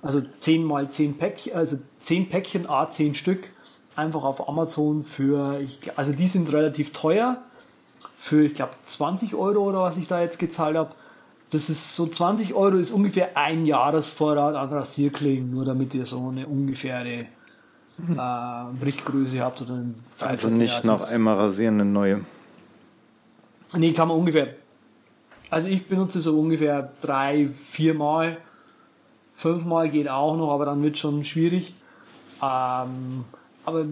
also 0.01 0.21
10 0.37 0.63
mal 0.63 0.89
10 0.89 1.17
Päckchen, 1.17 1.53
also 1.53 1.77
10 1.99 2.29
Päckchen, 2.29 2.69
a 2.69 2.89
10 2.89 3.15
Stück 3.15 3.51
einfach 3.95 4.23
auf 4.23 4.47
Amazon 4.47 5.03
für, 5.03 5.59
ich, 5.59 5.97
also 5.97 6.13
die 6.13 6.27
sind 6.27 6.51
relativ 6.51 6.93
teuer, 6.93 7.37
für 8.17 8.45
ich 8.45 8.53
glaube 8.53 8.73
20 8.83 9.35
Euro 9.35 9.61
oder 9.61 9.81
was 9.81 9.97
ich 9.97 10.07
da 10.07 10.21
jetzt 10.21 10.39
gezahlt 10.39 10.77
habe. 10.77 10.91
Das 11.51 11.69
ist 11.69 11.95
so 11.95 12.05
20 12.05 12.53
Euro 12.53 12.77
ist 12.77 12.91
ungefähr 12.91 13.35
ein 13.35 13.65
Jahresvorrat 13.65 14.55
an 14.55 14.69
Rasierklingen, 14.69 15.49
nur 15.49 15.65
damit 15.65 15.95
ihr 15.95 16.05
so 16.05 16.29
eine 16.29 16.45
ungefähre 16.45 17.25
äh, 18.07 18.85
Richtgröße 18.85 19.39
habt. 19.39 19.61
Oder 19.61 19.83
also 20.19 20.49
nicht 20.49 20.83
noch 20.83 21.09
einmal 21.09 21.37
rasieren, 21.37 21.81
eine 21.81 21.89
neue. 21.89 22.21
Nee, 23.75 23.93
kann 23.93 24.07
man 24.07 24.17
ungefähr. 24.17 24.47
Also 25.49 25.67
ich 25.67 25.88
benutze 25.88 26.21
so 26.21 26.39
ungefähr 26.39 26.91
drei, 27.01 27.47
vier 27.47 27.93
Mal. 27.93 28.38
Fünfmal 29.34 29.89
geht 29.89 30.09
auch 30.09 30.35
noch, 30.38 30.53
aber 30.53 30.65
dann 30.65 30.84
wird 30.84 30.97
schon 30.97 31.23
schwierig. 31.23 31.73
Ähm, 32.41 33.26
aber 33.65 33.85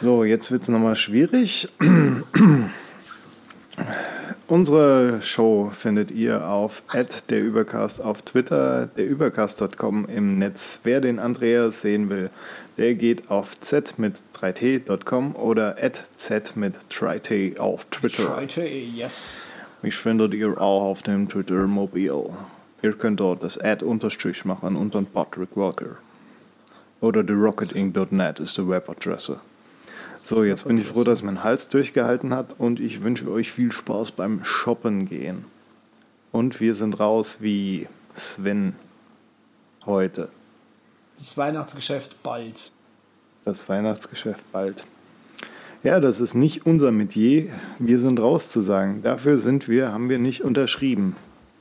So, 0.00 0.24
jetzt 0.24 0.50
wird 0.50 0.64
es 0.64 0.68
nochmal 0.68 0.96
schwierig. 0.96 1.68
Unsere 4.52 5.22
Show 5.22 5.70
findet 5.70 6.10
ihr 6.10 6.46
auf 6.46 6.82
derübercast 7.30 8.04
auf 8.04 8.20
Twitter, 8.20 8.86
derübercast.com 8.98 10.04
im 10.14 10.38
Netz. 10.38 10.80
Wer 10.84 11.00
den 11.00 11.18
Andreas 11.18 11.80
sehen 11.80 12.10
will, 12.10 12.28
der 12.76 12.94
geht 12.94 13.30
auf 13.30 13.58
z 13.58 13.98
mit 13.98 14.22
3t.com 14.38 15.36
oder 15.36 15.76
at 15.82 16.04
z 16.18 16.54
mit 16.54 16.74
3t 16.90 17.58
auf 17.58 17.86
Twitter. 17.86 18.36
3t, 18.36 18.60
yes. 18.94 19.46
Mich 19.80 19.96
findet 19.96 20.34
ihr 20.34 20.60
auch 20.60 20.82
auf 20.82 21.02
dem 21.02 21.30
Twitter-Mobil. 21.30 22.12
Ihr 22.82 22.92
könnt 22.92 23.20
dort 23.20 23.42
das 23.42 23.56
Add-Unterstrich 23.56 24.44
machen 24.44 24.76
und 24.76 24.94
dann 24.94 25.06
Patrick 25.06 25.56
Walker. 25.56 25.96
Oder 27.00 27.24
therocketing.net 27.26 28.38
ist 28.38 28.58
die 28.58 28.68
Webadresse. 28.68 29.40
So, 30.24 30.44
jetzt 30.44 30.68
bin 30.68 30.78
ich 30.78 30.86
froh, 30.86 31.02
dass 31.02 31.24
mein 31.24 31.42
Hals 31.42 31.66
durchgehalten 31.66 32.32
hat 32.32 32.54
und 32.56 32.78
ich 32.78 33.02
wünsche 33.02 33.28
euch 33.28 33.50
viel 33.50 33.72
Spaß 33.72 34.12
beim 34.12 34.44
Shoppen 34.44 35.06
gehen. 35.06 35.46
Und 36.30 36.60
wir 36.60 36.76
sind 36.76 37.00
raus 37.00 37.38
wie 37.40 37.88
Sven 38.14 38.76
heute. 39.84 40.28
Das 41.16 41.36
Weihnachtsgeschäft 41.36 42.22
bald. 42.22 42.70
Das 43.44 43.68
Weihnachtsgeschäft 43.68 44.44
bald. 44.52 44.84
Ja, 45.82 45.98
das 45.98 46.20
ist 46.20 46.34
nicht 46.34 46.66
unser 46.66 46.92
Metier. 46.92 47.48
Wir 47.80 47.98
sind 47.98 48.20
raus 48.20 48.52
zu 48.52 48.60
sagen. 48.60 49.02
Dafür 49.02 49.38
sind 49.38 49.66
wir, 49.66 49.90
haben 49.90 50.08
wir 50.08 50.20
nicht 50.20 50.42
unterschrieben. 50.42 51.16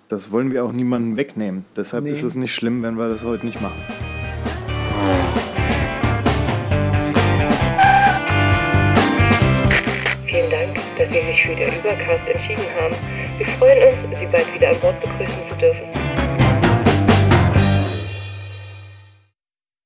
Das 0.07 0.29
wollen 0.29 0.51
wir 0.51 0.63
auch 0.63 0.71
niemandem 0.71 1.17
wegnehmen. 1.17 1.65
Deshalb 1.75 2.03
nee. 2.03 2.11
ist 2.11 2.21
es 2.21 2.35
nicht 2.35 2.53
schlimm, 2.53 2.83
wenn 2.83 2.99
wir 2.99 3.09
das 3.09 3.23
heute 3.23 3.43
nicht 3.43 3.59
machen. 3.59 3.81
Den 11.65 11.79
Übercast 11.79 12.27
entschieden 12.27 12.65
haben. 12.79 12.95
Wir 13.37 13.47
freuen 13.57 13.89
uns, 13.89 14.19
Sie 14.19 14.25
bald 14.25 14.53
wieder 14.53 14.69
an 14.69 14.79
Bord 14.79 14.99
begrüßen 14.99 15.49
zu 15.49 15.55
dürfen. 15.55 15.90